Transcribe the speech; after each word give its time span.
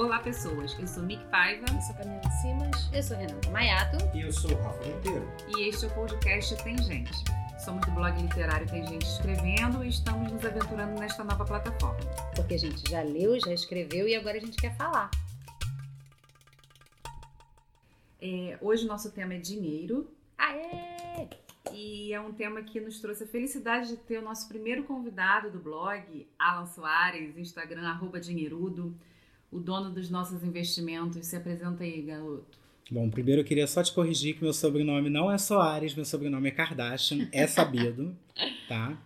Olá, 0.00 0.18
pessoas. 0.18 0.74
Eu 0.78 0.86
sou 0.86 1.02
Mick 1.02 1.22
Paiva. 1.26 1.66
Eu 1.70 1.80
sou 1.82 1.94
Camila 1.94 2.30
Simas. 2.40 2.90
Eu 2.90 3.02
sou 3.02 3.18
Renata 3.18 3.50
Maiato. 3.50 3.98
E 4.16 4.22
eu 4.22 4.32
sou 4.32 4.50
o 4.50 4.62
Rafa 4.62 4.82
Monteiro. 4.88 5.30
E 5.54 5.68
este 5.68 5.84
é 5.84 5.88
o 5.88 5.94
podcast 5.94 6.64
Tem 6.64 6.82
Gente. 6.82 7.12
Somos 7.62 7.84
do 7.84 7.92
blog 7.92 8.18
literário 8.18 8.66
Tem 8.66 8.82
Gente 8.86 9.04
Escrevendo 9.04 9.84
e 9.84 9.90
estamos 9.90 10.32
nos 10.32 10.42
aventurando 10.42 10.98
nesta 10.98 11.22
nova 11.22 11.44
plataforma. 11.44 12.00
Porque 12.34 12.54
a 12.54 12.58
gente 12.58 12.90
já 12.90 13.02
leu, 13.02 13.38
já 13.38 13.52
escreveu 13.52 14.08
e 14.08 14.16
agora 14.16 14.38
a 14.38 14.40
gente 14.40 14.56
quer 14.56 14.74
falar. 14.74 15.10
É, 18.22 18.56
hoje 18.62 18.86
o 18.86 18.88
nosso 18.88 19.12
tema 19.12 19.34
é 19.34 19.38
dinheiro. 19.38 20.10
Aê! 20.38 21.28
E 21.74 22.14
é 22.14 22.18
um 22.18 22.32
tema 22.32 22.62
que 22.62 22.80
nos 22.80 23.00
trouxe 23.00 23.24
a 23.24 23.26
felicidade 23.26 23.88
de 23.88 23.98
ter 23.98 24.16
o 24.16 24.22
nosso 24.22 24.48
primeiro 24.48 24.82
convidado 24.84 25.50
do 25.50 25.58
blog, 25.58 26.26
Alan 26.38 26.64
Soares, 26.64 27.36
Instagram, 27.36 27.86
arroba 27.86 28.18
dinheirudo, 28.18 28.98
o 29.50 29.58
dono 29.58 29.90
dos 29.90 30.10
nossos 30.10 30.42
investimentos. 30.44 31.26
Se 31.26 31.36
apresenta 31.36 31.82
aí, 31.84 32.02
garoto. 32.02 32.58
Bom, 32.90 33.08
primeiro 33.08 33.40
eu 33.40 33.44
queria 33.44 33.66
só 33.66 33.82
te 33.82 33.92
corrigir 33.92 34.34
que 34.34 34.42
meu 34.42 34.52
sobrenome 34.52 35.08
não 35.08 35.30
é 35.30 35.38
Soares, 35.38 35.94
meu 35.94 36.04
sobrenome 36.04 36.48
é 36.48 36.50
Kardashian, 36.50 37.28
é 37.30 37.46
sabido, 37.46 38.16
tá? 38.68 39.00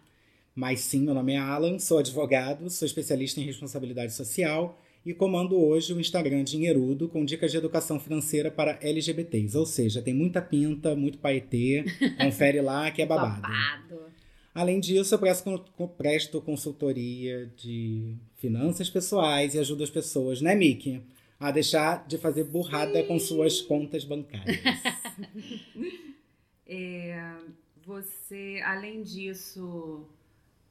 Mas 0.55 0.81
sim, 0.81 1.01
meu 1.01 1.13
nome 1.13 1.35
é 1.35 1.39
Alan, 1.39 1.79
sou 1.79 1.99
advogado, 1.99 2.71
sou 2.71 2.87
especialista 2.87 3.41
em 3.41 3.45
responsabilidade 3.45 4.15
social 4.15 4.81
e 5.05 5.13
comando 5.13 5.61
hoje 5.61 5.93
o 5.93 6.01
Instagram 6.01 6.45
Dinheirudo 6.45 7.09
com 7.09 7.25
dicas 7.25 7.51
de 7.51 7.59
educação 7.59 8.01
financeira 8.01 8.51
para 8.51 8.79
LGBTs. 8.81 9.57
Ou 9.59 9.67
seja, 9.67 10.01
tem 10.01 10.15
muita 10.15 10.41
pinta, 10.41 10.97
muito 10.97 11.19
paetê. 11.19 11.85
Confere 12.17 12.63
lá 12.63 12.91
que 12.91 13.03
é 13.03 13.07
babado. 13.07 13.43
babado. 13.43 14.15
Além 14.55 14.79
disso, 14.79 15.15
eu 15.15 15.19
presto, 15.19 15.89
presto 15.99 16.41
consultoria 16.41 17.47
de 17.57 18.17
finanças 18.37 18.89
pessoais 18.89 19.55
e 19.55 19.59
ajudo 19.59 19.83
as 19.83 19.91
pessoas, 19.91 20.41
né, 20.41 20.55
Miki? 20.55 21.03
A 21.41 21.51
deixar 21.51 22.07
de 22.07 22.17
fazer 22.17 22.45
burrada 22.45 23.01
Sim. 23.01 23.09
com 23.09 23.19
suas 23.19 23.61
contas 23.61 24.05
bancárias. 24.05 24.61
é, 26.67 27.35
você, 27.85 28.63
além 28.65 29.03
disso, 29.03 30.07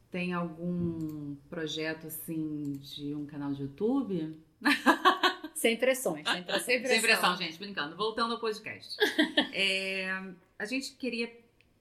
tem 0.09 0.31
algum 0.31 1.35
projeto 1.49 2.07
assim 2.07 2.71
de 2.79 3.13
um 3.13 3.25
canal 3.25 3.51
de 3.51 3.63
YouTube? 3.63 4.33
Sem 5.55 5.77
pressões, 5.77 6.27
sem 6.27 6.43
pressão. 6.43 6.65
Sem 6.65 6.81
pressão, 6.81 6.89
sem 6.89 7.01
pressão 7.01 7.37
gente, 7.37 7.57
brincando. 7.57 7.95
Voltando 7.95 8.33
ao 8.33 8.39
podcast. 8.39 8.97
é, 9.53 10.11
a 10.59 10.65
gente 10.65 10.93
queria 10.95 11.31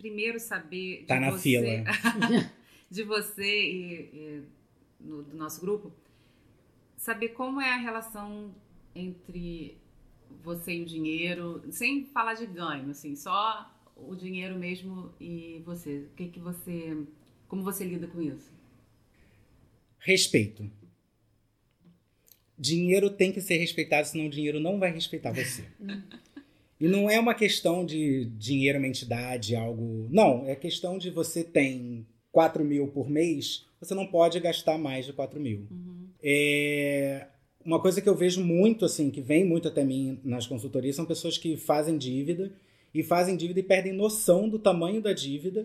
primeiro 0.03 0.39
saber. 0.39 1.01
De 1.01 1.07
tá 1.07 1.19
na 1.19 1.31
você, 1.31 1.43
fila. 1.43 1.67
de 2.91 3.03
você 3.05 3.63
e, 3.63 3.93
e 4.13 4.43
no, 5.01 5.23
do 5.23 5.37
nosso 5.37 5.61
grupo, 5.61 5.93
saber 6.97 7.29
como 7.31 7.61
é 7.61 7.73
a 7.73 7.79
relação 7.79 8.55
entre 8.95 9.79
você 10.43 10.75
e 10.75 10.83
o 10.83 10.85
dinheiro, 10.85 11.63
sem 11.71 12.05
falar 12.07 12.35
de 12.35 12.47
ganho, 12.47 12.91
assim, 12.91 13.15
só 13.15 13.71
o 13.97 14.15
dinheiro 14.15 14.59
mesmo 14.59 15.15
e 15.21 15.63
você. 15.65 16.09
O 16.13 16.17
que 16.17 16.29
que 16.29 16.41
você 16.41 17.07
como 17.53 17.63
você 17.63 17.85
lida 17.85 18.07
com 18.07 18.23
isso? 18.23 18.51
Respeito. 19.99 20.71
Dinheiro 22.59 23.11
tem 23.11 23.31
que 23.31 23.43
ser 23.43 23.59
respeitado, 23.59 24.09
senão 24.09 24.25
o 24.25 24.31
dinheiro 24.31 24.59
não 24.59 24.79
vai 24.79 24.91
respeitar 24.91 25.33
você. 25.33 25.63
E 26.83 26.89
não 26.89 27.09
é 27.09 27.17
uma 27.21 27.33
questão 27.33 27.87
de 27.87 28.25
dinheiro, 28.37 28.77
uma 28.77 28.89
entidade, 28.89 29.55
algo. 29.55 30.09
Não, 30.11 30.45
é 30.49 30.57
questão 30.57 30.99
de 30.99 31.11
você 31.11 31.45
tem 31.45 32.05
4 32.33 32.65
mil 32.65 32.89
por 32.89 33.09
mês, 33.09 33.65
você 33.79 33.95
não 33.95 34.05
pode 34.05 34.41
gastar 34.41 34.77
mais 34.79 35.07
de 35.07 35.13
4 35.13 35.39
mil. 35.39 35.69
Uhum. 35.71 36.09
É... 36.21 37.29
Uma 37.65 37.81
coisa 37.81 38.01
que 38.01 38.09
eu 38.09 38.17
vejo 38.17 38.45
muito, 38.45 38.85
assim, 38.85 39.13
que 39.13 39.21
vem 39.21 39.45
muito 39.45 39.69
até 39.69 39.85
mim 39.85 40.19
nas 40.25 40.45
consultorias, 40.49 40.97
são 40.97 41.05
pessoas 41.07 41.39
que 41.39 41.57
fazem 41.57 41.97
dívida 41.97 42.53
e 42.93 43.05
fazem 43.05 43.37
dívida 43.37 43.61
e 43.61 43.63
perdem 43.63 43.93
noção 43.93 44.49
do 44.49 44.59
tamanho 44.59 45.01
da 45.01 45.13
dívida. 45.13 45.65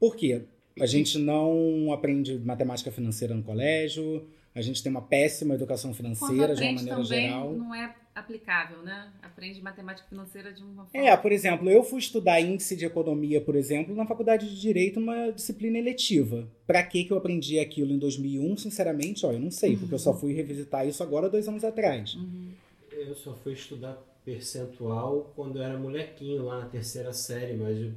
Por 0.00 0.16
quê? 0.16 0.46
A 0.80 0.86
gente 0.86 1.16
não 1.16 1.92
aprende 1.92 2.40
matemática 2.40 2.90
financeira 2.90 3.36
no 3.36 3.44
colégio, 3.44 4.26
a 4.52 4.60
gente 4.60 4.82
tem 4.82 4.90
uma 4.90 5.02
péssima 5.02 5.54
educação 5.54 5.94
financeira 5.94 6.56
de 6.56 6.62
uma 6.64 6.72
maneira 6.72 7.00
também 7.02 7.22
geral. 7.22 7.52
Não 7.52 7.72
é 7.72 7.94
aplicável, 8.16 8.82
né? 8.82 9.12
Aprende 9.22 9.60
matemática 9.60 10.08
financeira 10.08 10.50
de 10.50 10.62
uma 10.62 10.86
forma. 10.86 11.06
É, 11.06 11.14
por 11.14 11.30
exemplo, 11.30 11.68
eu 11.68 11.84
fui 11.84 11.98
estudar 11.98 12.40
índice 12.40 12.74
de 12.74 12.86
economia, 12.86 13.42
por 13.42 13.54
exemplo, 13.54 13.94
na 13.94 14.06
faculdade 14.06 14.48
de 14.48 14.58
direito, 14.58 14.98
numa 14.98 15.30
disciplina 15.30 15.78
eletiva. 15.78 16.48
Para 16.66 16.82
que 16.82 17.04
que 17.04 17.12
eu 17.12 17.18
aprendi 17.18 17.58
aquilo 17.58 17.92
em 17.92 17.98
2001? 17.98 18.56
Sinceramente, 18.56 19.26
ó, 19.26 19.32
eu 19.32 19.38
não 19.38 19.50
sei, 19.50 19.74
uhum. 19.74 19.80
porque 19.80 19.94
eu 19.94 19.98
só 19.98 20.14
fui 20.14 20.32
revisitar 20.32 20.88
isso 20.88 21.02
agora 21.02 21.28
dois 21.28 21.46
anos 21.46 21.62
atrás. 21.62 22.14
Uhum. 22.14 22.52
Eu 22.90 23.14
só 23.14 23.34
fui 23.34 23.52
estudar 23.52 24.02
percentual 24.24 25.32
quando 25.36 25.58
eu 25.58 25.62
era 25.62 25.78
molequinho 25.78 26.46
lá 26.46 26.60
na 26.60 26.66
terceira 26.66 27.12
série, 27.12 27.54
mas 27.54 27.92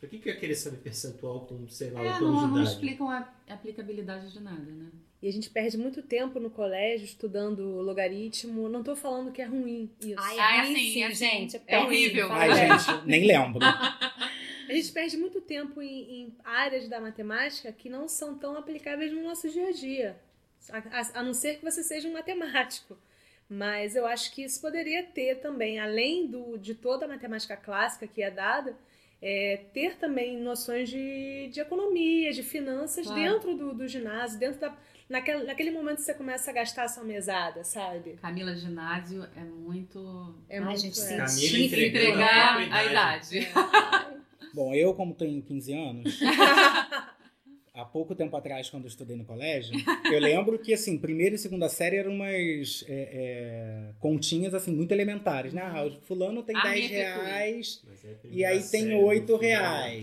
por 0.00 0.08
que, 0.08 0.18
que 0.18 0.30
eu 0.30 0.32
ia 0.32 0.40
querer 0.40 0.54
saber 0.54 0.78
percentual 0.78 1.40
com, 1.40 1.68
sei 1.68 1.90
lá, 1.90 2.02
é, 2.02 2.20
não, 2.20 2.48
não 2.48 2.62
explicam 2.62 3.10
a 3.10 3.28
aplicabilidade 3.48 4.32
de 4.32 4.40
nada, 4.40 4.72
né? 4.72 4.90
E 5.22 5.28
a 5.28 5.32
gente 5.32 5.48
perde 5.48 5.78
muito 5.78 6.02
tempo 6.02 6.38
no 6.38 6.50
colégio 6.50 7.04
estudando 7.04 7.80
logaritmo. 7.80 8.68
Não 8.68 8.82
tô 8.82 8.94
falando 8.94 9.32
que 9.32 9.40
é 9.40 9.46
ruim 9.46 9.90
isso. 10.00 10.14
Ai, 10.18 10.38
é 10.38 10.66
ruim, 10.66 10.76
sim, 10.76 11.02
é, 11.02 11.14
gente. 11.14 11.56
É, 11.66 11.76
é 11.76 11.78
horrível. 11.80 12.30
Ai, 12.30 12.54
gente, 12.54 13.06
nem 13.06 13.26
lembro. 13.26 13.60
a 13.64 14.72
gente 14.72 14.92
perde 14.92 15.16
muito 15.16 15.40
tempo 15.40 15.80
em, 15.80 16.20
em, 16.20 16.36
áreas 16.44 16.88
da 16.88 17.00
matemática 17.00 17.72
que 17.72 17.88
não 17.88 18.06
são 18.06 18.36
tão 18.36 18.56
aplicáveis 18.56 19.12
no 19.12 19.22
nosso 19.22 19.48
dia 19.48 19.68
a 19.68 19.72
dia. 19.72 20.20
A, 20.70 20.78
a, 20.78 21.20
a 21.20 21.22
não 21.22 21.32
ser 21.32 21.56
que 21.56 21.64
você 21.64 21.82
seja 21.82 22.08
um 22.08 22.12
matemático. 22.12 22.96
Mas 23.48 23.94
eu 23.94 24.06
acho 24.06 24.32
que 24.32 24.42
isso 24.42 24.60
poderia 24.60 25.04
ter 25.04 25.36
também, 25.36 25.78
além 25.78 26.26
do, 26.26 26.58
de 26.58 26.74
toda 26.74 27.04
a 27.04 27.08
matemática 27.08 27.56
clássica 27.56 28.06
que 28.06 28.20
é 28.20 28.30
dada, 28.30 28.76
é, 29.22 29.60
ter 29.72 29.96
também 29.96 30.36
noções 30.38 30.88
de, 30.88 31.48
de 31.52 31.60
economia, 31.60 32.32
de 32.32 32.42
finanças 32.42 33.06
claro. 33.06 33.20
dentro 33.20 33.56
do, 33.56 33.72
do 33.72 33.88
ginásio, 33.88 34.38
dentro 34.38 34.60
da. 34.60 34.76
Naquele, 35.08 35.44
naquele 35.44 35.70
momento 35.70 36.00
você 36.00 36.12
começa 36.14 36.50
a 36.50 36.54
gastar 36.54 36.84
a 36.84 36.88
sua 36.88 37.04
mesada, 37.04 37.62
sabe? 37.62 38.14
Camila, 38.20 38.56
ginásio 38.56 39.24
é 39.36 39.44
muito. 39.44 40.34
É 40.48 40.58
Ai, 40.58 40.64
muito 40.64 40.80
gente, 40.80 41.00
é. 41.00 41.16
Camila 41.16 41.58
entregar 41.58 42.72
a 42.72 42.84
idade. 42.84 43.38
É. 43.38 44.16
Bom, 44.52 44.74
eu, 44.74 44.94
como 44.94 45.14
tenho 45.14 45.40
15 45.42 45.72
anos, 45.72 46.18
há 47.76 47.84
pouco 47.84 48.14
tempo 48.14 48.34
atrás, 48.36 48.70
quando 48.70 48.84
eu 48.84 48.88
estudei 48.88 49.16
no 49.16 49.24
colégio, 49.24 49.76
eu 50.10 50.18
lembro 50.18 50.58
que, 50.58 50.72
assim, 50.72 50.98
primeira 50.98 51.34
e 51.34 51.38
segunda 51.38 51.68
série 51.68 51.96
eram 51.96 52.12
umas 52.12 52.84
é, 52.88 53.10
é, 53.12 53.92
continhas, 54.00 54.54
assim, 54.54 54.74
muito 54.74 54.92
elementares, 54.92 55.52
né? 55.52 55.62
Ah, 55.62 55.84
o 55.84 56.00
fulano 56.00 56.42
tem 56.42 56.56
a 56.56 56.62
10 56.62 56.90
reais 56.90 57.82
é 58.02 58.14
e 58.30 58.44
aí 58.44 58.62
tem 58.64 58.94
8 58.94 59.36
reais. 59.36 60.02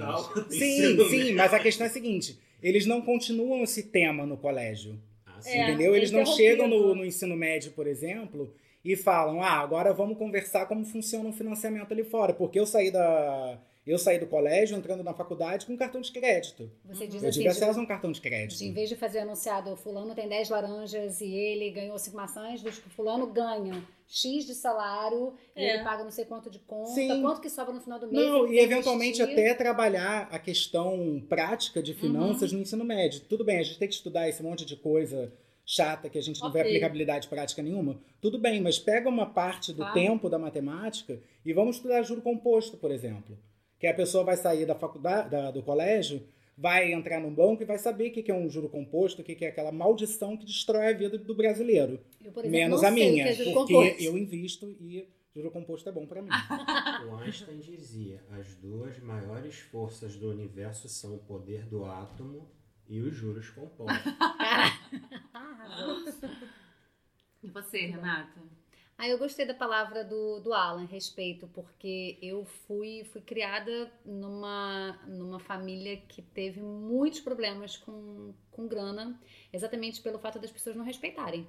Sim, 0.50 1.10
sim, 1.10 1.34
mas 1.34 1.54
a 1.54 1.60
questão 1.60 1.88
é 1.88 1.90
a 1.90 1.94
seguinte, 1.94 2.40
eles 2.64 2.86
não 2.86 3.02
continuam 3.02 3.62
esse 3.62 3.84
tema 3.84 4.26
no 4.26 4.38
colégio, 4.38 4.98
ah, 5.26 5.40
entendeu? 5.46 5.96
Eles 5.96 6.12
não 6.12 6.26
chegam 6.26 6.68
no, 6.68 6.96
no 6.96 7.06
ensino 7.06 7.36
médio, 7.36 7.74
por 7.74 7.86
exemplo, 7.86 8.54
e 8.84 8.96
falam, 8.96 9.44
ah, 9.44 9.60
agora 9.60 9.94
vamos 9.94 10.18
conversar 10.18 10.66
como 10.66 10.86
funciona 10.86 11.30
o 11.30 11.34
financiamento 11.34 11.92
ali 11.92 12.04
fora, 12.04 12.34
porque 12.34 12.60
eu 12.60 12.66
saí 12.66 12.90
da 12.90 13.60
eu 13.86 13.98
saí 13.98 14.18
do 14.18 14.28
colégio 14.28 14.78
entrando 14.78 15.04
na 15.04 15.14
faculdade 15.14 15.66
com 15.66 15.76
cartão 15.76 16.00
de 16.00 16.12
crédito. 16.12 16.72
Você 16.86 17.06
diz 17.06 17.22
eu 17.22 17.30
assim, 17.30 17.40
tive 17.40 17.50
acesso 17.50 17.78
a 17.78 17.82
um 17.82 17.86
cartão 17.86 18.14
de 18.14 18.22
crédito. 18.22 18.58
De, 18.58 18.66
em 18.66 18.72
vez 18.72 18.88
de 18.88 18.96
fazer 18.96 19.20
anunciado, 19.20 19.76
fulano 19.76 20.16
tem 20.16 20.28
10 20.28 20.50
laranjas 20.50 21.20
e 21.20 21.30
ele 21.30 21.70
ganhou 21.70 22.00
5 22.00 22.16
maçãs, 22.16 22.62
do 22.62 22.72
fulano 22.72 23.28
ganha 23.28 23.84
X 24.08 24.46
de 24.46 24.56
salário 24.56 25.34
é. 25.54 25.62
e 25.62 25.70
ele 25.70 25.84
paga 25.84 26.04
não 26.04 26.12
sei 26.12 26.24
quanto 26.24 26.50
de 26.50 26.60
conta, 26.60 26.92
Sim. 26.92 27.22
quanto 27.22 27.42
que 27.42 27.50
sobra 27.50 27.74
no 27.74 27.82
final 27.82 28.00
do 28.00 28.08
mês. 28.08 28.26
Não, 28.26 28.48
e 28.48 28.60
eventualmente 28.60 29.22
investir. 29.22 29.46
até 29.46 29.54
trabalhar 29.54 30.30
a 30.32 30.40
questão 30.40 31.22
prática 31.28 31.84
de 31.84 31.94
finanças 31.94 32.52
uhum. 32.52 32.60
no 32.60 32.64
ensino 32.64 32.86
médio. 32.86 33.22
Tudo 33.28 33.44
bem, 33.44 33.60
a 33.60 33.64
gente 33.64 33.80
tem 33.80 33.88
que 33.88 33.96
estudar 33.96 34.30
esse 34.30 34.42
monte 34.42 34.66
de 34.66 34.78
coisa 34.78 35.32
chata 35.66 36.10
que 36.10 36.18
a 36.18 36.22
gente 36.22 36.42
não 36.42 36.50
okay. 36.50 36.62
vê 36.62 36.70
aplicabilidade 36.70 37.28
prática 37.28 37.62
nenhuma, 37.62 37.98
tudo 38.22 38.38
bem, 38.38 38.62
mas 38.62 38.78
pega 38.78 39.08
uma 39.08 39.26
parte 39.26 39.72
do 39.72 39.78
claro. 39.78 39.94
tempo 39.94 40.30
da 40.30 40.38
matemática 40.38 41.20
e 41.46 41.54
vamos 41.54 41.78
estudar 41.78 42.02
juro 42.04 42.22
composto, 42.22 42.76
por 42.76 42.92
exemplo 42.92 43.38
que 43.84 43.88
a 43.88 43.94
pessoa 43.94 44.24
vai 44.24 44.38
sair 44.38 44.66
da 44.66 44.74
faculdade, 44.74 45.30
da, 45.30 45.52
do 45.52 45.62
colégio, 45.62 46.26
vai 46.58 46.94
entrar 46.94 47.20
no 47.20 47.30
banco 47.30 47.64
e 47.64 47.66
vai 47.66 47.78
saber 47.78 48.08
o 48.08 48.14
que 48.14 48.32
é 48.32 48.34
um 48.34 48.50
juro 48.50 48.70
composto, 48.70 49.22
o 49.22 49.26
que 49.26 49.44
é 49.44 49.50
aquela 49.50 49.74
maldição 49.74 50.38
que 50.38 50.46
destrói 50.46 50.88
a 50.88 50.94
vida 50.94 51.18
do 51.18 51.36
brasileiro. 51.36 52.00
Eu, 52.24 52.32
exemplo, 52.32 52.50
Menos 52.50 52.82
a 52.82 52.90
minha, 52.90 53.28
é 53.28 53.36
porque 53.36 53.52
composto. 53.52 54.02
eu 54.02 54.18
invisto 54.18 54.70
e 54.80 55.06
juro 55.36 55.52
composto 55.52 55.90
é 55.90 55.92
bom 55.92 56.06
para 56.06 56.22
mim. 56.22 56.30
o 57.12 57.18
Einstein 57.18 57.60
dizia: 57.60 58.24
as 58.32 58.56
duas 58.56 58.98
maiores 59.00 59.60
forças 59.60 60.16
do 60.16 60.32
universo 60.32 60.88
são 60.88 61.16
o 61.16 61.20
poder 61.20 61.66
do 61.66 61.84
átomo 61.84 62.50
e 62.88 63.02
os 63.02 63.14
juros 63.14 63.50
compostos. 63.50 64.00
e 67.44 67.50
você, 67.50 67.88
Renata? 67.88 68.63
Ah, 69.04 69.08
eu 69.10 69.18
gostei 69.18 69.46
da 69.46 69.54
palavra 69.54 70.02
do, 70.02 70.40
do 70.40 70.54
Alan, 70.54 70.86
respeito, 70.86 71.46
porque 71.50 72.18
eu 72.22 72.46
fui, 72.46 73.04
fui 73.04 73.20
criada 73.20 73.92
numa, 74.06 74.94
numa 75.06 75.42
família 75.42 75.98
que 75.98 76.22
teve 76.22 76.62
muitos 76.62 77.20
problemas 77.20 77.76
com, 77.76 78.34
com 78.50 78.66
grana, 78.66 79.20
exatamente 79.52 80.02
pelo 80.02 80.20
fato 80.20 80.40
das 80.40 80.54
pessoas 80.54 80.78
não 80.78 80.86
respeitarem. 80.86 81.46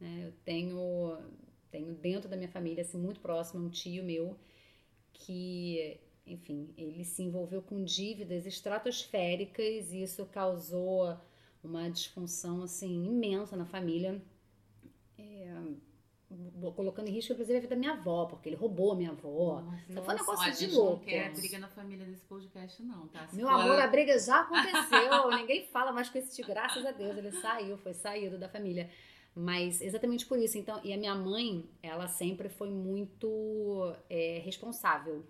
Né? 0.00 0.24
Eu 0.26 0.32
tenho, 0.44 1.16
tenho 1.70 1.94
dentro 1.94 2.28
da 2.28 2.36
minha 2.36 2.48
família, 2.48 2.82
assim, 2.82 2.98
muito 2.98 3.20
próximo, 3.20 3.64
um 3.64 3.70
tio 3.70 4.02
meu 4.02 4.36
que, 5.12 5.96
enfim, 6.26 6.74
ele 6.76 7.04
se 7.04 7.22
envolveu 7.22 7.62
com 7.62 7.84
dívidas 7.84 8.46
estratosféricas 8.46 9.92
e 9.92 10.02
isso 10.02 10.26
causou 10.26 11.16
uma 11.62 11.88
disfunção, 11.88 12.64
assim, 12.64 13.04
imensa 13.06 13.56
na 13.56 13.64
família. 13.64 14.20
É, 15.16 15.54
colocando 16.74 17.08
em 17.08 17.12
risco, 17.12 17.32
inclusive, 17.32 17.58
a 17.58 17.60
vida 17.60 17.74
da 17.74 17.78
minha 17.78 17.92
avó, 17.92 18.26
porque 18.26 18.48
ele 18.48 18.56
roubou 18.56 18.92
a 18.92 18.96
minha 18.96 19.10
avó. 19.10 19.60
Nossa, 19.60 19.84
então 19.88 20.04
foi 20.04 20.14
um 20.14 20.18
negócio 20.18 20.46
a 20.46 20.50
de 20.50 20.66
louco. 20.68 20.92
não 20.92 20.98
quer 21.00 21.32
briga 21.32 21.58
na 21.58 21.68
família 21.68 22.06
desse 22.06 22.24
podcast, 22.24 22.82
não, 22.82 23.08
tá? 23.08 23.26
Se 23.28 23.36
Meu 23.36 23.46
for... 23.46 23.54
amor, 23.54 23.78
a 23.80 23.86
briga 23.86 24.18
já 24.18 24.40
aconteceu. 24.42 25.30
Ninguém 25.36 25.66
fala 25.66 25.92
mais 25.92 26.08
com 26.08 26.18
esse 26.18 26.34
tio, 26.34 26.46
graças 26.46 26.84
a 26.84 26.92
Deus. 26.92 27.16
Ele 27.16 27.32
saiu, 27.32 27.76
foi 27.78 27.94
saído 27.94 28.38
da 28.38 28.48
família. 28.48 28.88
Mas 29.34 29.80
exatamente 29.80 30.26
por 30.26 30.38
isso. 30.38 30.58
Então, 30.58 30.80
e 30.84 30.92
a 30.92 30.96
minha 30.96 31.14
mãe, 31.14 31.68
ela 31.82 32.06
sempre 32.08 32.48
foi 32.48 32.70
muito 32.70 33.94
é, 34.08 34.40
responsável 34.44 35.24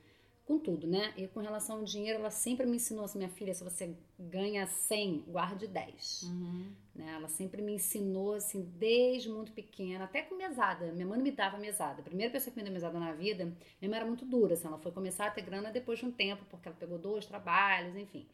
com 0.50 0.58
tudo, 0.58 0.84
né? 0.84 1.14
E 1.16 1.28
com 1.28 1.38
relação 1.38 1.76
ao 1.76 1.84
dinheiro, 1.84 2.18
ela 2.18 2.30
sempre 2.30 2.66
me 2.66 2.74
ensinou 2.74 3.04
assim, 3.04 3.18
minha 3.18 3.30
filha, 3.30 3.54
se 3.54 3.62
você 3.62 3.96
ganha 4.18 4.66
100, 4.66 5.26
guarde 5.28 5.68
10. 5.68 6.22
Uhum. 6.24 6.72
Né? 6.92 7.12
Ela 7.14 7.28
sempre 7.28 7.62
me 7.62 7.74
ensinou, 7.74 8.34
assim, 8.34 8.62
desde 8.76 9.28
muito 9.28 9.52
pequena, 9.52 10.06
até 10.06 10.22
com 10.22 10.34
mesada. 10.34 10.90
Minha 10.90 11.06
mãe 11.06 11.18
não 11.18 11.24
me 11.24 11.30
dava 11.30 11.56
mesada. 11.56 12.00
A 12.00 12.04
primeira 12.04 12.32
pessoa 12.32 12.52
que 12.52 12.58
me 12.58 12.64
deu 12.64 12.72
mesada 12.72 12.98
na 12.98 13.12
vida, 13.12 13.44
minha 13.80 13.88
mãe 13.88 13.96
era 13.96 14.04
muito 14.04 14.24
dura, 14.24 14.54
assim, 14.54 14.66
ela 14.66 14.78
foi 14.78 14.90
começar 14.90 15.28
a 15.28 15.30
ter 15.30 15.42
grana 15.42 15.70
depois 15.70 16.00
de 16.00 16.06
um 16.06 16.10
tempo, 16.10 16.44
porque 16.50 16.66
ela 16.66 16.76
pegou 16.76 16.98
dois 16.98 17.24
trabalhos, 17.26 17.94
enfim. 17.94 18.26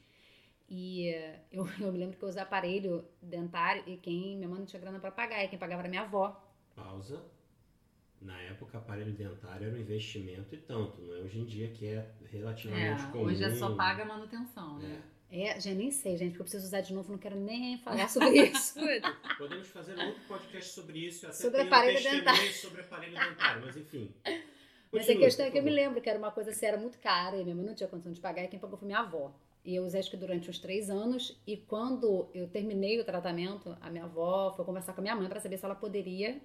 E 0.70 1.08
eu, 1.52 1.66
eu 1.78 1.92
me 1.92 1.98
lembro 1.98 2.16
que 2.16 2.24
eu 2.24 2.30
usava 2.30 2.46
aparelho 2.46 3.04
dentário 3.20 3.84
e 3.86 3.98
quem, 3.98 4.36
minha 4.36 4.48
mãe 4.48 4.58
não 4.58 4.66
tinha 4.66 4.80
grana 4.80 4.98
para 4.98 5.12
pagar, 5.12 5.44
e 5.44 5.48
quem 5.48 5.58
pagava 5.58 5.82
era 5.82 5.88
minha 5.90 6.02
avó. 6.02 6.42
Pausa 6.74 7.35
na 8.20 8.40
época, 8.42 8.78
aparelho 8.78 9.12
dentário 9.12 9.66
era 9.68 9.76
um 9.76 9.80
investimento 9.80 10.54
e 10.54 10.58
tanto, 10.58 11.00
não 11.02 11.14
é 11.14 11.18
hoje 11.18 11.38
em 11.38 11.44
dia 11.44 11.68
que 11.68 11.86
é 11.86 12.10
relativamente 12.30 13.02
é, 13.02 13.10
comum. 13.10 13.24
Hoje 13.24 13.44
é 13.44 13.54
só 13.54 13.74
paga 13.74 14.04
manutenção, 14.04 14.78
né? 14.78 15.02
É. 15.30 15.48
é, 15.48 15.60
já 15.60 15.72
nem 15.72 15.90
sei, 15.90 16.16
gente, 16.16 16.30
porque 16.30 16.42
eu 16.42 16.44
preciso 16.44 16.66
usar 16.66 16.80
de 16.80 16.92
novo, 16.94 17.12
não 17.12 17.18
quero 17.18 17.36
nem 17.36 17.78
falar 17.78 18.08
sobre 18.10 18.48
isso. 18.48 18.78
Podemos 19.38 19.68
fazer 19.68 19.96
um 19.98 20.06
outro 20.06 20.22
podcast 20.26 20.72
sobre 20.72 20.98
isso, 20.98 21.26
até 21.26 21.34
sobre 21.34 21.60
aparelho 21.60 22.02
dentário. 22.02 22.52
sobre 22.52 22.80
aparelho 22.80 23.18
dentário, 23.18 23.62
mas 23.64 23.76
enfim. 23.76 24.14
Mas 24.92 25.10
a 25.10 25.16
questão 25.16 25.44
é 25.44 25.50
que 25.50 25.58
eu 25.58 25.62
me 25.62 25.70
lembro 25.70 26.00
que 26.00 26.08
era 26.08 26.18
uma 26.18 26.30
coisa 26.30 26.52
assim, 26.52 26.64
era 26.64 26.78
muito 26.78 26.98
cara, 27.00 27.36
e 27.36 27.44
minha 27.44 27.54
mãe 27.54 27.66
não 27.66 27.74
tinha 27.74 27.88
condição 27.88 28.12
de 28.12 28.20
pagar, 28.20 28.44
e 28.44 28.48
quem 28.48 28.58
pagou 28.58 28.78
foi 28.78 28.86
minha 28.86 29.00
avó. 29.00 29.34
E 29.62 29.74
eu 29.74 29.84
usei 29.84 30.00
acho 30.00 30.10
que 30.10 30.16
durante 30.16 30.48
uns 30.48 30.58
três 30.58 30.88
anos, 30.88 31.38
e 31.46 31.56
quando 31.56 32.28
eu 32.32 32.48
terminei 32.48 32.98
o 33.00 33.04
tratamento, 33.04 33.76
a 33.80 33.90
minha 33.90 34.04
avó 34.04 34.54
foi 34.54 34.64
conversar 34.64 34.92
com 34.92 35.00
a 35.00 35.02
minha 35.02 35.16
mãe 35.16 35.28
para 35.28 35.40
saber 35.40 35.58
se 35.58 35.64
ela 35.64 35.74
poderia 35.74 36.40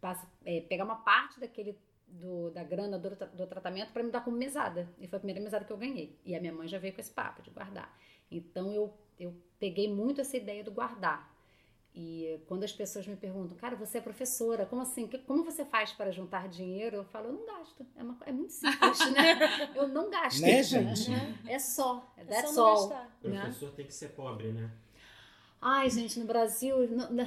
passa, 0.00 0.26
é, 0.44 0.60
pegar 0.62 0.84
uma 0.84 0.96
parte 0.96 1.40
daquele 1.40 1.78
do, 2.06 2.50
da 2.50 2.64
grana 2.64 2.98
do, 2.98 3.10
do 3.10 3.46
tratamento 3.46 3.92
para 3.92 4.02
me 4.02 4.10
dar 4.10 4.22
como 4.22 4.36
mesada. 4.36 4.88
E 4.98 5.06
foi 5.06 5.16
a 5.18 5.20
primeira 5.20 5.40
mesada 5.40 5.64
que 5.64 5.72
eu 5.72 5.76
ganhei. 5.76 6.18
E 6.24 6.34
a 6.34 6.40
minha 6.40 6.52
mãe 6.52 6.66
já 6.66 6.78
veio 6.78 6.94
com 6.94 7.00
esse 7.00 7.10
papo 7.10 7.42
de 7.42 7.50
guardar. 7.50 7.94
Então 8.30 8.72
eu, 8.72 8.92
eu 9.18 9.34
peguei 9.58 9.92
muito 9.92 10.20
essa 10.20 10.36
ideia 10.36 10.64
do 10.64 10.70
guardar. 10.70 11.36
E 11.94 12.40
quando 12.46 12.62
as 12.62 12.72
pessoas 12.72 13.06
me 13.08 13.16
perguntam, 13.16 13.56
cara, 13.56 13.74
você 13.74 13.98
é 13.98 14.00
professora, 14.00 14.64
como 14.64 14.82
assim? 14.82 15.08
Como 15.26 15.42
você 15.42 15.64
faz 15.64 15.92
para 15.92 16.12
juntar 16.12 16.48
dinheiro? 16.48 16.98
Eu 16.98 17.04
falo, 17.04 17.26
eu 17.26 17.32
não 17.32 17.44
gasto. 17.44 17.84
É, 17.96 18.02
uma, 18.02 18.16
é 18.24 18.30
muito 18.30 18.52
simples, 18.52 19.10
né? 19.10 19.72
Eu 19.74 19.88
não 19.88 20.08
gasto. 20.08 20.40
Né, 20.40 20.62
gente? 20.62 21.10
É 21.48 21.58
só. 21.58 22.08
É, 22.16 22.22
é 22.22 22.46
só 22.46 22.68
all, 22.68 22.88
gastar. 22.88 23.18
O 23.24 23.28
né? 23.28 23.40
professor 23.40 23.72
tem 23.72 23.86
que 23.86 23.94
ser 23.94 24.10
pobre, 24.10 24.52
né? 24.52 24.70
Ai, 25.60 25.90
gente, 25.90 26.20
no 26.20 26.26
Brasil. 26.26 26.88
No, 26.88 27.10
no, 27.10 27.26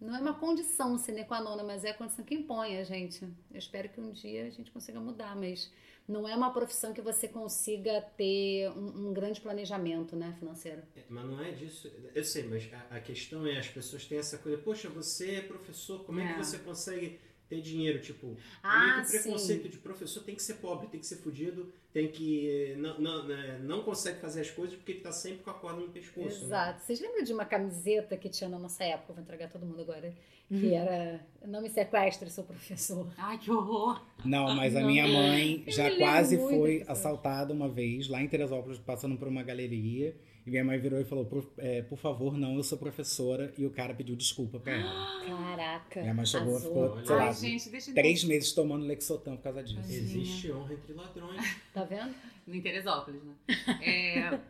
não 0.00 0.14
é 0.14 0.20
uma 0.20 0.34
condição 0.34 0.96
sine 0.96 1.24
qua 1.24 1.40
non, 1.40 1.62
mas 1.64 1.84
é 1.84 1.90
a 1.90 1.94
condição 1.94 2.24
que 2.24 2.34
impõe 2.34 2.78
a 2.78 2.84
gente. 2.84 3.24
Eu 3.24 3.58
espero 3.58 3.88
que 3.88 4.00
um 4.00 4.12
dia 4.12 4.46
a 4.46 4.50
gente 4.50 4.70
consiga 4.70 5.00
mudar, 5.00 5.34
mas 5.34 5.70
não 6.06 6.26
é 6.26 6.34
uma 6.34 6.50
profissão 6.52 6.94
que 6.94 7.02
você 7.02 7.28
consiga 7.28 8.00
ter 8.16 8.70
um, 8.70 9.08
um 9.08 9.12
grande 9.12 9.40
planejamento 9.40 10.16
né, 10.16 10.34
financeiro. 10.38 10.82
É, 10.96 11.02
mas 11.08 11.24
não 11.24 11.42
é 11.42 11.50
disso. 11.50 11.92
Eu 12.14 12.24
sei, 12.24 12.44
mas 12.44 12.68
a, 12.72 12.96
a, 12.96 13.00
questão 13.00 13.46
é: 13.46 13.58
as 13.58 13.68
pessoas 13.68 14.06
têm 14.06 14.18
essa 14.18 14.38
coisa, 14.38 14.56
poxa, 14.58 14.88
você 14.88 15.36
é 15.36 15.40
professor, 15.42 16.04
como 16.04 16.20
é, 16.20 16.24
é 16.24 16.32
que 16.32 16.38
você 16.38 16.58
consegue 16.58 17.18
ter 17.48 17.60
dinheiro? 17.60 18.00
Tipo, 18.00 18.36
ah, 18.62 19.02
o 19.04 19.10
preconceito 19.10 19.62
sim. 19.64 19.68
de 19.68 19.78
professor 19.78 20.22
tem 20.22 20.34
que 20.34 20.42
ser 20.42 20.54
pobre, 20.54 20.86
tem 20.88 21.00
que 21.00 21.06
ser 21.06 21.16
fudido, 21.16 21.72
tem 21.92 22.08
que. 22.08 22.74
Não, 22.78 23.00
não, 23.00 23.26
né, 23.26 23.58
não 23.62 23.82
consegue 23.82 24.20
fazer 24.20 24.42
as 24.42 24.50
coisas 24.50 24.76
porque 24.76 24.92
ele 24.92 25.00
tá 25.00 25.12
sempre 25.12 25.42
com 25.42 25.50
a 25.50 25.54
corda 25.54 25.80
no 25.80 25.88
pescoço. 25.88 26.40
Né? 26.40 26.46
Exato. 26.46 26.78
Né? 26.78 26.84
Vocês 26.84 27.00
lembram 27.00 27.24
de 27.24 27.32
uma 27.32 27.44
camiseta 27.44 28.16
que 28.16 28.28
tinha 28.28 28.48
na 28.48 28.58
nossa 28.58 28.84
época? 28.84 29.12
Vou 29.12 29.22
entregar 29.22 29.48
todo 29.48 29.64
mundo 29.64 29.80
agora. 29.80 30.12
Que 30.48 30.54
uhum. 30.54 30.74
era 30.74 31.20
Não 31.44 31.60
me 31.60 31.68
sequestre, 31.68 32.30
sou 32.30 32.42
professor. 32.42 33.06
Ai, 33.18 33.36
que 33.36 33.50
horror! 33.50 34.00
Não, 34.24 34.54
mas 34.54 34.74
a 34.74 34.80
minha 34.80 35.06
mãe 35.06 35.62
já 35.66 35.94
quase 35.98 36.38
foi 36.38 36.84
assaltada 36.88 37.52
uma 37.52 37.68
vez 37.68 38.08
lá 38.08 38.22
em 38.22 38.28
Teresópolis, 38.28 38.78
passando 38.78 39.18
por 39.18 39.28
uma 39.28 39.42
galeria. 39.42 40.16
E 40.48 40.50
minha 40.50 40.64
mãe 40.64 40.78
virou 40.78 40.98
e 40.98 41.04
falou: 41.04 41.26
por, 41.26 41.46
é, 41.58 41.82
por 41.82 41.98
favor, 41.98 42.38
não, 42.38 42.56
eu 42.56 42.62
sou 42.62 42.78
professora. 42.78 43.52
E 43.58 43.66
o 43.66 43.70
cara 43.70 43.94
pediu 43.94 44.16
desculpa 44.16 44.58
pra 44.58 44.72
ela. 44.72 45.20
Caraca. 45.28 46.00
Minha 46.00 46.14
mãe 46.14 46.24
chegou 46.24 46.56
e 46.56 46.60
ficou, 46.62 47.04
sei 47.04 47.16
lá, 47.16 47.32
gente, 47.32 47.92
três 47.92 48.24
meses 48.24 48.52
tomando 48.52 48.86
Lexotan 48.86 49.36
por 49.36 49.42
causa 49.42 49.62
disso. 49.62 49.92
Existe 49.92 50.50
honra 50.50 50.72
entre 50.72 50.94
ladrões. 50.94 51.58
Tá 51.74 51.84
vendo? 51.84 52.14
No 52.46 52.62
Teresópolis, 52.62 53.22
né? 53.22 53.34
É, 53.82 54.40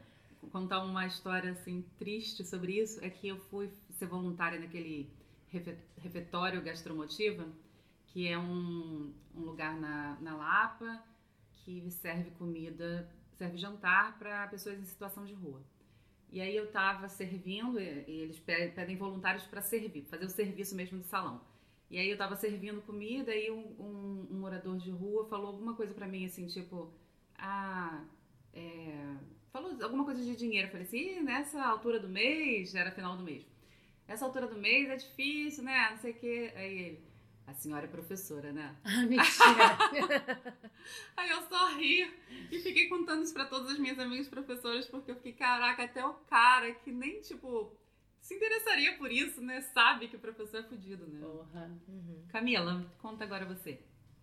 contar 0.53 0.85
uma 0.85 1.05
história 1.06 1.50
assim 1.50 1.85
triste 1.99 2.45
sobre 2.45 2.81
isso 2.81 3.05
é 3.05 3.11
que 3.11 3.29
eu 3.29 3.37
fui 3.37 3.69
ser 3.99 4.06
voluntária 4.06 4.59
naquele 4.59 5.11
refeitório 5.99 6.62
gastromotiva, 6.62 7.45
que 8.06 8.29
é 8.29 8.39
um, 8.39 9.12
um 9.35 9.41
lugar 9.41 9.77
na, 9.79 10.17
na 10.21 10.37
Lapa 10.37 11.03
que 11.65 11.91
serve 11.91 12.31
comida, 12.39 13.11
serve 13.37 13.59
jantar 13.59 14.17
para 14.19 14.47
pessoas 14.47 14.79
em 14.79 14.85
situação 14.85 15.27
de 15.27 15.35
rua. 15.35 15.61
E 16.31 16.41
aí 16.41 16.55
eu 16.55 16.65
estava 16.65 17.09
servindo, 17.09 17.81
e 17.81 18.05
eles 18.07 18.39
pedem 18.39 18.97
voluntários 18.97 19.45
para 19.45 19.63
servir, 19.63 20.05
fazer 20.05 20.27
o 20.27 20.31
serviço 20.31 20.75
mesmo 20.75 20.99
do 20.99 21.05
salão. 21.05 21.41
E 21.91 21.99
aí 21.99 22.09
eu 22.09 22.13
estava 22.13 22.37
servindo 22.37 22.83
comida 22.83 23.35
e 23.35 23.51
um, 23.51 23.65
um, 23.79 24.29
um, 24.31 24.39
morador 24.41 24.77
de 24.77 24.91
rua 24.91 25.27
falou 25.27 25.47
alguma 25.47 25.75
coisa 25.75 25.95
para 25.95 26.07
mim 26.07 26.27
assim, 26.27 26.47
tipo, 26.47 26.93
ah, 27.39 28.05
é... 28.53 29.15
falou 29.51 29.73
alguma 29.83 30.05
coisa 30.05 30.23
de 30.23 30.37
dinheiro. 30.37 30.69
Eu 30.69 30.73
falei 30.73 30.87
assim, 30.87 31.21
nessa 31.23 31.65
altura 31.65 31.99
do 31.99 32.09
mês, 32.09 32.75
era 32.75 32.91
final 32.91 33.17
do 33.17 33.23
mês. 33.23 33.47
Essa 34.07 34.27
altura 34.27 34.47
do 34.47 34.59
mês 34.59 34.89
é 34.91 34.97
difícil, 34.97 35.65
né? 35.65 35.91
Não 35.91 35.99
sei 35.99 36.13
o 36.13 36.15
quê. 36.15 36.53
Aí 36.57 36.79
ele, 36.79 37.08
a 37.49 37.55
senhora 37.55 37.87
é 37.87 37.88
professora, 37.88 38.52
né? 38.52 38.76
Ah, 38.85 39.07
mentira. 39.07 40.59
Aí 41.17 41.31
eu 41.31 41.43
só 41.43 41.76
ri 41.76 42.07
e 42.52 42.59
fiquei 42.61 42.88
contando 42.88 43.23
isso 43.23 43.33
pra 43.33 43.47
todas 43.47 43.73
as 43.73 43.78
minhas 43.78 43.99
amigas 43.99 44.28
professoras, 44.28 44.87
porque 44.87 45.11
eu 45.11 45.17
fiquei, 45.17 45.33
caraca, 45.33 45.85
até 45.85 46.05
o 46.05 46.14
cara 46.14 46.73
que 46.73 46.93
nem, 46.93 47.21
tipo, 47.21 47.75
se 48.21 48.35
interessaria 48.35 48.97
por 48.99 49.11
isso, 49.11 49.40
né? 49.40 49.62
Sabe 49.73 50.09
que 50.09 50.17
o 50.17 50.21
professor 50.21 50.61
é 50.61 50.62
fudido, 50.62 51.07
né? 51.07 51.21
Porra. 51.21 51.71
Uhum. 51.88 52.25
Camila, 52.28 52.85
conta 52.99 53.25
agora 53.25 53.47
você. 53.47 53.78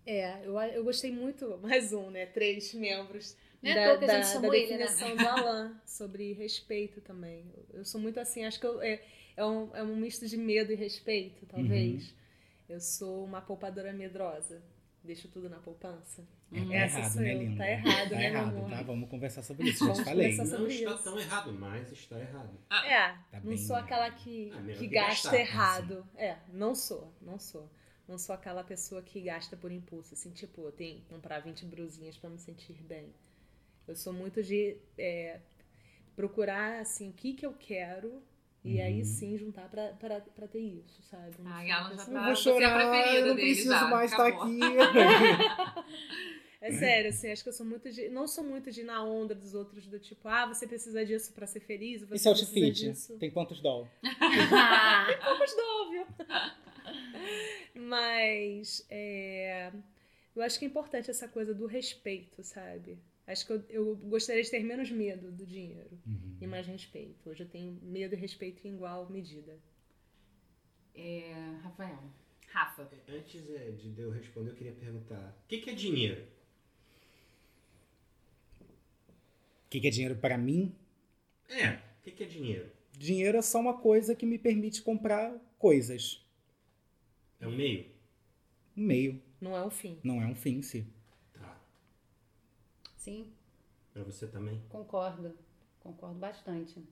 É, 0.06 0.46
eu, 0.46 0.56
eu 0.60 0.84
gostei 0.84 1.10
muito, 1.10 1.58
mais 1.58 1.92
um, 1.92 2.10
né? 2.10 2.26
Três 2.26 2.72
membros. 2.74 3.36
Não 3.60 3.72
é 3.72 3.74
da, 3.74 3.96
da, 3.96 4.06
da 4.06 4.48
definição 4.48 5.08
ele, 5.08 5.16
né? 5.16 5.24
do 5.24 5.28
Alan 5.28 5.80
sobre 5.84 6.32
respeito 6.32 7.00
também. 7.00 7.50
Eu, 7.52 7.80
eu 7.80 7.84
sou 7.84 8.00
muito 8.00 8.20
assim, 8.20 8.44
acho 8.44 8.60
que 8.60 8.66
eu, 8.66 8.80
é, 8.80 9.02
é, 9.36 9.44
um, 9.44 9.74
é 9.74 9.82
um 9.82 9.96
misto 9.96 10.28
de 10.28 10.36
medo 10.36 10.70
e 10.70 10.76
respeito, 10.76 11.44
talvez. 11.46 12.10
Uhum. 12.10 12.25
Eu 12.68 12.80
sou 12.80 13.24
uma 13.24 13.40
poupadora 13.40 13.92
medrosa. 13.92 14.62
Deixo 15.02 15.28
tudo 15.28 15.48
na 15.48 15.58
poupança. 15.58 16.26
É, 16.52 16.64
tá 16.64 16.74
Essa 16.74 16.98
errado, 16.98 17.16
né, 17.20 17.34
Linda? 17.34 17.58
Tá 17.58 17.70
errado, 17.70 18.08
tá 18.08 18.16
né, 18.16 18.24
errado, 18.26 18.56
amor? 18.56 18.70
tá? 18.70 18.82
Vamos 18.82 19.08
conversar 19.08 19.42
sobre 19.42 19.68
isso. 19.70 19.86
Já 19.86 19.92
te 19.92 20.04
falei. 20.04 20.36
Não 20.36 20.44
está 20.44 20.94
isso. 20.94 21.04
tão 21.04 21.18
errado, 21.18 21.52
mas 21.52 21.92
está 21.92 22.18
errado. 22.18 22.58
Ah, 22.68 22.86
é, 22.86 23.18
tá 23.30 23.40
não 23.44 23.56
sou 23.56 23.76
aquela 23.76 24.10
que, 24.10 24.52
ah, 24.52 24.62
que, 24.62 24.74
que 24.74 24.88
gasta 24.88 25.30
gastar, 25.30 25.38
errado. 25.38 25.98
Assim. 26.14 26.24
É, 26.24 26.38
não 26.52 26.74
sou, 26.74 27.14
não 27.20 27.38
sou. 27.38 27.70
Não 28.08 28.18
sou 28.18 28.34
aquela 28.34 28.64
pessoa 28.64 29.00
que 29.02 29.20
gasta 29.20 29.56
por 29.56 29.70
impulso. 29.70 30.14
Assim, 30.14 30.30
tipo, 30.30 30.62
eu 30.62 30.72
tenho 30.72 31.00
que 31.00 31.06
comprar 31.06 31.40
20 31.40 31.64
brusinhas 31.66 32.16
para 32.16 32.30
me 32.30 32.38
sentir 32.38 32.74
bem. 32.82 33.12
Eu 33.86 33.94
sou 33.94 34.12
muito 34.12 34.42
de 34.42 34.76
é, 34.98 35.40
procurar, 36.16 36.80
assim, 36.80 37.10
o 37.10 37.12
que, 37.12 37.34
que 37.34 37.46
eu 37.46 37.52
quero 37.52 38.22
e 38.66 38.80
aí 38.80 38.98
uhum. 38.98 39.04
sim 39.04 39.38
juntar 39.38 39.68
pra, 39.68 39.92
pra, 39.92 40.20
pra 40.20 40.48
ter 40.48 40.58
isso, 40.58 41.00
sabe? 41.02 41.36
Não 41.38 41.52
Ai, 41.52 41.70
ela 41.70 41.94
já 41.94 42.04
tá. 42.04 42.12
Eu 42.12 42.24
vou 42.24 42.36
chorar, 42.36 42.94
é 42.96 43.20
eu 43.20 43.26
não 43.26 43.34
preciso 43.36 43.70
já, 43.70 43.88
mais 43.88 44.10
estar 44.10 44.32
tá 44.32 44.44
aqui. 44.44 44.60
é 46.60 46.72
sério, 46.72 47.10
assim, 47.10 47.30
acho 47.30 47.44
que 47.44 47.48
eu 47.48 47.52
sou 47.52 47.64
muito 47.64 47.92
de. 47.92 48.08
Não 48.08 48.26
sou 48.26 48.42
muito 48.42 48.72
de 48.72 48.80
ir 48.80 48.84
na 48.84 49.04
onda 49.04 49.36
dos 49.36 49.54
outros, 49.54 49.86
do 49.86 50.00
tipo, 50.00 50.26
ah, 50.28 50.46
você 50.46 50.66
precisa 50.66 51.06
disso 51.06 51.32
pra 51.32 51.46
ser 51.46 51.60
feliz. 51.60 52.02
Você 52.02 52.14
Esse 52.16 52.28
outfit 52.28 52.72
disso. 52.72 53.16
tem 53.18 53.30
quantos 53.30 53.60
doll? 53.60 53.88
tem 54.02 55.18
poucos 55.24 55.56
doll, 55.56 55.90
viu? 55.90 56.06
Mas 57.74 58.84
é, 58.90 59.70
eu 60.34 60.42
acho 60.42 60.58
que 60.58 60.64
é 60.64 60.68
importante 60.68 61.08
essa 61.08 61.28
coisa 61.28 61.54
do 61.54 61.66
respeito, 61.66 62.42
sabe? 62.42 62.98
Acho 63.26 63.44
que 63.46 63.52
eu, 63.52 63.64
eu, 63.68 63.96
gostaria 63.96 64.42
de 64.42 64.50
ter 64.50 64.62
menos 64.62 64.90
medo 64.90 65.32
do 65.32 65.44
dinheiro 65.44 65.98
uhum. 66.06 66.36
e 66.40 66.46
mais 66.46 66.66
respeito. 66.66 67.28
Hoje 67.28 67.42
eu 67.42 67.48
tenho 67.48 67.72
medo 67.82 68.14
e 68.14 68.18
respeito 68.18 68.66
em 68.66 68.74
igual 68.74 69.10
medida. 69.10 69.58
É, 70.94 71.32
Rafael. 71.62 71.98
Rafa. 72.48 72.88
Antes 73.08 73.50
é, 73.50 73.70
de 73.72 74.00
eu 74.00 74.10
responder, 74.10 74.50
eu 74.50 74.54
queria 74.54 74.72
perguntar: 74.72 75.36
o 75.44 75.48
que, 75.48 75.58
que 75.58 75.70
é 75.70 75.74
dinheiro? 75.74 76.22
O 79.66 79.68
que, 79.68 79.80
que 79.80 79.88
é 79.88 79.90
dinheiro 79.90 80.16
para 80.16 80.38
mim? 80.38 80.72
É, 81.48 81.72
o 81.72 81.80
que, 82.04 82.12
que 82.12 82.22
é 82.22 82.26
dinheiro? 82.26 82.70
Dinheiro 82.92 83.36
é 83.36 83.42
só 83.42 83.60
uma 83.60 83.76
coisa 83.76 84.14
que 84.14 84.24
me 84.24 84.38
permite 84.38 84.80
comprar 84.82 85.36
coisas. 85.58 86.24
É 87.40 87.46
um 87.46 87.54
meio? 87.54 87.86
Um 88.76 88.82
meio. 88.82 89.22
Não 89.40 89.56
é 89.56 89.64
um 89.64 89.70
fim. 89.70 89.98
Não 90.02 90.22
é 90.22 90.26
um 90.26 90.34
fim 90.34 90.58
em 90.58 90.62
si. 90.62 90.82
Tá. 90.82 90.95
Sim, 93.06 93.32
Pra 93.92 94.02
você 94.02 94.26
também? 94.26 94.60
concordo. 94.68 95.32
Concordo 95.78 96.18
bastante. 96.18 96.82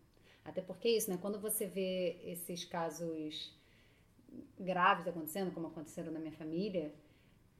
Até 0.44 0.62
porque 0.62 0.86
é 0.86 0.92
isso, 0.92 1.10
né? 1.10 1.18
Quando 1.20 1.40
você 1.40 1.66
vê 1.66 2.20
esses 2.24 2.64
casos 2.64 3.52
graves 4.58 5.08
acontecendo, 5.08 5.50
como 5.52 5.66
aconteceram 5.66 6.12
na 6.12 6.20
minha 6.20 6.30
família, 6.32 6.94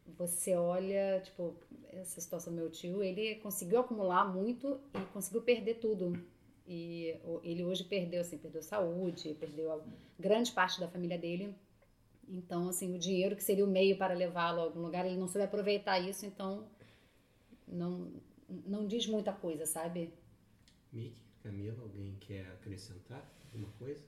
você 0.06 0.54
olha, 0.54 1.20
tipo, 1.24 1.56
essa 1.88 2.20
situação 2.20 2.52
do 2.52 2.60
meu 2.60 2.70
tio, 2.70 3.02
ele 3.02 3.34
conseguiu 3.40 3.80
acumular 3.80 4.24
muito 4.32 4.80
e 4.94 5.04
conseguiu 5.12 5.42
perder 5.42 5.80
tudo. 5.80 6.16
E 6.64 7.18
ele 7.42 7.64
hoje 7.64 7.82
perdeu, 7.82 8.20
assim, 8.20 8.38
perdeu 8.38 8.62
saúde, 8.62 9.34
perdeu 9.34 9.72
a 9.72 9.80
grande 10.16 10.52
parte 10.52 10.78
da 10.78 10.86
família 10.86 11.18
dele. 11.18 11.52
Então, 12.28 12.68
assim, 12.68 12.94
o 12.94 12.98
dinheiro 13.00 13.34
que 13.34 13.42
seria 13.42 13.64
o 13.64 13.68
meio 13.68 13.98
para 13.98 14.14
levá-lo 14.14 14.60
a 14.60 14.62
algum 14.62 14.80
lugar, 14.80 15.04
ele 15.04 15.16
não 15.16 15.26
soube 15.26 15.44
aproveitar 15.44 15.98
isso, 15.98 16.24
então 16.24 16.68
não, 17.66 18.12
não 18.66 18.86
diz 18.86 19.06
muita 19.06 19.32
coisa, 19.32 19.66
sabe? 19.66 20.12
Mick, 20.92 21.16
Camila, 21.42 21.82
alguém 21.82 22.16
quer 22.20 22.46
acrescentar 22.52 23.24
alguma 23.46 23.70
coisa? 23.72 24.04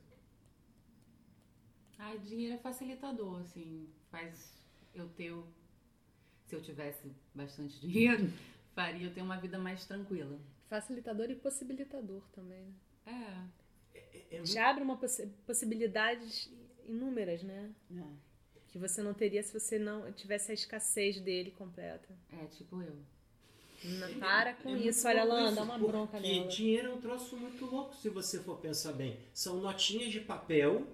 Ai, 1.99 2.19
dinheiro 2.19 2.55
é 2.55 2.59
facilitador, 2.59 3.41
assim. 3.41 3.89
Faz 4.11 4.53
eu 4.95 5.09
ter. 5.11 5.33
o- 5.33 5.47
Se 6.47 6.55
eu 6.55 6.63
tivesse 6.63 7.11
bastante 7.35 7.81
dinheiro, 7.81 8.31
faria 8.75 9.07
eu 9.09 9.13
ter 9.15 9.23
uma 9.23 9.37
vida 9.37 9.59
mais 9.59 9.85
tranquila. 9.85 10.39
Facilitador 10.69 11.31
e 11.31 11.35
possibilitador 11.35 12.23
também, 12.33 12.65
né? 13.07 13.51
É. 13.95 13.99
É, 13.99 14.27
é 14.31 14.37
muito- 14.39 14.53
Já 14.53 14.71
abre 14.71 14.83
uma 14.85 14.97
possi- 14.97 15.27
possibilidades 15.47 16.49
inúmeras, 16.85 17.43
né? 17.43 17.73
Que 18.69 18.79
você 18.79 19.03
não 19.03 19.15
teria 19.15 19.43
se 19.43 19.53
você 19.53 19.79
não 19.79 20.13
tivesse 20.13 20.51
a 20.51 20.55
escassez 20.55 21.21
dele 21.21 21.51
completa. 21.53 22.15
É, 22.31 22.47
tipo 22.47 22.81
eu. 22.83 22.97
Não, 23.85 24.15
para 24.19 24.55
com 24.55 24.71
é 24.71 24.79
isso, 24.79 25.07
olha, 25.07 25.23
isso, 25.47 25.55
dá 25.55 25.63
uma 25.63 25.79
bronca 25.79 26.19
porque 26.19 26.33
nela. 26.33 26.49
dinheiro 26.49 26.89
é 26.91 26.95
um 26.95 27.01
troço 27.01 27.37
muito 27.37 27.65
louco 27.67 27.95
se 27.95 28.09
você 28.09 28.41
for 28.41 28.59
pensar 28.59 28.93
bem. 28.93 29.17
São 29.33 29.61
notinhas 29.61 30.11
de 30.11 30.21
papel, 30.21 30.87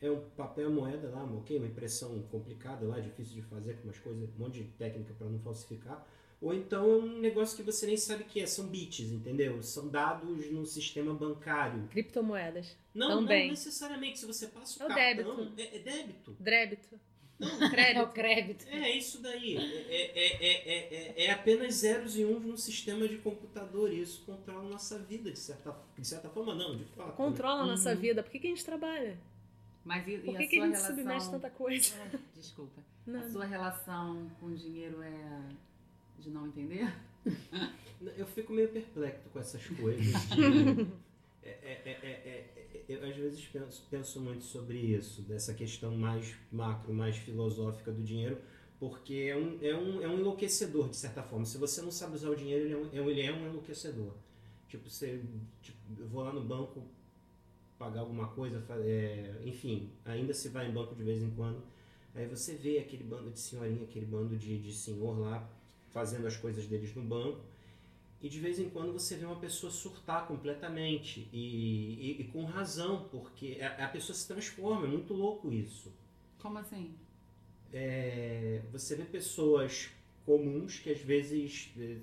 é 0.00 0.10
um 0.10 0.20
papel 0.36 0.70
moeda 0.70 1.08
lá, 1.10 1.22
ok? 1.24 1.58
Uma 1.58 1.66
impressão 1.66 2.20
complicada 2.30 2.86
lá, 2.86 2.98
difícil 2.98 3.34
de 3.34 3.42
fazer, 3.42 3.76
com 3.76 3.84
umas 3.84 3.98
coisas, 3.98 4.22
um 4.22 4.38
monte 4.38 4.62
de 4.62 4.64
técnica 4.64 5.14
para 5.14 5.28
não 5.28 5.38
falsificar. 5.38 6.06
Ou 6.40 6.52
então 6.52 6.84
é 6.84 6.96
um 6.96 7.20
negócio 7.20 7.56
que 7.56 7.62
você 7.62 7.86
nem 7.86 7.96
sabe 7.96 8.24
o 8.24 8.26
que 8.26 8.40
é, 8.40 8.46
são 8.46 8.66
bits, 8.66 9.12
entendeu? 9.12 9.62
São 9.62 9.88
dados 9.88 10.50
no 10.50 10.66
sistema 10.66 11.14
bancário. 11.14 11.86
Criptomoedas. 11.88 12.76
Não, 12.92 13.20
Também. 13.20 13.44
não 13.44 13.50
necessariamente. 13.50 14.18
Se 14.18 14.26
você 14.26 14.48
passa 14.48 14.82
o 14.84 14.90
É 14.90 15.14
cartão, 15.14 15.36
débito. 15.36 15.60
É, 15.60 15.76
é 15.76 15.78
débito. 15.78 16.36
Débito. 16.40 17.00
É 17.62 17.66
o 18.02 18.08
Crédito. 18.08 18.12
crédito. 18.12 18.66
É 18.70 18.90
isso 18.96 19.20
daí. 19.20 19.56
É, 19.56 19.60
é, 19.60 20.16
é, 20.16 20.46
é, 20.46 21.14
é, 21.16 21.24
é 21.26 21.30
apenas 21.30 21.74
zeros 21.74 22.16
e 22.16 22.24
uns 22.24 22.44
no 22.44 22.56
sistema 22.56 23.06
de 23.08 23.18
computador. 23.18 23.92
E 23.92 24.00
isso 24.00 24.22
controla 24.24 24.60
a 24.60 24.70
nossa 24.70 24.98
vida, 25.00 25.30
de 25.30 25.38
certa, 25.38 25.74
de 25.98 26.06
certa 26.06 26.28
forma, 26.28 26.54
não, 26.54 26.76
de 26.76 26.84
fato. 26.84 27.08
né? 27.08 27.14
Controla 27.16 27.62
a 27.62 27.66
nossa 27.66 27.94
vida. 27.94 28.22
Por 28.22 28.30
que, 28.30 28.38
que 28.38 28.46
a 28.46 28.50
gente 28.50 28.64
trabalha? 28.64 29.18
Mas 29.84 30.06
e, 30.06 30.12
e 30.12 30.18
Por 30.20 30.36
a 30.36 30.38
que, 30.38 30.46
que 30.46 30.56
a 30.56 30.58
sua 30.60 30.66
gente 30.66 30.76
relação... 30.76 30.96
submete 30.96 31.30
tanta 31.30 31.50
coisa? 31.50 31.94
Desculpa. 32.34 32.80
A 33.06 33.10
Não. 33.10 33.32
sua 33.32 33.44
relação 33.44 34.30
com 34.38 34.54
dinheiro 34.54 35.02
é 35.02 35.40
de 36.20 36.30
não 36.30 36.46
entender? 36.46 36.92
Eu 38.16 38.26
fico 38.26 38.52
meio 38.52 38.68
perplexo 38.68 39.28
com 39.32 39.38
essas 39.40 39.64
coisas. 39.66 40.04
de- 40.30 40.86
é, 41.44 41.48
é, 41.50 41.80
é, 41.84 41.90
é, 41.90 42.08
é, 42.08 42.50
é, 42.51 42.51
eu 42.92 43.08
às 43.08 43.16
vezes 43.16 43.44
penso, 43.46 43.86
penso 43.90 44.20
muito 44.20 44.44
sobre 44.44 44.78
isso, 44.78 45.22
dessa 45.22 45.54
questão 45.54 45.96
mais 45.96 46.34
macro, 46.50 46.92
mais 46.92 47.16
filosófica 47.16 47.92
do 47.92 48.02
dinheiro, 48.02 48.38
porque 48.78 49.14
é 49.30 49.36
um, 49.36 49.58
é 49.62 49.74
um, 49.76 50.02
é 50.02 50.08
um 50.08 50.18
enlouquecedor, 50.18 50.88
de 50.88 50.96
certa 50.96 51.22
forma. 51.22 51.44
Se 51.44 51.58
você 51.58 51.80
não 51.82 51.90
sabe 51.90 52.16
usar 52.16 52.30
o 52.30 52.36
dinheiro, 52.36 52.64
ele 52.64 52.74
é 52.74 52.76
um, 52.76 53.06
é 53.08 53.10
ele 53.10 53.20
é 53.22 53.32
um 53.32 53.46
enlouquecedor. 53.46 54.12
Tipo, 54.68 54.88
você, 54.88 55.22
tipo, 55.60 55.78
eu 55.98 56.08
vou 56.08 56.22
lá 56.22 56.32
no 56.32 56.42
banco 56.42 56.82
pagar 57.78 58.00
alguma 58.00 58.28
coisa, 58.28 58.64
é, 58.84 59.40
enfim, 59.44 59.90
ainda 60.04 60.32
se 60.32 60.48
vai 60.48 60.68
em 60.68 60.72
banco 60.72 60.94
de 60.94 61.02
vez 61.02 61.20
em 61.22 61.30
quando, 61.30 61.62
aí 62.14 62.26
você 62.26 62.54
vê 62.54 62.78
aquele 62.78 63.02
bando 63.02 63.30
de 63.30 63.40
senhorinha, 63.40 63.82
aquele 63.82 64.06
bando 64.06 64.36
de, 64.36 64.58
de 64.58 64.72
senhor 64.72 65.18
lá 65.18 65.48
fazendo 65.90 66.26
as 66.26 66.36
coisas 66.36 66.66
deles 66.66 66.94
no 66.94 67.02
banco, 67.02 67.40
e 68.22 68.28
de 68.28 68.40
vez 68.40 68.58
em 68.58 68.70
quando 68.70 68.92
você 68.92 69.16
vê 69.16 69.24
uma 69.26 69.36
pessoa 69.40 69.70
surtar 69.72 70.26
completamente, 70.28 71.28
e, 71.32 72.18
e- 72.18 72.20
e 72.22 72.24
com 72.26 72.44
razão, 72.44 73.08
porque 73.10 73.58
a, 73.60 73.86
a 73.86 73.88
pessoa 73.88 74.16
se 74.16 74.26
transforma, 74.28 74.86
é 74.86 74.90
muito 74.90 75.12
louco 75.14 75.52
isso. 75.52 75.92
Como 76.38 76.58
assim? 76.58 76.94
É, 77.72 78.62
você 78.72 78.96
vê 78.96 79.04
pessoas 79.04 79.90
comuns 80.26 80.78
que 80.78 80.90
às 80.90 81.00
vezes 81.00 81.70
é, 81.78 81.98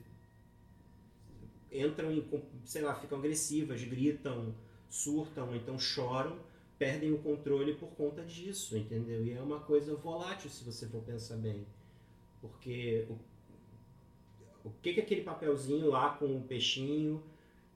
entram 1.71 2.11
em, 2.11 2.27
sei 2.65 2.81
lá, 2.81 2.95
ficam 2.95 3.17
agressivas, 3.19 3.83
gritam, 3.83 4.53
surtam, 4.89 5.55
então 5.55 5.77
choram, 5.77 6.38
perdem 6.77 7.11
o 7.11 7.19
controle 7.19 7.75
por 7.75 7.89
conta 7.89 8.23
disso, 8.23 8.77
entendeu? 8.77 9.23
E 9.25 9.31
é 9.31 9.41
uma 9.41 9.59
coisa 9.59 9.95
volátil 9.95 10.49
se 10.49 10.63
você 10.63 10.88
for 10.88 11.01
pensar 11.03 11.38
bem. 11.38 11.65
Porque 12.41 13.07
o, 13.09 13.17
o 14.69 14.81
que 14.81 14.93
que 14.93 14.99
é 14.99 15.03
aquele 15.03 15.21
papelzinho 15.21 15.89
lá 15.89 16.11
com 16.11 16.25
o 16.38 16.41
peixinho 16.41 17.21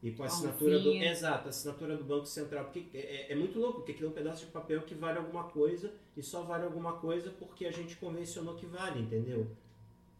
e 0.01 0.12
com 0.12 0.23
a 0.23 0.25
assinatura 0.25 0.79
do. 0.79 0.91
Exato, 0.93 1.47
a 1.47 1.50
assinatura 1.50 1.95
do 1.97 2.03
Banco 2.03 2.25
Central. 2.25 2.65
Porque 2.65 2.85
é, 2.97 3.31
é 3.31 3.35
muito 3.35 3.57
louco, 3.59 3.77
porque 3.79 3.93
aquilo 3.93 4.07
é 4.07 4.12
um 4.12 4.13
pedaço 4.13 4.45
de 4.45 4.51
papel 4.51 4.81
que 4.81 4.93
vale 4.95 5.17
alguma 5.17 5.45
coisa 5.45 5.93
e 6.15 6.21
só 6.21 6.41
vale 6.43 6.65
alguma 6.65 6.93
coisa 6.93 7.31
porque 7.31 7.65
a 7.65 7.71
gente 7.71 7.95
convencionou 7.95 8.55
que 8.55 8.65
vale, 8.65 9.01
entendeu? 9.01 9.47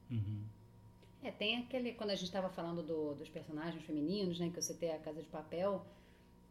Uhum. 0.10 0.42
É, 1.22 1.32
tem 1.32 1.58
aquele. 1.58 1.94
Quando 1.94 2.12
a 2.12 2.16
gente 2.16 2.26
estava 2.26 2.50
falando 2.50 2.82
do- 2.84 3.16
dos 3.16 3.30
personagens 3.30 3.84
femininos, 3.86 4.40
né? 4.40 4.50
Que 4.50 4.58
eu 4.60 4.62
citei 4.64 4.92
a 4.92 5.00
Casa 5.00 5.22
de 5.22 5.28
Papel, 5.30 5.86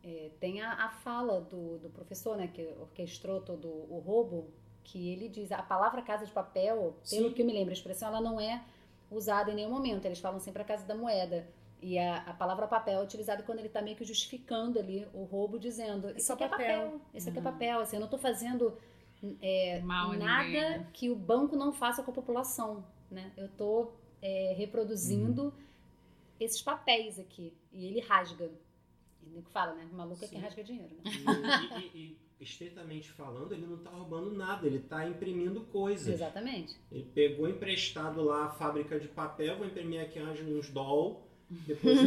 é, 0.02 0.30
tem 0.40 0.60
a, 0.62 0.72
a 0.86 0.88
fala 0.90 1.40
do, 1.42 1.78
do 1.78 1.90
professor, 1.90 2.36
né? 2.36 2.48
Que 2.48 2.66
orquestrou 2.80 3.40
todo 3.40 3.68
o 3.68 4.02
roubo, 4.04 4.46
que 4.84 5.10
ele 5.10 5.28
diz: 5.28 5.52
a 5.52 5.62
palavra 5.62 6.00
Casa 6.02 6.24
de 6.24 6.32
Papel, 6.32 6.96
pelo 7.08 7.28
Sim. 7.28 7.32
que 7.34 7.42
eu 7.42 7.46
me 7.46 7.52
lembro, 7.52 7.70
a 7.70 7.74
expressão 7.74 8.08
ela 8.08 8.20
não 8.20 8.40
é 8.40 8.64
usada 9.12 9.50
em 9.50 9.54
nenhum 9.54 9.70
momento. 9.70 10.04
Eles 10.06 10.18
falam 10.20 10.38
sempre 10.40 10.62
a 10.62 10.64
Casa 10.64 10.84
da 10.86 10.94
Moeda. 10.94 11.46
E 11.80 11.98
a, 11.98 12.18
a 12.18 12.32
palavra 12.34 12.66
papel 12.68 13.00
é 13.00 13.02
utilizada 13.02 13.42
quando 13.42 13.58
ele 13.58 13.66
está 13.66 13.82
meio 13.82 13.96
que 13.96 14.04
justificando 14.04 14.78
ali 14.78 15.06
o 15.12 15.24
roubo, 15.24 15.58
dizendo: 15.58 16.10
Isso 16.16 16.32
aqui 16.32 16.44
é 16.44 16.48
papel." 16.48 16.82
papel, 16.82 17.00
isso 17.12 17.28
aqui 17.28 17.38
é 17.38 17.42
papel. 17.42 17.80
Assim, 17.80 17.96
eu 17.96 18.00
não 18.00 18.06
estou 18.06 18.20
fazendo 18.20 18.78
é, 19.40 19.80
nada 19.80 20.44
ninguém, 20.44 20.60
né? 20.60 20.86
que 20.92 21.10
o 21.10 21.16
banco 21.16 21.56
não 21.56 21.72
faça 21.72 22.02
com 22.02 22.10
a 22.10 22.14
população, 22.14 22.84
né? 23.10 23.32
Eu 23.36 23.48
tô 23.48 23.90
é, 24.20 24.54
reproduzindo 24.56 25.52
esses 26.38 26.62
papéis 26.62 27.18
aqui 27.18 27.52
e 27.72 27.86
ele 27.86 28.00
rasga. 28.00 28.50
Ele 29.24 29.42
fala, 29.52 29.74
né? 29.74 29.88
Maluco 29.92 30.24
é 30.24 30.28
quem 30.28 30.38
Sim. 30.38 30.44
rasga 30.44 30.62
dinheiro, 30.64 30.94
né? 30.96 31.02
E, 31.04 31.16
e- 31.16 31.90
e- 32.00 32.00
e, 32.00 32.18
estritamente 32.42 33.10
falando, 33.10 33.52
ele 33.52 33.66
não 33.66 33.76
está 33.76 33.90
roubando 33.90 34.32
nada, 34.32 34.66
ele 34.66 34.78
está 34.78 35.06
imprimindo 35.06 35.60
coisas. 35.62 36.14
Exatamente. 36.14 36.74
Ele 36.90 37.06
pegou 37.14 37.48
emprestado 37.48 38.22
lá 38.22 38.46
a 38.46 38.50
fábrica 38.50 38.98
de 38.98 39.08
papel, 39.08 39.58
vou 39.58 39.66
imprimir 39.66 40.00
aqui 40.00 40.18
uns 40.20 40.70
doll, 40.70 41.26
depois 41.66 41.98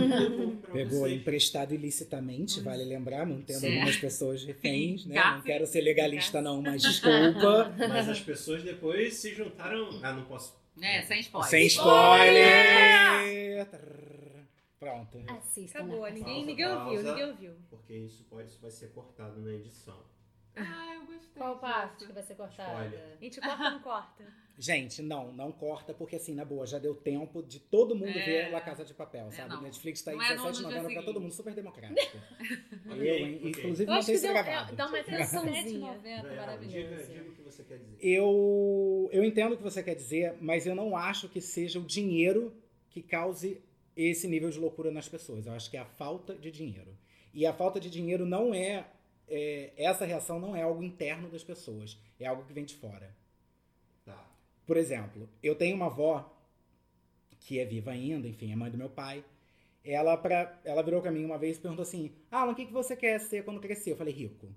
Pegou 0.71 1.01
vocês. 1.01 1.21
emprestado 1.21 1.73
ilicitamente, 1.73 2.59
vale 2.61 2.83
lembrar, 2.83 3.25
mantendo 3.25 3.59
Sim. 3.59 3.73
algumas 3.73 3.97
pessoas 3.97 4.43
reféns, 4.43 5.05
né? 5.05 5.21
Não 5.23 5.41
quero 5.41 5.67
ser 5.67 5.81
legalista 5.81 6.41
não, 6.41 6.61
mas 6.61 6.81
desculpa. 6.81 7.73
Mas 7.77 8.09
as 8.09 8.19
pessoas 8.19 8.63
depois 8.63 9.13
se 9.13 9.33
juntaram. 9.33 9.89
Ah, 10.01 10.13
não 10.13 10.25
posso. 10.25 10.55
É, 10.81 11.01
sem 11.03 11.19
spoiler. 11.21 11.49
Sem 11.49 11.67
spoiler! 11.67 13.67
Pronto. 14.79 15.23
Assista. 15.27 15.79
Acabou, 15.79 16.05
ninguém, 16.11 16.23
Pausa, 16.23 16.45
ninguém 16.45 16.65
ouviu, 16.67 16.85
pausa. 16.85 17.03
ninguém 17.03 17.25
ouviu. 17.29 17.51
Porque 17.69 17.93
isso, 17.95 18.23
pode, 18.25 18.49
isso 18.49 18.59
vai 18.61 18.71
ser 18.71 18.87
cortado 18.89 19.39
na 19.41 19.53
edição. 19.53 19.97
Ah, 20.55 20.95
eu 20.95 21.05
gostei. 21.05 21.29
Qual 21.35 21.57
parte 21.59 21.93
que 21.93 21.99
disso. 22.01 22.13
vai 22.13 22.23
ser 22.23 22.35
cortada? 22.35 22.71
Spoiler. 22.85 23.17
A 23.19 23.23
gente 23.23 23.41
corta 23.41 23.63
ou 23.63 23.71
não 23.71 23.79
corta? 23.81 24.45
Gente, 24.57 25.01
não, 25.01 25.33
não 25.33 25.51
corta, 25.51 25.93
porque 25.93 26.15
assim, 26.15 26.33
na 26.33 26.45
boa, 26.45 26.65
já 26.65 26.79
deu 26.79 26.95
tempo 26.95 27.43
de 27.43 27.59
todo 27.59 27.93
mundo 27.93 28.17
É. 28.17 28.23
ver 28.25 28.51
La 28.53 28.61
Casa 28.61 28.85
de 28.85 28.93
Papel, 28.93 29.27
É, 29.27 29.31
sabe? 29.31 29.49
não. 29.49 29.61
Netflix 29.61 30.01
tá 30.01 30.11
aí 30.11 30.17
Não 30.17 30.23
é 30.23 30.29
R$17,90 30.29 30.71
pra 30.71 30.81
seguinte. 30.87 31.05
todo 31.05 31.19
mundo, 31.19 31.33
super 31.33 31.53
democrático. 31.53 32.17
Eu, 32.87 33.03
hein? 33.17 33.41
Inclusive, 33.43 33.91
Eu 33.91 33.95
não 33.95 34.01
que 34.03 34.11
isso 34.13 34.21
deu, 34.23 34.31
gravado. 34.33 34.71
é, 34.71 34.75
dá 34.75 34.87
uma 34.87 34.97
atençãozinha. 34.99 35.93
7,90, 35.93 36.01
Vai, 36.01 36.13
Alan, 36.19 36.35
maravilhoso. 36.37 36.77
Diga, 36.77 37.03
diga 37.13 37.29
o 37.29 37.33
que 37.35 37.41
você 37.41 37.63
quer 37.65 37.77
dizer. 37.79 37.97
Eu, 37.99 39.09
eu 39.11 39.23
entendo 39.25 39.53
o 39.53 39.57
que 39.57 39.63
você 39.63 39.83
quer 39.83 39.95
dizer, 39.95 40.37
mas 40.39 40.65
eu 40.65 40.73
não 40.73 40.95
acho 40.95 41.27
que 41.27 41.41
seja 41.41 41.77
o 41.77 41.83
dinheiro 41.83 42.53
que 42.89 43.01
cause 43.01 43.61
esse 43.93 44.25
nível 44.25 44.49
de 44.49 44.57
loucura 44.57 44.89
nas 44.89 45.09
pessoas. 45.09 45.45
Eu 45.45 45.51
acho 45.53 45.69
que 45.69 45.75
é 45.75 45.81
a 45.81 45.85
falta 45.85 46.33
de 46.33 46.49
dinheiro. 46.49 46.97
E 47.33 47.45
a 47.45 47.51
falta 47.53 47.77
de 47.77 47.89
dinheiro 47.89 48.25
não 48.25 48.53
é 48.53 48.85
é, 49.27 49.73
essa 49.77 50.05
reação 50.05 50.39
não 50.39 50.55
é 50.55 50.61
algo 50.61 50.83
interno 50.83 51.29
das 51.29 51.43
pessoas, 51.43 51.97
é 52.19 52.25
algo 52.25 52.43
que 52.45 52.53
vem 52.53 52.65
de 52.65 52.75
fora. 52.75 53.15
Tá. 54.05 54.27
Por 54.65 54.77
exemplo, 54.77 55.29
eu 55.41 55.55
tenho 55.55 55.75
uma 55.75 55.87
avó 55.87 56.31
que 57.39 57.59
é 57.59 57.65
viva 57.65 57.91
ainda, 57.91 58.27
enfim, 58.27 58.51
é 58.51 58.55
mãe 58.55 58.71
do 58.71 58.77
meu 58.77 58.89
pai. 58.89 59.23
Ela, 59.83 60.17
pra, 60.17 60.59
ela 60.65 60.81
virou 60.81 61.01
pra 61.01 61.11
mim 61.11 61.23
uma 61.23 61.37
vez 61.37 61.57
e 61.57 61.59
perguntou 61.59 61.83
assim: 61.83 62.11
Alan, 62.31 62.53
o 62.53 62.55
que, 62.55 62.65
que 62.65 62.73
você 62.73 62.95
quer 62.95 63.19
ser 63.19 63.43
quando 63.43 63.59
crescer? 63.59 63.91
Eu 63.91 63.97
falei: 63.97 64.13
rico. 64.13 64.47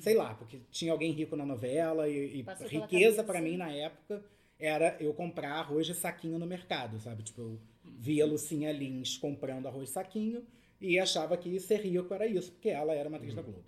Sei 0.00 0.14
lá, 0.14 0.34
porque 0.34 0.60
tinha 0.70 0.92
alguém 0.92 1.10
rico 1.12 1.34
na 1.34 1.44
novela 1.44 2.08
e, 2.08 2.40
e 2.40 2.44
riqueza 2.68 3.24
pra 3.24 3.40
mim 3.40 3.56
na 3.56 3.72
época 3.72 4.22
era 4.58 4.96
eu 5.00 5.12
comprar 5.12 5.54
arroz 5.54 5.86
de 5.86 5.94
saquinho 5.94 6.38
no 6.38 6.46
mercado, 6.46 7.00
sabe? 7.00 7.24
Tipo, 7.24 7.40
eu 7.40 7.60
via 7.84 8.22
a 8.22 8.26
Lucinha 8.26 8.70
Lins 8.70 9.18
comprando 9.18 9.66
arroz 9.66 9.88
de 9.88 9.94
saquinho 9.94 10.46
e 10.80 10.98
achava 10.98 11.36
que 11.36 11.58
ser 11.58 11.80
rico 11.80 12.14
era 12.14 12.26
isso, 12.26 12.52
porque 12.52 12.68
ela 12.68 12.94
era 12.94 13.08
uma 13.08 13.18
atriz 13.18 13.34
da 13.34 13.42
Globo. 13.42 13.64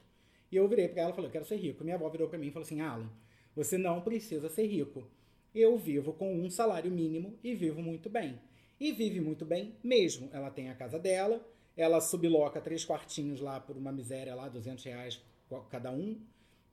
E 0.55 0.57
eu 0.57 0.69
virei 0.69 0.87
pra 0.87 1.03
ela 1.03 1.11
e 1.11 1.15
falei: 1.15 1.27
Eu 1.27 1.33
quero 1.33 1.45
ser 1.45 1.57
rico. 1.57 1.83
Minha 1.83 1.97
avó 1.97 2.09
virou 2.09 2.29
pra 2.29 2.39
mim 2.39 2.47
e 2.47 2.51
falou 2.53 2.65
assim: 2.65 2.81
Alan, 2.81 3.11
você 3.57 3.77
não 3.77 4.01
precisa 4.01 4.49
ser 4.49 4.67
rico. 4.69 5.05
Eu 5.53 5.77
vivo 5.77 6.13
com 6.13 6.33
um 6.33 6.49
salário 6.49 6.93
mínimo 6.93 7.37
e 7.43 7.57
vivo 7.57 7.83
muito 7.83 8.09
bem. 8.09 8.41
E 8.79 8.93
vive 8.93 9.21
muito 9.21 9.45
bem 9.45 9.75
mesmo. 9.83 10.31
Ela 10.33 10.53
tem 10.53 10.71
a 10.71 10.75
casa 10.77 10.97
dela, 10.97 11.45
ela 11.77 12.01
subloca 12.01 12.61
três 12.61 12.85
quartinhos 12.85 13.41
lá 13.41 13.59
por 13.59 13.77
uma 13.77 13.91
miséria 13.91 14.33
lá, 14.33 14.49
200 14.49 14.85
reais 14.85 15.21
cada 15.71 15.91
um. 15.91 16.21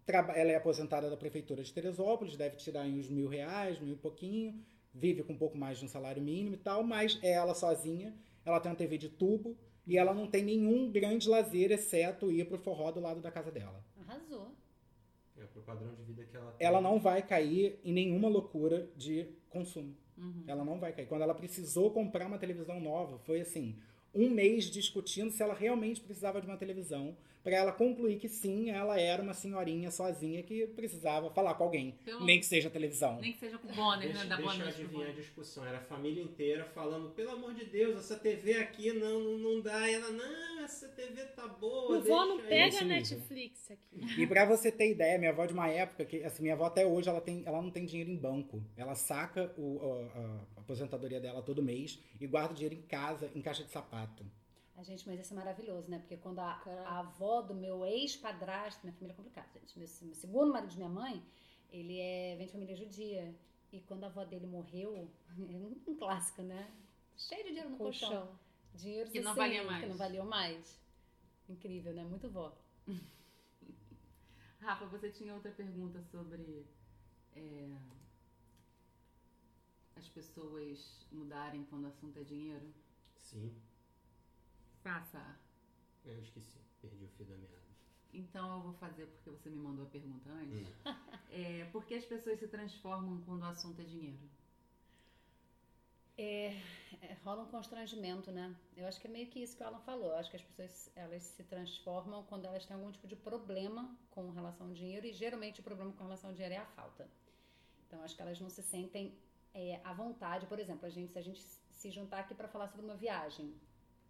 Ela 0.08 0.52
é 0.52 0.56
aposentada 0.56 1.10
da 1.10 1.18
prefeitura 1.18 1.64
de 1.64 1.74
Teresópolis, 1.74 2.38
deve 2.38 2.58
tirar 2.58 2.86
uns 2.86 3.10
mil 3.10 3.28
reais, 3.28 3.80
mil 3.80 3.94
e 3.94 3.98
pouquinho. 3.98 4.64
Vive 4.94 5.24
com 5.24 5.34
um 5.34 5.38
pouco 5.38 5.58
mais 5.58 5.80
de 5.80 5.86
um 5.86 5.88
salário 5.88 6.22
mínimo 6.22 6.54
e 6.54 6.60
tal, 6.60 6.84
mas 6.84 7.18
é 7.24 7.32
ela 7.32 7.56
sozinha. 7.56 8.14
Ela 8.46 8.60
tem 8.60 8.72
uma 8.72 8.78
TV 8.78 9.00
de 9.00 9.10
tubo 9.10 9.58
e 9.92 9.98
ela 9.98 10.14
não 10.14 10.26
tem 10.26 10.42
nenhum 10.42 10.90
grande 10.90 11.28
lazer, 11.28 11.70
exceto 11.70 12.32
ir 12.32 12.48
pro 12.48 12.58
forró 12.58 12.92
do 12.92 13.02
lado 13.02 13.20
da 13.20 13.30
casa 13.30 13.52
dela. 13.52 13.84
Arrasou. 14.00 14.56
É 15.38 15.44
pro 15.44 15.62
padrão 15.64 15.94
de 15.94 16.02
vida 16.04 16.24
que 16.24 16.38
ela 16.38 16.50
tem. 16.54 16.66
ela 16.66 16.80
não 16.80 16.98
vai 16.98 17.22
cair 17.22 17.78
em 17.84 17.92
nenhuma 17.92 18.30
loucura 18.30 18.90
de 18.96 19.28
consumo. 19.50 19.94
Uhum. 20.18 20.46
Ela 20.48 20.64
não 20.64 20.80
vai 20.80 20.94
cair. 20.94 21.08
Quando 21.08 21.24
ela 21.24 21.36
precisou 21.36 21.92
comprar 21.92 22.26
uma 22.26 22.38
televisão 22.38 22.80
nova, 22.80 23.20
foi 23.20 23.42
assim, 23.42 23.76
um 24.14 24.30
mês 24.30 24.66
discutindo 24.66 25.32
se 25.32 25.42
ela 25.42 25.54
realmente 25.54 26.02
precisava 26.02 26.42
de 26.42 26.48
uma 26.48 26.58
televisão, 26.58 27.16
para 27.44 27.56
ela 27.56 27.72
concluir 27.72 28.20
que 28.20 28.30
sim, 28.30 28.70
ela 28.70 29.00
era 29.00 29.24
uma 29.24 29.34
senhorinha 29.34 29.90
sozinha 29.90 30.44
que 30.44 30.68
precisava 30.68 31.28
falar 31.32 31.56
com 31.56 31.64
alguém, 31.64 31.96
Pelo- 32.06 32.24
nem 32.24 32.40
que 32.40 32.46
seja 32.46 32.70
televisão. 32.70 33.20
Nem 33.20 33.34
que 33.34 33.40
seja 33.40 33.58
com 33.58 33.68
o 33.68 33.74
Bonner, 33.74 34.10
Deixa, 34.10 34.24
né? 34.24 34.30
Da 34.30 34.36
deixa 34.36 34.52
eu 34.52 34.58
Bonner. 34.60 34.68
adivinhar 34.68 34.94
a 34.94 35.06
Bonner. 35.08 35.16
discussão. 35.16 35.66
Era 35.66 35.78
a 35.80 35.82
família 35.82 36.22
inteira 36.22 36.66
falando, 36.66 37.10
pelo 37.16 37.32
amor 37.32 37.56
de 37.56 37.66
Deus, 37.66 37.98
essa 37.98 38.16
TV 38.16 38.54
aqui 38.58 38.94
não, 38.94 39.38
não, 39.40 39.60
dá. 39.60 39.90
E 39.90 39.94
ela, 39.96 40.12
não, 40.12 40.64
essa 40.64 40.88
TV 40.90 41.24
tá 41.36 41.48
boa. 41.48 41.96
Não 41.98 42.04
vó 42.04 42.26
não 42.26 42.38
deixa 42.38 42.44
aí." 42.44 42.72
pega 42.72 42.78
a. 42.78 42.84
Netflix 42.86 43.72
aqui. 43.72 44.22
E 44.22 44.28
pra 44.28 44.46
você 44.46 44.72
ter 44.72 44.92
ideia, 44.92 45.18
minha 45.18 45.32
avó 45.32 45.44
de 45.48 45.54
uma 45.54 45.68
época 45.68 46.06
que, 46.06 46.24
assim, 46.24 46.44
minha 46.44 46.54
avó 46.54 46.66
até 46.66 46.86
hoje 46.86 47.10
ela 47.10 47.22
tem, 47.22 47.42
ela 47.48 47.60
não 47.60 47.72
tem 47.72 47.86
dinheiro 47.88 48.12
em 48.12 48.18
banco. 48.18 48.64
Ela 48.78 48.94
saca 48.94 49.52
o, 49.58 49.80
a, 50.16 50.60
a 50.60 50.61
aposentadoria 50.72 51.20
dela 51.20 51.42
todo 51.42 51.62
mês 51.62 52.00
e 52.20 52.26
guarda 52.26 52.54
o 52.54 52.56
dinheiro 52.56 52.76
em 52.76 52.82
casa, 52.82 53.30
em 53.36 53.42
caixa 53.42 53.64
de 53.64 53.70
sapato. 53.70 54.26
A 54.78 54.84
gente, 54.84 55.06
mas 55.08 55.20
isso 55.20 55.34
é 55.34 55.36
maravilhoso, 55.36 55.92
né? 55.92 56.00
Porque 56.00 56.18
quando 56.18 56.40
a, 56.40 56.54
a 56.86 57.00
avó 57.00 57.42
do 57.42 57.54
meu 57.54 57.86
ex-padrasto, 57.86 58.80
minha 58.84 58.94
família 58.94 59.14
é 59.14 59.16
complicada, 59.16 59.48
gente. 59.60 59.78
Meu, 59.78 59.88
meu 60.02 60.16
segundo 60.16 60.52
marido 60.52 60.70
de 60.70 60.78
minha 60.78 60.90
mãe, 60.90 61.24
ele 61.70 62.00
é, 62.00 62.36
vem 62.38 62.48
de 62.48 62.54
família 62.54 62.76
judia. 62.76 63.36
E 63.72 63.82
quando 63.82 64.06
a 64.06 64.08
avó 64.08 64.24
dele 64.24 64.48
morreu, 64.48 64.96
é 65.38 65.90
um 65.90 65.96
clássico, 65.96 66.42
né? 66.42 66.72
Cheio 67.18 67.44
de 67.44 67.50
dinheiro 67.50 67.70
no 67.70 67.78
colchão. 67.78 68.10
Colchão. 68.10 68.40
Dinheiro 68.74 69.12
Que 69.12 69.20
não 69.20 69.36
valia 69.36 69.64
mais. 69.64 69.84
Que 69.84 69.90
não 69.90 69.98
valiam 69.98 70.26
mais. 70.26 70.82
Incrível, 71.50 71.94
né? 71.94 72.04
Muito 72.06 72.30
vó. 72.30 72.58
Rafa, 74.60 74.86
você 74.86 75.10
tinha 75.10 75.34
outra 75.34 75.52
pergunta 75.52 76.02
sobre 76.04 76.66
é, 77.36 77.70
as 80.02 80.10
pessoas 80.10 81.06
mudarem 81.12 81.64
quando 81.66 81.84
o 81.86 81.88
assunto 81.88 82.18
é 82.20 82.24
dinheiro? 82.24 82.74
Sim, 83.16 83.56
Faça. 84.84 85.40
eu 86.04 86.20
esqueci. 86.22 86.60
Perdi 86.82 87.06
o 87.06 87.10
fio 87.10 87.26
da 87.26 87.38
meada. 87.38 87.62
Então 88.14 88.56
eu 88.58 88.62
vou 88.62 88.74
fazer 88.74 89.06
porque 89.08 89.30
você 89.30 89.50
me 89.50 89.58
mandou 89.58 89.86
a 89.86 89.90
pergunta 89.90 90.30
antes. 90.30 90.68
Hum. 90.70 90.74
É, 91.34 91.64
por 91.72 91.86
que 91.86 91.94
as 91.94 92.04
pessoas 92.04 92.40
se 92.40 92.48
transformam 92.50 93.22
quando 93.22 93.44
o 93.44 93.46
assunto 93.46 93.80
é 93.80 93.86
dinheiro? 93.86 94.20
É, 96.18 96.60
rola 97.24 97.44
um 97.44 97.48
constrangimento, 97.48 98.30
né? 98.34 98.54
Eu 98.76 98.86
acho 98.86 99.00
que 99.00 99.08
é 99.08 99.10
meio 99.10 99.28
que 99.28 99.42
isso 99.42 99.56
que 99.56 99.64
o 99.64 99.66
Alan 99.66 99.80
falou. 99.80 100.10
Eu 100.10 100.18
acho 100.18 100.30
que 100.30 100.36
as 100.36 100.44
pessoas 100.44 100.92
elas 100.94 101.24
se 101.24 101.44
transformam 101.46 102.24
quando 102.26 102.46
elas 102.46 102.66
têm 102.66 102.76
algum 102.76 102.92
tipo 102.92 103.08
de 103.08 103.16
problema 103.16 103.98
com 104.10 104.30
relação 104.32 104.68
ao 104.68 104.74
dinheiro 104.74 105.08
e 105.08 105.14
geralmente 105.14 105.62
o 105.62 105.64
problema 105.64 105.94
com 105.94 106.04
relação 106.04 106.30
ao 106.32 106.36
dinheiro 106.36 106.56
é 106.56 106.58
a 106.58 106.66
falta. 106.66 107.10
Então 107.88 108.04
acho 108.04 108.14
que 108.14 108.22
elas 108.22 108.40
não 108.42 108.50
se 108.50 108.62
sentem 108.62 109.18
é, 109.54 109.80
vontade. 109.94 110.46
Por 110.48 110.60
exemplo, 110.60 110.86
a 110.86 110.90
gente, 110.90 111.12
se 111.12 111.20
a 111.20 111.22
gente 111.22 111.42
se 111.42 111.92
juntar 111.92 112.20
aqui 112.20 112.34
para 112.34 112.48
falar 112.48 112.68
sobre 112.68 112.86
uma 112.86 112.96
viagem, 112.96 113.54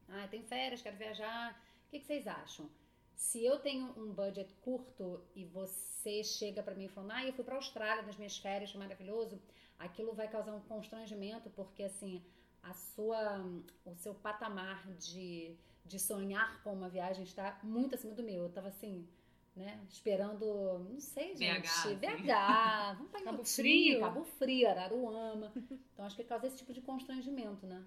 ah, 0.07 0.27
tem 0.27 0.43
férias, 0.43 0.81
quero 0.81 0.97
viajar. 0.97 1.51
O 1.87 1.89
que, 1.89 1.99
que 1.99 2.05
vocês 2.05 2.27
acham? 2.27 2.69
Se 3.15 3.43
eu 3.45 3.59
tenho 3.59 3.93
um 3.97 4.13
budget 4.13 4.53
curto 4.61 5.21
e 5.35 5.45
você 5.45 6.23
chega 6.23 6.63
para 6.63 6.75
mim 6.75 6.87
falando, 6.87 7.11
ah, 7.11 7.25
eu 7.25 7.33
fui 7.33 7.43
para 7.43 7.55
Austrália 7.55 8.03
nas 8.03 8.17
minhas 8.17 8.37
férias, 8.37 8.71
foi 8.71 8.79
maravilhoso, 8.79 9.41
aquilo 9.77 10.13
vai 10.13 10.27
causar 10.27 10.53
um 10.53 10.61
constrangimento, 10.61 11.49
porque 11.51 11.83
assim, 11.83 12.23
a 12.63 12.73
sua, 12.73 13.39
o 13.85 13.95
seu 13.95 14.13
patamar 14.15 14.87
de, 14.93 15.55
de 15.85 15.99
sonhar 15.99 16.61
com 16.63 16.73
uma 16.73 16.89
viagem 16.89 17.23
está 17.23 17.59
muito 17.63 17.95
acima 17.95 18.13
do 18.13 18.23
meu. 18.23 18.43
Eu 18.43 18.51
tava 18.51 18.69
assim, 18.69 19.07
né, 19.55 19.79
esperando, 19.89 20.45
não 20.89 20.99
sei, 20.99 21.35
gente, 21.35 21.61
BH, 21.61 21.69
assim. 21.69 21.95
BH, 21.95 22.97
vamos 22.97 23.11
para 23.11 23.21
Cabo 23.23 23.37
Cabo 23.37 23.43
Frio. 23.43 23.99
Cabo 23.99 24.23
Frio, 24.23 24.69
Araruama. 24.69 25.51
Então 25.93 26.05
acho 26.05 26.15
que 26.15 26.23
causa 26.23 26.47
esse 26.47 26.57
tipo 26.57 26.73
de 26.73 26.81
constrangimento, 26.81 27.65
né? 27.65 27.83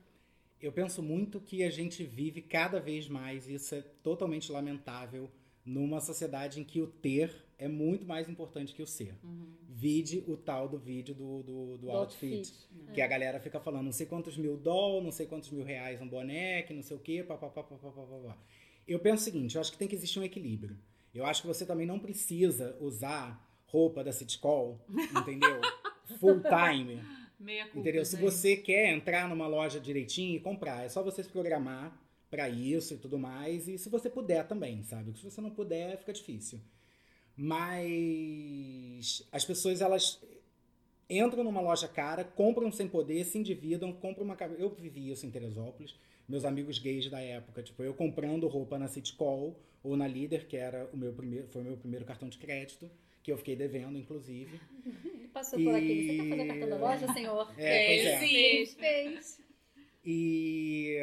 Eu 0.60 0.72
penso 0.72 1.02
muito 1.02 1.40
que 1.40 1.62
a 1.62 1.70
gente 1.70 2.04
vive 2.04 2.40
cada 2.40 2.80
vez 2.80 3.08
mais, 3.08 3.48
e 3.48 3.54
isso 3.54 3.74
é 3.74 3.82
totalmente 4.02 4.50
lamentável, 4.50 5.30
numa 5.64 6.00
sociedade 6.00 6.60
em 6.60 6.64
que 6.64 6.80
o 6.80 6.86
ter 6.86 7.44
é 7.58 7.68
muito 7.68 8.06
mais 8.06 8.28
importante 8.28 8.74
que 8.74 8.82
o 8.82 8.86
ser. 8.86 9.14
Vide 9.68 10.22
o 10.26 10.36
tal 10.36 10.68
do 10.68 10.78
vídeo 10.78 11.14
do, 11.14 11.42
do, 11.42 11.78
do 11.78 11.86
Do 11.86 11.90
outfit. 11.90 12.36
outfit. 12.36 12.92
Que 12.92 13.00
a 13.00 13.06
galera 13.06 13.40
fica 13.40 13.58
falando 13.60 13.84
não 13.86 13.92
sei 13.92 14.06
quantos 14.06 14.36
mil 14.36 14.56
doll, 14.56 15.02
não 15.02 15.10
sei 15.10 15.26
quantos 15.26 15.50
mil 15.50 15.64
reais 15.64 16.00
um 16.00 16.08
que 16.08 16.72
não 16.74 16.82
sei 16.82 16.96
o 16.96 17.00
quê, 17.00 17.22
papapá. 17.22 17.66
Eu 18.86 18.98
penso 19.00 19.22
o 19.22 19.24
seguinte, 19.24 19.54
eu 19.54 19.60
acho 19.60 19.72
que 19.72 19.78
tem 19.78 19.88
que 19.88 19.94
existir 19.94 20.18
um 20.18 20.24
equilíbrio. 20.24 20.78
Eu 21.14 21.24
acho 21.24 21.42
que 21.42 21.46
você 21.46 21.64
também 21.64 21.86
não 21.86 21.98
precisa 21.98 22.76
usar 22.80 23.40
roupa 23.66 24.02
da 24.02 24.12
Citcall, 24.12 24.80
entendeu? 25.16 25.60
Full 26.18 26.40
time. 26.42 27.00
Meia 27.38 27.64
culpa. 27.64 27.78
Entendeu? 27.78 28.04
Se 28.04 28.16
gente. 28.16 28.24
você 28.24 28.56
quer 28.56 28.92
entrar 28.92 29.28
numa 29.28 29.46
loja 29.46 29.78
direitinho 29.78 30.36
e 30.36 30.40
comprar, 30.40 30.84
é 30.84 30.88
só 30.88 31.02
você 31.02 31.22
se 31.22 31.28
programar 31.28 31.96
pra 32.30 32.48
isso 32.48 32.94
e 32.94 32.96
tudo 32.96 33.18
mais. 33.18 33.68
E 33.68 33.78
se 33.78 33.88
você 33.88 34.10
puder 34.10 34.46
também, 34.46 34.82
sabe? 34.82 35.16
Se 35.16 35.22
você 35.22 35.40
não 35.40 35.50
puder, 35.50 35.98
fica 35.98 36.12
difícil. 36.12 36.60
Mas 37.36 39.26
as 39.30 39.44
pessoas, 39.44 39.80
elas 39.80 40.20
entram 41.08 41.44
numa 41.44 41.60
loja 41.60 41.86
cara, 41.86 42.24
compram 42.24 42.72
sem 42.72 42.88
poder, 42.88 43.24
se 43.24 43.38
endividam, 43.38 43.92
compram 43.92 44.24
uma... 44.24 44.36
Eu 44.58 44.70
vivi 44.70 45.10
isso 45.10 45.26
em 45.26 45.30
Teresópolis. 45.30 45.94
Meus 46.28 46.44
amigos 46.44 46.78
gays 46.78 47.10
da 47.10 47.20
época, 47.20 47.62
tipo, 47.62 47.82
eu 47.82 47.92
comprando 47.92 48.48
roupa 48.48 48.78
na 48.78 48.88
Citcall 48.88 49.54
ou 49.84 49.96
na 49.96 50.08
Líder, 50.08 50.46
que 50.46 50.56
era 50.56 50.88
o 50.92 50.96
meu 50.96 51.12
primeiro, 51.12 51.46
foi 51.46 51.60
o 51.60 51.64
meu 51.64 51.76
primeiro 51.76 52.06
cartão 52.06 52.28
de 52.28 52.38
crédito, 52.38 52.90
que 53.22 53.30
eu 53.30 53.36
fiquei 53.36 53.54
devendo, 53.54 53.98
inclusive. 53.98 54.58
Passou 55.32 55.62
por 55.62 55.74
aqui. 55.74 56.06
Você 56.06 56.16
quer 56.16 56.28
fazer 56.30 56.42
o 56.42 56.46
cartão 56.48 56.68
da 56.70 56.76
loja, 56.76 57.12
senhor? 57.12 57.54
É, 57.58 57.86
pois 57.86 58.06
é. 58.06 58.18
Fez, 58.18 58.74
fez. 58.74 59.40
E 60.04 60.98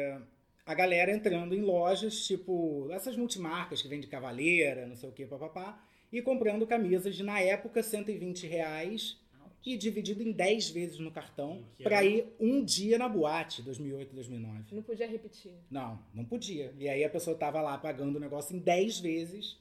a 0.66 0.74
galera 0.74 1.12
entrando 1.12 1.54
em 1.54 1.60
lojas, 1.60 2.26
tipo, 2.26 2.88
essas 2.90 3.16
multimarcas 3.16 3.80
que 3.80 3.88
vendem 3.88 4.08
cavaleira, 4.08 4.86
não 4.86 4.96
sei 4.96 5.08
o 5.08 5.12
que, 5.12 5.26
papapá, 5.26 5.80
e 6.12 6.20
comprando 6.20 6.66
camisas 6.66 7.14
de, 7.14 7.22
na 7.22 7.40
época, 7.40 7.82
120 7.82 8.46
reais 8.46 9.21
e 9.64 9.76
dividido 9.76 10.22
em 10.22 10.32
10 10.32 10.70
vezes 10.70 10.98
no 10.98 11.10
cartão 11.10 11.64
pra 11.82 12.04
é- 12.04 12.08
ir 12.08 12.26
um 12.40 12.64
dia 12.64 12.98
na 12.98 13.08
boate, 13.08 13.62
2008, 13.62 14.14
2009. 14.14 14.74
Não 14.74 14.82
podia 14.82 15.06
repetir. 15.06 15.52
Não, 15.70 15.98
não 16.12 16.24
podia. 16.24 16.74
E 16.78 16.88
aí 16.88 17.04
a 17.04 17.10
pessoa 17.10 17.36
tava 17.36 17.60
lá 17.62 17.78
pagando 17.78 18.16
o 18.16 18.20
negócio 18.20 18.54
em 18.56 18.58
10 18.58 18.98
vezes, 18.98 19.60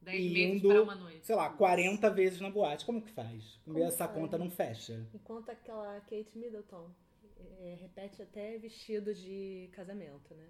Dez 0.00 0.24
e 0.24 0.28
meses 0.30 0.56
indo, 0.58 0.68
para 0.68 0.82
uma 0.82 0.94
noite. 0.94 1.26
sei 1.26 1.34
lá, 1.34 1.48
40 1.50 2.10
vezes 2.10 2.40
na 2.40 2.50
boate. 2.50 2.84
Como 2.84 3.00
que 3.02 3.10
faz? 3.10 3.58
Como 3.64 3.78
Essa 3.78 4.06
faz? 4.06 4.12
conta 4.18 4.36
não 4.38 4.50
fecha. 4.50 5.06
Enquanto 5.14 5.48
aquela 5.50 5.98
Kate 6.02 6.36
Middleton 6.36 6.90
é, 7.60 7.76
repete 7.80 8.20
até 8.22 8.58
vestido 8.58 9.14
de 9.14 9.68
casamento, 9.72 10.34
né? 10.34 10.46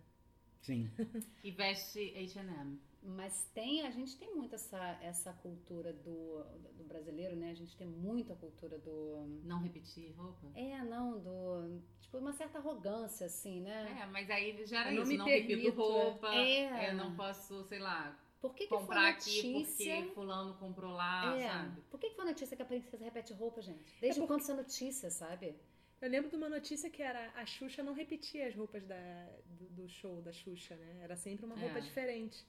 Sim. 0.60 0.90
E 1.44 1.50
veste 1.52 2.12
H&M. 2.16 2.78
Mas 3.02 3.48
tem, 3.54 3.86
a 3.86 3.90
gente 3.90 4.16
tem 4.16 4.34
muito 4.34 4.54
essa, 4.54 4.98
essa 5.00 5.32
cultura 5.32 5.92
do, 5.92 6.42
do 6.76 6.84
brasileiro, 6.84 7.36
né? 7.36 7.50
A 7.50 7.54
gente 7.54 7.76
tem 7.76 7.86
muito 7.86 8.32
a 8.32 8.36
cultura 8.36 8.76
do. 8.78 9.24
Não 9.44 9.60
repetir 9.62 10.12
roupa. 10.16 10.46
É, 10.54 10.82
não, 10.84 11.18
do. 11.18 11.80
Tipo, 12.00 12.18
uma 12.18 12.32
certa 12.32 12.58
arrogância, 12.58 13.26
assim, 13.26 13.60
né? 13.60 13.98
É, 14.02 14.06
mas 14.06 14.28
aí 14.30 14.48
ele 14.50 14.66
gera 14.66 14.90
Eu 14.90 14.96
não 14.96 15.02
isso. 15.02 15.12
me 15.12 15.18
Não 15.18 15.24
permito, 15.26 15.56
repito 15.62 15.80
roupa. 15.80 16.34
é. 16.34 16.90
Eu 16.90 16.94
não 16.96 17.14
posso, 17.14 17.62
sei 17.64 17.78
lá, 17.78 18.18
Por 18.40 18.54
que, 18.54 18.64
que 18.64 18.70
comprar 18.70 19.00
foi 19.00 19.10
aqui 19.40 19.52
notícia... 19.52 19.96
porque 19.96 20.14
fulano 20.14 20.54
comprou 20.54 20.92
lá, 20.92 21.36
é, 21.36 21.48
sabe? 21.48 21.80
Por 21.90 22.00
que, 22.00 22.10
que 22.10 22.16
foi 22.16 22.24
notícia 22.24 22.56
que 22.56 22.62
a 22.62 22.66
princesa 22.66 23.04
repete 23.04 23.32
roupa, 23.32 23.62
gente? 23.62 23.84
Desde 24.00 24.20
É 24.22 24.26
quando 24.26 24.40
isso 24.40 24.50
é 24.52 24.54
notícia, 24.54 25.10
sabe? 25.10 25.54
Eu 26.00 26.08
lembro 26.10 26.30
de 26.30 26.36
uma 26.36 26.48
notícia 26.48 26.88
que 26.90 27.02
era 27.02 27.30
a 27.34 27.44
Xuxa 27.44 27.82
não 27.82 27.92
repetia 27.92 28.46
as 28.48 28.54
roupas 28.54 28.84
da, 28.86 29.26
do, 29.46 29.66
do 29.70 29.88
show 29.88 30.20
da 30.22 30.32
Xuxa, 30.32 30.76
né? 30.76 31.00
Era 31.02 31.16
sempre 31.16 31.44
uma 31.46 31.56
roupa 31.56 31.78
É. 31.78 31.80
diferente. 31.80 32.44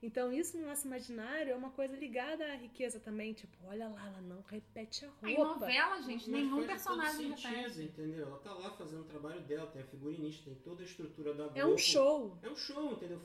Então, 0.00 0.32
isso 0.32 0.56
no 0.56 0.64
nosso 0.66 0.86
imaginário 0.86 1.50
é 1.50 1.56
uma 1.56 1.70
coisa 1.70 1.96
ligada 1.96 2.44
à 2.52 2.54
riqueza 2.54 3.00
também. 3.00 3.32
Tipo, 3.32 3.56
olha 3.66 3.88
lá, 3.88 4.06
ela 4.06 4.20
não 4.20 4.42
repete 4.42 5.04
a 5.04 5.10
Aí, 5.22 5.34
roupa. 5.34 5.54
novela, 5.58 6.00
gente, 6.02 6.30
Mas 6.30 6.40
nenhum 6.40 6.64
faz 6.64 6.84
todo 6.84 6.98
personagem 7.00 7.36
sentido, 7.36 7.56
repete. 7.56 7.82
entendeu? 7.82 8.26
Ela 8.28 8.38
tá 8.38 8.52
lá 8.54 8.70
fazendo 8.70 9.00
o 9.00 9.04
trabalho 9.06 9.40
dela, 9.40 9.66
tem 9.72 9.82
a 9.82 9.86
figurinista, 9.86 10.44
tem 10.44 10.54
toda 10.60 10.82
a 10.82 10.84
estrutura 10.84 11.34
da 11.34 11.46
É 11.46 11.48
Globo. 11.62 11.74
um 11.74 11.78
show. 11.78 12.38
É 12.42 12.48
um 12.48 12.54
show, 12.56 12.92
entendeu? 12.92 13.20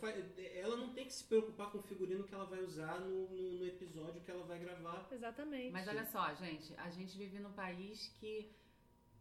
Ela 0.56 0.76
não 0.76 0.90
tem 0.94 1.06
que 1.06 1.14
se 1.14 1.24
preocupar 1.26 1.70
com 1.72 1.78
o 1.78 1.84
figurino 1.84 2.24
que 2.24 2.34
ela 2.34 2.46
vai 2.46 2.64
usar 2.64 3.00
no, 3.02 3.30
no- 3.30 3.52
no 3.60 3.66
episódio 3.68 4.20
que 4.22 4.32
ela 4.32 4.44
vai 4.44 4.58
gravar. 4.58 5.08
Exatamente. 5.12 5.72
Mas 5.72 5.88
olha 5.88 6.06
só, 6.06 6.34
gente, 6.34 6.74
a 6.78 6.90
gente 6.90 7.16
vive 7.16 7.38
num 7.38 7.54
país 7.54 8.08
que 8.20 8.50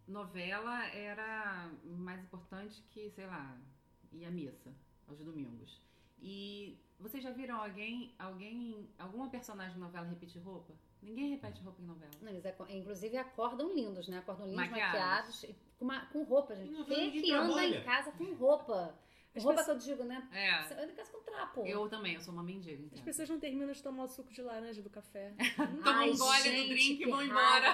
novela 0.08 0.86
era 0.86 1.70
mais 1.84 2.22
importante 2.24 2.82
que, 2.90 3.10
sei 3.10 3.26
lá, 3.26 3.58
ir 4.10 4.24
à 4.24 4.30
missa 4.30 4.72
aos 5.06 5.18
domingos. 5.18 5.80
E 6.20 6.78
vocês 7.02 7.22
já 7.22 7.30
viram 7.30 7.56
alguém, 7.60 8.14
alguém, 8.18 8.88
alguma 8.98 9.28
personagem 9.28 9.74
de 9.74 9.80
novela 9.80 10.06
repetir 10.06 10.40
roupa? 10.42 10.72
Ninguém 11.02 11.30
repete 11.30 11.60
roupa 11.62 11.82
em 11.82 11.84
novela. 11.86 12.12
Não, 12.22 12.28
eles 12.30 12.44
inclusive 12.70 13.16
acordam 13.16 13.74
lindos, 13.74 14.06
né? 14.08 14.18
Acordam 14.18 14.46
lindos, 14.46 14.60
Maquiados. 14.70 15.00
maquiados, 15.00 15.42
e 15.44 15.56
com, 15.78 15.84
uma- 15.84 16.06
com 16.06 16.22
roupa, 16.22 16.54
gente. 16.54 16.84
Quem 16.84 17.08
é 17.08 17.10
que 17.10 17.32
anda 17.32 17.46
trabalha. 17.46 17.78
em 17.78 17.82
casa 17.84 18.12
com 18.12 18.32
roupa? 18.34 18.94
As 19.34 19.42
roupa 19.44 19.60
pessoas- 19.60 19.82
que 19.84 19.90
eu 19.90 19.96
digo, 19.96 20.04
né? 20.08 20.28
É. 20.32 20.84
Em 20.84 20.94
casa 20.94 21.10
com 21.10 21.20
trapo. 21.22 21.66
Eu 21.66 21.88
também, 21.88 22.14
eu 22.14 22.20
sou 22.20 22.34
uma 22.34 22.42
mendiga, 22.42 22.82
As 22.84 22.92
então. 22.92 23.04
pessoas 23.04 23.28
não 23.30 23.40
terminam 23.40 23.72
de 23.72 23.82
tomar 23.82 24.04
o 24.04 24.08
suco 24.08 24.30
de 24.32 24.42
laranja 24.42 24.82
do 24.82 24.90
café. 24.90 25.32
Tomam 25.82 26.10
um 26.10 26.16
gole 26.18 26.42
do 26.62 26.68
drink 26.68 27.02
e 27.02 27.06
vão 27.06 27.22
embora. 27.22 27.66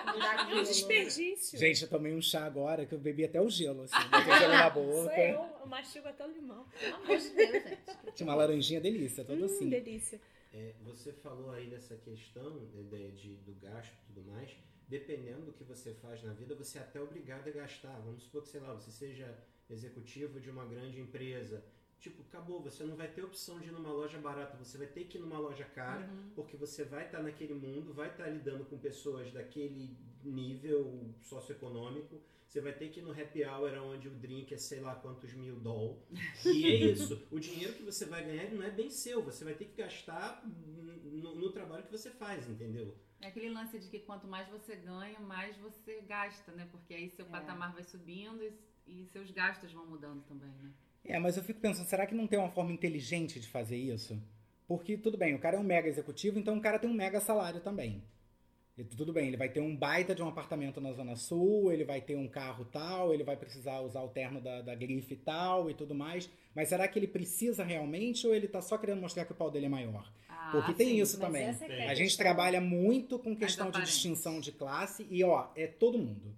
É 0.51 0.55
um 0.55 0.63
desperdício. 0.63 1.59
Gente, 1.59 1.83
eu 1.83 1.89
tomei 1.89 2.15
um 2.15 2.23
chá 2.23 2.45
agora 2.45 2.87
que 2.87 2.95
eu 2.95 2.99
bebi 2.99 3.25
até 3.25 3.41
o 3.41 3.49
gelo, 3.51 3.83
assim. 3.83 3.97
Botei 4.09 4.39
gelo 4.39 4.53
na 4.53 4.73
Sou 4.73 4.85
boca. 4.85 5.19
eu, 5.21 5.41
eu 5.61 5.67
mastigo 5.67 6.07
até 6.09 6.27
o 6.27 6.31
limão. 6.31 6.65
Pelo 6.79 6.95
amor 6.97 7.17
de 7.19 7.31
Deus, 7.31 7.53
gente. 7.53 7.79
Tinha 8.15 8.29
uma 8.29 8.35
laranjinha 8.37 8.81
delícia, 8.81 9.25
toda 9.25 9.43
Hum, 9.43 9.47
assim. 9.47 9.69
delícia. 9.69 10.21
É, 10.55 10.75
você 10.83 11.13
falou 11.13 11.51
aí 11.51 11.69
dessa 11.69 11.97
questão 11.97 12.55
né, 12.73 12.83
de, 12.91 13.11
de- 13.13 13.37
do 13.39 13.55
gasto 13.61 13.93
e 13.93 14.13
tudo 14.15 14.31
mais. 14.31 14.51
Dependendo 14.89 15.43
do 15.43 15.53
que 15.53 15.65
você 15.65 15.93
faz 15.95 16.23
na 16.23 16.33
vida, 16.33 16.55
você 16.55 16.79
é 16.79 16.81
até 16.81 17.01
obrigado 17.01 17.47
a 17.49 17.51
gastar. 17.51 17.99
Vamos 18.01 18.23
supor 18.23 18.43
que, 18.43 18.49
sei 18.49 18.61
lá, 18.61 18.73
você 18.73 18.91
seja 18.91 19.37
executivo 19.71 20.41
de 20.41 20.51
uma 20.51 20.65
grande 20.65 21.01
empresa. 21.01 21.65
Tipo, 22.01 22.23
acabou, 22.23 22.63
você 22.63 22.85
não 22.85 22.95
vai 22.95 23.09
ter 23.09 23.25
opção 23.25 23.59
de 23.59 23.69
ir 23.69 23.73
numa 23.73 23.91
loja 23.91 24.19
barata, 24.19 24.57
você 24.57 24.79
vai 24.79 24.87
ter 24.87 25.05
que 25.05 25.19
ir 25.19 25.21
numa 25.21 25.39
loja 25.39 25.65
cara, 25.65 26.07
Uhum. 26.07 26.31
porque 26.35 26.57
você 26.57 26.85
vai 26.85 27.07
estar 27.07 27.21
naquele 27.23 27.55
mundo, 27.55 27.93
vai 27.93 28.09
estar 28.09 28.29
lidando 28.29 28.65
com 28.65 28.79
pessoas 28.79 29.33
daquele 29.33 29.97
nível 30.23 31.13
socioeconômico. 31.21 32.21
Você 32.47 32.61
vai 32.63 32.73
ter 32.73 32.89
que 32.89 33.01
ir 33.01 33.03
no 33.03 33.11
happy 33.11 33.45
hour, 33.45 33.71
onde 33.83 34.09
o 34.09 34.11
drink 34.13 34.55
é 34.55 34.57
sei 34.57 34.81
lá 34.81 34.95
quantos 34.95 35.35
mil 35.35 35.57
doll. 35.61 36.03
E 36.47 36.65
é 36.65 36.75
isso. 36.93 37.27
O 37.31 37.39
dinheiro 37.39 37.75
que 37.75 37.83
você 37.83 38.07
vai 38.07 38.25
ganhar 38.25 38.51
não 38.53 38.63
é 38.63 38.71
bem 38.71 38.89
seu. 38.91 39.23
Você 39.23 39.45
vai 39.45 39.55
ter 39.55 39.67
que 39.67 39.77
gastar 39.77 40.43
no, 40.47 41.35
no 41.35 41.53
trabalho 41.53 41.85
que 41.85 41.93
você 41.93 42.11
faz, 42.11 42.49
entendeu? 42.49 42.97
É 43.21 43.27
aquele 43.27 43.51
lance 43.51 43.79
de 43.79 43.89
que 43.89 43.99
quanto 43.99 44.27
mais 44.27 44.49
você 44.49 44.77
ganha, 44.77 45.19
mais 45.21 45.57
você 45.59 46.01
gasta, 46.03 46.53
né? 46.53 46.67
Porque 46.71 46.95
aí 46.95 47.11
seu 47.11 47.27
É. 47.27 47.29
patamar 47.29 47.75
vai 47.75 47.83
subindo 47.83 48.43
e, 48.43 48.53
e 48.89 49.07
seus 49.07 49.31
gastos 49.31 49.73
vão 49.73 49.87
mudando 49.87 50.23
também, 50.23 50.51
né? 50.63 50.71
É, 51.05 51.19
mas 51.19 51.37
eu 51.37 51.43
fico 51.43 51.61
pensando, 51.61 51.87
será 51.87 52.07
que 52.07 52.15
não 52.15 52.27
tem 52.27 52.39
uma 52.39 52.51
forma 52.51 52.73
inteligente 52.73 53.41
de 53.41 53.49
fazer 53.49 53.77
isso? 53.77 54.21
Porque, 54.67 54.97
tudo 54.99 55.17
bem, 55.17 55.35
o 55.35 55.39
cara 55.39 55.57
é 55.57 55.61
um 55.61 55.65
mega 55.65 55.89
executivo, 55.89 56.39
então 56.39 56.57
o 56.59 56.61
cara 56.61 56.79
tem 56.79 56.91
um 56.91 56.95
mega 56.95 57.21
salário 57.21 57.61
também. 57.61 58.03
E 58.77 58.85
tudo 58.85 59.13
bem, 59.13 59.27
ele 59.27 59.37
vai 59.37 59.49
ter 59.49 59.61
um 59.61 59.75
baita 59.75 60.15
de 60.15 60.23
um 60.23 60.29
apartamento 60.29 60.81
na 60.81 60.93
Zona 60.93 61.17
Sul, 61.17 61.73
ele 61.73 61.85
vai 61.85 62.01
ter 62.01 62.17
um 62.17 62.29
carro 62.29 62.65
tal, 62.65 63.13
ele 63.13 63.25
vai 63.25 63.37
precisar 63.37 63.81
usar 63.81 64.03
o 64.03 64.09
terno 64.09 64.41
da, 64.41 64.63
da 64.63 64.75
grife 64.75 65.17
tal 65.17 65.69
e 65.69 65.75
tudo 65.75 65.97
mais. 65.97 66.31
Mas 66.55 66.69
será 66.69 66.87
que 66.87 66.97
ele 66.97 67.09
precisa 67.09 67.65
realmente 67.65 68.25
ou 68.25 68.33
ele 68.33 68.47
tá 68.47 68.61
só 68.61 68.79
querendo 68.79 69.01
mostrar 69.01 69.25
que 69.25 69.33
o 69.33 69.35
pau 69.35 69.51
dele 69.51 69.67
é 69.67 69.69
maior? 69.69 70.09
Ah, 70.29 70.51
Porque 70.53 70.75
tem 70.75 70.91
sim. 70.91 71.01
isso 71.01 71.19
também. 71.19 71.43
é 71.43 71.57
é 71.61 71.89
A 71.89 71.95
gente 71.95 72.17
trabalha 72.17 72.61
muito 72.61 73.19
com 73.19 73.35
questão 73.35 73.69
de 73.69 73.81
distinção 73.83 74.39
de 74.39 74.53
classe 74.53 75.05
e, 75.11 75.25
ó, 75.25 75.49
é 75.57 75.67
todo 75.67 75.99
mundo. 75.99 76.37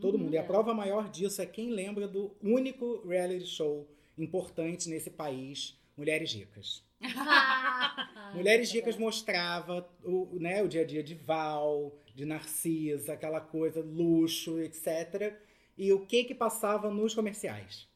Todo 0.00 0.14
Uhum. 0.16 0.24
mundo. 0.24 0.34
E 0.34 0.38
a 0.38 0.42
é. 0.42 0.46
prova 0.46 0.72
maior 0.74 1.08
disso 1.10 1.40
é 1.42 1.46
quem 1.46 1.70
lembra 1.70 2.08
do 2.08 2.34
único 2.42 3.06
reality 3.06 3.46
show 3.46 3.86
importante 4.18 4.88
nesse 4.88 5.10
país, 5.10 5.78
Mulheres 5.96 6.32
Ricas. 6.32 6.84
Mulheres 8.34 8.70
Ricas 8.72 8.96
mostrava 8.96 9.88
o, 10.04 10.36
né, 10.38 10.62
o 10.62 10.68
dia 10.68 10.82
a 10.82 10.84
dia 10.84 11.02
de 11.02 11.14
Val, 11.14 11.94
de 12.14 12.24
Narcisa, 12.24 13.12
aquela 13.14 13.40
coisa, 13.40 13.80
luxo, 13.80 14.60
etc. 14.60 15.34
E 15.76 15.92
o 15.92 16.04
que 16.06 16.24
que 16.24 16.34
passava 16.34 16.90
nos 16.90 17.14
comerciais? 17.14 17.88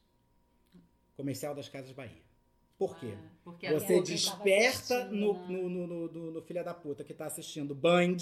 Comercial 1.15 1.55
das 1.55 1.69
Casas 1.69 1.91
Bahia. 1.91 2.23
Por 2.77 2.97
quê? 2.99 3.13
Ah, 3.15 3.29
porque 3.43 3.71
Você 3.71 4.01
desperta 4.01 5.05
no, 5.05 5.33
né? 5.33 5.45
no, 5.47 5.69
no, 5.69 5.87
no, 5.87 6.11
no- 6.11 6.31
no 6.31 6.41
filho 6.41 6.63
da 6.63 6.73
puta 6.73 7.03
que 7.05 7.13
tá 7.13 7.25
assistindo 7.25 7.73
Band, 7.73 8.17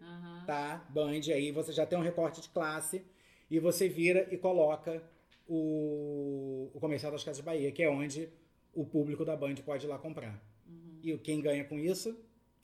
Aham. 0.00 0.44
tá? 0.46 0.86
Band, 0.90 1.22
aí 1.34 1.50
você 1.50 1.72
já 1.72 1.84
tem 1.84 1.98
um 1.98 2.02
recorte 2.02 2.40
de 2.40 2.48
classe 2.50 3.02
e 3.50 3.58
você 3.58 3.88
vira 3.88 4.28
e 4.30 4.36
coloca 4.36 5.02
o, 5.46 6.70
o 6.74 6.80
comercial 6.80 7.12
das 7.12 7.24
Casas 7.24 7.44
Bahia, 7.44 7.70
que 7.70 7.82
é 7.82 7.90
onde 7.90 8.28
o 8.74 8.84
público 8.84 9.24
da 9.24 9.36
Band 9.36 9.56
pode 9.56 9.86
ir 9.86 9.88
lá 9.88 9.98
comprar. 9.98 10.42
Uhum. 10.66 11.00
E 11.02 11.18
quem 11.18 11.40
ganha 11.40 11.64
com 11.64 11.78
isso? 11.78 12.18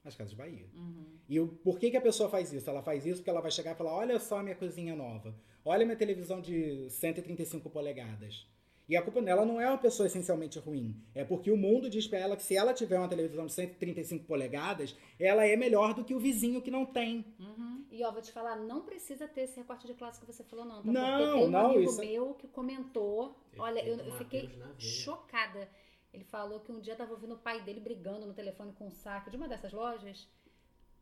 As 0.05 0.17
Casas 0.17 0.35
Bahia. 0.35 0.67
Uhum. 0.75 1.05
E 1.29 1.41
o, 1.41 1.49
por 1.49 1.79
que, 1.79 1.91
que 1.91 1.97
a 1.97 2.01
pessoa 2.01 2.29
faz 2.29 2.53
isso? 2.53 2.69
Ela 2.69 2.83
faz 2.83 3.07
isso 3.07 3.17
porque 3.17 3.31
ela 3.31 3.41
vai 3.41 3.51
chegar 3.51 3.73
e 3.73 3.75
falar: 3.75 3.95
olha 3.95 4.19
só 4.19 4.39
a 4.39 4.43
minha 4.43 4.57
coisinha 4.57 4.95
nova, 4.97 5.35
olha 5.65 5.85
minha 5.85 5.97
televisão 5.97 6.41
de 6.41 6.91
135 6.91 7.71
polegadas. 7.71 8.47
E 8.93 8.97
a 8.99 9.01
culpa 9.01 9.23
dela 9.23 9.47
não 9.47 9.59
é 9.59 9.67
uma 9.67 9.79
pessoa 9.79 10.07
essencialmente 10.07 10.59
ruim. 10.59 10.95
É 11.15 11.25
porque 11.25 11.51
o 11.51 11.57
mundo 11.57 11.89
diz 11.89 12.07
pra 12.07 12.19
ela 12.19 12.37
que 12.37 12.43
se 12.43 12.55
ela 12.55 12.75
tiver 12.75 12.99
uma 12.99 13.09
televisão 13.09 13.47
de 13.47 13.53
135 13.55 14.27
polegadas, 14.27 14.95
ela 15.19 15.47
é 15.47 15.57
melhor 15.57 15.95
do 15.95 16.05
que 16.05 16.15
o 16.15 16.19
vizinho 16.19 16.61
que 16.61 16.71
não 16.71 16.85
tem. 16.85 17.25
Uhum. 17.41 17.87
E 17.91 18.05
ó, 18.05 18.13
vou 18.13 18.21
te 18.21 18.31
falar, 18.31 18.55
não 18.57 18.83
precisa 18.83 19.27
ter 19.27 19.45
esse 19.45 19.57
recorte 19.59 19.87
de 19.87 19.95
classe 19.95 20.21
que 20.21 20.27
você 20.27 20.45
falou, 20.45 20.67
não. 20.67 20.83
Tá? 20.83 20.93
Não, 20.93 21.19
tem 21.39 21.45
um 21.47 21.51
não, 21.51 21.71
amigo 21.71 21.91
isso- 21.91 22.03
é 22.03 22.05
meu 22.05 22.35
que 22.35 22.47
comentou. 22.49 23.35
Olha, 23.57 23.83
eu, 23.83 23.97
eu 23.97 24.13
fiquei 24.19 24.51
chocada. 24.79 25.67
Ele 26.13 26.25
falou 26.25 26.61
que 26.61 26.71
um 26.71 26.79
dia 26.79 26.95
tava 26.95 27.13
ouvindo 27.13 27.33
o 27.33 27.39
pai 27.39 27.63
dele 27.63 27.81
brigando 27.81 28.27
no 28.27 28.35
telefone 28.35 28.75
com 28.75 28.89
um 28.89 28.93
saco 28.93 29.31
de 29.31 29.39
uma 29.39 29.49
dessas 29.49 29.73
lojas. 29.73 30.29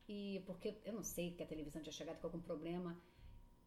E 0.08 0.44
porque 0.46 0.76
eu 0.84 0.92
não 0.92 1.02
sei 1.02 1.32
que 1.32 1.42
a 1.42 1.46
televisão 1.46 1.82
tinha 1.82 1.92
chegado 1.92 2.20
com 2.20 2.28
algum 2.28 2.40
problema. 2.40 2.96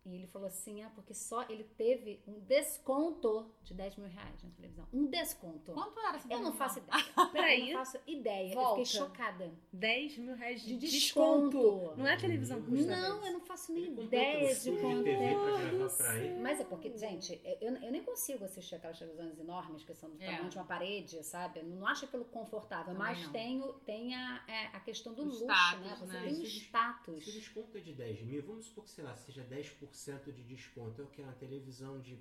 E 0.05 0.15
ele 0.15 0.27
falou 0.27 0.47
assim: 0.47 0.81
ah, 0.83 0.91
porque 0.93 1.13
só 1.13 1.43
ele 1.49 1.63
teve 1.63 2.21
um 2.27 2.39
desconto 2.41 3.49
de 3.63 3.73
10 3.73 3.95
mil 3.97 4.09
reais 4.09 4.43
na 4.43 4.49
televisão. 4.51 4.85
Um 4.91 5.05
desconto. 5.07 5.71
Quanto 5.71 5.99
era 5.99 6.17
essa 6.17 6.31
Eu 6.33 6.39
não 6.41 6.51
faço 6.53 6.79
ideia. 6.79 7.03
Peraí. 7.31 7.69
Eu 7.71 7.77
não 7.77 7.85
faço 7.85 7.97
ideia. 8.05 8.49
Eu 8.49 8.55
Volta. 8.55 8.85
fiquei 8.85 8.99
chocada. 8.99 9.51
10 9.71 10.17
mil 10.17 10.35
reais 10.35 10.61
de, 10.61 10.75
De 10.77 10.89
desconto. 10.89 11.49
desconto. 11.57 11.95
Não 11.97 12.07
é 12.07 12.13
a 12.13 12.17
televisão 12.17 12.61
que 12.61 12.69
custa 12.69 12.95
Não, 12.95 13.19
10. 13.21 13.25
eu 13.27 13.33
não 13.39 13.45
faço 13.45 13.71
nem 13.73 13.85
ideia 14.03 14.53
de 14.55 14.71
quanto 14.71 15.03
TV 15.03 15.23
é. 15.23 15.33
pra 15.33 15.57
gravar 15.71 15.95
pra 15.97 16.17
ele. 16.19 16.39
Mas 16.41 16.59
é 16.59 16.63
porque, 16.65 16.97
gente, 16.97 17.41
eu, 17.61 17.73
eu 17.77 17.91
nem 17.91 18.03
consigo 18.03 18.43
assistir 18.43 18.75
aquelas 18.75 18.99
televisões 18.99 19.39
enormes 19.39 19.83
que 19.83 19.93
são 19.93 20.09
do 20.09 20.21
É. 20.21 20.25
tamanho 20.25 20.49
de 20.49 20.57
uma 20.57 20.65
parede, 20.65 21.23
sabe? 21.23 21.59
Eu 21.59 21.65
não 21.65 21.87
acho 21.87 22.05
aquilo 22.05 22.25
confortável, 22.25 22.93
Também 22.93 22.97
mas 22.99 23.23
não. 23.23 23.31
tenho, 23.31 23.73
tem 23.85 24.13
a, 24.15 24.43
é, 24.47 24.65
a 24.67 24.79
questão 24.81 25.13
do 25.13 25.21
O 25.21 25.25
luxo, 25.25 25.43
status, 25.43 25.79
né? 25.79 25.95
Você 25.99 26.05
né? 26.13 26.21
tem 26.23 26.33
um 26.39 26.43
status. 26.43 27.23
Se 27.23 27.29
o 27.29 27.33
desconto 27.33 27.77
é 27.77 27.81
de 27.81 27.93
10 27.93 28.21
mil, 28.23 28.43
vamos 28.43 28.65
supor 28.65 28.83
que, 28.83 28.89
sei 28.91 29.03
lá, 29.03 29.15
seja 29.15 29.43
10% 29.43 29.92
de 30.31 30.43
desconto. 30.43 30.99
Eu 31.01 31.07
quero 31.07 31.27
uma 31.29 31.35
televisão 31.35 31.99
de 31.99 32.17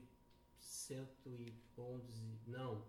cento 0.59 1.29
e 1.39 1.53
onze. 1.79 2.23
Não, 2.47 2.85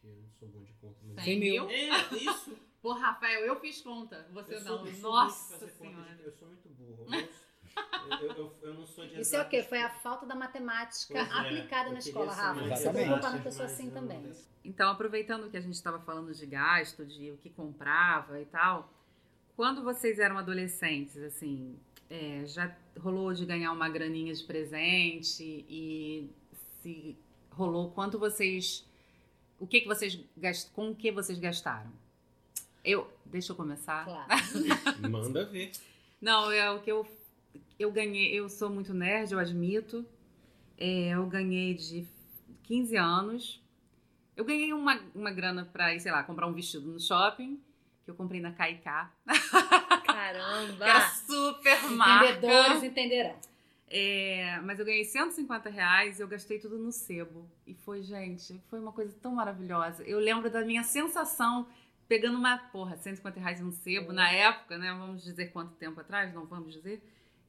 que 0.00 0.06
eu 0.06 0.14
não 0.14 0.28
sou 0.38 0.48
bom 0.48 0.62
de 0.62 0.72
conta, 0.74 0.98
mas. 1.14 1.24
100 1.24 1.38
mil? 1.38 1.68
É, 1.70 2.14
isso! 2.14 2.56
Pô, 2.82 2.94
Rafael, 2.94 3.42
eu 3.44 3.60
fiz 3.60 3.80
conta. 3.80 4.26
Você 4.32 4.56
eu 4.56 4.64
não. 4.64 4.84
Nossa 5.00 5.68
senhora. 5.68 6.14
de- 6.16 6.24
eu 6.24 6.32
sou 6.32 6.48
muito 6.48 6.68
burro. 6.70 7.06
Eu, 7.74 8.28
eu, 8.28 8.36
eu, 8.36 8.58
eu 8.60 8.74
não 8.74 8.86
sou 8.86 9.06
de 9.06 9.18
Isso 9.18 9.34
é 9.34 9.40
o 9.40 9.48
quê? 9.48 9.62
Foi 9.62 9.80
a 9.80 9.88
falta 9.88 10.26
da 10.26 10.34
matemática 10.34 11.14
Pois 11.14 11.26
é, 11.26 11.32
aplicada 11.32 11.90
na 11.90 12.00
escola, 12.00 12.30
Rafa. 12.30 12.60
uma 12.60 12.74
exatas, 12.74 13.42
pessoa 13.42 13.64
assim 13.64 13.88
também. 13.90 14.20
não- 14.20 14.36
Então, 14.62 14.90
aproveitando 14.90 15.48
que 15.50 15.56
a 15.56 15.60
gente 15.60 15.72
estava 15.72 15.98
falando 16.00 16.34
de 16.34 16.44
gasto, 16.44 17.06
de 17.06 17.30
o 17.30 17.38
que 17.38 17.48
comprava 17.48 18.38
e 18.38 18.44
tal, 18.44 18.92
quando 19.56 19.82
vocês 19.82 20.18
eram 20.18 20.36
adolescentes, 20.36 21.16
assim, 21.16 21.78
é, 22.12 22.44
já 22.44 22.76
rolou 23.00 23.32
de 23.32 23.46
ganhar 23.46 23.72
uma 23.72 23.88
graninha 23.88 24.34
de 24.34 24.44
presente 24.44 25.64
e 25.66 26.28
se 26.82 27.16
rolou 27.50 27.90
quanto 27.90 28.18
vocês, 28.18 28.86
o 29.58 29.66
que 29.66 29.80
que 29.80 29.88
vocês 29.88 30.20
gast, 30.36 30.70
com 30.72 30.90
o 30.90 30.94
que 30.94 31.10
vocês 31.10 31.38
gastaram? 31.38 31.90
Eu, 32.84 33.10
deixa 33.24 33.52
eu 33.52 33.56
começar. 33.56 34.04
Claro. 34.04 34.30
Manda 35.08 35.46
ver. 35.46 35.72
Não, 36.20 36.50
é 36.52 36.70
o 36.70 36.82
que 36.82 36.92
eu 36.92 37.06
eu 37.78 37.90
ganhei, 37.90 38.32
eu 38.38 38.48
sou 38.48 38.68
muito 38.68 38.92
nerd, 38.92 39.32
eu 39.32 39.38
admito. 39.38 40.04
É, 40.76 41.14
eu 41.14 41.26
ganhei 41.26 41.74
de 41.74 42.06
15 42.64 42.96
anos. 42.96 43.62
Eu 44.36 44.44
ganhei 44.44 44.72
uma, 44.72 45.00
uma 45.14 45.30
grana 45.30 45.64
pra 45.64 45.94
ir, 45.94 46.00
sei 46.00 46.12
lá, 46.12 46.22
comprar 46.22 46.46
um 46.46 46.52
vestido 46.52 46.88
no 46.88 47.00
shopping, 47.00 47.58
que 48.04 48.10
eu 48.10 48.14
comprei 48.14 48.40
na 48.40 48.52
KK. 48.52 49.10
Caramba! 50.12 50.84
Era 50.84 51.08
super 51.08 51.90
marca. 51.90 52.30
Entendedores 52.30 52.82
entenderão. 52.82 53.36
É, 53.94 54.58
mas 54.64 54.78
eu 54.78 54.86
ganhei 54.86 55.04
150 55.04 55.68
reais 55.68 56.18
e 56.18 56.22
eu 56.22 56.28
gastei 56.28 56.58
tudo 56.58 56.78
no 56.78 56.90
sebo. 56.90 57.46
E 57.66 57.74
foi, 57.74 58.02
gente, 58.02 58.58
foi 58.70 58.80
uma 58.80 58.90
coisa 58.90 59.14
tão 59.20 59.34
maravilhosa. 59.34 60.02
Eu 60.04 60.18
lembro 60.18 60.48
da 60.48 60.64
minha 60.64 60.82
sensação 60.82 61.66
pegando 62.08 62.38
uma, 62.38 62.56
porra, 62.56 62.96
150 62.96 63.38
reais 63.38 63.60
no 63.60 63.70
sebo, 63.70 64.12
na 64.12 64.30
época, 64.30 64.78
né? 64.78 64.94
Vamos 64.98 65.22
dizer 65.22 65.52
quanto 65.52 65.74
tempo 65.74 66.00
atrás, 66.00 66.32
não 66.32 66.46
vamos 66.46 66.72
dizer. 66.72 67.02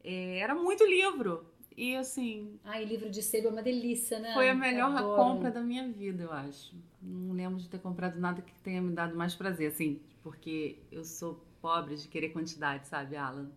É, 0.04 0.39
era 0.39 0.54
muito 0.54 0.86
livro. 0.86 1.45
E 1.76 1.95
assim, 1.95 2.60
Ai, 2.63 2.86
livro 2.86 3.10
de 3.10 3.23
sebo 3.23 3.47
é 3.47 3.52
uma 3.52 3.63
delícia, 3.63 4.19
né? 4.19 4.34
foi 4.34 4.49
a 4.49 4.54
melhor 4.54 4.95
Adoro. 4.95 5.15
compra 5.15 5.49
da 5.49 5.62
minha 5.62 5.88
vida, 5.88 6.23
eu 6.23 6.32
acho. 6.32 6.76
Não 7.02 7.34
lembro 7.34 7.58
de 7.60 7.67
ter 7.67 7.80
comprado 7.80 8.19
nada 8.19 8.41
que 8.41 8.54
tenha 8.60 8.82
me 8.82 8.93
dado 8.93 9.15
mais 9.15 9.34
prazer, 9.34 9.69
assim, 9.69 9.99
porque 10.21 10.78
eu 10.91 11.04
sou 11.04 11.43
pobre 11.63 11.95
de 11.95 12.10
querer 12.10 12.30
quantidade, 12.30 12.86
sabe, 12.89 13.15
Alan? 13.15 13.49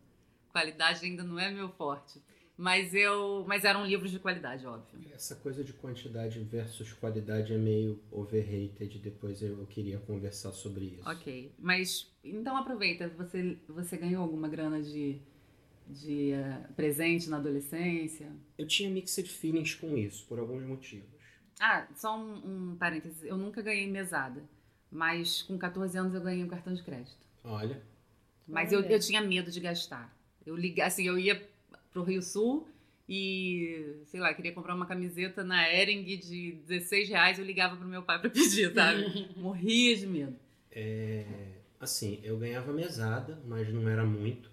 Qualidade 0.53 1.05
ainda 1.05 1.25
não 1.25 1.41
é 1.41 1.51
meu 1.51 1.69
forte. 1.71 2.23
Mas 2.57 2.95
eu. 2.95 3.45
Mas 3.47 3.65
eram 3.65 3.85
livros 3.85 4.11
de 4.11 4.19
qualidade, 4.19 4.65
óbvio. 4.65 4.99
Essa 5.13 5.35
coisa 5.35 5.63
de 5.63 5.73
quantidade 5.75 6.39
versus 6.41 6.93
qualidade 6.93 7.53
é 7.53 7.59
meio 7.59 8.01
overrated. 8.11 8.99
Depois 9.01 9.43
eu, 9.43 9.67
queria 9.67 9.99
conversar 9.99 10.53
sobre 10.53 10.85
isso. 10.87 11.09
Ok. 11.11 11.53
Mas 11.59 12.11
então 12.25 12.57
aproveita, 12.57 13.09
você, 13.09 13.59
você 13.69 13.97
ganhou 13.99 14.23
alguma 14.23 14.49
grana 14.49 14.81
de, 14.81 15.21
de 15.87 16.31
eh, 16.31 16.67
presente 16.75 17.29
na 17.29 17.37
adolescência? 17.37 18.33
Eu 18.57 18.67
tinha 18.67 18.89
mixed 18.89 19.29
feelings 19.29 19.75
com 19.75 19.99
isso, 19.99 20.25
por 20.27 20.39
alguns 20.39 20.63
motivos. 20.63 21.11
Ah, 21.61 21.87
só 21.95 22.17
um, 22.17 22.71
um 22.71 22.77
parênteses. 22.77 23.23
Eu 23.25 23.37
nunca 23.37 23.61
ganhei 23.61 23.87
mesada. 23.87 24.43
Mas 24.91 25.43
com 25.43 25.59
14 25.59 25.99
anos 25.99 26.15
eu 26.15 26.23
ganhei 26.23 26.43
um 26.43 26.49
cartão 26.49 26.73
de 26.73 26.83
crédito. 26.83 27.27
Olha, 27.45 27.83
Mas 28.47 28.73
eu, 28.73 28.81
eu 28.83 29.01
tinha 29.01 29.21
medo 29.21 29.51
de 29.51 29.61
gastar. 29.61 30.15
Eu 30.47 30.57
liga, 30.57 30.87
assim, 30.87 31.07
eu 31.07 31.19
ia 31.19 31.43
pro 31.93 32.03
Rio 32.05 32.23
Sul 32.23 32.69
e, 33.09 33.97
sei 34.07 34.21
lá, 34.21 34.33
queria 34.35 34.53
comprar 34.53 34.75
uma 34.75 34.87
camiseta 34.87 35.43
na 35.43 35.73
Ering 35.73 36.05
de 36.05 36.53
16 36.67 37.09
reais, 37.09 37.39
eu 37.39 37.45
ligava 37.45 37.77
pro 37.77 37.87
meu 37.89 38.03
pai 38.03 38.21
pra 38.21 38.31
pedir, 38.31 38.73
sabe? 38.75 39.29
Morria 39.37 39.97
de 39.97 40.07
medo. 40.07 40.37
é, 40.71 41.25
assim, 41.81 42.21
eu 42.23 42.37
ganhava 42.37 42.73
mesada, 42.73 43.39
mas 43.47 43.73
não 43.73 43.89
era 43.89 44.05
muito. 44.05 44.51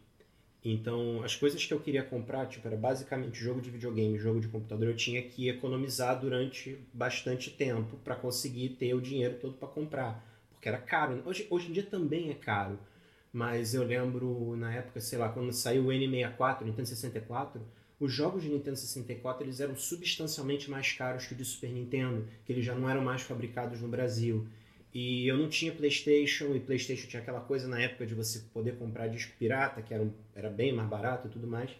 Então, 0.65 1.21
as 1.23 1.35
coisas 1.35 1.65
que 1.65 1.73
eu 1.73 1.79
queria 1.79 2.03
comprar, 2.03 2.45
tipo, 2.47 2.65
era 2.65 2.77
basicamente 2.77 3.37
jogo 3.37 3.59
de 3.59 3.69
videogame, 3.69 4.17
jogo 4.17 4.39
de 4.39 4.47
computador, 4.47 4.87
eu 4.87 4.95
tinha 4.95 5.21
que 5.21 5.49
economizar 5.49 6.17
durante 6.19 6.77
bastante 6.93 7.49
tempo 7.49 7.97
para 7.97 8.15
conseguir 8.15 8.69
ter 8.69 8.93
o 8.93 9.01
dinheiro 9.01 9.37
todo 9.41 9.57
para 9.57 9.67
comprar, 9.67 10.25
porque 10.51 10.69
era 10.69 10.77
caro. 10.77 11.21
Hoje, 11.25 11.45
hoje 11.49 11.69
em 11.69 11.73
dia 11.73 11.83
também 11.83 12.29
é 12.29 12.33
caro, 12.33 12.79
mas 13.33 13.73
eu 13.73 13.83
lembro 13.83 14.55
na 14.55 14.73
época, 14.73 15.01
sei 15.01 15.17
lá, 15.19 15.29
quando 15.29 15.51
saiu 15.51 15.87
o 15.87 15.91
N64, 15.91 16.65
Nintendo 16.65 16.87
64, 16.87 17.61
os 17.99 18.11
jogos 18.13 18.43
de 18.43 18.49
Nintendo 18.49 18.77
64 18.77 19.43
eles 19.45 19.59
eram 19.59 19.75
substancialmente 19.75 20.69
mais 20.69 20.93
caros 20.93 21.25
que 21.25 21.33
o 21.33 21.37
de 21.37 21.43
Super 21.45 21.69
Nintendo, 21.71 22.27
que 22.45 22.53
eles 22.53 22.63
já 22.65 22.75
não 22.75 22.89
eram 22.89 23.01
mais 23.03 23.21
fabricados 23.23 23.81
no 23.81 23.87
Brasil. 23.89 24.47
E 24.93 25.27
eu 25.27 25.37
não 25.37 25.49
tinha 25.49 25.71
PlayStation, 25.73 26.55
e 26.55 26.59
PlayStation 26.59 27.07
tinha 27.07 27.21
aquela 27.21 27.41
coisa 27.41 27.67
na 27.67 27.79
época 27.81 28.05
de 28.05 28.13
você 28.13 28.39
poder 28.53 28.77
comprar 28.77 29.07
disco 29.07 29.33
pirata, 29.39 29.81
que 29.81 29.93
era, 29.93 30.03
um- 30.03 30.13
era 30.35 30.49
bem 30.49 30.71
mais 30.71 30.87
barato 30.87 31.27
e 31.27 31.31
tudo 31.31 31.47
mais. 31.47 31.71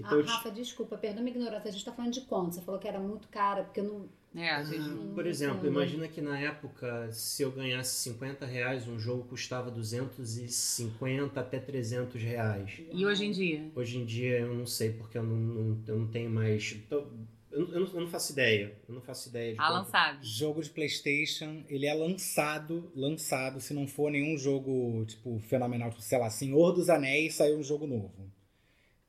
Então, 0.00 0.20
ah, 0.20 0.22
Rafa, 0.22 0.50
desculpa, 0.50 0.96
perdão 0.98 1.22
minha 1.22 1.34
ignorância. 1.36 1.68
A 1.68 1.72
gente 1.72 1.84
tá 1.84 1.92
falando 1.92 2.12
de 2.12 2.20
quanto? 2.22 2.54
Você 2.54 2.60
falou 2.62 2.80
que 2.80 2.88
era 2.88 2.98
muito 2.98 3.28
cara, 3.28 3.62
porque 3.64 3.80
eu 3.80 3.84
não. 3.84 4.08
É, 4.34 4.48
a 4.50 4.62
gente. 4.62 4.78
Ah, 4.80 5.14
por 5.14 5.26
exemplo, 5.26 5.66
imagina 5.66 6.06
que 6.08 6.20
na 6.20 6.38
época, 6.38 7.10
se 7.12 7.42
eu 7.42 7.50
ganhasse 7.50 7.94
50 8.10 8.46
reais, 8.46 8.86
um 8.86 8.98
jogo 8.98 9.24
custava 9.24 9.70
250 9.70 11.40
até 11.40 11.58
300 11.58 12.22
reais. 12.22 12.80
E 12.92 13.04
hoje 13.04 13.26
em 13.26 13.32
dia? 13.32 13.70
Hoje 13.74 13.98
em 13.98 14.04
dia 14.04 14.38
eu 14.40 14.54
não 14.54 14.66
sei, 14.66 14.90
porque 14.92 15.18
eu 15.18 15.22
não, 15.22 15.36
não- 15.36 15.82
eu 15.86 15.98
não 15.98 16.06
tenho 16.06 16.30
mais. 16.30 16.76
tô- 16.88 17.06
eu, 17.50 17.66
não- 17.66 17.74
eu 17.74 17.80
não, 17.80 18.00
não 18.02 18.08
faço 18.08 18.30
ideia. 18.32 18.72
Eu 18.88 18.94
não 18.94 19.02
faço 19.02 19.28
ideia 19.28 19.54
de 19.54 19.60
Alan 19.60 19.80
quanto- 19.80 19.90
sabe. 19.90 20.18
Jogo 20.24 20.62
de 20.62 20.70
PlayStation, 20.70 21.64
ele 21.68 21.86
é 21.86 21.94
lançado, 21.94 22.90
lançado, 22.94 23.60
se 23.60 23.74
não 23.74 23.88
for 23.88 24.10
nenhum 24.12 24.38
jogo, 24.38 25.04
tipo, 25.06 25.40
fenomenal, 25.40 25.90
tipo, 25.90 26.02
sei 26.02 26.18
lá, 26.18 26.30
Senhor 26.30 26.72
dos 26.72 26.88
Anéis 26.88 27.34
saiu 27.34 27.58
um 27.58 27.62
jogo 27.64 27.86
novo. 27.86 28.30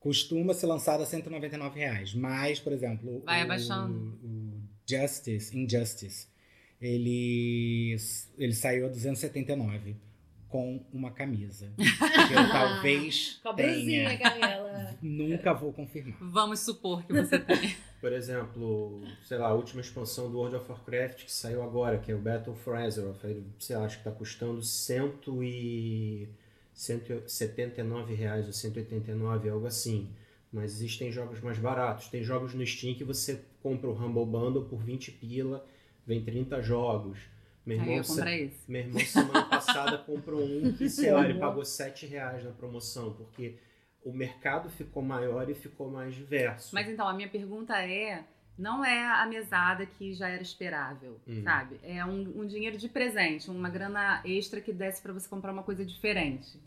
Costuma 0.02 0.54
ser 0.56 0.66
lançado 0.66 1.04
a 1.04 1.06
199 1.06 1.80
reais. 1.80 2.14
Mas, 2.16 2.60
por 2.60 2.74
exemplo, 2.74 3.22
Vai 3.24 3.42
o, 3.42 3.44
abaixando. 3.44 4.18
o 4.24 4.62
Justice, 4.90 5.56
Injustice, 5.56 6.28
ele, 6.82 7.96
ele 8.36 8.54
saiu 8.54 8.88
a 8.88 8.90
279 8.90 9.96
com 10.50 10.84
uma 10.92 11.12
camisa. 11.12 11.72
Que 12.28 12.34
eu 12.34 12.50
talvez 12.52 13.40
Com 13.44 13.50
a 13.50 13.54
brusinha, 13.54 14.10
tenha. 14.10 14.20
Camila. 14.20 14.98
Nunca 15.02 15.54
vou 15.54 15.72
confirmar. 15.72 16.18
Vamos 16.20 16.60
supor 16.62 17.04
que 17.06 17.14
você 17.14 17.38
tem. 17.40 17.76
Por 18.02 18.12
exemplo, 18.12 19.04
sei 19.24 19.38
lá, 19.38 19.50
a 19.50 19.54
última 19.54 19.82
expansão 19.82 20.32
do 20.32 20.38
World 20.40 20.56
of 20.56 20.72
Warcraft 20.72 21.26
que 21.26 21.32
saiu 21.32 21.62
agora, 21.62 22.00
que 22.00 22.12
é 22.12 22.16
o 22.16 22.20
Battle 22.20 22.56
for 22.56 22.76
Azeroth. 22.76 23.22
Sei 23.60 23.76
lá, 23.76 23.86
acho 23.86 24.00
que 24.00 24.04
tá 24.04 24.12
custando 24.12 24.64
cento 24.64 25.44
e... 25.44 26.28
179 26.82 28.14
reais 28.14 28.48
ou 28.48 28.54
189, 28.54 29.50
algo 29.50 29.66
assim. 29.68 30.10
Mas 30.52 30.74
existem 30.74 31.12
jogos 31.12 31.40
mais 31.40 31.58
baratos. 31.58 32.10
Tem 32.10 32.24
jogos 32.24 32.54
no 32.54 32.66
Steam 32.66 32.96
que 32.96 33.04
você 33.04 33.42
compra 33.64 33.90
o 33.90 33.94
Humble 33.94 34.26
Bundle 34.26 34.66
por 34.66 34.84
20 34.84 35.12
pila, 35.12 35.66
vem 36.06 36.24
30 36.24 36.62
jogos. 36.62 37.20
Meu 37.66 37.78
Aí 37.78 37.84
irmão, 37.84 37.98
eu 37.98 38.04
se- 38.04 38.30
esse. 38.30 38.72
meu 38.72 38.82
irmão 38.82 39.00
semana 39.06 39.44
passada 39.44 39.98
comprou 40.00 40.44
um 40.44 40.74
que, 40.74 40.90
sei 40.90 41.12
lá, 41.12 41.24
ele 41.30 41.40
pagou 41.40 41.64
7 41.64 42.06
reais 42.06 42.44
na 42.44 42.52
promoção, 42.52 43.14
porque 43.14 43.56
o 44.04 44.12
mercado 44.12 44.70
ficou 44.70 45.02
maior 45.04 45.50
e 45.50 45.54
ficou 45.54 45.90
mais 45.90 46.16
diverso. 46.16 46.74
Mas 46.74 46.90
então, 46.90 47.08
a 47.08 47.14
minha 47.14 47.30
pergunta 47.30 47.78
é. 47.78 48.24
Não 48.58 48.84
é 48.86 49.08
a 49.08 49.26
mesada 49.26 49.86
que 49.88 50.14
já 50.14 50.28
era 50.28 50.42
esperável, 50.44 51.20
Hum. 51.28 51.42
sabe? 51.42 51.80
É 51.84 52.06
um, 52.06 52.42
um 52.42 52.46
dinheiro 52.46 52.78
de 52.78 52.88
presente, 52.90 53.50
uma 53.50 53.70
grana 53.70 54.22
extra 54.26 54.60
que 54.62 54.72
desse 54.74 55.02
pra 55.02 55.14
você 55.14 55.28
comprar 55.28 55.52
uma 55.54 55.64
coisa 55.64 55.84
diferente. 55.86 56.60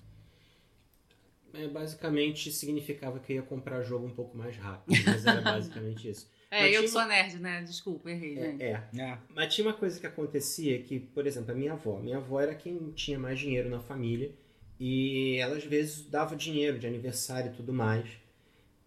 É, 1.55 1.69
basicamente 1.69 2.51
significava 2.53 3.19
que 3.21 3.33
eu 3.33 3.37
ia 3.37 3.43
comprar 3.43 3.83
jogo 3.83 4.07
um 4.07 4.11
pouco 4.15 4.37
mais 4.37 4.57
rápido, 4.57 4.97
mas 5.07 5.25
era 5.25 5.41
basicamente 5.43 6.09
isso. 6.09 6.29
É, 6.51 6.63
Mas 6.63 6.73
eu 6.75 6.81
tinha 6.81 6.93
sou 6.93 7.05
nerd, 7.07 7.39
né? 7.39 7.63
Desculpa, 7.63 8.11
errei, 8.11 8.37
gente. 8.37 8.63
É, 8.63 8.71
é. 8.95 9.01
É. 9.01 9.19
Mas 9.35 9.55
tinha 9.55 9.67
uma 9.67 9.75
coisa 9.75 9.99
que 9.99 10.07
acontecia 10.07 10.81
que, 10.83 11.01
por 11.01 11.27
exemplo, 11.27 11.53
a 11.53 11.55
minha 11.55 11.73
avó. 11.73 11.99
Minha 12.01 12.19
avó 12.19 12.41
era 12.41 12.55
quem 12.55 12.91
tinha 12.93 13.19
mais 13.19 13.39
dinheiro 13.39 13.69
na 13.69 13.81
família 13.81 14.33
e 14.79 15.37
ela 15.39 15.57
às 15.57 15.65
vezes 15.65 16.07
dava 16.07 16.37
dinheiro 16.37 16.79
de 16.79 16.87
aniversário 16.87 17.51
e 17.53 17.55
tudo 17.55 17.73
mais. 17.73 18.09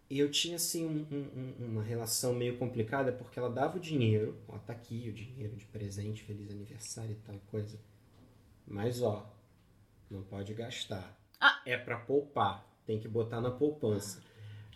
E 0.10 0.20
eu 0.20 0.32
tinha 0.32 0.56
assim 0.56 0.86
um- 0.86 1.06
um- 1.62 1.66
uma 1.66 1.84
relação 1.84 2.34
meio 2.34 2.58
complicada 2.58 3.12
porque 3.12 3.38
ela 3.38 3.50
dava 3.50 3.78
o 3.78 3.82
dinheiro, 3.82 4.38
ó, 4.48 4.58
tá 4.58 4.72
aqui 4.72 5.10
o 5.10 5.14
dinheiro 5.14 5.54
de 5.56 5.66
presente, 5.66 6.24
feliz 6.24 6.50
aniversário 6.50 7.12
e 7.12 7.26
tal 7.28 7.36
coisa. 7.52 7.78
Mas 8.66 9.02
ó, 9.02 9.34
não 10.10 10.24
pode 10.24 10.54
gastar. 10.54 11.14
Ah. 11.40 11.62
É 11.66 11.78
pra 11.78 11.98
poupar, 11.98 12.66
tem 12.86 13.00
que 13.00 13.08
botar 13.08 13.42
na 13.42 13.52
poupança. 13.52 14.22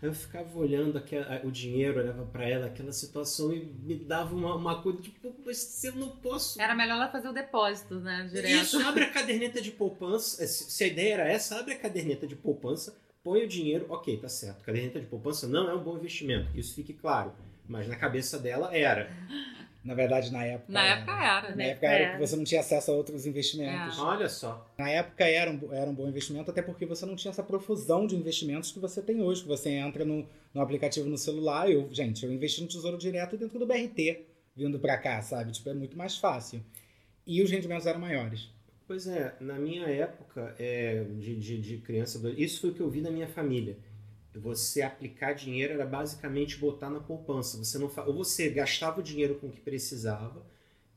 Aí 0.01 0.09
eu 0.09 0.13
ficava 0.13 0.57
olhando 0.57 0.97
aquela- 0.97 1.41
o 1.45 1.51
dinheiro, 1.51 1.99
olhava 1.99 2.25
pra 2.25 2.47
ela, 2.47 2.65
aquela 2.65 2.91
situação 2.91 3.53
e 3.53 3.59
me 3.65 3.95
dava 3.95 4.33
uma, 4.35 4.55
uma 4.55 4.81
coisa 4.81 4.99
tipo, 5.01 5.33
mas 5.45 5.57
se 5.57 5.87
eu 5.87 5.95
não 5.95 6.09
posso. 6.09 6.59
Era 6.59 6.73
melhor 6.73 6.95
ela 6.95 7.07
fazer 7.11 7.29
o 7.29 7.33
depósito, 7.33 7.99
né? 7.99 8.27
Direto. 8.31 8.49
Isso, 8.63 8.79
abre 8.81 9.03
a 9.03 9.11
caderneta 9.11 9.61
de 9.61 9.71
poupança. 9.71 10.45
Se 10.47 10.71
se 10.71 10.83
a 10.83 10.87
ideia 10.87 11.13
era 11.15 11.27
essa, 11.27 11.59
abre 11.59 11.73
a 11.73 11.77
caderneta 11.77 12.25
de 12.25 12.35
poupança, 12.35 12.95
põe 13.23 13.43
o 13.43 13.47
dinheiro, 13.47 13.85
ok, 13.89 14.17
tá 14.17 14.27
certo. 14.27 14.63
Caderneta 14.63 14.99
de 14.99 15.05
poupança 15.05 15.47
não 15.47 15.69
é 15.69 15.73
um 15.75 15.83
bom 15.83 15.95
investimento, 15.97 16.49
isso 16.57 16.73
fique 16.73 16.93
claro. 16.93 17.31
Mas 17.67 17.87
na 17.87 17.95
cabeça 17.95 18.39
dela 18.39 18.75
era. 18.75 19.09
Na 19.83 19.95
verdade, 19.95 20.31
na 20.31 20.45
época. 20.45 20.71
Na 20.71 20.83
época 20.83 21.11
era. 21.11 21.55
Na 21.55 21.63
época 21.63 21.87
era 21.87 22.09
porque 22.11 22.27
você 22.27 22.35
não 22.35 22.43
tinha 22.43 22.61
acesso 22.61 22.91
a 22.91 22.93
outros 22.93 23.25
investimentos. 23.25 23.97
É. 23.97 24.01
Olha 24.01 24.29
só. 24.29 24.69
Na 24.77 24.89
época 24.89 25.23
era 25.25 25.49
um, 25.49 25.73
era 25.73 25.89
um 25.89 25.93
bom 25.93 26.07
investimento, 26.07 26.51
até 26.51 26.61
porque 26.61 26.85
você 26.85 27.05
não 27.05 27.15
tinha 27.15 27.31
essa 27.31 27.41
profusão 27.41 28.05
de 28.05 28.15
investimentos 28.15 28.71
que 28.71 28.79
você 28.79 29.01
tem 29.01 29.21
hoje, 29.21 29.41
que 29.41 29.47
você 29.47 29.69
entra 29.71 30.05
no, 30.05 30.27
no 30.53 30.61
aplicativo 30.61 31.09
no 31.09 31.17
celular. 31.17 31.69
Eu, 31.69 31.89
gente, 31.91 32.23
eu 32.23 32.31
investi 32.31 32.61
no 32.61 32.67
Tesouro 32.67 32.97
Direto 32.97 33.37
dentro 33.37 33.57
do 33.57 33.65
BRT, 33.65 34.25
vindo 34.55 34.79
pra 34.79 34.97
cá, 34.97 35.19
sabe? 35.21 35.51
Tipo, 35.51 35.69
é 35.69 35.73
muito 35.73 35.97
mais 35.97 36.15
fácil. 36.15 36.63
E 37.25 37.41
os 37.41 37.49
rendimentos 37.49 37.87
eram 37.87 37.99
maiores. 37.99 38.49
Pois 38.87 39.07
é, 39.07 39.33
na 39.39 39.57
minha 39.57 39.87
época 39.87 40.53
é, 40.59 41.05
de, 41.17 41.35
de, 41.37 41.61
de 41.61 41.77
criança, 41.77 42.19
isso 42.37 42.61
foi 42.61 42.69
o 42.71 42.73
que 42.73 42.81
eu 42.81 42.89
vi 42.89 43.01
na 43.01 43.09
minha 43.09 43.27
família. 43.27 43.77
Você 44.35 44.81
aplicar 44.81 45.33
dinheiro 45.33 45.73
era 45.73 45.85
basicamente 45.85 46.57
botar 46.57 46.89
na 46.89 46.99
poupança. 46.99 47.57
Você 47.57 47.77
não 47.77 47.89
fa... 47.89 48.03
Ou 48.05 48.13
você 48.13 48.49
gastava 48.49 48.99
o 49.01 49.03
dinheiro 49.03 49.35
com 49.35 49.47
o 49.47 49.51
que 49.51 49.59
precisava. 49.59 50.41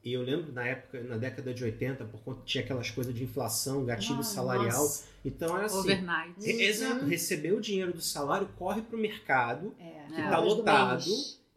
E 0.05 0.13
eu 0.13 0.23
lembro 0.23 0.53
na 0.53 0.67
época, 0.67 1.03
na 1.03 1.17
década 1.17 1.53
de 1.55 1.65
80, 1.65 2.05
por 2.05 2.21
conta 2.21 2.43
tinha 2.45 2.63
aquelas 2.63 2.91
coisas 2.91 3.15
de 3.15 3.25
inflação, 3.25 3.85
gatilho 3.85 4.21
Ah, 4.21 4.23
salarial. 4.23 4.83
nossa. 4.83 5.07
Então 5.25 5.57
era 5.57 5.67
assim. 5.67 5.79
Overnight. 5.79 6.35
Re- 6.45 6.63
Exato, 6.63 7.05
recebeu 7.07 7.57
o 7.57 7.61
dinheiro 7.61 7.93
do 7.93 8.03
salário, 8.03 8.47
corre 8.59 8.83
pro 8.83 8.99
mercado 8.99 9.75
É, 9.81 10.07
que 10.15 10.21
É. 10.21 10.29
tá 10.29 10.39
Horas 10.39 10.53
do 10.53 10.59
lotado 10.59 11.05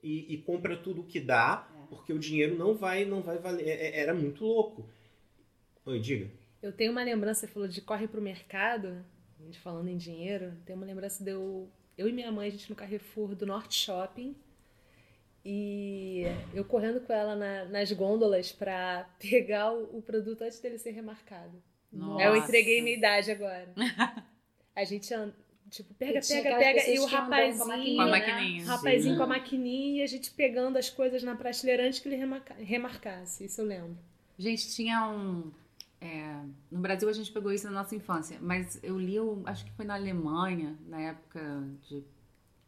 e, 0.02 0.34
e 0.34 0.38
compra 0.38 0.78
tudo 0.78 1.04
que 1.04 1.20
dá, 1.20 1.68
É. 1.78 1.86
porque 1.90 2.14
o 2.14 2.18
dinheiro 2.18 2.58
não 2.58 2.74
vai, 2.74 3.04
não 3.04 3.22
vai 3.22 3.38
valer. 3.38 3.68
É- 3.68 3.88
é- 3.88 4.00
Era 4.00 4.14
muito 4.14 4.46
louco. 4.46 4.88
Oi, 5.86 6.00
diga. 6.00 6.30
Eu 6.62 6.72
tenho 6.72 6.92
uma 6.92 7.04
lembrança, 7.04 7.42
você 7.42 7.48
falou 7.54 7.68
de 7.68 7.82
corre 7.82 8.08
pro 8.08 8.22
mercado, 8.22 9.04
a 9.40 9.44
gente 9.44 9.60
falando 9.60 9.88
em 9.88 9.98
dinheiro, 9.98 10.54
tem 10.66 10.76
uma 10.76 10.86
lembrança 10.86 11.24
de 11.24 11.32
eu, 11.32 11.70
eu 11.98 12.08
e 12.08 12.14
minha 12.14 12.32
mãe, 12.32 12.48
a 12.48 12.52
gente 12.52 12.70
no 12.70 12.76
Carrefour 12.76 13.36
do 13.36 13.46
Norte 13.46 13.76
Shopping, 13.76 14.36
e 15.46 16.24
eu 16.54 16.66
correndo 16.66 17.00
com 17.02 17.14
ela 17.14 17.36
na- 17.36 17.66
nas 17.66 17.92
gôndolas 17.92 18.52
pra 18.52 19.08
pegar 19.20 19.72
o, 19.74 19.98
o 19.98 20.02
produto 20.02 20.42
antes 20.42 20.60
dele 20.60 20.78
ser 20.78 20.92
remarcado. 20.92 21.62
Nossa. 21.92 22.24
Eu 22.24 22.36
entreguei 22.36 22.82
minha 22.82 22.98
idade 22.98 23.32
agora. 23.32 23.70
A 24.76 24.84
gente, 24.84 25.12
anda, 25.14 25.34
tipo, 25.70 25.94
pega, 25.94 26.20
pega, 26.28 26.58
pega, 26.58 26.90
e 26.90 27.00
o 27.00 27.08
com 27.08 27.16
a 27.16 27.20
rapazinho, 27.20 27.66
maquininha, 27.68 27.96
Com 27.96 28.02
a 28.02 28.06
né? 28.06 28.12
maquininha. 28.28 28.64
o 28.64 28.68
rapazinho 28.68 29.14
Sim. 29.14 29.18
com 29.18 29.24
a 29.24 29.28
maquininha, 29.28 30.02
e 30.02 30.04
a 30.04 30.08
gente 30.08 30.32
pegando 30.32 30.78
as 30.78 30.90
coisas 30.90 31.24
na 31.24 31.36
prateleira 31.36 31.86
antes 31.88 32.00
que 32.00 32.10
ele 32.10 32.18
remarca- 32.18 32.56
remarcasse, 32.56 33.46
isso 33.46 33.62
eu 33.62 33.66
lembro. 33.66 33.98
Gente, 34.38 34.70
tinha 34.76 35.08
um. 35.10 35.52
É, 36.00 36.42
no 36.72 36.80
Brasil 36.80 37.10
a 37.10 37.14
gente 37.14 37.32
pegou 37.32 37.52
isso 37.52 37.66
na 37.66 37.72
nossa 37.72 37.96
infância, 37.96 38.38
mas 38.42 38.80
eu 38.84 39.00
li, 39.00 39.20
o- 39.20 39.42
acho 39.46 39.66
que 39.66 39.72
foi 39.74 39.86
na 39.86 39.96
Alemanha, 39.96 40.78
na 40.86 41.00
época 41.02 41.42
de 41.90 42.04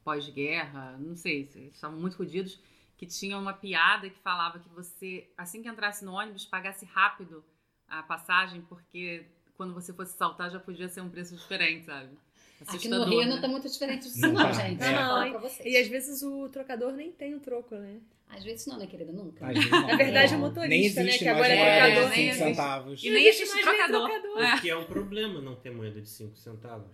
pós-guerra, 0.04 0.98
não 1.00 1.16
sei, 1.16 1.46
se 1.46 1.60
eles 1.60 1.76
estavam 1.76 2.00
muito 2.00 2.16
fodidos, 2.18 2.60
que 2.98 3.06
tinha 3.06 3.38
uma 3.38 3.54
piada 3.54 4.10
que 4.10 4.20
falava 4.20 4.60
que 4.60 4.70
você, 4.70 5.30
assim 5.38 5.62
que 5.62 5.70
entrasse 5.70 6.04
no 6.04 6.14
ônibus, 6.14 6.46
pagasse 6.46 6.86
rápido 6.86 7.44
a 7.88 8.04
passagem, 8.04 8.62
porque 8.62 9.26
quando 9.56 9.74
você 9.74 9.94
fosse 9.94 10.18
saltar 10.18 10.50
já 10.50 10.60
podia 10.60 10.88
ser 10.90 11.02
um 11.02 11.10
preço 11.10 11.36
diferente, 11.36 11.86
sabe? 11.86 12.10
Aqui 12.68 12.90
no 12.90 13.06
Rio 13.06 13.20
né? 13.22 13.26
não 13.28 13.40
tá 13.42 13.48
muito 13.48 13.70
diferente 13.70 14.04
disso, 14.04 14.20
Não 14.20 14.34
não, 14.34 14.42
tá. 14.42 14.52
gente. 14.52 14.84
É. 14.84 14.94
Não, 14.94 15.30
pra 15.32 15.40
vocês. 15.40 15.66
E 15.74 15.78
às 15.78 15.88
vezes 15.88 16.22
o 16.24 16.50
trocador 16.50 16.92
nem 16.92 17.10
tem 17.12 17.34
o 17.34 17.40
troco, 17.40 17.74
né? 17.76 18.00
Às 18.30 18.44
vezes 18.44 18.68
não, 18.68 18.78
né, 18.78 18.86
querida? 18.88 19.12
Nunca. 19.12 19.46
Às 19.48 19.56
vezes 19.56 19.72
não. 19.72 19.88
Na 19.88 19.96
verdade, 19.98 20.34
É. 20.34 20.38
o 20.38 20.40
motorista, 20.40 20.68
Nem 20.70 20.80
né, 20.82 20.86
existe 20.86 21.20
que 21.20 21.26
mais 21.26 21.38
agora 21.38 21.54
é 21.54 21.80
trocador. 21.80 22.04
cinco 22.04 22.16
Nem 22.16 22.28
existe. 22.30 22.44
centavos. 22.46 23.04
E 23.04 23.10
nem 23.10 23.14
Não 23.14 23.20
existe 23.30 23.46
mais 23.56 23.66
nem 23.66 23.88
trocador. 23.88 24.42
É. 24.44 24.62
Que 24.62 24.70
é 24.70 24.76
um 24.78 24.86
problema 24.86 25.42
não 25.42 25.56
ter 25.56 25.72
moeda 25.72 26.00
de 26.02 26.10
5 26.10 26.38
centavos. 26.38 26.92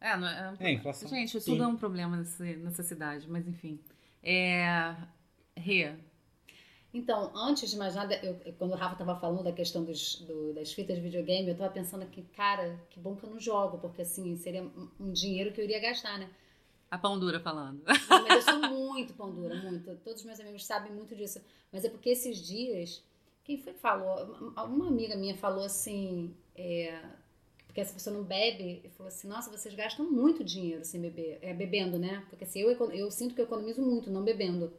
É, 0.00 0.10
é, 0.10 0.16
não, 0.16 0.28
é, 0.28 0.32
um 0.32 0.44
É, 0.44 0.46
problema. 0.48 0.70
inflação. 0.78 1.08
Gente, 1.08 1.40
Sim. 1.40 1.50
tudo 1.52 1.64
é 1.64 1.66
um 1.66 1.76
problema 1.76 2.16
nessa 2.16 2.82
cidade, 2.82 3.28
mas 3.28 3.46
enfim. 3.48 3.80
É. 4.22 4.94
Rê, 5.56 5.92
Então, 6.92 7.32
antes 7.34 7.68
de 7.70 7.76
mais 7.76 7.96
nada, 7.96 8.14
eu- 8.22 8.38
quando 8.56 8.70
o 8.72 8.76
Rafa 8.76 8.94
tava 8.94 9.18
falando 9.18 9.42
da 9.42 9.50
questão 9.52 9.84
dos, 9.84 10.20
do- 10.20 10.52
das 10.54 10.72
fitas 10.72 10.94
de 10.96 11.02
videogame, 11.02 11.48
eu 11.48 11.56
tava 11.56 11.72
pensando 11.72 12.06
que, 12.06 12.22
cara, 12.36 12.78
que 12.88 13.00
bom 13.00 13.16
que 13.16 13.24
eu 13.24 13.30
não 13.30 13.40
jogo, 13.40 13.78
porque 13.78 14.02
assim, 14.02 14.36
seria 14.36 14.62
um 15.00 15.10
dinheiro 15.12 15.52
que 15.52 15.60
eu 15.60 15.64
iria 15.64 15.80
gastar, 15.80 16.18
né? 16.18 16.28
A 16.94 16.98
pão 16.98 17.18
dura 17.18 17.40
falando. 17.40 17.82
Não, 18.08 18.28
eu 18.28 18.40
sou 18.42 18.58
muito 18.60 19.14
pão 19.14 19.32
dura, 19.32 19.54
muito. 19.56 19.96
Todos 20.04 20.20
os 20.20 20.26
meus 20.26 20.38
amigos 20.38 20.64
sabem 20.64 20.92
muito 20.92 21.14
disso. 21.16 21.40
Mas 21.72 21.84
é 21.84 21.88
porque 21.88 22.10
esses 22.10 22.38
dias, 22.38 23.02
quem 23.42 23.58
foi 23.58 23.72
que 23.72 23.80
falou? 23.80 24.36
Uma- 24.56 24.86
amiga 24.88 25.16
minha 25.16 25.36
falou 25.36 25.64
assim, 25.64 26.32
é, 26.54 27.02
porque 27.66 27.80
essa 27.80 27.92
pessoa 27.92 28.16
não 28.16 28.22
bebe, 28.22 28.80
e 28.84 28.88
falou 28.90 29.08
assim, 29.08 29.26
nossa, 29.26 29.50
vocês 29.50 29.74
gastam 29.74 30.08
muito 30.08 30.44
dinheiro 30.44 30.84
sem 30.84 31.00
beber, 31.00 31.38
é, 31.42 31.52
bebendo, 31.52 31.98
né? 31.98 32.24
Porque 32.30 32.44
assim, 32.44 32.60
eu, 32.60 32.70
eu 32.92 33.10
sinto 33.10 33.34
que 33.34 33.40
eu 33.40 33.44
economizo 33.44 33.82
muito 33.82 34.08
não 34.08 34.22
bebendo. 34.22 34.72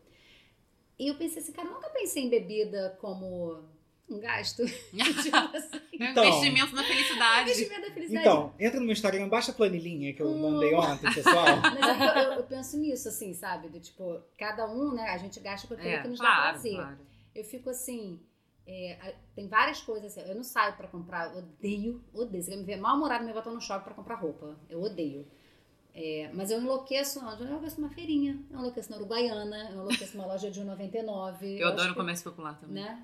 E 0.97 1.09
eu 1.09 1.15
pensei 1.15 1.41
assim, 1.41 1.51
cara, 1.51 1.67
eu 1.67 1.73
nunca 1.73 1.89
pensei 1.89 2.23
em 2.23 2.29
bebida 2.29 2.97
como 3.01 3.61
um 4.09 4.19
gasto. 4.19 4.63
tipo 4.91 5.57
assim, 5.57 5.81
Então. 5.93 6.23
É 6.23 6.27
um 6.27 6.29
investimento 6.29 6.75
na 6.75 6.83
felicidade. 6.83 7.49
investimento 7.51 7.81
da 7.87 7.93
felicidade. 7.93 8.27
Então, 8.27 8.53
entra 8.59 8.79
no 8.79 8.85
meu 8.85 8.93
Instagram, 8.93 9.29
baixa 9.29 9.51
a 9.51 9.55
planilhinha 9.55 10.13
que 10.13 10.21
eu 10.21 10.27
Hum. 10.27 10.51
mandei 10.51 10.73
ontem, 10.75 11.13
pessoal. 11.13 11.45
Mas 11.79 12.15
eu, 12.15 12.23
eu- 12.23 12.31
eu 12.39 12.43
penso 12.43 12.77
nisso, 12.77 13.07
assim, 13.07 13.33
sabe? 13.33 13.69
Do 13.69 13.79
tipo, 13.79 14.21
cada 14.37 14.67
um, 14.71 14.93
né? 14.93 15.09
A 15.09 15.17
gente 15.17 15.39
gasta 15.39 15.67
com 15.67 15.73
aquilo 15.73 15.89
É, 15.89 16.01
que 16.01 16.07
nos 16.07 16.19
dá 16.19 16.25
claro, 16.25 16.51
prazer. 16.53 16.75
claro. 16.75 16.97
Eu 17.33 17.43
fico 17.43 17.69
assim. 17.69 18.19
é, 18.67 19.13
tem 19.35 19.47
várias 19.47 19.79
coisas 19.81 20.17
assim. 20.17 20.27
Eu 20.29 20.35
não 20.35 20.43
saio 20.43 20.73
pra 20.75 20.87
comprar. 20.87 21.31
Eu 21.33 21.39
odeio, 21.39 22.03
odeio. 22.13 22.43
Você 22.43 22.49
quer 22.51 22.57
me 22.57 22.63
ver 22.63 22.77
mal-humorado 22.77 23.23
me 23.25 23.31
botar 23.33 23.51
no 23.51 23.61
shopping 23.61 23.83
pra 23.85 23.93
comprar 23.93 24.15
roupa. 24.15 24.55
Eu 24.69 24.81
odeio. 24.81 25.27
É, 25.93 26.29
mas 26.33 26.49
eu 26.51 26.59
enlouqueço 26.59 27.19
onde? 27.25 27.41
Eu 27.43 27.47
enlouqueço 27.47 27.79
numa 27.79 27.89
feirinha. 27.93 28.39
Eu 28.51 28.57
enlouqueço 28.59 28.89
na 28.91 28.97
Uruguaiana. 28.97 29.69
Eu 29.69 29.75
enlouqueço 29.75 30.17
numa 30.17 30.27
loja 30.27 30.49
de 30.51 30.59
1,99. 30.61 31.57
Eu 31.59 31.67
acho 31.67 31.73
adoro 31.73 31.89
que, 31.89 31.95
comércio 31.95 32.23
popular 32.29 32.59
também. 32.59 32.83
Né? 32.83 33.03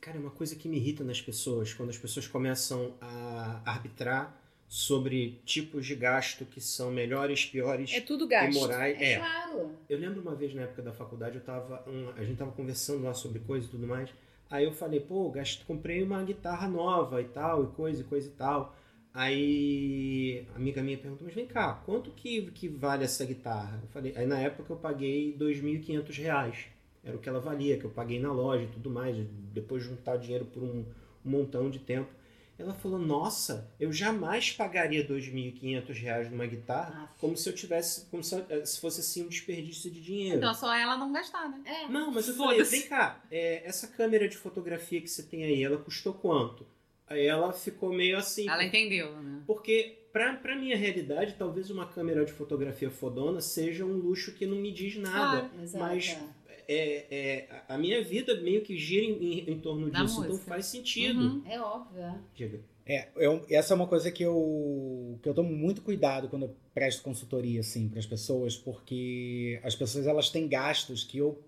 Cara, 0.00 0.16
é 0.16 0.20
uma 0.20 0.30
coisa 0.30 0.54
que 0.56 0.68
me 0.68 0.76
irrita 0.76 1.02
nas 1.04 1.20
pessoas, 1.20 1.72
quando 1.74 1.90
as 1.90 1.98
pessoas 1.98 2.26
começam 2.26 2.94
a 3.00 3.60
arbitrar 3.64 4.36
sobre 4.68 5.40
tipos 5.44 5.86
de 5.86 5.94
gasto 5.94 6.44
que 6.44 6.60
são 6.60 6.90
melhores, 6.90 7.44
piores 7.46 7.92
É 7.92 8.00
tudo 8.00 8.26
gasto. 8.26 8.58
morais. 8.58 9.00
É, 9.00 9.12
É. 9.12 9.18
claro. 9.18 9.70
Eu 9.88 9.98
lembro 9.98 10.20
uma 10.20 10.34
vez 10.34 10.52
na 10.54 10.62
época 10.62 10.82
da 10.82 10.92
faculdade, 10.92 11.36
eu 11.36 11.42
tava, 11.42 11.84
um- 11.88 12.10
a 12.16 12.24
gente 12.24 12.36
tava 12.38 12.50
conversando 12.52 13.04
lá 13.04 13.14
sobre 13.14 13.38
coisa 13.40 13.66
e 13.66 13.70
tudo 13.70 13.86
mais. 13.86 14.10
Aí 14.50 14.64
eu 14.64 14.72
falei, 14.72 15.00
pô, 15.00 15.30
gasto, 15.30 15.64
comprei 15.66 16.02
uma 16.02 16.22
guitarra 16.22 16.68
nova 16.68 17.20
e 17.20 17.24
tal, 17.26 17.64
e 17.64 17.66
coisa 17.68 18.00
e 18.00 18.04
coisa 18.04 18.28
e 18.28 18.32
tal. 18.32 18.76
Aí 19.14 20.46
a 20.52 20.56
amiga 20.56 20.82
minha 20.82 20.98
perguntou, 20.98 21.24
mas 21.26 21.34
vem 21.34 21.46
cá, 21.46 21.74
quanto 21.86 22.10
que, 22.10 22.42
que 22.52 22.68
vale 22.68 23.04
essa 23.04 23.24
guitarra? 23.24 23.78
Eu 23.82 23.88
falei, 23.88 24.12
aí 24.16 24.26
na 24.26 24.38
época 24.38 24.72
eu 24.72 24.76
paguei 24.76 25.32
2.500 25.36 26.16
reais. 26.18 26.66
Era 27.06 27.16
o 27.16 27.20
que 27.20 27.28
ela 27.28 27.38
valia, 27.38 27.78
que 27.78 27.84
eu 27.84 27.90
paguei 27.90 28.18
na 28.18 28.32
loja 28.32 28.64
e 28.64 28.66
tudo 28.66 28.90
mais, 28.90 29.16
depois 29.54 29.84
de 29.84 29.90
juntar 29.90 30.16
dinheiro 30.16 30.44
por 30.44 30.60
um, 30.60 30.84
um 31.24 31.30
montão 31.30 31.70
de 31.70 31.78
tempo. 31.78 32.10
Ela 32.58 32.74
falou, 32.74 32.98
nossa, 32.98 33.70
eu 33.78 33.92
jamais 33.92 34.50
pagaria 34.50 35.06
2.500 35.06 35.92
reais 35.92 36.30
numa 36.30 36.46
guitarra, 36.46 37.04
Aff. 37.04 37.12
como 37.20 37.36
se 37.36 37.48
eu 37.48 37.54
tivesse, 37.54 38.06
como 38.06 38.24
se, 38.24 38.34
se 38.64 38.80
fosse 38.80 39.00
assim 39.00 39.24
um 39.24 39.28
desperdício 39.28 39.90
de 39.90 40.00
dinheiro. 40.00 40.38
Então, 40.38 40.54
só 40.54 40.74
ela 40.74 40.96
não 40.96 41.12
gastar, 41.12 41.48
né? 41.48 41.60
É. 41.64 41.88
Não, 41.88 42.10
mas 42.10 42.26
eu 42.26 42.34
falei, 42.34 42.62
vem 42.64 42.82
cá, 42.82 43.22
é, 43.30 43.62
essa 43.64 43.86
câmera 43.86 44.26
de 44.26 44.36
fotografia 44.36 45.00
que 45.00 45.08
você 45.08 45.22
tem 45.22 45.44
aí, 45.44 45.62
ela 45.62 45.76
custou 45.76 46.14
quanto? 46.14 46.66
Aí 47.06 47.26
ela 47.26 47.52
ficou 47.52 47.92
meio 47.92 48.16
assim. 48.16 48.48
Ela 48.48 48.64
entendeu, 48.64 49.14
né? 49.22 49.42
Porque, 49.46 49.98
pra, 50.12 50.34
pra 50.34 50.56
minha 50.56 50.76
realidade, 50.76 51.36
talvez 51.38 51.70
uma 51.70 51.86
câmera 51.86 52.24
de 52.24 52.32
fotografia 52.32 52.90
fodona 52.90 53.40
seja 53.40 53.84
um 53.84 53.92
luxo 53.92 54.32
que 54.32 54.46
não 54.46 54.56
me 54.56 54.72
diz 54.72 54.96
nada. 54.96 55.42
Claro. 55.42 55.62
Exato. 55.62 55.84
Mas 55.84 56.18
É, 56.68 57.06
é, 57.10 57.48
a- 57.68 57.78
minha 57.78 58.02
vida 58.02 58.40
meio 58.40 58.62
que 58.62 58.76
gira 58.76 59.04
em, 59.04 59.12
em- 59.40 59.50
em 59.52 59.60
torno 59.60 59.90
Da 59.90 60.02
disso, 60.02 60.18
então 60.20 60.30
música. 60.32 60.50
faz 60.50 60.66
sentido. 60.66 61.20
Uhum. 61.20 61.42
É 61.46 61.60
óbvio. 61.60 62.02
é. 62.02 62.18
Diga. 62.34 62.60
É, 62.88 63.08
eu- 63.16 63.44
essa 63.50 63.72
é 63.72 63.76
uma 63.76 63.86
coisa 63.86 64.10
que 64.12 64.22
eu, 64.22 65.18
que 65.22 65.28
eu 65.28 65.34
tomo 65.34 65.52
muito 65.54 65.82
cuidado 65.82 66.28
quando 66.28 66.44
eu 66.46 66.56
presto 66.74 67.02
consultoria 67.02 67.60
assim, 67.60 67.88
para 67.88 67.98
as 67.98 68.06
pessoas, 68.06 68.56
porque 68.56 69.60
as 69.64 69.74
pessoas 69.74 70.06
elas 70.06 70.30
têm 70.30 70.46
gastos 70.48 71.02
que 71.04 71.18
eu 71.18 71.42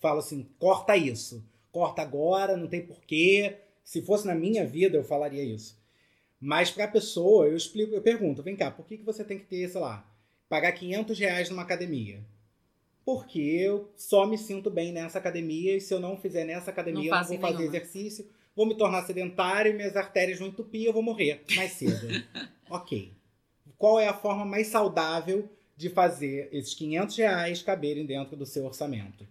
falo 0.00 0.18
assim: 0.20 0.46
corta 0.58 0.96
isso, 0.96 1.44
corta 1.72 2.02
agora, 2.02 2.56
não 2.56 2.68
tem 2.68 2.84
porquê. 2.84 3.56
Se 3.84 4.02
fosse 4.02 4.26
na 4.26 4.34
minha 4.34 4.66
vida, 4.66 4.96
eu 4.98 5.04
falaria 5.04 5.42
isso. 5.42 5.78
Mas 6.40 6.70
para 6.70 6.84
a 6.84 6.88
pessoa, 6.88 7.46
eu 7.46 7.56
explico, 7.56 7.94
eu 7.94 8.02
pergunto: 8.02 8.42
vem 8.42 8.54
cá, 8.56 8.70
por 8.70 8.86
que, 8.86 8.98
que 8.98 9.04
você 9.04 9.24
tem 9.24 9.38
que 9.38 9.46
ter, 9.46 9.68
sei 9.68 9.80
lá, 9.80 10.06
pagar 10.48 10.72
500 10.72 11.18
reais 11.18 11.48
numa 11.50 11.62
academia? 11.62 12.20
Porque 13.08 13.40
eu 13.40 13.88
só 13.96 14.26
me 14.26 14.36
sinto 14.36 14.68
bem 14.68 14.92
nessa 14.92 15.18
academia 15.18 15.74
e 15.74 15.80
se 15.80 15.94
eu 15.94 15.98
não 15.98 16.14
fizer 16.18 16.44
nessa 16.44 16.70
academia, 16.70 17.10
Não 17.10 17.16
eu 17.16 17.22
não 17.22 17.26
vou 17.26 17.38
fazer 17.38 17.56
nenhuma. 17.56 17.76
exercício, 17.78 18.26
vou 18.54 18.66
me 18.66 18.74
tornar 18.76 19.06
sedentário, 19.06 19.72
minhas 19.72 19.96
artérias 19.96 20.38
vão 20.38 20.48
entupir, 20.48 20.84
eu 20.84 20.92
vou 20.92 21.00
morrer 21.02 21.42
mais 21.56 21.72
cedo. 21.72 22.06
ok. 22.68 23.10
Qual 23.78 23.98
é 23.98 24.06
a 24.06 24.12
forma 24.12 24.44
mais 24.44 24.66
saudável 24.66 25.48
de 25.74 25.88
fazer 25.88 26.50
esses 26.52 26.74
500 26.74 27.16
reais 27.16 27.62
caberem 27.62 28.04
dentro 28.04 28.36
do 28.36 28.44
seu 28.44 28.66
orçamento? 28.66 29.26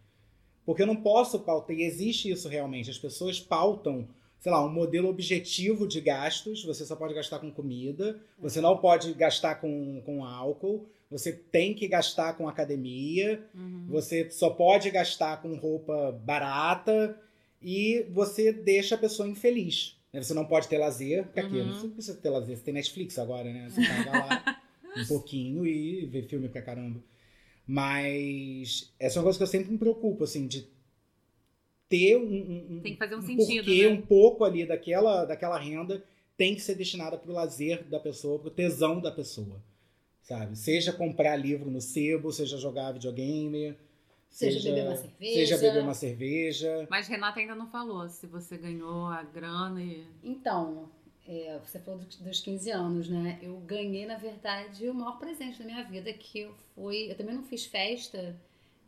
Porque 0.66 0.82
eu 0.82 0.88
não 0.88 0.96
posso 0.96 1.42
pautar, 1.42 1.76
e 1.78 1.84
existe 1.84 2.32
isso 2.32 2.50
realmente, 2.50 2.90
as 2.90 2.98
pessoas 2.98 3.40
pautam, 3.40 4.08
sei 4.40 4.52
lá, 4.52 4.66
um 4.66 4.74
modelo 4.74 5.08
objetivo 5.08 5.88
de 5.88 6.02
gastos, 6.02 6.66
você 6.66 6.84
só 6.84 6.96
pode 6.96 7.14
gastar 7.14 7.38
com 7.38 7.52
comida, 7.52 8.20
você 8.40 8.60
não 8.60 8.76
pode 8.76 9.14
gastar 9.14 9.62
com, 9.62 10.02
com 10.04 10.26
álcool, 10.26 10.90
você 11.10 11.32
tem 11.32 11.74
que 11.74 11.88
gastar 11.88 12.34
com 12.38 12.48
academia, 12.50 13.44
Uhum. 13.56 13.86
você 13.88 14.30
só 14.30 14.50
pode 14.50 14.90
gastar 14.92 15.42
com 15.42 15.56
roupa 15.56 16.12
barata 16.24 17.20
e 17.62 18.06
você 18.12 18.52
deixa 18.52 18.96
a 18.96 18.98
pessoa 18.98 19.28
infeliz. 19.28 19.96
né? 20.14 20.22
Você 20.22 20.34
não 20.34 20.46
pode 20.46 20.68
ter 20.68 20.78
lazer, 20.78 21.26
pra 21.28 21.44
quê? 21.50 21.58
Uhum. 21.58 21.82
Não 21.84 21.90
precisa 21.92 22.16
ter 22.18 22.30
lazer, 22.30 22.58
você 22.58 22.64
tem 22.64 22.74
Netflix 22.74 23.18
agora, 23.20 23.52
né? 23.52 23.70
Você 23.70 23.82
paga 23.86 24.12
lá 24.12 24.62
um 24.98 25.06
pouquinho 25.06 25.66
e 25.66 26.06
vê 26.06 26.22
filme 26.24 26.50
pra 26.50 26.62
caramba. 26.62 27.02
Mas 27.66 28.94
essa 29.00 29.18
é 29.18 29.20
uma 29.20 29.26
coisa 29.26 29.38
que 29.38 29.44
eu 29.44 29.48
sempre 29.48 29.72
me 29.72 29.78
preocupo, 29.78 30.24
assim, 30.24 30.48
de 30.48 30.68
ter 31.90 32.18
um, 32.18 32.76
um, 32.78 32.80
Tem 32.82 32.94
que 32.94 32.98
fazer 32.98 33.16
um 33.16 33.20
um 33.20 33.22
sentido, 33.22 33.66
porquê, 33.66 33.84
né? 33.88 33.94
um 33.94 34.02
pouco 34.02 34.44
ali 34.44 34.66
daquela, 34.66 35.26
daquela 35.26 35.58
renda 35.60 36.04
tem 36.36 36.54
que 36.56 36.62
ser 36.62 36.76
destinada 36.76 37.18
pro 37.18 37.32
lazer 37.34 37.84
da 37.86 38.00
pessoa, 38.00 38.40
pro 38.40 38.50
tesão 38.52 39.00
da 39.02 39.12
pessoa, 39.12 39.62
sabe? 40.28 40.56
Seja 40.58 40.92
comprar 40.92 41.36
livro 41.38 41.70
no 41.72 41.80
sebo, 41.80 42.32
seja 42.32 42.58
jogar 42.58 42.92
videogame, 42.92 43.76
Seja 44.30 44.60
beber 44.70 44.86
uma 44.88 44.96
cerveja. 44.98 45.34
seja 45.40 45.58
beber 45.58 45.82
uma 45.84 45.94
cerveja. 45.94 46.88
Mas 46.90 47.08
Renata 47.08 47.40
ainda 47.40 47.56
não 47.56 47.68
falou 47.70 48.08
se 48.10 48.28
você 48.28 48.58
ganhou 48.58 49.08
a 49.08 49.24
grana 49.24 49.82
e. 49.82 50.06
Então, 50.22 50.90
é, 51.28 51.58
você 51.66 51.80
falou 51.80 52.00
dos- 52.02 52.18
dos 52.18 52.40
15 52.42 52.70
anos, 52.70 53.10
né? 53.10 53.40
Eu 53.42 53.56
ganhei, 53.62 54.06
na 54.06 54.18
verdade, 54.18 54.88
o 54.90 54.94
maior 54.94 55.18
presente 55.18 55.58
da 55.60 55.66
minha 55.66 55.84
vida, 55.86 56.12
que 56.14 56.40
eu 56.42 56.54
fui. 56.76 57.10
Eu 57.10 57.16
também 57.16 57.34
não 57.34 57.44
fiz 57.44 57.66
festa, 57.66 58.36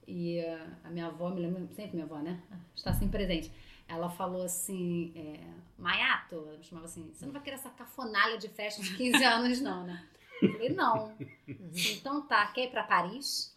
e 0.07 0.39
ah, 0.41 0.67
a 0.83 0.89
minha 0.91 1.07
avó, 1.07 1.29
me 1.29 1.41
lembra, 1.41 1.65
sempre 1.73 1.93
minha 1.93 2.05
avó, 2.05 2.17
né? 2.19 2.41
Está 2.75 2.93
sempre 2.93 3.17
presente. 3.25 3.51
ela 3.87 4.07
falou 4.09 4.43
assim, 4.43 5.11
é, 5.15 5.39
Maiato, 5.77 6.35
ela 6.35 6.57
me 6.57 6.63
chamava 6.63 6.85
assim, 6.85 7.09
você 7.11 7.25
não 7.25 7.33
vai 7.33 7.41
querer 7.41 7.55
essa 7.55 7.69
cafonalha 7.71 8.37
de 8.37 8.47
festa 8.49 8.83
de 8.83 8.95
15 8.95 9.23
anos, 9.25 9.61
não, 9.61 9.83
né? 9.87 10.05
Eu 10.41 10.51
falei, 10.53 10.69
não. 10.69 11.15
Então 11.47 12.21
tá, 12.27 12.47
quer 12.47 12.65
ir 12.65 12.71
pra 12.71 12.83
Paris? 12.83 13.53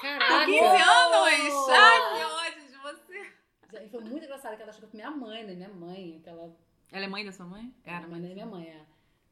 Caraca! 0.00 0.46
15 0.46 0.58
anos! 0.58 1.68
Ai, 1.70 2.16
que 2.16 2.24
ódio 2.24 2.68
de 2.68 2.76
você! 2.78 3.32
E 3.84 3.88
foi 3.88 4.00
muito 4.00 4.24
engraçado 4.24 4.56
que 4.56 4.62
ela 4.62 4.72
chegou 4.72 4.88
com 4.90 4.96
minha 4.96 5.10
mãe, 5.10 5.44
né? 5.44 5.54
Minha 5.54 5.68
mãe, 5.68 6.18
aquela. 6.20 6.54
Ela 6.92 7.04
é 7.04 7.08
mãe 7.08 7.24
da 7.24 7.32
sua 7.32 7.46
mãe? 7.46 7.72
Era 7.84 8.08
mãe 8.08 8.20
da 8.20 8.28
minha 8.28 8.46
mãe, 8.46 8.66
é. 8.66 8.84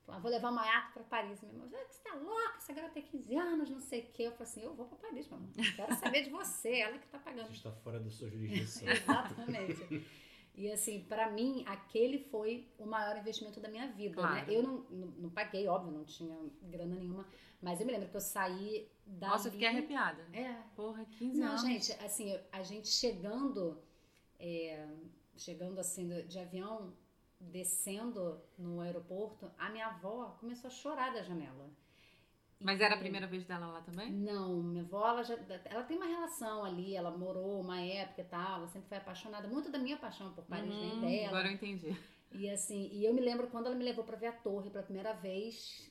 Falou, 0.07 0.18
ah, 0.18 0.22
vou 0.22 0.30
levar 0.30 0.51
Maiato 0.53 0.93
pra 0.93 1.03
Paris. 1.05 1.41
Minha 1.43 1.55
mãe, 1.55 1.68
você 1.68 2.03
tá 2.03 2.14
louca? 2.14 2.55
Essa 2.57 2.72
garota 2.72 2.95
tem 2.95 3.03
15 3.03 3.36
anos, 3.36 3.68
não 3.70 3.80
sei 3.80 4.01
o 4.01 4.07
quê. 4.12 4.22
Eu 4.24 4.32
falei 4.32 4.45
assim, 4.45 4.62
eu 4.62 4.74
vou 4.74 4.86
pra 4.86 4.97
Paris, 4.99 5.28
mamãe. 5.28 5.51
Quero 5.76 5.95
saber 5.97 6.22
de 6.22 6.30
você, 6.30 6.76
ela 6.80 6.99
que 6.99 7.07
tá 7.09 7.18
A 7.18 7.20
pagando. 7.20 7.47
gente 7.49 7.57
está 7.57 7.72
fora 7.72 7.99
da 7.99 8.09
sua 8.11 8.30
jurisdição. 8.30 8.86
Exatamente. 8.89 10.07
E 10.61 10.70
assim, 10.72 11.04
pra 11.04 11.30
mim, 11.30 11.62
aquele 11.66 12.18
foi 12.18 12.68
o 12.78 12.84
maior 12.84 13.16
investimento 13.16 13.61
da 13.61 13.68
minha 13.68 13.86
vida, 13.92 14.14
Claro. 14.16 14.34
né? 14.34 14.46
Eu 14.48 14.62
não, 14.62 14.78
não, 14.90 15.06
não 15.24 15.30
paguei, 15.30 15.68
óbvio, 15.68 15.92
não 15.92 16.04
tinha 16.04 16.36
grana 16.62 16.96
nenhuma. 16.96 17.24
Mas 17.62 17.80
eu 17.80 17.86
me 17.86 17.92
lembro 17.92 18.09
que 18.09 18.16
eu 18.16 18.20
saí 18.20 18.90
da. 19.06 19.28
Nossa, 19.28 19.48
eu 19.48 19.52
fiquei 19.52 19.68
arrepiada. 19.68 20.22
É, 20.32 20.52
Porra, 20.74 21.04
15 21.18 21.38
não, 21.40 21.48
anos. 21.48 21.62
gente, 21.62 21.92
assim, 22.04 22.38
a 22.52 22.62
gente 22.62 22.88
chegando, 22.88 23.80
é, 24.38 24.86
chegando 25.36 25.78
assim 25.78 26.09
do- 26.09 26.22
de 26.24 26.38
avião, 26.38 26.92
descendo 27.40 28.40
no 28.59 28.80
aeroporto, 28.80 29.50
a 29.59 29.70
minha 29.70 29.86
avó 29.86 30.36
começou 30.40 30.68
a 30.68 30.70
chorar 30.72 31.12
da 31.12 31.22
janela. 31.22 31.70
Mas 32.61 32.80
era 32.80 32.94
a 32.94 32.98
primeira 32.98 33.26
vez 33.26 33.44
dela 33.44 33.66
lá 33.66 33.80
também? 33.82 34.11
Não, 34.11 34.62
minha 34.62 34.82
avó, 34.82 35.09
ela, 35.09 35.22
já, 35.22 35.38
ela 35.64 35.84
tem 35.84 35.96
uma 35.96 36.06
relação 36.06 36.64
ali, 36.64 36.96
ela 36.96 37.11
morou 37.11 37.61
uma 37.61 37.80
época 37.80 38.22
e 38.22 38.24
tal, 38.24 38.59
ela 38.59 38.68
sempre 38.68 38.88
foi 38.88 38.98
apaixonada, 38.98 39.46
muito 39.46 39.70
da 39.70 39.78
minha 39.78 39.96
paixão 39.96 40.32
por 40.32 40.44
Paris, 40.44 40.68
Uhum, 40.68 40.80
nem 40.80 41.00
dela. 41.00 41.28
Agora 41.28 41.48
eu 41.48 41.52
entendi. 41.52 41.96
E 42.32 42.50
assim, 42.50 42.90
e 42.92 43.04
eu 43.04 43.14
me 43.14 43.20
lembro 43.20 43.46
quando 43.48 43.66
ela 43.66 43.74
me 43.76 43.84
levou 43.84 44.04
pra 44.04 44.16
ver 44.16 44.26
a 44.26 44.32
torre 44.32 44.70
pela 44.70 44.82
primeira 44.84 45.12
vez, 45.14 45.90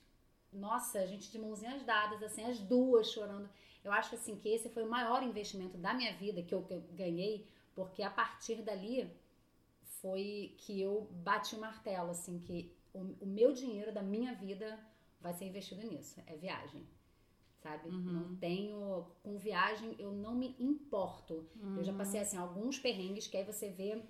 nossa, 0.52 1.00
a 1.00 1.06
gente 1.06 1.32
de 1.32 1.40
mãozinhas 1.40 1.84
dadas, 1.84 2.22
assim, 2.22 2.44
as 2.44 2.60
duas 2.60 3.12
chorando. 3.12 3.50
Eu 3.84 3.92
acho 3.92 4.16
assim 4.16 4.36
que 4.36 4.50
esse 4.50 4.70
foi 4.70 4.84
o 4.84 4.90
maior 4.90 5.24
investimento 5.24 5.78
da 5.78 5.94
minha 5.94 6.14
vida 6.18 6.42
que 6.44 6.54
eu, 6.54 6.64
que 6.64 6.74
eu 6.74 6.82
ganhei, 6.92 7.48
porque 7.74 8.04
a 8.04 8.10
partir 8.10 8.62
dali 8.62 9.10
foi 10.02 10.54
que 10.58 10.82
eu 10.82 11.08
bati 11.12 11.56
o 11.56 11.60
martelo, 11.62 12.12
assim, 12.12 12.40
que 12.40 12.76
o, 12.94 13.00
o 13.22 13.26
meu 13.26 13.52
dinheiro 13.54 13.94
da 13.94 14.02
minha 14.02 14.34
vida 14.36 14.78
vai 15.20 15.34
ser 15.34 15.46
investido 15.46 15.82
nisso, 15.88 16.22
é 16.28 16.36
viagem. 16.36 16.88
Sabe? 17.64 17.90
Uhum. 17.90 18.02
Não 18.14 18.36
tenho. 18.38 19.06
Com 19.24 19.38
viagem, 19.38 19.96
eu 20.00 20.12
não 20.12 20.36
me 20.36 20.56
importo. 20.60 21.50
Eu 21.78 21.84
já 21.84 21.92
passei 21.94 22.20
assim 22.22 22.38
alguns 22.38 22.78
perrengues 22.80 23.28
que 23.28 23.36
aí 23.36 23.44
você 23.44 23.70
vê 23.70 24.02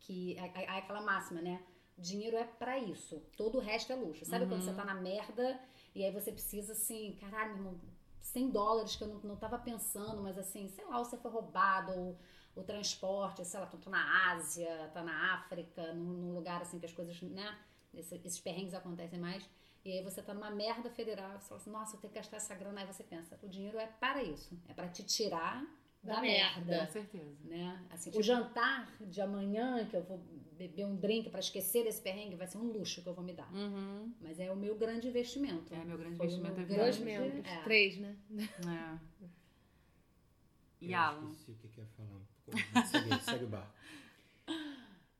que 0.00 0.36
é, 0.38 0.62
é- 0.64 0.78
aquela 0.78 1.00
máxima, 1.02 1.40
né? 1.42 1.62
Dinheiro 1.96 2.36
é 2.36 2.44
pra 2.44 2.78
isso. 2.78 3.20
Todo 3.36 3.58
o 3.58 3.60
resto 3.60 3.92
é 3.92 3.96
luxo. 3.96 4.24
Sabe 4.24 4.46
quando 4.46 4.62
você 4.62 4.72
tá 4.72 4.84
na 4.84 4.94
merda 4.94 5.60
e 5.94 6.04
aí 6.04 6.12
você 6.12 6.30
precisa 6.30 6.72
assim, 6.72 7.16
caralho, 7.20 7.56
irmão, 7.56 7.80
100 8.20 8.48
dólares 8.50 8.94
que 8.94 9.02
eu 9.02 9.08
não, 9.08 9.20
não 9.20 9.36
tava 9.36 9.58
pensando, 9.58 10.22
mas 10.22 10.38
assim, 10.38 10.68
sei 10.68 10.84
lá, 10.86 10.98
ou 10.98 11.04
você 11.04 11.16
foi 11.16 11.30
roubado 11.30 11.92
ou 11.92 12.18
o 12.54 12.62
transporte, 12.62 13.44
sei 13.44 13.58
lá, 13.60 13.66
tu 13.66 13.76
tá 13.78 13.90
na 13.90 14.32
Ásia, 14.32 14.90
tá 14.94 15.02
na 15.02 15.34
África, 15.34 15.92
num, 15.94 16.04
num 16.12 16.34
lugar 16.34 16.62
assim 16.62 16.78
que 16.78 16.86
as 16.86 16.92
coisas, 16.92 17.20
né? 17.22 17.58
esse- 17.94 18.16
esses 18.24 18.40
perrengues 18.40 18.74
acontecem 18.74 19.18
mais. 19.18 19.48
E 19.88 19.92
aí 19.98 20.02
você 20.04 20.20
tá 20.22 20.34
numa 20.34 20.50
merda 20.50 20.90
federal, 20.90 21.40
você 21.40 21.48
fala 21.48 21.60
assim, 21.60 21.70
nossa, 21.70 21.96
eu 21.96 22.00
tenho 22.00 22.12
que 22.12 22.18
gastar 22.18 22.36
essa 22.36 22.54
grana. 22.54 22.82
Aí 22.82 22.86
você 22.86 23.02
pensa, 23.02 23.38
o 23.42 23.48
dinheiro 23.48 23.78
é 23.78 23.86
para 23.86 24.22
isso. 24.22 24.54
É 24.68 24.74
pra 24.74 24.86
te 24.86 25.02
tirar 25.02 25.64
da, 26.02 26.16
Da 26.16 26.20
merda 26.20 26.60
merda. 26.60 26.86
Com 26.86 26.92
certeza. 26.92 27.36
né? 27.44 27.86
Assim, 27.88 28.10
o 28.14 28.22
jantar 28.22 28.92
de 29.00 29.20
amanhã, 29.22 29.86
que 29.86 29.96
eu 29.96 30.02
vou 30.02 30.18
beber 30.58 30.84
um 30.84 30.94
drink 30.94 31.30
pra 31.30 31.40
esquecer 31.40 31.84
desse 31.84 32.02
perrengue, 32.02 32.36
vai 32.36 32.46
ser 32.46 32.58
um 32.58 32.64
luxo 32.70 33.00
que 33.02 33.08
eu 33.08 33.14
vou 33.14 33.24
me 33.24 33.32
dar. 33.32 33.50
Uhum. 33.54 34.12
Mas 34.20 34.38
é 34.38 34.50
o 34.52 34.56
meu 34.56 34.76
grande 34.76 35.08
investimento. 35.08 35.72
É, 35.74 35.82
meu 35.84 35.96
grande 35.96 36.16
Foi 36.16 36.26
investimento 36.26 36.54
meu 36.56 36.64
é 36.64 36.66
grande- 36.66 36.82
Dois 36.82 36.98
membros. 36.98 37.46
É. 37.46 37.62
Três, 37.62 37.96
né? 37.98 38.16
É. 38.38 38.98
E 40.80 40.92
Eu 40.92 40.98
Alan? 40.98 41.30
esqueci 41.30 41.50
o 41.50 41.54
que 41.54 41.68
que 41.68 41.80
ia 41.80 41.86
falar. 41.96 42.84
Segue, 42.86 43.24
segue 43.24 43.44
o 43.44 43.48
barco. 43.48 43.72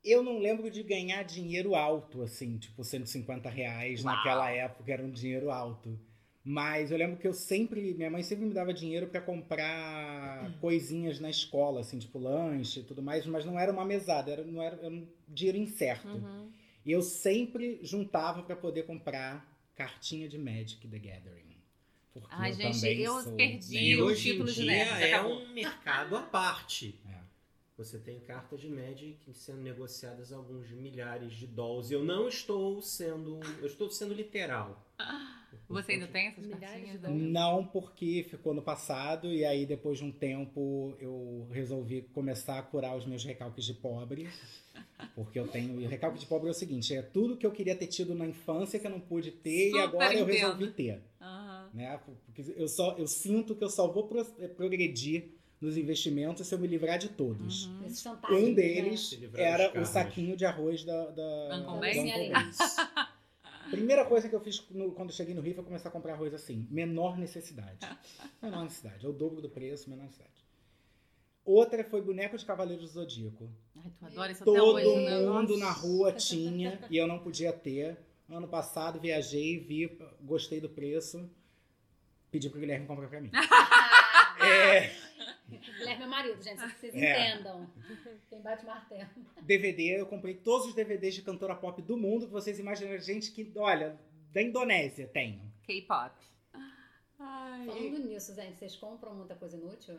Eu 0.09 0.23
não 0.23 0.39
lembro 0.39 0.71
de 0.71 0.83
ganhar 0.83 1.23
dinheiro 1.23 1.75
alto, 1.75 2.23
assim, 2.23 2.57
tipo 2.59 2.83
150 2.83 3.49
reais 3.49 4.03
naquela 4.03 4.51
época, 4.51 4.93
era 4.93 5.05
um 5.05 5.11
dinheiro 5.11 5.51
alto. 5.51 5.99
Mas 6.45 6.91
eu 6.91 6.97
lembro 6.97 7.19
que 7.19 7.29
eu 7.29 7.35
sempre, 7.35 7.93
minha 7.93 8.11
mãe 8.11 8.23
sempre 8.23 8.47
me 8.47 8.55
dava 8.55 8.73
dinheiro 8.73 9.09
pra 9.09 9.21
comprar 9.21 10.51
coisinhas 10.61 11.21
na 11.21 11.29
escola, 11.29 11.81
assim, 11.81 11.99
tipo 11.99 12.19
lanche 12.19 12.81
e 12.81 12.83
tudo 12.85 13.03
mais, 13.03 13.27
mas 13.27 13.45
não 13.45 13.59
era 13.59 13.71
uma 13.71 13.85
mesada, 13.85 14.31
era, 14.31 14.43
não 14.45 14.63
era, 14.63 14.77
era 14.77 14.89
um 14.89 15.07
dinheiro 15.29 15.59
incerto. 15.59 16.09
Uhum. 16.09 16.51
E 16.87 16.91
eu 16.91 17.03
sempre 17.03 17.79
juntava 17.83 18.43
pra 18.43 18.57
poder 18.57 18.87
comprar 18.87 19.47
cartinha 19.77 20.27
de 20.27 20.39
Magic 20.39 20.89
the 20.89 20.99
Gathering. 20.99 21.49
Porque 22.15 22.29
Ai, 22.31 22.51
eu 22.51 22.73
gente, 22.73 23.03
eu 23.03 23.23
sou 23.23 23.33
perdi 23.35 23.97
o 23.97 24.07
hoje 24.07 24.29
em 24.29 24.33
título 24.33 24.49
de 24.49 24.63
dia 24.63 24.73
nerd, 24.73 25.03
é 25.03 25.15
acabou. 25.15 25.39
um 25.39 25.53
mercado 25.53 26.17
à 26.17 26.23
parte. 26.23 26.99
É. 27.07 27.19
Você 27.79 27.97
tem 27.99 28.19
cartas 28.19 28.61
de 28.61 28.69
Magic 28.69 29.17
sendo 29.33 29.61
negociadas 29.63 30.33
a 30.33 30.37
alguns 30.37 30.69
milhares 30.73 31.33
de 31.35 31.47
dólares. 31.47 31.91
Eu 31.93 32.03
não 32.05 32.27
estou 32.29 32.83
sendo. 32.83 33.39
Eu 33.61 33.67
estou 33.67 33.89
sendo 33.89 34.13
literal. 34.13 34.85
Você 35.69 35.93
ainda 35.93 36.09
tem 36.09 36.27
essas 36.27 36.45
Milhares 36.45 36.61
cartinhas? 36.69 36.93
de 36.93 36.99
dólares. 37.07 37.23
Não, 37.33 37.65
porque 37.67 38.27
ficou 38.29 38.53
no 38.53 38.63
passado 38.63 39.29
e 39.33 39.45
aí 39.45 39.65
depois 39.65 39.99
de 39.99 40.05
um 40.05 40.11
tempo 40.11 40.97
eu 40.99 41.47
resolvi 41.53 42.03
começar 42.13 42.59
a 42.59 42.63
curar 42.63 42.97
os 42.97 43.07
meus 43.07 43.25
recalques 43.25 43.65
de 43.65 43.75
pobre. 43.75 44.29
Porque 45.15 45.39
eu 45.39 45.47
tenho. 45.47 45.81
E 45.81 45.87
o 45.87 45.89
recalque 45.89 46.19
de 46.19 46.27
pobre 46.27 46.49
é 46.49 46.51
o 46.51 46.55
seguinte: 46.55 46.93
é 46.95 47.03
tudo 47.03 47.37
que 47.37 47.47
eu 47.47 47.53
queria 47.53 47.77
ter 47.77 47.87
tido 47.87 48.13
na 48.15 48.27
infância 48.27 48.79
que 48.81 48.87
eu 48.87 48.91
não 48.91 49.01
pude 49.01 49.31
ter 49.31 49.69
Super 49.71 49.79
e 49.79 49.83
agora 49.83 50.15
eu 50.15 50.25
entendo. 50.25 50.33
resolvi 50.35 50.71
ter. 50.73 51.03
Aham. 51.21 51.71
Né? 51.73 52.01
Porque 52.27 52.45
eu, 52.57 52.67
só, 52.69 52.97
eu 52.99 53.07
sinto 53.07 53.55
que 53.55 53.63
eu 53.63 53.71
só 53.71 53.87
vou 53.87 54.09
pro- 54.09 54.25
progredir 54.57 55.38
nos 55.61 55.77
investimentos 55.77 56.47
se 56.47 56.55
eu 56.55 56.59
me 56.59 56.67
livrar 56.67 56.99
de 56.99 57.09
todos. 57.09 57.67
Uhum. 57.67 57.87
Um 58.31 58.49
né? 58.49 58.55
deles 58.55 59.13
livrar 59.13 59.41
era 59.43 59.81
o 59.81 59.85
saquinho 59.85 60.37
de 60.37 60.45
arroz 60.45 60.85
da, 60.85 61.07
da. 61.11 61.49
Primeira 63.71 64.05
coisa 64.05 64.29
que 64.29 64.35
eu 64.35 64.41
fiz 64.41 64.65
no- 64.71 64.93
quando 64.93 65.13
cheguei 65.13 65.35
no 65.35 65.43
Rio 65.43 65.55
foi 65.55 65.65
começar 65.65 65.91
a 65.91 65.93
comprar 65.93 66.15
arroz 66.15 66.33
assim. 66.33 66.67
Menor 66.71 67.19
necessidade. 67.19 67.79
Menor 68.41 68.65
necessidade. 68.65 69.05
É 69.05 69.09
o 69.09 69.13
dobro 69.13 69.43
do 69.43 69.51
preço, 69.51 69.91
menor 69.91 70.05
necessidade. 70.05 70.33
Outra 71.45 71.83
foi 71.85 72.01
boneco 72.01 72.37
de 72.37 72.45
Cavaleiro 72.45 72.83
do 72.83 72.89
Zodíaco. 72.89 73.51
Ai, 73.77 73.91
tu 73.99 74.07
adora 74.07 74.33
isso 74.33 74.43
até 74.43 74.53
Todo 74.59 74.75
hoje, 74.75 74.97
né? 75.05 75.21
mundo 75.21 75.57
Nossa. 75.57 75.65
na 75.65 75.71
rua 75.71 76.13
tinha 76.13 76.79
e 76.91 76.97
eu 76.97 77.07
não 77.07 77.19
podia 77.19 77.53
ter. 77.53 77.99
Ano 78.29 78.47
passado 78.49 79.01
viajei, 79.01 79.59
vi, 79.59 79.99
gostei 80.21 80.61
do 80.61 80.69
preço, 80.69 81.29
pedi 82.31 82.51
pro 82.51 82.61
Guilherme 82.61 82.87
comprar 82.87 83.09
pra 83.09 83.21
mim. 83.21 83.31
É, 84.41 84.93
Guilherme 85.79 85.95
é 85.95 85.99
meu 85.99 86.09
marido, 86.09 86.43
gente, 86.43 86.61
só 86.61 86.69
que 86.69 86.79
vocês 86.79 86.95
É. 86.95 87.33
entendam. 87.35 87.71
Quem 88.29 88.41
bate 88.43 88.65
martelo. 88.67 89.09
DVD, 89.43 90.01
eu 90.01 90.07
comprei 90.07 90.35
todos 90.35 90.67
os 90.69 90.75
DVDs 90.75 91.15
de 91.15 91.23
cantora 91.23 91.55
pop 91.57 91.81
do 91.83 91.97
mundo 91.97 92.27
que 92.27 92.33
vocês 92.33 92.59
imaginam. 92.59 92.99
Gente 92.99 93.33
que, 93.33 93.51
olha, 93.57 93.99
da 94.33 94.43
Indonésia 94.43 95.09
tenho. 95.09 95.41
K-pop. 95.65 96.15
Falando 97.17 97.99
nisso, 97.99 98.35
gente, 98.35 98.59
vocês 98.59 98.77
compram 98.77 99.15
muita 99.15 99.35
coisa 99.35 99.57
inútil? 99.57 99.99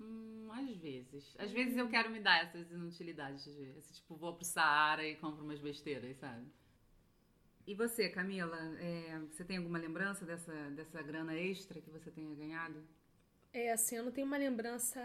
Hum, 0.00 0.48
às 0.52 0.76
vezes. 0.76 1.34
Às 1.38 1.50
vezes 1.50 1.76
eu 1.76 1.88
quero 1.88 2.10
me 2.10 2.20
dar 2.20 2.44
essas 2.44 2.70
inutilidades. 2.70 3.44
de- 3.44 3.78
Esse, 3.78 3.94
tipo, 3.94 4.14
vou 4.16 4.34
pro 4.34 4.44
Saara 4.44 5.06
e 5.06 5.16
compro 5.16 5.44
umas 5.44 5.58
besteiras, 5.60 6.16
sabe? 6.18 6.46
E 7.66 7.74
você, 7.74 8.08
Camila, 8.08 8.56
é, 8.80 9.18
você 9.30 9.44
tem 9.44 9.56
alguma 9.58 9.78
lembrança 9.78 10.24
dessa, 10.26 10.52
dessa 10.70 11.00
grana 11.02 11.34
extra 11.36 11.80
que 11.80 11.90
você 11.90 12.10
tenha 12.10 12.34
ganhado? 12.34 12.82
É, 13.52 13.70
assim, 13.72 13.96
eu 13.96 14.02
não 14.04 14.12
tenho 14.12 14.26
uma 14.26 14.36
lembrança 14.36 15.00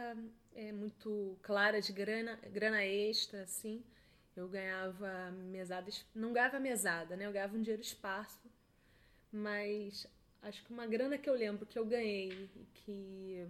é, 0.56 0.72
muito 0.72 1.38
clara 1.42 1.82
de 1.82 1.92
grana, 1.92 2.38
grana 2.52 2.84
extra, 2.84 3.44
assim. 3.44 3.84
Eu 4.36 4.48
ganhava 4.48 5.32
mesada, 5.32 5.90
es- 5.90 6.06
não 6.16 6.32
ganhava 6.34 6.60
mesada, 6.60 7.16
né? 7.18 7.26
Eu 7.26 7.32
ganhava 7.34 7.58
um 7.58 7.62
dinheiro 7.62 7.82
esparso. 7.82 8.40
Mas 9.32 10.08
acho 10.44 10.64
que 10.66 10.72
uma 10.74 10.88
grana 10.88 11.18
que 11.18 11.30
eu 11.30 11.36
lembro 11.36 11.66
que 11.66 11.80
eu 11.80 11.86
ganhei 11.86 12.50
e 12.56 12.66
que, 12.74 13.48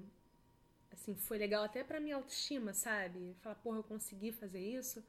assim, 0.91 1.15
foi 1.15 1.37
legal 1.37 1.63
até 1.63 1.83
pra 1.83 1.99
minha 1.99 2.15
autoestima, 2.15 2.73
sabe? 2.73 3.35
Falar, 3.41 3.55
porra, 3.55 3.77
eu 3.79 3.83
consegui 3.83 4.31
fazer 4.31 4.59
isso. 4.59 5.03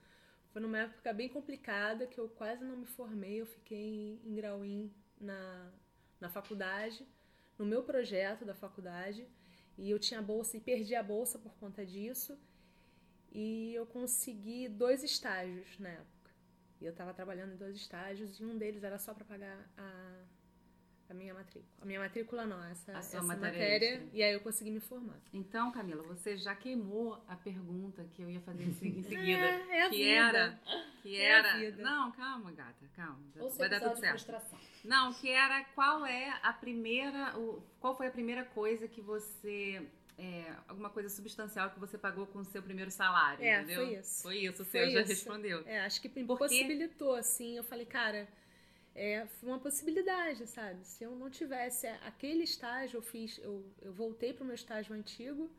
Foi 0.53 0.63
numa 0.63 0.79
época 0.81 1.13
bem 1.13 1.29
complicada 1.29 2.07
que 2.07 2.19
eu 2.19 2.29
quase 2.29 2.65
não 2.65 2.77
me 2.77 2.87
formei. 2.87 3.41
Eu 3.41 3.47
fiquei 3.47 4.21
em 4.25 4.35
Grauim 4.35 4.93
na, 5.21 5.71
na 6.21 6.29
faculdade, 6.29 7.07
no 7.59 7.67
meu 7.67 7.83
projeto 7.85 8.45
da 8.45 8.55
faculdade. 8.55 9.27
E 9.79 9.91
eu 9.91 9.99
tinha 9.99 10.21
bolsa 10.21 10.57
e 10.57 10.61
perdi 10.61 10.95
a 10.95 11.03
bolsa 11.03 11.39
por 11.39 11.55
conta 11.55 11.87
disso. 11.87 12.37
E 13.31 13.73
eu 13.75 13.87
consegui 13.87 14.69
dois 14.69 15.05
estágios 15.05 15.79
na 15.79 15.91
época. 15.91 16.31
E 16.81 16.85
eu 16.85 16.91
estava 16.91 17.15
trabalhando 17.15 17.53
em 17.55 17.57
dois 17.57 17.77
estágios 17.77 18.39
e 18.41 18.45
um 18.45 18.59
deles 18.59 18.83
era 18.83 18.99
só 18.99 19.15
para 19.15 19.25
pagar 19.25 19.71
a, 19.77 20.25
A 21.11 21.15
minha 21.15 21.33
matrícula. 21.33 21.73
A 21.81 21.85
minha 21.87 22.01
matrícula 22.01 22.47
não, 22.47 22.63
essa, 22.65 22.93
A 22.93 23.01
sua 23.03 23.19
essa 23.21 23.27
matéria 23.27 23.51
matéria. 23.53 24.03
E 24.13 24.23
aí 24.23 24.33
eu 24.35 24.41
consegui 24.41 24.71
me 24.71 24.79
formar. 24.81 25.17
Então, 25.33 25.73
Camila, 25.73 26.03
você 26.03 26.37
já 26.37 26.55
queimou 26.55 27.19
a 27.27 27.35
pergunta 27.35 28.05
que 28.13 28.21
eu 28.23 28.29
ia 28.31 28.41
fazer 28.41 28.65
em 28.65 28.73
se- 28.75 28.89
em 28.89 29.03
seguida. 29.09 29.45
É, 29.47 29.79
é 29.79 29.83
a 29.87 29.89
que 29.89 29.97
vida. 29.97 30.11
era. 30.39 30.61
Que 31.03 31.17
É 31.17 31.35
a 31.35 31.39
era. 31.39 31.59
vida. 31.59 31.83
Não, 31.83 32.13
calma, 32.13 32.53
gata, 32.53 32.87
calma. 32.95 33.19
Ou 33.41 33.49
Vai 33.51 33.69
dar 33.71 33.81
tudo 33.81 33.95
de 33.95 34.01
certo. 34.01 34.11
frustração. 34.13 34.59
Não, 34.85 35.15
que 35.15 35.31
era 35.31 35.65
qual 35.75 36.05
é 36.05 36.39
a 36.43 36.53
primeira. 36.53 37.39
O, 37.39 37.63
qual 37.81 37.97
foi 37.97 38.07
a 38.09 38.11
primeira 38.11 38.45
coisa 38.45 38.87
que 38.87 39.01
você. 39.01 39.87
é, 40.19 40.53
alguma 40.69 40.91
coisa 40.91 41.09
substancial 41.09 41.71
que 41.71 41.79
você 41.81 41.97
pagou 41.97 42.27
com 42.27 42.41
o 42.41 42.45
seu 42.45 42.61
primeiro 42.63 42.91
salário, 42.91 43.43
É, 43.43 43.63
entendeu? 43.63 43.87
foi 43.87 43.95
isso. 43.97 44.23
Foi 44.23 44.37
isso, 44.39 44.63
o 44.63 44.65
seu 44.67 44.91
já 44.91 45.01
respondeu. 45.03 45.63
É, 45.65 45.81
acho 45.87 46.03
que 46.03 46.09
possibilitou, 46.09 47.15
assim. 47.15 47.57
Eu 47.57 47.65
falei, 47.65 47.87
cara, 47.87 48.29
é, 48.99 49.29
uma 49.43 49.59
possibilidade, 49.59 50.47
sabe? 50.47 50.85
Se 50.87 51.05
eu 51.05 51.15
não 51.17 51.31
tivesse 51.31 51.87
aquele 52.11 52.45
estágio, 52.45 52.99
eu 52.99 53.03
fiz, 53.03 53.39
eu, 53.39 53.65
eu 53.83 53.93
voltei 53.93 54.33
para 54.33 54.45
o 54.45 54.47
meu 54.47 54.55
estágio 54.55 54.95
antigo, 54.95 55.51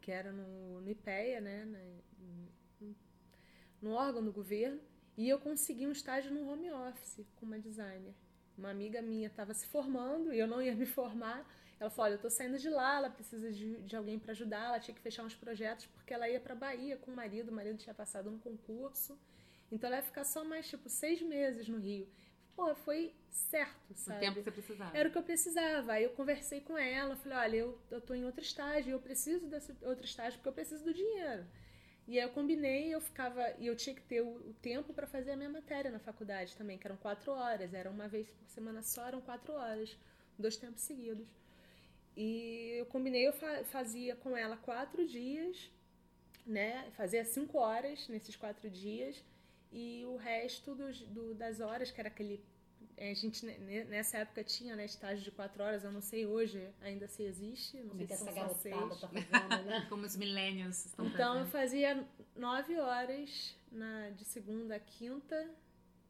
que 0.00 0.10
era 0.12 0.32
no, 0.32 0.80
no 0.82 0.90
IPEA, 0.90 1.40
né? 1.40 1.64
na- 1.66 1.98
no 3.80 3.92
órgão 3.92 4.24
do 4.24 4.32
governo, 4.32 4.80
e 5.16 5.28
eu 5.28 5.38
consegui 5.38 5.86
um 5.86 5.92
estágio 5.92 6.32
no 6.32 6.48
home 6.48 6.70
office 6.70 7.26
com 7.36 7.46
uma 7.46 7.58
designer. 7.58 8.14
Uma 8.56 8.70
amiga 8.70 9.00
minha 9.00 9.28
estava 9.28 9.54
se 9.54 9.66
formando 9.66 10.32
e 10.32 10.38
eu 10.38 10.46
não 10.46 10.60
ia 10.60 10.74
me 10.74 10.86
formar. 10.86 11.46
Ela 11.78 11.90
falou: 11.90 12.06
Olha, 12.06 12.14
eu 12.14 12.20
tô 12.20 12.30
saindo 12.30 12.58
de 12.58 12.68
lá, 12.68 12.96
ela 12.96 13.10
precisa 13.10 13.52
de, 13.52 13.76
de 13.82 13.96
alguém 13.96 14.18
para 14.18 14.32
ajudar, 14.32 14.66
ela 14.66 14.80
tinha 14.80 14.94
que 14.94 15.00
fechar 15.00 15.24
uns 15.24 15.34
projetos 15.34 15.86
porque 15.86 16.12
ela 16.12 16.28
ia 16.28 16.40
para 16.40 16.54
Bahia 16.54 16.96
com 16.96 17.10
o 17.12 17.16
marido, 17.16 17.50
o 17.50 17.52
marido 17.54 17.78
tinha 17.78 17.94
passado 17.94 18.30
num 18.30 18.38
concurso. 18.38 19.18
Então 19.70 19.88
ela 19.88 19.96
ia 19.96 20.02
ficar 20.02 20.24
só 20.24 20.44
mais 20.44 20.68
tipo 20.68 20.88
seis 20.88 21.20
meses 21.22 21.68
no 21.68 21.78
Rio. 21.78 22.08
Pô, 22.58 22.74
foi 22.74 23.14
certo, 23.30 23.94
O 24.04 24.04
sabe? 24.04 24.20
tempo 24.20 24.38
que 24.38 24.42
você 24.44 24.50
precisava. 24.50 24.98
Era 24.98 25.08
o 25.08 25.12
que 25.12 25.18
eu 25.18 25.22
precisava. 25.22 25.92
Aí 25.92 26.04
eu 26.04 26.10
conversei 26.10 26.60
com 26.60 26.76
ela, 26.76 27.16
falei, 27.16 27.38
olha, 27.38 27.56
eu, 27.58 27.78
eu 27.90 28.00
tô 28.00 28.14
em 28.14 28.24
outro 28.24 28.42
estágio, 28.42 28.92
eu 28.92 29.00
preciso 29.00 29.46
desse 29.46 29.72
outro 29.82 30.04
estágio 30.04 30.38
porque 30.38 30.48
eu 30.48 30.52
preciso 30.52 30.84
do 30.84 30.92
dinheiro. 30.94 31.46
E 32.08 32.18
aí 32.18 32.24
eu 32.24 32.30
combinei, 32.30 32.94
eu 32.94 33.00
ficava, 33.00 33.42
e 33.58 33.66
eu 33.66 33.76
tinha 33.76 33.94
que 33.94 34.02
ter 34.02 34.22
o, 34.22 34.28
o 34.50 34.54
tempo 34.62 34.94
para 34.94 35.06
fazer 35.06 35.32
a 35.32 35.36
minha 35.36 35.50
matéria 35.50 35.90
na 35.90 36.00
faculdade 36.00 36.56
também, 36.56 36.78
que 36.78 36.86
eram 36.86 36.96
quatro 36.96 37.32
horas, 37.32 37.74
era 37.74 37.90
uma 37.90 38.08
vez 38.08 38.28
por 38.30 38.48
semana 38.48 38.82
só, 38.82 39.06
eram 39.06 39.20
quatro 39.22 39.52
horas, 39.54 39.96
dois 40.38 40.56
tempos 40.56 40.82
seguidos. 40.82 41.26
E 42.16 42.78
eu 42.80 42.86
combinei, 42.86 43.26
eu 43.28 43.32
fa- 43.32 43.64
fazia 43.64 44.16
com 44.16 44.36
ela 44.36 44.56
quatro 44.58 45.06
dias, 45.06 45.70
né? 46.46 46.90
Fazia 46.96 47.24
cinco 47.24 47.58
horas 47.58 48.08
nesses 48.08 48.36
quatro 48.36 48.70
dias, 48.70 49.24
e 49.72 50.04
o 50.06 50.16
resto 50.16 50.74
dos, 50.74 51.00
do- 51.02 51.34
das 51.34 51.60
horas, 51.60 51.90
que 51.90 52.00
era 52.00 52.08
aquele 52.08 52.42
é, 52.96 53.10
a 53.12 53.14
gente 53.14 53.46
né, 53.46 53.56
ne- 53.58 53.84
nessa 53.84 54.18
época 54.18 54.42
tinha 54.42 54.74
né, 54.74 54.84
estágio 54.84 55.22
de 55.22 55.30
quatro 55.30 55.62
horas, 55.62 55.84
eu 55.84 55.92
não 55.92 56.00
sei 56.00 56.26
hoje 56.26 56.68
ainda 56.80 57.06
se 57.06 57.22
existe, 57.22 57.76
não 57.78 57.90
Como 57.90 58.06
sei 58.06 58.16
se 58.16 58.24
são 58.24 58.34
só 58.34 58.54
seis. 58.54 59.00
tá 59.00 59.08
fazendo, 59.08 59.64
né? 59.64 59.86
Como 59.88 60.04
os 60.04 60.16
millennials 60.16 60.84
estão 60.86 61.06
Então 61.06 61.38
eu 61.38 61.46
fazia 61.46 62.04
nove 62.34 62.76
horas 62.78 63.56
na, 63.70 64.10
de 64.10 64.24
segunda 64.24 64.76
a 64.76 64.80
quinta 64.80 65.48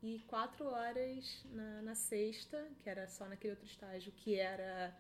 e 0.02 0.20
quatro 0.28 0.64
horas 0.66 1.44
na, 1.50 1.82
na 1.82 1.94
sexta, 1.94 2.66
que 2.82 2.88
era 2.88 3.06
só 3.06 3.26
naquele 3.26 3.50
outro 3.52 3.66
estágio, 3.66 4.12
que 4.12 4.36
era 4.36 4.96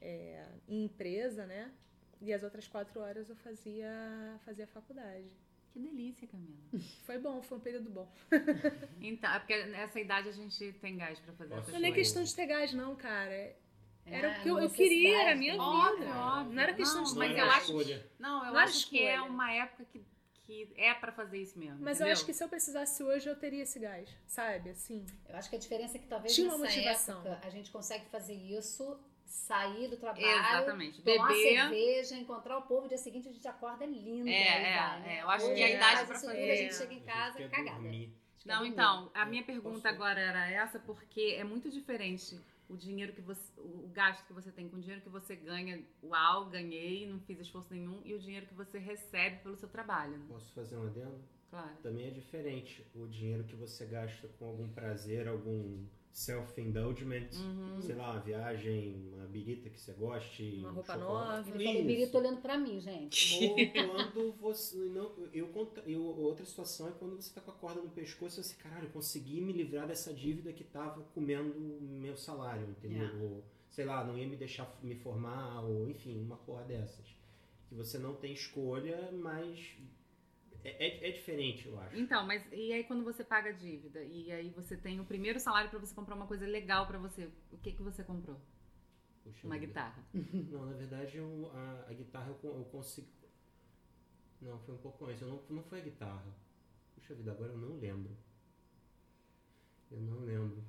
é, 0.00 0.44
em 0.68 0.84
empresa, 0.84 1.46
né? 1.46 1.72
E 2.20 2.32
as 2.32 2.42
outras 2.42 2.66
quatro 2.68 3.00
horas 3.00 3.30
eu 3.30 3.36
fazia, 3.36 3.88
fazia 4.44 4.66
faculdade. 4.66 5.30
Que 5.72 5.78
delícia, 5.80 6.26
Camila. 6.26 6.56
Foi 7.04 7.18
bom, 7.18 7.42
foi 7.42 7.58
um 7.58 7.60
período 7.60 7.90
bom. 7.90 8.10
Então, 9.00 9.30
é 9.32 9.38
porque 9.38 9.64
nessa 9.66 10.00
idade 10.00 10.28
a 10.28 10.32
gente 10.32 10.72
tem 10.80 10.96
gás 10.96 11.18
pra 11.20 11.32
fazer 11.34 11.54
essas 11.54 11.72
Não 11.74 11.88
é 11.88 11.92
questão 11.92 12.22
de 12.22 12.34
ter 12.34 12.46
gás, 12.46 12.72
não, 12.72 12.96
cara. 12.96 13.56
Era 14.06 14.28
É, 14.28 14.38
o 14.38 14.42
que 14.42 14.48
eu, 14.48 14.54
uma 14.54 14.64
eu 14.64 14.70
queria, 14.70 15.20
era 15.22 15.32
a 15.32 15.36
minha 15.36 15.56
também. 15.56 15.70
vida. 15.70 15.86
Óbvio, 15.92 16.08
óbvio. 16.40 16.52
Não 16.54 16.62
era 16.62 16.72
questão 16.74 17.02
de 17.02 17.10
Não, 17.10 17.20
ter 17.20 17.28
mas 17.28 17.38
eu 17.38 17.50
acho 17.50 17.60
escolha. 17.60 18.06
Não, 18.18 18.46
eu 18.46 18.52
Não 18.54 18.60
acho 18.60 18.88
que 18.88 18.98
é 19.02 19.14
escolha. 19.14 19.30
uma 19.32 19.52
época 19.52 19.84
que, 19.92 20.04
que 20.44 20.72
é 20.76 20.94
pra 20.94 21.12
fazer 21.12 21.38
isso 21.42 21.58
mesmo. 21.58 21.76
Mas 21.80 22.00
eu 22.00 22.06
entendeu? 22.06 22.12
acho 22.14 22.24
que 22.24 22.32
se 22.34 22.42
eu 22.42 22.48
precisasse 22.48 23.02
hoje, 23.02 23.28
eu 23.28 23.36
teria 23.36 23.62
esse 23.62 23.78
gás, 23.78 24.08
sabe? 24.26 24.70
Assim. 24.70 25.04
Eu 25.28 25.36
acho 25.36 25.50
que 25.50 25.56
a 25.56 25.58
diferença 25.58 25.96
é 25.98 26.00
que 26.00 26.06
talvez 26.06 26.34
Tinha 26.34 26.48
uma 26.48 26.58
nessa 26.58 26.76
motivação. 26.76 27.20
época 27.20 27.46
a 27.46 27.50
gente 27.50 27.70
consegue 27.70 28.06
fazer 28.06 28.34
isso, 28.34 28.98
sair 29.28 29.88
do 29.88 29.96
trabalho, 29.96 30.24
Exatamente. 30.26 31.02
tomar 31.02 31.16
uma 31.16 31.28
Beber. 31.28 31.58
cerveja, 31.60 32.14
encontrar 32.16 32.58
o 32.58 32.62
povo, 32.62 32.88
dia 32.88 32.98
seguinte 32.98 33.28
a 33.28 33.32
gente 33.32 33.46
acorda 33.46 33.84
linda. 33.86 34.28
É, 34.28 34.32
e 34.32 34.36
é, 34.66 34.76
vai, 34.78 35.00
né? 35.00 35.16
é. 35.18 35.22
Eu 35.22 35.30
acho 35.30 35.46
que 35.46 35.52
Hoje 35.52 35.62
a 35.62 35.70
idade 35.70 35.94
faz 35.96 36.06
pra 36.06 36.16
isso 36.16 36.26
fazer- 36.26 36.40
tudo, 36.40 36.50
a 36.50 36.56
gente 36.56 36.70
É. 36.70 36.72
chega 36.72 36.94
em 36.94 37.00
casa 37.00 37.48
cagada. 37.48 37.80
dormir. 37.80 38.12
Não, 38.46 38.64
então, 38.64 39.10
a 39.12 39.26
minha 39.26 39.44
pergunta 39.44 39.74
Posso- 39.82 39.88
agora 39.88 40.18
era 40.20 40.50
essa, 40.50 40.78
porque 40.78 41.36
é 41.38 41.44
muito 41.44 41.70
diferente 41.70 42.40
o 42.68 42.76
dinheiro 42.76 43.12
que 43.12 43.20
você. 43.20 43.40
o 43.58 43.88
gasto 43.92 44.26
que 44.26 44.32
você 44.32 44.50
tem 44.50 44.68
com 44.68 44.76
o 44.76 44.80
dinheiro 44.80 45.02
que 45.02 45.08
você 45.08 45.34
ganha, 45.36 45.82
uau, 46.02 46.46
ganhei, 46.46 47.06
não 47.06 47.18
fiz 47.20 47.38
esforço 47.40 47.72
nenhum, 47.74 48.00
e 48.04 48.14
o 48.14 48.18
dinheiro 48.18 48.46
que 48.46 48.54
você 48.54 48.78
recebe 48.78 49.36
pelo 49.42 49.56
seu 49.56 49.68
trabalho, 49.68 50.16
né? 50.18 50.24
Posso 50.28 50.52
fazer 50.54 50.76
um 50.76 50.86
adendo? 50.86 51.20
Claro. 51.50 51.76
Também 51.82 52.06
é 52.08 52.10
diferente 52.10 52.86
o 52.94 53.06
dinheiro 53.06 53.44
que 53.44 53.56
você 53.56 53.84
gasta 53.86 54.28
com 54.38 54.46
algum 54.46 54.68
prazer, 54.68 55.26
algum 55.28 55.84
self-indulgement, 56.18 57.28
Uhum. 57.34 57.80
sei 57.80 57.94
lá, 57.94 58.10
uma 58.12 58.20
viagem, 58.20 58.96
uma 59.14 59.26
birita 59.26 59.70
que 59.70 59.78
você 59.80 59.92
goste, 59.92 60.56
Uma 60.58 60.70
um 60.70 60.74
roupa 60.74 60.94
chocolate. 60.94 61.46
nova. 61.46 61.50
Ele 61.54 61.64
falou, 61.64 61.78
Isso. 61.80 61.86
Birito 61.86 62.18
olhando 62.18 62.40
pra 62.40 62.58
mim, 62.58 62.80
gente. 62.80 63.44
Ou 63.46 63.54
quando 64.12 64.32
você. 64.40 64.76
Não, 64.76 65.12
eu, 65.32 65.48
eu, 65.86 66.02
outra 66.04 66.44
situação 66.44 66.88
é 66.88 66.92
quando 66.92 67.16
você 67.16 67.32
tá 67.32 67.40
com 67.40 67.50
a 67.52 67.54
corda 67.54 67.80
no 67.80 67.90
pescoço 67.90 68.40
e 68.40 68.42
você, 68.44 68.54
caralho, 68.56 68.86
eu 68.86 68.90
consegui 68.90 69.40
me 69.40 69.52
livrar 69.52 69.86
dessa 69.86 70.12
dívida 70.12 70.52
que 70.52 70.64
tava 70.64 71.02
comendo 71.14 71.52
o 71.56 71.78
meu 71.82 72.16
salário, 72.16 72.68
entendeu? 72.68 72.98
Yeah. 73.04 73.22
Ou, 73.22 73.44
sei 73.70 73.84
lá, 73.84 74.04
não 74.04 74.18
ia 74.18 74.26
me 74.26 74.36
deixar 74.36 74.68
me 74.82 74.96
formar, 74.96 75.62
ou 75.62 75.88
enfim, 75.88 76.20
uma 76.20 76.36
porra 76.36 76.64
dessas. 76.64 77.06
Que 77.68 77.74
você 77.76 77.96
não 77.98 78.14
tem 78.14 78.32
escolha, 78.32 79.10
mas. 79.12 79.76
É, 80.64 80.86
é, 80.86 81.08
é 81.08 81.12
diferente, 81.12 81.66
eu 81.68 81.78
acho. 81.80 81.96
Então, 81.96 82.26
mas 82.26 82.42
e 82.52 82.72
aí 82.72 82.84
quando 82.84 83.04
você 83.04 83.24
paga 83.24 83.50
a 83.50 83.52
dívida 83.52 84.02
e 84.02 84.30
aí 84.30 84.50
você 84.50 84.76
tem 84.76 85.00
o 85.00 85.04
primeiro 85.04 85.38
salário 85.38 85.70
pra 85.70 85.78
você 85.78 85.94
comprar 85.94 86.14
uma 86.14 86.26
coisa 86.26 86.46
legal 86.46 86.86
pra 86.86 86.98
você, 86.98 87.30
o 87.52 87.58
que 87.58 87.72
que 87.72 87.82
você 87.82 88.02
comprou? 88.04 88.36
Puxa 89.24 89.46
Uma 89.46 89.58
guitarra. 89.58 90.02
Não, 90.14 90.66
na 90.66 90.72
verdade 90.74 91.16
eu, 91.18 91.50
a, 91.54 91.86
a 91.88 91.92
guitarra 91.92 92.28
eu, 92.42 92.56
eu 92.58 92.64
consigo. 92.66 93.08
Não, 94.40 94.58
foi 94.60 94.74
um 94.74 94.78
pouco 94.78 95.06
antes. 95.06 95.20
Eu 95.22 95.28
não, 95.28 95.42
não 95.50 95.62
foi 95.64 95.80
a 95.80 95.84
guitarra. 95.84 96.24
Puxa 96.94 97.14
vida, 97.14 97.32
agora 97.32 97.52
eu 97.52 97.58
não 97.58 97.76
lembro. 97.76 98.16
Eu 99.90 100.00
não 100.00 100.20
lembro. 100.20 100.62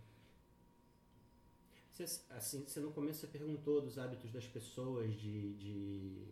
Você, 1.92 2.04
assim, 2.30 2.64
você 2.64 2.80
no 2.80 2.92
começo 2.92 3.20
você 3.20 3.28
perguntou 3.28 3.82
dos 3.82 4.00
hábitos 4.00 4.32
das 4.32 4.48
pessoas 4.48 5.14
de, 5.20 5.54
de- 5.56 6.28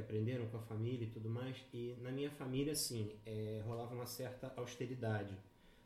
que 0.00 0.12
aprenderam 0.12 0.46
com 0.46 0.56
a 0.56 0.62
família 0.62 1.04
e 1.04 1.10
tudo 1.10 1.28
mais. 1.28 1.56
E 1.72 1.96
na 2.00 2.10
minha 2.10 2.30
família, 2.30 2.72
assim, 2.72 3.12
é, 3.26 3.62
rolava 3.64 3.94
uma 3.94 4.06
certa 4.06 4.52
austeridade. 4.56 5.36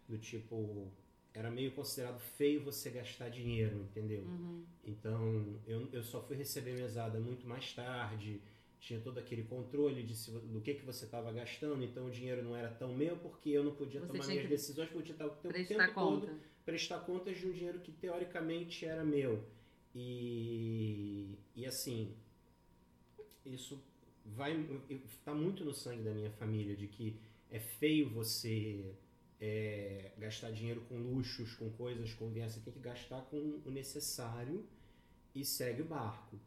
Do 0.09 0.19
tipo, 0.19 0.89
era 1.33 1.51
meio 1.51 1.73
considerado 1.73 2.21
feio 2.21 2.63
você 2.63 2.91
gastar 2.91 3.29
dinheiro, 3.29 3.81
entendeu? 3.81 4.23
Uhum. 4.23 4.65
Então, 4.85 5.61
eu, 5.67 5.89
eu 5.93 6.03
só 6.03 6.23
fui 6.23 6.37
receber 6.37 6.75
mesada 6.75 7.19
muito 7.19 7.47
mais 7.47 7.73
tarde, 7.73 8.41
tinha 8.79 9.01
todo 9.01 9.19
aquele 9.19 9.45
controle 9.45 10.03
de 10.03 10.15
se, 10.15 10.31
do 10.31 10.61
que, 10.61 10.75
que 10.75 10.85
você 10.85 11.07
estava 11.07 11.33
gastando, 11.33 11.83
então 11.83 12.07
o 12.07 12.11
dinheiro 12.11 12.43
não 12.43 12.55
era 12.55 12.69
tão 12.69 12.95
meu, 12.95 13.17
porque 13.17 13.49
eu 13.49 13.65
não 13.65 13.75
podia 13.75 14.01
Você 14.01 14.07
tomar 14.07 14.27
minhas 14.27 14.49
decisões, 14.49 14.91
podia 14.91 15.13
estar 15.13 15.27
o 15.27 15.31
tempo, 15.31 15.55
tempo 15.55 15.95
todo 15.95 16.21
conta. 16.21 16.35
prestar 16.67 17.01
contas 17.01 17.39
de 17.39 17.47
um 17.47 17.53
dinheiro 17.53 17.81
que 17.81 17.91
teoricamente 17.91 18.85
era 18.85 19.03
meu. 19.03 19.43
E, 19.95 21.39
e 21.57 21.65
assim, 21.65 22.15
isso 23.47 23.83
vai 24.25 24.59
está 25.05 25.35
muito 25.35 25.65
no 25.65 25.75
sangue 25.75 26.03
da 26.03 26.13
minha 26.13 26.31
família 26.31 26.75
de 26.77 26.87
que 26.87 27.17
é 27.51 27.59
feio 27.59 28.11
você 28.11 28.95
é, 29.41 30.13
gastar 30.19 30.51
dinheiro 30.51 30.81
com 30.89 30.97
luxos, 30.97 31.55
com 31.55 31.71
coisas, 31.71 32.15
com 32.15 32.31
viagens. 32.31 32.55
Você 32.55 32.61
tem 32.61 32.73
que 32.73 32.81
gastar 32.81 33.23
com 33.23 33.61
o 33.65 33.71
necessário 33.71 34.65
e 35.35 35.45
segue 35.45 35.83
o 35.83 35.85
barco. 35.85 36.39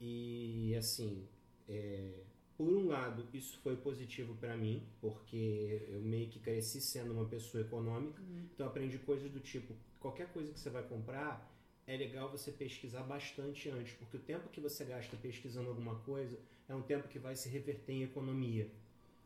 E 0.00 0.74
assim, 0.76 1.26
é, 1.68 2.22
por 2.56 2.68
um 2.68 2.86
lado, 2.86 3.26
isso 3.32 3.58
foi 3.58 3.76
positivo 3.76 4.34
para 4.36 4.56
mim, 4.56 4.82
porque 5.00 5.84
eu 5.88 6.00
meio 6.00 6.28
que 6.28 6.38
cresci 6.38 6.80
sendo 6.80 7.12
uma 7.12 7.24
pessoa 7.24 7.62
econômica. 7.62 8.22
Então 8.54 8.66
eu 8.66 8.70
aprendi 8.70 8.98
coisas 8.98 9.30
do 9.30 9.40
tipo, 9.40 9.74
qualquer 9.98 10.32
coisa 10.32 10.52
que 10.52 10.60
você 10.60 10.70
vai 10.70 10.82
comprar, 10.82 11.50
é 11.86 11.96
legal 11.96 12.30
você 12.30 12.52
pesquisar 12.52 13.02
bastante 13.02 13.68
antes, 13.68 13.94
porque 13.94 14.16
o 14.16 14.20
tempo 14.20 14.48
que 14.50 14.60
você 14.60 14.84
gasta 14.84 15.16
pesquisando 15.16 15.68
alguma 15.68 15.96
coisa 16.00 16.38
é 16.72 16.76
um 16.76 16.82
tempo 16.82 17.06
que 17.08 17.18
vai 17.18 17.36
se 17.36 17.48
reverter 17.48 17.92
em 17.92 18.02
economia. 18.02 18.70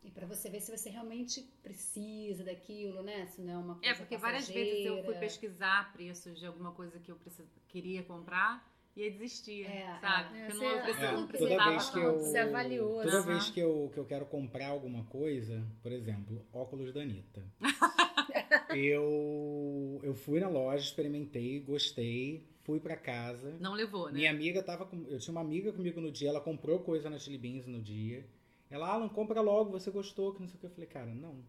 E 0.03 0.11
pra 0.11 0.25
você 0.25 0.49
ver 0.49 0.61
se 0.61 0.75
você 0.75 0.89
realmente 0.89 1.41
precisa 1.63 2.43
daquilo, 2.43 3.01
né? 3.01 3.25
Se 3.27 3.41
não 3.41 3.53
é 3.53 3.57
uma 3.57 3.75
coisa 3.75 3.89
É, 3.89 3.93
porque 3.93 4.17
várias 4.17 4.47
vezes 4.47 4.85
eu 4.85 4.93
fui 4.95 5.13
passageira. 5.13 5.19
pesquisar 5.19 5.93
preços 5.93 6.39
de 6.39 6.45
alguma 6.45 6.71
coisa 6.71 6.99
que 6.99 7.11
eu 7.11 7.15
precis- 7.17 7.45
queria 7.67 8.03
comprar 8.03 8.65
e 8.95 9.03
aí 9.03 9.11
desistia, 9.11 9.67
É, 9.67 9.97
sabe? 9.99 10.37
é. 10.37 10.45
Porque 10.45 10.51
É, 10.51 10.55
não, 10.55 10.71
eu 10.71 10.77
você- 10.77 10.83
preci- 10.83 10.99
É, 11.05 11.11
não 11.11 11.27
toda 11.27 11.27
precisava 11.27 11.69
vez 11.71 11.89
que 11.89 11.99
eu- 11.99 12.19
Você 12.19 12.37
avaliou, 12.37 13.01
Toda 13.01 13.17
Aham. 13.19 13.25
vez 13.25 13.49
que 13.49 13.59
eu, 13.59 13.91
que 13.93 13.99
eu 13.99 14.05
quero 14.05 14.25
comprar 14.25 14.67
alguma 14.67 15.03
coisa, 15.05 15.65
por 15.83 15.91
exemplo, 15.91 16.45
óculos 16.53 16.93
da 16.93 17.01
Anitta. 17.01 17.43
eu, 18.69 19.99
eu 20.03 20.15
fui 20.15 20.39
na 20.39 20.47
loja, 20.49 20.83
experimentei, 20.83 21.59
gostei, 21.59 22.47
fui 22.67 22.81
pra 22.81 22.97
casa. 22.97 23.57
Não 23.61 23.73
levou, 23.73 24.07
né? 24.07 24.13
Minha 24.13 24.29
amiga 24.31 24.61
tava 24.61 24.85
com. 24.85 25.05
Eu 25.07 25.17
tinha 25.19 25.31
uma 25.31 25.39
amiga 25.41 25.71
comigo 25.71 26.01
no 26.01 26.11
dia, 26.11 26.27
ela 26.29 26.41
comprou 26.41 26.81
coisa 26.81 27.09
na 27.09 27.17
Chili 27.17 27.37
Beans 27.37 27.65
no 27.65 27.81
dia. 27.81 28.27
Ela, 28.69 28.89
Alan, 28.89 29.07
compra 29.07 29.39
logo, 29.39 29.71
você 29.71 29.89
gostou, 29.89 30.33
que 30.33 30.41
não 30.41 30.47
sei 30.49 30.57
o 30.57 30.59
que. 30.59 30.65
Eu 30.65 30.69
falei, 30.71 30.87
cara, 30.87 31.15
não. 31.15 31.41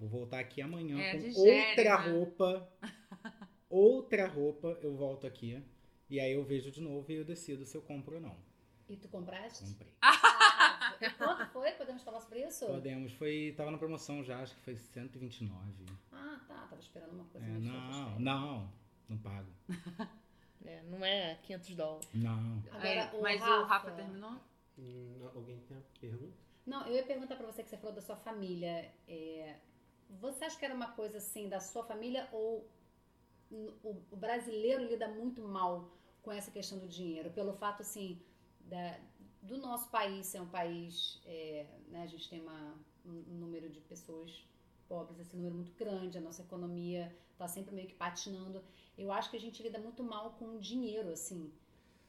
Vou 0.00 0.08
voltar 0.08 0.38
aqui 0.38 0.62
amanhã 0.62 0.98
É, 0.98 1.12
com 1.12 1.18
digere, 1.18 1.68
outra 1.70 1.98
né? 1.98 2.10
roupa. 2.12 2.72
outra 3.68 4.26
roupa, 4.26 4.78
eu 4.80 4.96
volto 4.96 5.26
aqui. 5.26 5.62
E 6.08 6.18
aí 6.18 6.32
eu 6.32 6.42
vejo 6.42 6.70
de 6.70 6.80
novo 6.80 7.12
e 7.12 7.16
eu 7.16 7.24
decido 7.24 7.66
se 7.66 7.76
eu 7.76 7.82
compro 7.82 8.14
ou 8.14 8.20
não. 8.22 8.36
E 8.88 8.96
tu 8.96 9.06
compraste? 9.08 9.64
Comprei. 9.66 9.92
Ah, 10.00 10.94
quanto 11.18 11.52
foi? 11.52 11.72
Podemos 11.72 12.02
falar 12.02 12.20
sobre 12.20 12.40
isso? 12.46 12.64
Podemos, 12.64 13.12
foi. 13.12 13.52
Tava 13.54 13.70
na 13.70 13.76
promoção 13.76 14.24
já, 14.24 14.40
acho 14.40 14.54
que 14.54 14.62
foi 14.62 14.76
129. 14.76 15.84
Ah, 16.10 16.40
tá. 16.48 16.54
Tava 16.70 16.80
esperando 16.80 17.12
uma 17.12 17.24
coisa 17.24 17.46
É, 17.46 17.50
mais 17.50 17.64
não, 17.64 18.18
não, 18.18 18.72
não 19.10 19.18
pago. 19.18 19.50
É, 20.64 20.82
não 20.82 21.04
é 21.04 21.36
500 21.42 21.74
dólares. 21.74 22.08
Não. 22.14 22.62
Agora, 22.70 22.88
É, 22.88 23.16
o 23.16 23.22
mas 23.22 23.40
Rafa... 23.40 23.60
o 23.60 23.64
Rafa 23.64 23.90
terminou? 23.92 24.34
Hum, 24.78 25.28
alguém 25.34 25.58
tem 25.60 25.76
uma 25.76 25.84
pergunta? 26.00 26.36
Não, 26.66 26.86
eu 26.86 26.94
ia 26.96 27.02
perguntar 27.04 27.36
pra 27.36 27.46
você 27.46 27.62
que 27.62 27.70
você 27.70 27.76
falou 27.78 27.94
da 27.94 28.02
sua 28.02 28.16
família. 28.16 28.92
É, 29.06 29.56
você 30.10 30.44
acha 30.44 30.58
que 30.58 30.64
era 30.64 30.74
uma 30.74 30.92
coisa 30.92 31.18
assim 31.18 31.48
da 31.48 31.60
sua 31.60 31.84
família 31.84 32.28
ou 32.32 32.68
o, 33.50 33.74
o 34.10 34.16
brasileiro 34.16 34.84
lida 34.84 35.08
muito 35.08 35.42
mal 35.42 35.90
com 36.22 36.30
essa 36.32 36.50
questão 36.50 36.78
do 36.78 36.88
dinheiro? 36.88 37.30
Pelo 37.30 37.52
fato, 37.54 37.82
assim, 37.82 38.20
da- 38.60 38.98
do 39.42 39.56
nosso 39.58 39.88
país 39.90 40.26
ser 40.26 40.40
um 40.40 40.48
país, 40.48 41.20
é, 41.24 41.66
né, 41.88 42.02
a 42.02 42.06
gente 42.06 42.28
tem 42.28 42.40
uma, 42.40 42.74
um 43.06 43.24
um 43.30 43.34
número 43.38 43.70
de 43.70 43.80
pessoas 43.80 44.44
pobres, 44.88 45.18
esse 45.20 45.34
número 45.36 45.54
muito 45.54 45.72
grande, 45.72 46.18
a 46.18 46.20
nossa 46.20 46.42
economia 46.42 47.14
está 47.32 47.48
sempre 47.48 47.74
meio 47.74 47.88
que 47.88 47.94
patinando. 47.94 48.62
Eu 48.98 49.12
acho 49.12 49.30
que 49.30 49.36
a 49.36 49.40
gente 49.40 49.62
lida 49.62 49.78
muito 49.78 50.02
mal 50.02 50.32
com 50.32 50.58
dinheiro, 50.58 51.08
assim, 51.10 51.52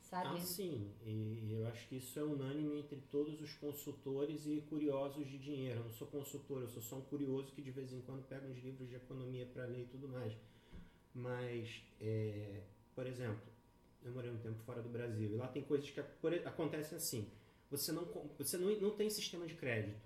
sabe? 0.02 0.28
Ah, 0.28 0.38
sim. 0.40 0.92
E 1.06 1.54
eu 1.54 1.68
acho 1.68 1.88
que 1.88 1.98
isso 1.98 2.20
é 2.20 2.24
unânime 2.24 2.80
entre 2.80 3.00
todos 3.12 3.40
os 3.40 3.54
consultores 3.54 4.48
e 4.48 4.60
curiosos 4.62 5.28
de 5.28 5.38
dinheiro. 5.38 5.82
Eu 5.82 5.84
não 5.84 5.92
sou 5.92 6.08
consultor, 6.08 6.64
eu 6.64 6.68
sou 6.68 6.82
só 6.82 6.96
um 6.96 7.02
curioso 7.02 7.52
que 7.52 7.62
de 7.62 7.70
vez 7.70 7.94
em 7.94 8.02
quando 8.02 8.28
pega 8.28 8.48
uns 8.48 8.58
livros 8.64 8.90
de 8.90 8.96
economia 8.96 9.46
para 9.46 9.66
ler 9.66 9.84
e 9.84 9.86
tudo 9.86 10.10
mais. 10.10 10.34
Mas, 11.14 11.84
é, 12.02 12.64
por 12.96 13.06
exemplo, 13.06 13.42
eu 14.04 14.12
morei 14.12 14.32
um 14.32 14.40
tempo 14.40 14.60
fora 14.64 14.82
do 14.82 14.90
Brasil 14.90 15.32
e 15.32 15.36
lá 15.36 15.48
tem 15.48 15.62
coisas 15.62 15.90
que 15.92 16.00
acontecem 16.00 16.98
assim. 16.98 17.30
Você 17.70 17.92
não, 17.92 18.06
você 18.36 18.58
não, 18.58 18.76
não 18.80 18.96
tem 18.96 19.12
sistema 19.12 19.46
de 19.46 19.54
crédito, 19.54 20.02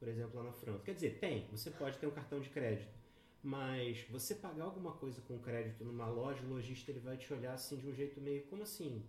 por 0.00 0.08
exemplo, 0.08 0.36
lá 0.36 0.46
na 0.46 0.52
França. 0.52 0.82
Quer 0.84 0.94
dizer, 0.94 1.18
tem, 1.20 1.46
você 1.52 1.70
pode 1.70 1.96
ter 1.98 2.08
um 2.08 2.10
cartão 2.10 2.40
de 2.40 2.50
crédito. 2.50 3.03
Mas 3.44 4.06
você 4.08 4.34
pagar 4.34 4.64
alguma 4.64 4.92
coisa 4.92 5.20
com 5.20 5.38
crédito 5.38 5.84
numa 5.84 6.08
loja, 6.08 6.42
o 6.42 6.48
lojista 6.48 6.90
ele 6.90 7.00
vai 7.00 7.18
te 7.18 7.30
olhar 7.32 7.52
assim 7.52 7.76
de 7.76 7.86
um 7.86 7.94
jeito 7.94 8.18
meio, 8.18 8.42
como 8.46 8.62
assim? 8.62 9.04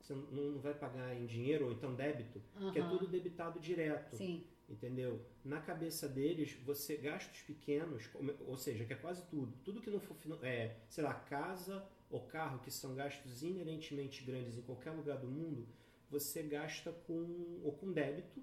Você 0.00 0.14
não 0.14 0.60
vai 0.60 0.72
pagar 0.72 1.14
em 1.16 1.26
dinheiro 1.26 1.66
ou 1.66 1.72
então 1.72 1.92
débito? 1.92 2.40
Que 2.72 2.78
é 2.78 2.88
tudo 2.88 3.08
debitado 3.08 3.58
direto. 3.58 4.16
Sim, 4.16 4.44
Entendeu? 4.68 5.20
Na 5.44 5.60
cabeça 5.60 6.08
deles, 6.08 6.56
você 6.64 6.96
gastos 6.96 7.42
pequenos, 7.42 8.08
ou 8.46 8.56
seja, 8.56 8.84
que 8.84 8.92
é 8.92 8.96
quase 8.96 9.26
tudo. 9.26 9.52
Tudo 9.64 9.82
que 9.82 9.90
não 9.90 10.00
for, 10.00 10.16
é, 10.42 10.76
sei 10.88 11.04
lá, 11.04 11.12
casa 11.12 11.84
ou 12.08 12.20
carro, 12.26 12.60
que 12.60 12.70
são 12.70 12.94
gastos 12.94 13.42
inerentemente 13.42 14.24
grandes 14.24 14.56
em 14.56 14.62
qualquer 14.62 14.92
lugar 14.92 15.18
do 15.18 15.26
mundo, 15.26 15.66
você 16.08 16.42
gasta 16.42 16.92
com 16.92 17.60
ou 17.64 17.72
com 17.72 17.92
débito 17.92 18.42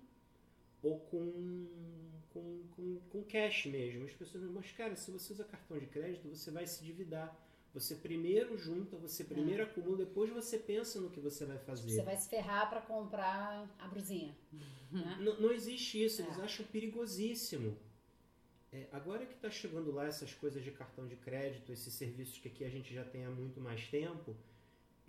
ou 0.83 0.99
com, 0.99 1.67
com, 2.33 2.63
com, 2.75 2.99
com 3.09 3.23
cash 3.23 3.65
mesmo. 3.65 4.05
As 4.05 4.13
pessoas 4.13 4.43
dizem, 4.43 4.55
mas 4.55 4.71
cara, 4.71 4.95
se 4.95 5.11
você 5.11 5.33
usa 5.33 5.43
cartão 5.43 5.77
de 5.77 5.85
crédito, 5.87 6.27
você 6.27 6.51
vai 6.51 6.65
se 6.67 6.83
endividar. 6.83 7.35
Você 7.73 7.95
primeiro 7.95 8.57
junta, 8.57 8.97
você 8.97 9.23
primeiro 9.23 9.61
acumula, 9.61 9.97
depois 9.97 10.29
você 10.31 10.57
pensa 10.57 10.99
no 10.99 11.09
que 11.11 11.19
você 11.19 11.45
vai 11.45 11.59
fazer. 11.59 11.91
você 11.91 12.01
vai 12.01 12.17
se 12.17 12.27
ferrar 12.27 12.67
pra 12.67 12.81
comprar 12.81 13.69
a 13.77 13.87
brusinha. 13.87 14.35
né? 14.91 15.17
Não, 15.21 15.39
não 15.39 15.51
existe 15.51 16.03
isso, 16.03 16.21
eles 16.23 16.39
É. 16.39 16.41
acham 16.41 16.65
perigosíssimo. 16.65 17.77
É, 18.71 18.87
agora 18.91 19.25
que 19.25 19.33
está 19.35 19.49
chegando 19.51 19.91
lá 19.91 20.05
essas 20.07 20.33
coisas 20.33 20.63
de 20.63 20.71
cartão 20.71 21.07
de 21.07 21.15
crédito, 21.15 21.71
esses 21.71 21.93
serviços 21.93 22.39
que 22.39 22.47
aqui 22.47 22.63
a 22.63 22.69
gente 22.69 22.91
já 22.93 23.03
tem 23.03 23.23
há 23.25 23.29
muito 23.29 23.59
mais 23.61 23.87
tempo, 23.87 24.35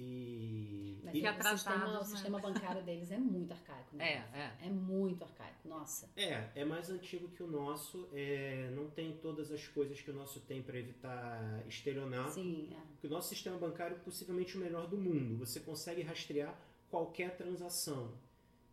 e, 0.03 0.98
Mas 1.05 1.14
e- 1.14 1.20
que 1.20 1.26
o, 1.26 1.30
atrasados, 1.30 1.61
sistema, 1.61 1.86
o 1.88 1.98
né? 1.98 2.05
sistema 2.05 2.38
bancário 2.40 2.82
deles 2.82 3.11
é 3.11 3.18
muito 3.18 3.53
arcaico, 3.53 3.96
né? 3.96 4.05
É, 4.32 4.38
é. 4.38 4.66
É 4.66 4.70
muito 4.70 5.22
arcaico, 5.24 5.68
nossa. 5.68 6.09
é, 6.16 6.48
é 6.55 6.64
mais 6.64 6.88
antigo 6.90 7.28
que 7.28 7.42
o 7.42 7.46
nosso, 7.46 8.09
é, 8.14 8.70
não 8.74 8.88
tem 8.90 9.16
todas 9.18 9.51
as 9.53 9.66
coisas 9.68 10.01
que 10.01 10.11
o 10.11 10.14
nosso 10.14 10.40
tem 10.40 10.62
para 10.62 10.78
evitar 10.78 11.62
estelionato. 11.68 12.32
Sim, 12.34 12.70
é. 12.72 12.80
Porque 12.92 13.07
o 13.07 13.11
nosso 13.11 13.28
sistema 13.28 13.59
bancário 13.59 13.96
é 13.96 14.01
possivelmente 14.01 14.57
o 14.57 14.61
melhor 14.61 14.86
do 14.88 14.96
mundo. 14.96 15.36
Você 15.38 15.61
consegue 15.61 16.03
rastrear 16.03 16.59
qualquer 16.90 17.36
transação, 17.36 18.12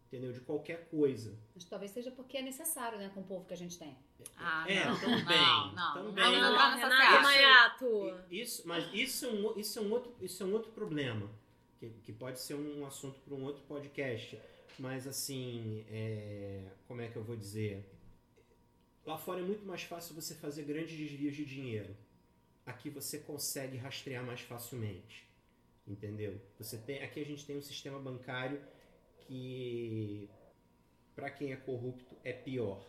entendeu? 0.08 0.32
De 0.32 0.42
qualquer 0.42 0.88
coisa. 0.90 1.38
Mas 1.54 1.66
talvez 1.66 1.92
seja 1.92 2.12
porque 2.12 2.38
é 2.38 2.42
necessário, 2.42 2.98
né, 2.98 3.10
com 3.14 3.22
o 3.22 3.24
povo 3.24 3.46
que 3.46 3.54
a 3.54 3.58
gente 3.58 3.78
tem. 3.78 3.96
Ah, 4.38 4.66
É, 4.70 4.86
não, 4.86 5.00
também, 5.00 5.24
não, 5.26 5.74
não. 5.74 5.94
também. 5.94 6.42
Não, 6.42 6.52
nessa 6.52 6.76
Renato 6.76 7.02
seara. 7.04 7.22
Maiato. 7.22 8.26
E- 8.30 8.42
Isso, 8.42 8.68
mas 8.68 8.94
isso 8.94 9.26
é 9.26 9.30
um, 9.30 9.58
isso 9.60 9.80
é 9.80 9.82
um, 9.82 9.92
outro, 9.92 10.16
isso 10.22 10.44
é 10.44 10.46
um 10.46 10.54
outro 10.54 10.72
problema, 10.72 11.30
que, 11.80 11.90
que 12.04 12.12
pode 12.14 12.40
ser 12.40 12.56
um 12.56 12.86
assunto 12.86 13.20
para 13.22 13.34
um 13.36 13.44
outro 13.44 13.64
podcast. 13.64 14.40
Mas 14.80 15.08
assim, 15.08 15.86
é, 15.90 16.64
como 16.88 17.02
é 17.02 17.08
que 17.08 17.16
eu 17.16 17.24
vou 17.24 17.36
dizer? 17.36 17.84
Lá 19.06 19.18
fora 19.18 19.40
é 19.40 19.44
muito 19.44 19.66
mais 19.66 19.84
fácil 19.84 20.14
você 20.14 20.36
fazer 20.36 20.64
grandes 20.64 20.96
desvios 20.98 21.36
de 21.36 21.46
dinheiro. 21.46 21.96
Aqui 22.66 22.90
você 22.90 23.20
consegue 23.20 23.78
rastrear 23.78 24.24
mais 24.24 24.42
facilmente. 24.42 25.26
Entendeu? 25.88 26.40
Você 26.60 26.78
tem, 26.78 27.02
aqui 27.02 27.22
a 27.22 27.26
gente 27.26 27.46
tem 27.46 27.58
um 27.58 27.62
sistema 27.62 27.98
bancário 27.98 28.62
que, 29.26 30.30
para 31.16 31.30
quem 31.30 31.54
é 31.54 31.56
corrupto, 31.56 32.16
é 32.24 32.34
pior. 32.34 32.86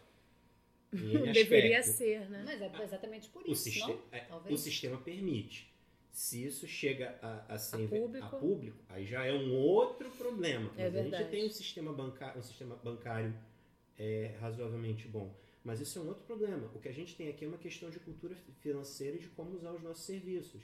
Deveria 1.33 1.79
aspecto. 1.81 1.99
ser, 1.99 2.29
né? 2.31 2.43
Mas 2.45 2.61
é 2.63 2.83
exatamente 2.85 3.29
por 3.29 3.43
O, 3.47 3.53
isso, 3.53 3.65
siste- 3.65 3.81
não? 3.81 4.03
é, 4.13 4.21
Talvez. 4.21 4.55
o 4.61 4.63
sistema 4.63 4.99
permite. 4.99 5.73
Se 6.11 6.45
isso 6.45 6.67
chega 6.67 7.17
a, 7.23 7.55
a 7.55 7.59
ser 7.59 7.85
A 7.85 7.89
público. 7.89 8.27
a 8.27 8.29
público, 8.31 8.79
aí 8.89 9.07
já 9.07 9.25
é 9.25 9.33
um 9.33 9.55
outro 9.55 10.11
problema. 10.13 10.71
É 10.77 10.85
Mas 10.85 10.97
a 10.97 11.03
gente 11.03 11.11
verdade. 11.11 11.31
tem 11.31 11.47
um 11.47 11.51
sistema 11.51 11.93
bancário, 11.93 12.41
um 12.41 12.43
sistema 12.43 12.75
bancário 12.77 13.33
é, 13.99 14.35
razoavelmente 14.41 15.07
bom. 15.07 15.33
Mas 15.63 15.81
isso 15.81 15.99
é 15.99 16.03
um 16.03 16.09
outro 16.09 16.25
problema. 16.25 16.71
O 16.75 16.81
que 16.81 16.89
a 16.89 16.93
gente 16.93 17.15
tem 17.15 17.29
aqui 17.29 17.45
é 17.45 17.49
uma 17.49 17.59
questão 17.59 17.91
de 17.91 18.01
cultura 18.01 18.35
financeira 18.61 19.17
e 19.17 19.21
de 19.21 19.29
como 19.29 19.55
usar 19.55 19.73
os 19.73 19.83
nossos 19.83 20.05
serviços. 20.05 20.63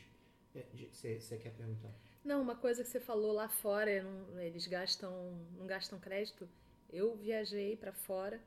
É, 0.55 0.65
Você 0.93 1.37
quer 1.37 1.51
perguntar? 1.53 1.91
Não, 2.25 2.41
uma 2.41 2.55
coisa 2.57 2.83
que 2.83 2.89
você 2.89 3.01
falou 3.01 3.33
lá 3.33 3.49
fora, 3.49 4.03
não- 4.03 4.41
eles 4.41 4.67
gastam, 4.67 5.13
não 5.59 5.67
gastam 5.67 5.99
crédito. 6.01 6.49
Eu 6.91 7.15
viajei 7.17 7.77
para 7.77 7.93
fora 7.93 8.41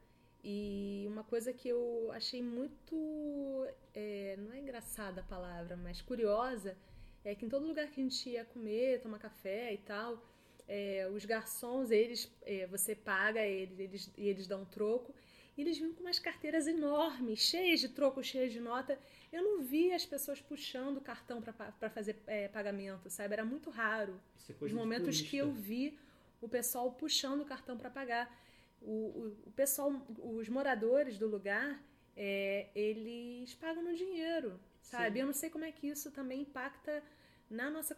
e 0.50 1.06
uma 1.10 1.26
coisa 1.26 1.52
que 1.52 1.68
eu 1.68 2.10
achei 2.14 2.42
muito, 2.42 3.68
é, 3.94 4.38
não 4.38 4.54
é 4.54 4.60
engraçada 4.60 5.20
a 5.20 5.24
palavra, 5.26 5.76
mas 5.76 6.02
curiosa, 6.02 6.78
é 7.26 7.36
que 7.36 7.46
em 7.46 7.50
todo 7.50 7.68
lugar 7.68 7.92
que 7.92 8.00
a 8.00 8.04
gente 8.04 8.30
ia 8.30 8.46
comer, 8.46 9.02
tomar 9.02 9.20
café 9.20 9.74
e 9.74 9.78
tal, 9.80 10.26
é, 10.66 11.06
os 11.14 11.26
garçons, 11.26 11.92
eles, 11.92 12.32
é, 12.44 12.66
você 12.66 12.96
paga 12.96 13.46
eles, 13.46 13.78
eles 13.78 14.14
e 14.18 14.26
eles 14.26 14.48
dão 14.48 14.64
troco. 14.64 15.14
E 15.58 15.62
eles 15.62 15.78
vinham 15.80 15.94
com 15.94 16.00
umas 16.00 16.18
carteiras 16.18 16.66
enormes, 16.66 17.40
cheias 17.40 17.82
de 17.82 17.90
troco, 17.90 18.24
cheias 18.24 18.54
de 18.54 18.62
nota. 18.62 18.98
Eu 19.34 19.44
não 19.44 19.62
vi 19.64 19.92
as 19.92 20.06
pessoas 20.06 20.40
puxando 20.40 20.98
o 20.98 21.02
cartão 21.02 21.42
para 21.42 21.90
fazer 21.90 22.16
é, 22.26 22.48
pagamento, 22.48 23.10
sabe? 23.10 23.34
Era 23.34 23.44
muito 23.44 23.70
raro. 23.70 24.18
Isso 24.38 24.50
é 24.50 24.54
Os 24.54 24.60
coisa 24.60 24.74
de 24.74 24.80
momentos 24.80 25.20
que 25.20 25.36
eu 25.36 25.52
vi 25.52 26.00
o 26.40 26.48
pessoal 26.48 26.90
puxando 26.94 27.42
o 27.42 27.46
cartão 27.46 27.78
para 27.78 27.90
pagar. 27.90 28.47
O, 28.82 28.92
o, 28.92 29.38
o 29.48 29.52
pessoal, 29.52 29.92
os 30.18 30.48
moradores 30.50 31.18
do 31.18 31.28
lugar, 31.28 31.82
é, 32.16 32.68
eles 32.76 33.54
pagam 33.56 33.84
no 33.84 33.94
dinheiro, 33.96 34.60
sabe? 34.82 35.14
Sim. 35.16 35.20
Eu 35.22 35.26
não 35.28 35.34
sei 35.34 35.50
como 35.50 35.66
é 35.66 35.72
que 35.72 35.88
isso 35.88 36.12
também 36.12 36.42
impacta 36.42 37.04
na 37.50 37.70
nossa, 37.70 37.96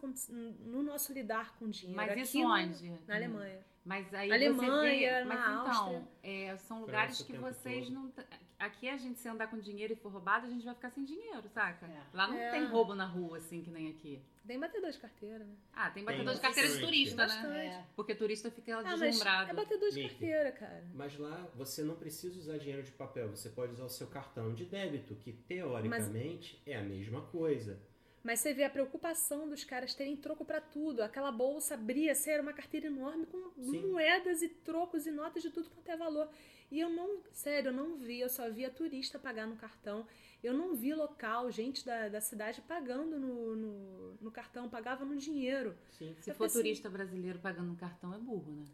no 0.61 0.82
nosso 0.84 1.11
lidar 1.13 1.57
com 1.57 1.69
dinheiro. 1.69 1.97
Mas 1.97 2.11
Aqui 2.11 2.21
isso 2.21 2.39
no- 2.39 2.53
onde? 2.53 2.91
Na 3.07 3.15
Alemanha. 3.15 3.59
Mas 3.86 4.13
aí 4.13 4.32
Alemanha, 4.32 4.71
você 4.71 4.99
vê, 4.99 5.23
mas 5.25 5.39
na 5.39 5.45
então, 5.45 5.67
Áustria. 5.67 6.07
é, 6.21 6.57
são 6.57 6.82
lugares 6.82 7.17
França 7.17 7.32
que 7.34 7.38
vocês 7.39 7.86
todo. 7.86 7.93
não. 7.93 8.13
Aqui 8.60 8.89
a 8.89 8.97
gente, 8.97 9.18
se 9.20 9.28
andar 9.30 9.47
com 9.47 9.57
dinheiro 9.57 9.93
e 9.93 9.95
for 9.95 10.12
roubado, 10.12 10.45
a 10.45 10.49
gente 10.49 10.66
vai 10.66 10.76
ficar 10.76 10.89
sem 10.89 11.05
dinheiro, 11.05 11.47
saca? 11.53 11.86
É. 11.86 12.01
Lá 12.14 12.28
não 12.28 12.38
É. 12.38 12.51
tem 12.51 12.66
roubo 12.66 12.93
na 12.93 13.05
rua, 13.05 13.38
assim, 13.38 13.62
que 13.64 13.70
nem 13.72 13.88
aqui. 13.89 14.22
Tem 14.45 14.60
batedor 14.60 14.91
de 14.91 14.97
carteira, 14.97 15.39
né? 15.45 15.55
Ah, 15.72 15.86
tem 15.89 16.03
Tem 16.03 16.03
batedor 16.03 16.34
de 16.36 16.41
carteira 16.41 16.68
de 16.68 16.74
bastante. 16.74 16.91
turista, 16.93 17.28
né? 17.28 17.66
É. 17.68 17.86
Porque 17.95 18.14
turista 18.14 18.51
fica 18.51 18.78
Ah, 18.80 18.84
mas 18.84 18.99
deslumbrado. 18.99 19.51
é 19.51 19.53
batedor 19.53 19.89
de 19.91 20.01
carteira, 20.10 20.51
cara. 20.51 20.84
Mas 20.93 21.18
lá 21.18 21.47
você 21.55 21.84
não 21.84 21.95
precisa 21.95 22.38
usar 22.38 22.57
dinheiro 22.57 22.84
de 22.84 22.91
papel, 22.91 23.30
você 23.30 23.47
pode 23.49 23.72
usar 23.72 23.86
o 23.86 23.89
seu 23.89 24.07
cartão 24.07 24.53
de 24.53 24.66
débito, 24.66 25.16
que 25.16 25.32
teoricamente 25.32 26.62
é 26.66 26.76
a 26.76 26.82
mesma 26.84 27.22
coisa. 27.28 27.80
Mas 28.22 28.41
você 28.41 28.53
vê 28.53 28.66
a 28.66 28.70
preocupação 28.70 29.47
dos 29.47 29.64
caras 29.64 29.93
terem 29.95 30.18
troco 30.18 30.43
pra 30.43 30.60
tudo. 30.60 31.01
Aquela 31.01 31.32
bolsa 31.32 31.76
abria, 31.76 32.12
assim, 32.12 32.30
era 32.32 32.41
uma 32.43 32.51
carteira 32.51 32.88
enorme 32.88 33.26
com 33.26 33.49
Sim. 33.62 33.88
moedas 33.91 34.41
e 34.41 34.49
trocos 34.49 35.05
e 35.05 35.12
notas 35.12 35.41
de 35.41 35.49
tudo 35.49 35.70
quanto 35.70 35.89
é 35.89 35.95
valor. 35.95 36.30
E 36.72 36.80
eu 36.80 36.89
não, 36.89 37.22
sério, 37.32 37.70
eu 37.70 37.74
não 37.74 37.97
vi, 37.97 38.20
eu 38.20 38.30
só 38.30 38.49
via 38.49 38.70
turista 38.70 39.17
pagar 39.17 39.47
no 39.47 39.55
cartão. 39.55 40.05
Eu 40.43 40.53
não 40.53 40.74
vi 40.76 40.93
local, 40.93 41.51
gente 41.51 41.86
da, 41.86 42.07
da 42.07 42.22
cidade 42.22 42.61
pagando 42.61 43.20
no, 43.20 43.55
no, 43.55 44.13
no 44.22 44.32
cartão, 44.32 44.70
pagava 44.70 45.03
no 45.03 45.17
dinheiro. 45.17 45.76
Sim. 45.89 46.15
Se 46.22 46.30
Eu 46.30 46.36
for 46.36 46.43
pensei- 46.45 46.61
turista 46.61 46.89
brasileiro 46.89 47.39
pagando 47.39 47.67
no 47.70 47.76
cartão, 47.76 48.13
é 48.13 48.17
burro, 48.17 48.51
né? 48.51 48.65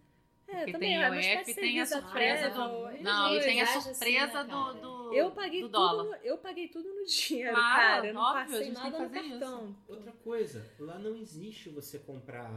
É, 0.48 0.58
Porque 0.58 0.74
também 0.74 0.90
tem 0.90 1.02
é, 1.02 1.08
o 1.08 1.10
parece 1.10 1.56
tem 1.56 1.82
a 1.82 1.86
surpresa 1.88 2.50
do. 2.52 3.02
Não, 3.02 3.34
e 3.36 3.40
tem 3.42 3.62
a 3.62 3.64
assim, 3.64 3.82
surpresa 3.82 4.44
né, 4.44 4.54
do, 4.80 5.12
Eu 5.12 5.32
paguei, 5.32 5.62
do 5.62 5.68
tudo 5.70 5.72
dólar. 5.80 6.04
no, 6.04 6.16
eu 6.18 6.38
paguei 6.38 6.68
tudo 6.68 6.88
no 6.88 7.04
dinheiro, 7.04 7.52
Claro, 7.56 7.76
cara. 7.82 8.08
Eu 8.08 8.14
não 8.14 8.22
óbvio, 8.22 8.42
a 8.42 8.46
passei 8.46 8.72
nada 8.72 8.90
no 8.92 8.98
fazer 8.98 9.20
isso. 9.22 9.40
cartão. 9.40 9.76
Outra 9.88 10.12
coisa, 10.12 10.72
lá 10.78 11.00
não 11.00 11.16
existe 11.16 11.70
você 11.70 11.98
comprar 11.98 12.48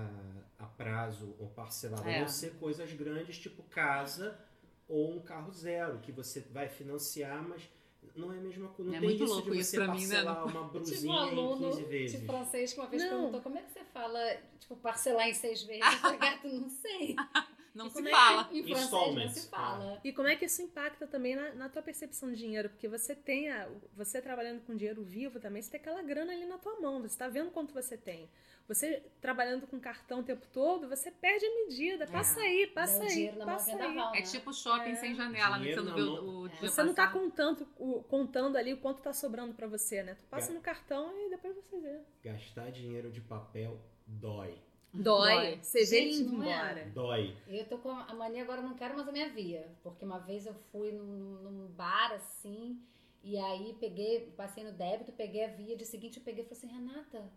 a 0.58 0.66
prazo 0.66 1.34
ou 1.38 1.48
parcelado, 1.48 2.06
É. 2.06 2.18
a 2.18 2.20
não 2.20 2.28
ser 2.28 2.56
coisas 2.58 2.92
grandes, 2.92 3.38
tipo 3.38 3.62
casa 3.62 4.38
ou 4.88 5.14
um 5.16 5.20
carro 5.20 5.50
zero, 5.52 5.98
que 5.98 6.10
você 6.12 6.40
vai 6.40 6.68
financiar, 6.68 7.46
mas 7.46 7.62
não 8.16 8.32
é 8.32 8.38
a 8.38 8.40
mesma 8.40 8.68
coisa. 8.68 8.90
Não 8.90 8.96
É 8.96 9.00
tem 9.00 9.08
muito 9.10 9.24
isso 9.24 9.32
louco 9.34 9.50
de 9.50 9.58
isso 9.60 9.70
você 9.70 9.76
pra 9.76 9.88
mim, 9.94 10.06
né? 10.06 10.14
parcelar 10.24 10.44
uma 10.46 10.50
Tive 10.52 10.58
um 10.66 10.68
brusinha 10.70 11.14
em 11.14 11.18
aluno 11.18 11.70
15 11.70 11.82
vezes. 11.84 12.20
de 12.20 12.26
francês 12.26 12.72
que 12.72 12.80
uma 12.80 12.88
vez 12.88 13.02
Não. 13.02 13.10
perguntou 13.10 13.40
como 13.42 13.58
é 13.58 13.62
que 13.62 13.72
você 13.72 13.84
fala, 13.92 14.36
tipo, 14.58 14.76
parcelar 14.76 15.28
em 15.28 15.34
seis 15.34 15.62
vezes. 15.62 15.82
Gato, 16.18 16.48
não 16.48 16.68
sei. 16.70 17.14
Não 17.78 17.86
E 17.86 17.90
se 17.90 17.94
como 17.96 18.08
é 18.08 18.10
fala. 18.10 18.48
Em 18.52 18.62
francês 18.64 18.90
não 19.14 19.28
se 19.28 19.48
fala. 19.48 20.00
E 20.02 20.12
como 20.12 20.26
é 20.26 20.34
que 20.34 20.44
isso 20.46 20.60
impacta 20.60 21.06
também 21.06 21.36
na, 21.36 21.54
na 21.54 21.68
tua 21.68 21.80
percepção 21.80 22.28
de 22.32 22.36
dinheiro? 22.36 22.68
Porque 22.70 22.88
você 22.88 23.14
tem 23.14 23.48
a, 23.50 23.68
você 23.96 24.20
trabalhando 24.20 24.60
com 24.66 24.74
dinheiro 24.76 25.02
vivo 25.04 25.38
também, 25.38 25.62
você 25.62 25.70
tem 25.70 25.80
aquela 25.80 26.02
grana 26.02 26.32
ali 26.32 26.44
na 26.44 26.58
tua 26.58 26.80
mão, 26.80 26.98
você 27.00 27.06
está 27.14 27.28
vendo 27.28 27.52
quanto 27.52 27.72
você 27.72 27.96
tem. 27.96 28.28
Você 28.66 29.02
trabalhando 29.20 29.66
com 29.66 29.80
cartão 29.80 30.20
o 30.20 30.22
tempo 30.22 30.46
todo, 30.52 30.88
você 30.88 31.10
perde 31.10 31.46
a 31.46 31.54
medida. 31.64 32.06
Passa 32.06 32.38
aí, 32.40 32.66
passa 32.66 33.02
aí, 33.04 33.32
mão 33.36 33.46
passa 33.46 33.70
aí. 33.70 33.78
vendaval, 33.78 34.14
É 34.14 34.18
né? 34.18 34.26
tipo 34.26 34.52
shopping 34.52 34.90
É. 34.90 34.94
sem 34.96 35.14
janela, 35.14 35.56
né? 35.56 35.58
Dinheiro 35.58 35.82
Você 35.84 35.88
não 35.88 35.96
viu 35.96 36.06
o, 36.12 36.40
o 36.42 36.46
É. 36.46 36.48
dia 36.50 36.68
Você 36.68 36.82
não 36.82 36.92
tá 36.92 37.06
contando, 37.08 37.66
o- 37.78 38.02
contando 38.02 38.56
ali 38.58 38.74
o 38.74 38.78
quanto 38.78 39.00
tá 39.00 39.12
sobrando 39.14 39.54
pra 39.54 39.66
você, 39.68 40.02
né? 40.02 40.16
Tu 40.16 40.26
passa 40.26 40.50
É. 40.50 40.54
no 40.54 40.60
cartão 40.60 41.14
e 41.26 41.30
depois 41.30 41.54
você 41.56 41.78
vê. 41.78 41.98
Gastar 42.22 42.70
dinheiro 42.70 43.10
de 43.10 43.20
papel 43.22 43.80
dói. 44.06 44.58
Dói. 44.92 45.34
Dói. 45.34 45.58
Você 45.62 45.80
vê 45.80 45.86
Gente, 45.86 46.16
indo 46.22 46.32
não 46.38 46.44
é? 46.44 46.54
embora. 46.54 46.90
Dói. 46.94 47.36
E 47.46 47.58
eu 47.58 47.66
tô 47.68 47.78
com 47.78 47.90
a 47.90 48.14
mania 48.14 48.42
agora, 48.42 48.62
não 48.62 48.74
quero 48.74 48.94
mais 48.96 49.08
a 49.08 49.12
minha 49.12 49.28
via. 49.28 49.68
Porque 49.82 50.04
uma 50.04 50.18
vez 50.18 50.46
eu 50.46 50.54
fui 50.72 50.92
num, 50.92 51.34
num 51.42 51.66
bar 51.68 52.12
assim, 52.12 52.80
e 53.22 53.36
aí 53.38 53.76
peguei, 53.78 54.32
passei 54.36 54.64
no 54.64 54.72
débito, 54.72 55.12
peguei 55.12 55.44
a 55.44 55.48
via, 55.48 55.76
de 55.76 55.84
seguinte 55.84 56.18
eu 56.18 56.24
peguei 56.24 56.44
e 56.44 56.48
falei 56.48 56.58
assim, 56.58 56.74
Renata, 56.74 57.30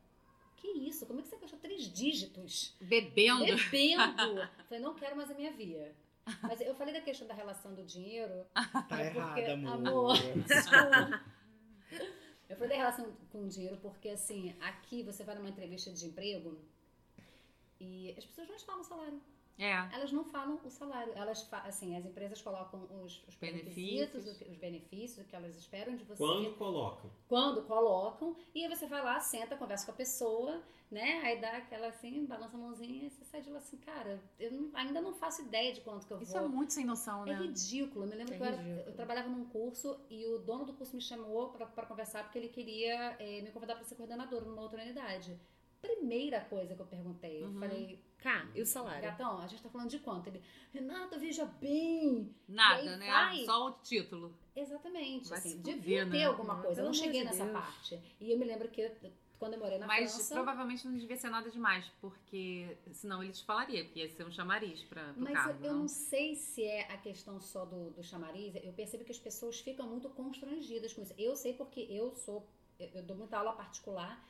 que 0.55 0.67
isso? 0.67 1.05
Como 1.05 1.19
é 1.19 1.23
que 1.23 1.29
você 1.29 1.37
gastou 1.37 1.59
três 1.59 1.91
dígitos? 1.91 2.75
Bebendo. 2.79 3.45
Bebendo! 3.45 4.47
falei, 4.69 4.83
não 4.83 4.95
quero 4.95 5.15
mais 5.15 5.29
a 5.29 5.33
minha 5.33 5.51
via. 5.51 5.93
Mas 6.43 6.61
eu 6.61 6.75
falei 6.75 6.93
da 6.93 7.01
questão 7.01 7.27
da 7.27 7.33
relação 7.33 7.73
do 7.73 7.83
dinheiro. 7.83 8.45
Tá 8.87 9.01
É 9.01 9.09
porque, 9.09 9.39
errada, 9.41 9.53
amor. 9.53 10.15
amor. 10.15 10.17
Eu 12.47 12.57
falei 12.57 12.69
da 12.77 12.83
relação 12.83 13.11
com 13.31 13.45
o 13.45 13.47
dinheiro 13.47 13.77
porque, 13.81 14.09
assim, 14.09 14.53
aqui 14.59 15.03
você 15.03 15.23
vai 15.23 15.35
numa 15.35 15.49
entrevista 15.49 15.89
de 15.91 16.05
emprego 16.05 16.59
e 17.81 18.13
as 18.17 18.25
pessoas 18.25 18.47
não 18.49 18.59
falam 18.59 18.81
o 18.81 18.85
salário. 18.85 19.21
É. 19.59 19.73
Elas 19.93 20.11
não 20.11 20.23
falam 20.23 20.59
o 20.63 20.69
salário. 20.71 21.13
Elas, 21.15 21.47
assim, 21.65 21.95
as 21.95 22.03
empresas 22.05 22.41
colocam 22.41 22.87
os, 23.03 23.21
os 23.27 23.35
Benefícios. 23.35 23.75
benefícios, 23.75 24.27
o 24.27 24.39
que- 24.39 24.49
os 24.51 24.57
benefícios, 24.57 25.25
o 25.25 25.29
que 25.29 25.35
elas 25.35 25.55
esperam 25.55 25.95
de 25.95 26.03
você. 26.03 26.17
Quando 26.17 26.53
colocam. 26.57 27.11
Quando 27.27 27.61
colocam, 27.63 28.35
e 28.55 28.63
aí 28.63 28.69
você 28.75 28.87
vai 28.87 29.03
lá, 29.03 29.19
senta, 29.19 29.55
conversa 29.57 29.85
com 29.85 29.91
a 29.91 29.95
pessoa, 29.95 30.63
né? 30.89 31.21
Aí 31.23 31.39
dá 31.39 31.57
aquela 31.57 31.87
assim, 31.89 32.25
balança 32.25 32.57
a 32.57 32.59
mãozinha 32.59 33.05
e 33.05 33.09
você 33.11 33.23
sai 33.23 33.41
de 33.41 33.49
lá 33.51 33.59
assim, 33.59 33.77
cara, 33.77 34.19
eu 34.39 34.51
não- 34.51 34.71
ainda 34.73 34.99
não 34.99 35.13
faço 35.13 35.41
ideia 35.43 35.71
de 35.73 35.81
quanto 35.81 36.07
que 36.07 36.13
eu 36.13 36.21
Isso 36.21 36.31
vou. 36.33 36.41
é 36.41 36.47
muito 36.47 36.73
sem 36.73 36.83
noção, 36.85 37.25
É 37.27 37.33
né? 37.33 37.39
ridículo. 37.45 38.05
Eu 38.05 38.09
me 38.09 38.15
lembro 38.15 38.33
É 38.33 38.37
que 38.37 38.43
eu, 38.43 38.47
era- 38.47 38.61
eu 38.87 38.93
trabalhava 38.95 39.29
num 39.29 39.45
curso 39.45 39.99
e 40.09 40.25
o 40.25 40.39
dono 40.39 40.65
do 40.65 40.73
curso 40.73 40.95
me 40.95 41.01
chamou 41.01 41.49
pra- 41.49 41.67
pra 41.67 41.85
conversar 41.85 42.23
porque 42.23 42.39
ele 42.39 42.49
queria 42.49 43.15
eh, 43.19 43.41
me 43.43 43.51
convidar 43.51 43.75
pra 43.75 43.83
ser 43.83 43.93
coordenadora 43.95 44.43
numa 44.43 44.61
outra 44.61 44.81
unidade. 44.81 45.37
Primeira 45.81 46.41
coisa 46.41 46.75
que 46.75 46.81
eu 46.81 46.85
perguntei, 46.85 47.41
eu 47.43 47.47
Uhum. 47.47 47.59
falei, 47.59 47.99
Tá, 48.21 48.45
e 48.53 48.61
o 48.61 48.65
salário? 48.65 49.01
gatão, 49.01 49.39
a 49.39 49.47
gente 49.47 49.63
tá 49.63 49.69
falando 49.69 49.89
de 49.89 49.97
quanto? 49.99 50.27
Ele, 50.27 50.41
Renata, 50.71 51.17
veja 51.17 51.43
bem. 51.45 52.33
Nada, 52.47 52.97
né? 52.97 53.07
vai. 53.07 53.43
Só 53.45 53.67
o 53.67 53.71
título. 53.81 54.37
Exatamente, 54.55 55.29
Vai 55.29 55.39
assim, 55.39 55.59
devia 55.61 56.03
fuder, 56.03 56.11
ter 56.11 56.17
né? 56.19 56.25
alguma 56.25 56.59
Ah, 56.59 56.63
coisa. 56.63 56.81
Eu 56.81 56.85
não 56.85 56.93
cheguei 56.93 57.21
de 57.21 57.25
nessa 57.25 57.43
Deus. 57.45 57.57
parte. 57.57 57.99
E 58.19 58.31
eu 58.31 58.37
me 58.37 58.45
lembro 58.45 58.67
que 58.69 58.81
eu- 58.81 59.11
quando 59.39 59.53
eu 59.55 59.59
morei 59.59 59.79
na 59.79 59.87
Mas 59.87 60.13
França... 60.13 60.35
provavelmente 60.35 60.85
não 60.87 60.95
devia 60.95 61.17
ser 61.17 61.29
nada 61.31 61.49
demais, 61.49 61.89
porque 61.99 62.77
senão 62.91 63.23
ele 63.23 63.31
te 63.31 63.43
falaria, 63.43 63.83
porque 63.83 63.99
ia 64.01 64.09
ser 64.09 64.23
um 64.23 64.31
chamariz 64.31 64.83
pra, 64.83 65.13
pro 65.13 65.23
Mas 65.23 65.33
cargo. 65.33 65.65
eu 65.65 65.73
não? 65.73 65.79
não 65.79 65.87
sei 65.87 66.35
se 66.35 66.63
é 66.63 66.81
a 66.93 66.97
questão 66.97 67.39
só 67.39 67.65
do, 67.65 67.89
do 67.89 68.03
chamariz. 68.03 68.53
Eu 68.63 68.71
percebo 68.73 69.03
que 69.03 69.11
as 69.11 69.17
pessoas 69.17 69.59
ficam 69.59 69.87
muito 69.87 70.07
constrangidas 70.09 70.93
com 70.93 71.01
isso. 71.01 71.13
Eu 71.17 71.35
sei 71.35 71.53
porque 71.53 71.79
eu 71.89 72.13
sou. 72.15 72.45
Eu, 72.79 72.87
eu 72.93 73.03
dou 73.03 73.17
muita 73.17 73.37
aula 73.39 73.53
particular. 73.53 74.23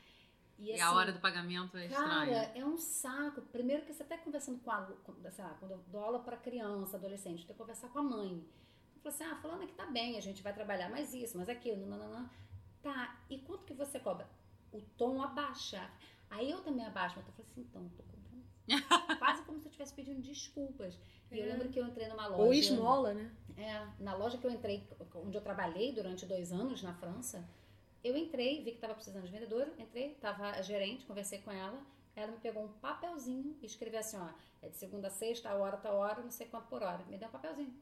E, 0.62 0.66
E 0.70 0.72
assim, 0.74 0.80
a 0.82 0.92
hora 0.92 1.12
do 1.12 1.18
pagamento 1.18 1.76
é 1.76 1.88
Cara, 1.88 2.24
estranha. 2.24 2.52
é 2.54 2.64
um 2.64 2.76
saco. 2.78 3.42
Primeiro 3.42 3.84
que 3.84 3.92
você 3.92 4.04
tá 4.04 4.16
conversando 4.16 4.60
com 4.60 4.70
a 4.70 4.86
sei 5.30 5.44
lá, 5.44 5.50
quando 5.58 5.72
eu 5.72 5.78
dou 5.88 6.00
aula 6.02 6.20
para 6.20 6.36
criança, 6.36 6.96
adolescente, 6.96 7.44
tem 7.44 7.54
que 7.54 7.58
conversar 7.60 7.88
com 7.88 7.98
a 7.98 8.02
mãe. 8.02 8.44
Eu 8.94 9.02
falo 9.02 9.14
assim, 9.14 9.24
ah, 9.24 9.36
fulano 9.42 9.62
aqui 9.64 9.72
tá 9.74 9.86
bem, 9.86 10.16
a 10.16 10.20
gente 10.20 10.40
vai 10.42 10.52
trabalhar 10.54 10.88
mais 10.88 11.12
isso, 11.12 11.36
mais 11.36 11.48
aquilo, 11.48 11.84
nananã. 11.86 12.30
Tá, 12.80 13.20
e 13.28 13.38
quanto 13.38 13.64
que 13.64 13.74
você 13.74 13.98
cobra? 13.98 14.28
O 14.72 14.80
tom 14.96 15.20
abaixa. 15.20 15.90
Aí 16.30 16.48
eu 16.50 16.62
também 16.62 16.84
abaixo, 16.86 17.14
mas 17.16 17.26
eu 17.26 17.32
falo 17.32 17.48
assim, 17.50 17.60
então, 17.62 17.88
tô 17.96 18.02
cobrando. 18.04 18.22
Quase 19.18 19.42
como 19.42 19.58
se 19.58 19.66
eu 19.66 19.70
estivesse 19.70 19.92
pedindo 19.94 20.20
desculpas. 20.22 20.96
E 21.30 21.38
eu 21.38 21.44
É. 21.44 21.48
lembro 21.48 21.68
que 21.70 21.78
eu 21.80 21.86
entrei 21.86 22.06
numa 22.08 22.26
loja. 22.28 22.42
Ou 22.42 22.54
esmola, 22.54 23.12
né? 23.14 23.32
É, 23.56 23.84
na 24.02 24.14
loja 24.14 24.38
que 24.38 24.46
eu 24.46 24.50
entrei, 24.50 24.86
onde 25.16 25.36
eu 25.36 25.42
trabalhei 25.42 25.92
durante 25.92 26.24
dois 26.24 26.52
anos 26.52 26.82
na 26.82 26.94
França, 26.94 27.44
eu 28.04 28.16
entrei, 28.16 28.58
vi 28.62 28.70
que 28.70 28.76
estava 28.76 28.94
precisando 28.94 29.24
de 29.24 29.32
vendedora, 29.32 29.72
entrei, 29.78 30.14
tava 30.20 30.50
a 30.50 30.62
gerente, 30.62 31.04
conversei 31.06 31.38
com 31.40 31.50
ela, 31.50 31.80
ela 32.14 32.32
me 32.32 32.38
pegou 32.38 32.64
um 32.64 32.68
papelzinho 32.68 33.56
e 33.62 33.66
escreveu 33.66 34.00
assim, 34.00 34.16
ó, 34.18 34.28
é 34.60 34.68
de 34.68 34.76
segunda 34.76 35.08
a 35.08 35.10
sexta, 35.10 35.48
a 35.50 35.54
hora, 35.56 35.76
tal 35.76 35.96
hora, 35.96 36.22
não 36.22 36.30
sei 36.30 36.46
quanto 36.46 36.66
por 36.68 36.82
hora. 36.82 37.04
Me 37.08 37.16
deu 37.16 37.28
um 37.28 37.32
papelzinho. 37.32 37.74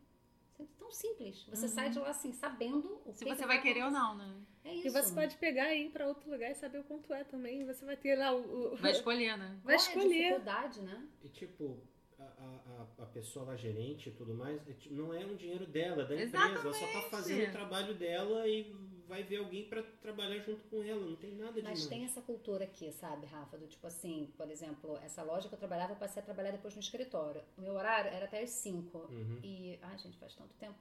Tão 0.79 0.91
simples. 0.93 1.45
Você 1.49 1.65
Uhum. 1.67 1.73
sai 1.73 1.89
de 1.91 1.99
lá 1.99 2.11
assim, 2.11 2.33
sabendo 2.35 3.01
o 3.07 3.13
Se 3.15 3.25
que 3.25 3.31
você 3.31 3.41
que 3.43 3.47
vai 3.49 3.63
querer 3.63 3.83
ou 3.85 3.91
não, 3.91 4.15
né? 4.15 4.37
É 4.63 4.75
isso. 4.75 4.89
E 4.89 4.91
você 4.91 5.15
pode 5.15 5.37
pegar 5.39 5.75
e 5.75 5.87
ir 5.87 5.91
pra 5.91 6.07
outro 6.07 6.31
lugar 6.31 6.51
e 6.51 6.55
saber 6.55 6.79
o 6.81 6.85
quanto 6.85 7.13
é 7.15 7.25
também. 7.25 7.65
Você 7.65 7.83
vai 7.83 7.97
ter 7.97 8.15
lá 8.15 8.35
o. 8.35 8.75
o- 8.75 8.77
Vai 8.77 8.93
escolher, 8.93 9.39
né? 9.39 9.59
vai 9.65 9.77
Qual 9.79 9.87
é 9.87 9.89
a 9.89 9.97
escolher. 9.97 10.19
dificuldade, 10.23 10.83
né? 10.83 11.09
E 11.25 11.29
tipo, 11.31 11.79
a, 12.19 12.23
a, 12.25 13.03
a- 13.05 13.07
pessoa 13.07 13.47
lá, 13.47 13.57
gerente 13.57 14.11
e 14.11 14.13
tudo 14.13 14.35
mais, 14.35 14.61
é, 14.69 14.73
tipo, 14.75 14.95
não 14.95 15.15
é 15.15 15.25
um 15.25 15.35
dinheiro 15.35 15.67
dela, 15.67 16.03
é 16.03 16.07
da 16.07 16.15
empresa. 16.23 16.37
Ela 16.37 16.63
só 16.63 16.63
tá 16.63 16.75
Exatamente. 16.75 17.11
fazendo 17.11 17.49
o 17.49 17.53
trabalho 17.53 17.95
dela 17.95 18.47
e 18.47 18.71
vai 19.11 19.23
ver 19.23 19.37
alguém 19.37 19.69
pra 19.69 19.83
trabalhar 20.01 20.39
junto 20.39 20.65
com 20.71 20.83
ela. 20.83 21.01
Não 21.05 21.17
tem 21.17 21.35
nada 21.35 21.53
de 21.53 21.63
Mas 21.63 21.87
tem 21.87 22.05
essa 22.05 22.23
cultura 22.23 22.65
aqui, 22.65 22.91
sabe, 22.93 23.27
Rafa? 23.27 23.59
Do 23.59 23.67
tipo 23.67 23.87
assim, 23.87 24.33
por 24.37 24.51
exemplo, 24.51 24.97
essa 25.05 25.23
loja 25.23 25.49
que 25.49 25.55
eu 25.55 25.59
trabalhava, 25.59 25.93
eu 25.93 25.97
passei 25.97 26.23
a 26.23 26.25
trabalhar 26.25 26.53
depois 26.53 26.75
no 26.75 26.81
escritório. 26.81 27.43
O 27.59 27.61
meu 27.61 27.75
horário 27.75 28.11
era 28.11 28.25
até 28.25 28.41
às 28.41 28.51
5. 28.51 28.97
Uhum. 28.99 29.41
E, 29.43 29.79
ai, 29.83 29.99
gente, 29.99 30.17
faz 30.17 30.35
tanto 30.35 30.55
tempo. 30.55 30.79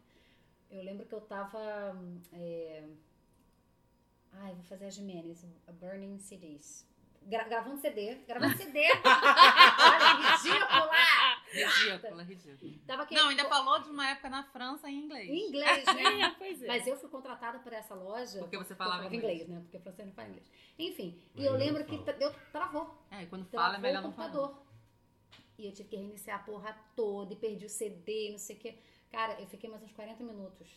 Eu 0.71 0.81
lembro 0.83 1.05
que 1.05 1.13
eu 1.13 1.21
tava. 1.21 1.59
é, 2.31 2.83
Ai, 4.31 4.53
vou 4.53 4.63
fazer 4.63 4.85
a 4.85 4.89
Jimenez, 4.91 5.43
a 5.67 5.71
Burning 5.71 6.19
CDs. 6.19 6.87
Gra- 7.23 7.43
gravando 7.45 7.77
CD. 7.81 8.15
Gravando 8.27 8.55
CD! 8.57 8.79
Olha, 9.03 10.35
ridícula! 10.37 10.91
Ridícula, 11.51 12.23
ridícula. 12.23 12.73
Tava 12.85 13.03
aqui, 13.03 13.15
Não, 13.15 13.29
ainda 13.29 13.45
falou 13.49 13.79
de 13.81 13.89
uma 13.89 14.07
época 14.09 14.29
na 14.29 14.43
França 14.43 14.89
em 14.89 15.05
inglês. 15.05 15.29
em 15.29 15.47
inglês, 15.47 15.85
né? 15.85 15.93
É, 16.25 16.29
pois 16.31 16.61
é. 16.61 16.67
Mas 16.67 16.85
eu 16.87 16.95
fui 16.97 17.09
contratada 17.09 17.59
por 17.59 17.73
essa 17.73 17.95
loja. 17.95 18.39
Porque 18.39 18.57
você 18.57 18.75
falava 18.75 19.13
inglês, 19.13 19.47
né? 19.47 19.59
Porque 19.61 19.79
francês 19.79 20.07
não 20.07 20.13
fala 20.13 20.29
inglês. 20.29 20.49
Enfim, 20.77 21.19
Mas 21.33 21.43
e 21.43 21.47
eu 21.47 21.53
lembro 21.53 21.83
que 21.85 21.97
tra- 22.03 22.13
deu, 22.13 22.31
travou. 22.51 23.03
É, 23.11 23.23
e 23.23 23.27
quando 23.27 23.45
fala 23.45 23.63
é 23.77 23.79
Travou 23.79 23.81
melhor 23.81 23.99
o 23.99 24.03
não 24.07 24.13
falar. 24.13 24.29
computador. 24.29 24.65
E 25.57 25.65
eu 25.65 25.73
tive 25.73 25.89
que 25.89 25.95
reiniciar 25.97 26.39
a 26.39 26.43
porra 26.43 26.73
toda 26.95 27.33
e 27.33 27.35
perdi 27.35 27.65
o 27.65 27.69
CD, 27.69 28.29
não 28.31 28.37
sei 28.37 28.55
o 28.55 28.59
quê. 28.59 28.77
Cara, 29.11 29.39
eu 29.41 29.47
fiquei 29.47 29.69
mais 29.69 29.83
uns 29.83 29.91
40 29.91 30.23
minutos. 30.23 30.69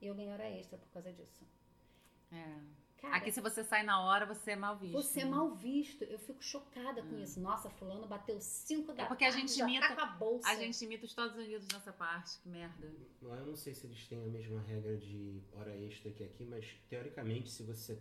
E 0.00 0.06
eu 0.06 0.14
ganhei 0.14 0.32
hora 0.32 0.48
extra 0.48 0.78
por 0.78 0.88
causa 0.88 1.12
disso. 1.12 1.44
É. 2.32 2.81
Cara, 3.02 3.16
Aqui, 3.16 3.32
se 3.32 3.40
você 3.40 3.64
sai 3.64 3.82
na 3.82 4.00
hora, 4.00 4.24
você 4.24 4.52
é 4.52 4.56
mal 4.56 4.76
visto. 4.76 4.92
você 4.94 5.20
é 5.20 5.24
mal 5.24 5.54
visto. 5.56 6.04
Eu 6.04 6.18
fico 6.20 6.42
chocada 6.42 7.02
com 7.02 7.18
isso. 7.18 7.40
Nossa, 7.40 7.68
fulano 7.68 8.06
bateu 8.06 8.40
5 8.40 8.92
da 8.94 9.02
É 9.02 9.06
porque 9.06 9.24
a 9.24 9.30
gente 9.32 9.52
já 9.52 9.68
imita- 9.68 9.88
tá 9.88 9.94
com 9.96 10.00
a 10.02 10.06
bolsa. 10.06 10.48
A 10.48 10.54
gente 10.54 10.82
imita 10.84 11.04
os 11.04 11.10
Estados 11.10 11.36
Unidos 11.36 11.66
nessa 11.72 11.92
parte. 11.92 12.38
Que 12.40 12.48
merda. 12.48 12.90
Lá 13.20 13.36
eu 13.38 13.46
não 13.46 13.56
sei 13.56 13.74
se 13.74 13.86
eles 13.86 14.06
têm 14.06 14.22
a 14.22 14.26
mesma 14.28 14.60
regra 14.62 14.96
de 14.96 15.42
hora 15.52 15.76
extra 15.76 16.12
que 16.12 16.22
aqui, 16.22 16.44
mas 16.46 16.64
teoricamente, 16.88 17.50
se 17.50 17.64
você 17.64 17.98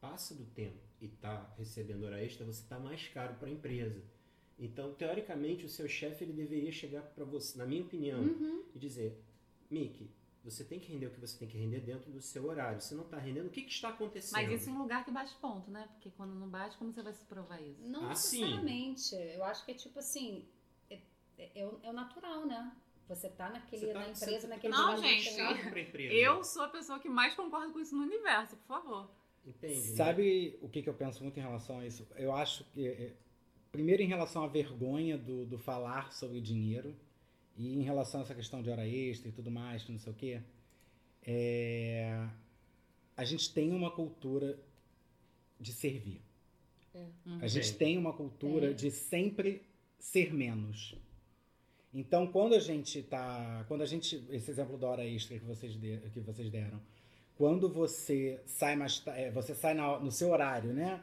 passa 0.00 0.34
do 0.34 0.44
tempo 0.44 0.82
e 1.00 1.06
tá 1.08 1.54
recebendo 1.56 2.04
hora 2.04 2.20
extra, 2.22 2.44
você 2.44 2.66
tá 2.66 2.80
mais 2.80 3.06
caro 3.08 3.34
para 3.34 3.46
a 3.46 3.50
empresa. 3.52 4.02
Então, 4.58 4.92
teoricamente, 4.94 5.64
o 5.64 5.68
seu 5.68 5.88
chefe 5.88 6.24
ele 6.24 6.32
deveria 6.32 6.72
chegar 6.72 7.02
para 7.02 7.24
você, 7.24 7.56
na 7.56 7.64
minha 7.64 7.82
opinião, 7.82 8.20
Uhum. 8.20 8.64
e 8.74 8.78
dizer: 8.78 9.22
Mickey, 9.70 10.10
Você 10.44 10.64
tem 10.64 10.80
que 10.80 10.90
render 10.92 11.06
o 11.06 11.10
que 11.10 11.20
você 11.20 11.38
tem 11.38 11.46
que 11.48 11.56
render 11.56 11.80
dentro 11.80 12.10
do 12.10 12.20
seu 12.20 12.46
horário. 12.46 12.80
Se 12.80 12.94
não 12.94 13.04
está 13.04 13.16
rendendo, 13.16 13.46
o 13.46 13.50
que, 13.50 13.62
que 13.62 13.70
está 13.70 13.90
acontecendo? 13.90 14.32
Mas 14.32 14.50
isso 14.60 14.68
é 14.70 14.72
um 14.72 14.78
lugar 14.78 15.04
que 15.04 15.10
bate 15.12 15.32
ponto, 15.36 15.70
né? 15.70 15.88
Porque 15.92 16.10
quando 16.10 16.34
não 16.34 16.48
bate, 16.48 16.76
como 16.76 16.92
você 16.92 17.02
vai 17.02 17.12
se 17.12 17.24
provar 17.26 17.60
isso? 17.62 17.80
Não 17.86 18.08
Ah, 18.10 18.14
sim. 18.16 18.40
necessariamente. 18.40 19.14
Eu 19.14 19.44
acho 19.44 19.64
que 19.64 19.70
é 19.70 19.74
tipo 19.74 19.98
assim, 20.00 20.44
é, 20.90 20.98
é, 21.38 21.64
o- 21.66 21.78
é 21.84 21.90
o 21.90 21.92
natural, 21.92 22.44
né? 22.44 22.72
Você 23.08 23.28
tá 23.28 23.50
naquele, 23.50 23.86
Você 23.86 23.92
tá- 23.92 24.00
na 24.00 24.14
você 24.14 24.24
empresa, 24.24 24.48
tá 24.48 24.54
naquele 24.54 24.72
Não, 24.74 24.82
lugar 24.94 24.98
gente, 24.98 25.28
empresa. 25.30 26.12
Eu 26.14 26.42
sou 26.44 26.62
a 26.62 26.68
pessoa 26.68 26.98
que 26.98 27.08
mais 27.08 27.34
concorda 27.34 27.72
com 27.72 27.78
isso 27.78 27.94
no 27.96 28.02
universo, 28.02 28.56
por 28.56 28.66
favor. 28.66 29.10
Entende? 29.44 29.90
né? 29.90 29.96
Sabe 29.96 30.58
o 30.62 30.68
que, 30.68 30.82
que 30.82 30.88
eu 30.88 30.94
penso 30.94 31.22
muito 31.22 31.36
em 31.38 31.42
relação 31.42 31.80
a 31.80 31.86
isso? 31.86 32.06
Eu 32.16 32.32
acho 32.34 32.64
que, 32.72 32.86
é, 32.86 33.12
primeiro, 33.70 34.02
em 34.02 34.06
relação 34.06 34.44
à 34.44 34.46
vergonha 34.48 35.18
do, 35.18 35.44
do 35.46 35.58
falar 35.58 36.12
sobre 36.12 36.40
dinheiro, 36.40 36.96
e 37.56 37.74
em 37.74 37.82
relação 37.82 38.20
a 38.20 38.22
essa 38.24 38.34
questão 38.34 38.62
de 38.62 38.70
hora 38.70 38.86
extra 38.86 39.28
e 39.28 39.32
tudo 39.32 39.50
mais, 39.50 39.82
que 39.84 39.92
não 39.92 39.98
sei 39.98 40.12
o 40.12 40.16
quê, 40.16 40.40
é, 41.26 42.26
a 43.16 43.24
gente 43.24 43.52
tem 43.52 43.72
uma 43.72 43.90
cultura 43.90 44.58
de 45.60 45.72
servir. 45.72 46.20
A 47.40 47.46
gente 47.46 47.74
tem 47.74 47.96
uma 47.96 48.12
cultura 48.12 48.66
Tem. 48.68 48.76
de 48.76 48.90
sempre 48.90 49.62
ser 49.98 50.34
menos. 50.34 50.94
Então, 51.94 52.26
quando 52.26 52.54
a 52.54 52.58
gente 52.58 53.02
tá, 53.02 53.64
quando 53.68 53.82
a 53.82 53.86
gente, 53.86 54.22
esse 54.30 54.50
exemplo 54.50 54.76
da 54.76 54.88
hora 54.88 55.06
extra 55.06 55.38
que 55.38 55.44
vocês, 55.44 55.72
de- 55.78 55.98
que 56.12 56.20
vocês 56.20 56.50
deram, 56.50 56.80
quando 57.36 57.68
você 57.68 58.40
sai 58.46 58.76
mais, 58.76 59.02
é, 59.06 59.30
você 59.30 59.54
sai 59.54 59.74
na- 59.74 59.98
no 60.00 60.10
seu 60.10 60.30
horário, 60.30 60.72
né? 60.72 61.02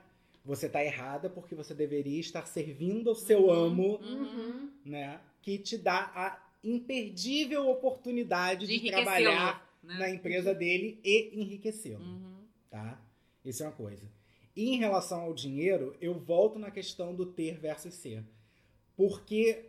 Você 0.50 0.68
tá 0.68 0.84
errada 0.84 1.30
porque 1.30 1.54
você 1.54 1.76
deveria 1.76 2.20
estar 2.20 2.46
servindo 2.48 3.10
ao 3.10 3.16
seu 3.16 3.46
Uhum. 3.46 3.52
amo, 3.52 3.96
Uhum. 4.02 4.72
né? 4.84 5.22
Que 5.44 5.60
te 5.60 5.78
dá 5.78 6.12
a 6.16 6.44
imperdível 6.64 7.70
oportunidade 7.70 8.66
de, 8.66 8.74
enriquecê-lo, 8.74 9.04
trabalhar 9.04 9.78
né? 9.84 9.94
na 10.00 10.10
empresa 10.10 10.54
dele 10.54 11.00
e 11.04 11.40
enriquecê-lo 11.40 12.04
Uhum. 12.04 12.42
tá? 12.70 13.00
Isso 13.46 13.62
é 13.62 13.68
uma 13.68 13.72
coisa. 13.74 14.04
E 14.56 14.72
em 14.74 14.78
relação 14.80 15.22
ao 15.22 15.34
dinheiro, 15.36 15.96
eu 16.02 16.16
volto 16.20 16.58
na 16.58 16.72
questão 16.72 17.14
do 17.16 17.28
ter 17.28 17.60
versus 17.60 17.94
ser. 17.94 18.24
Porque 18.98 19.66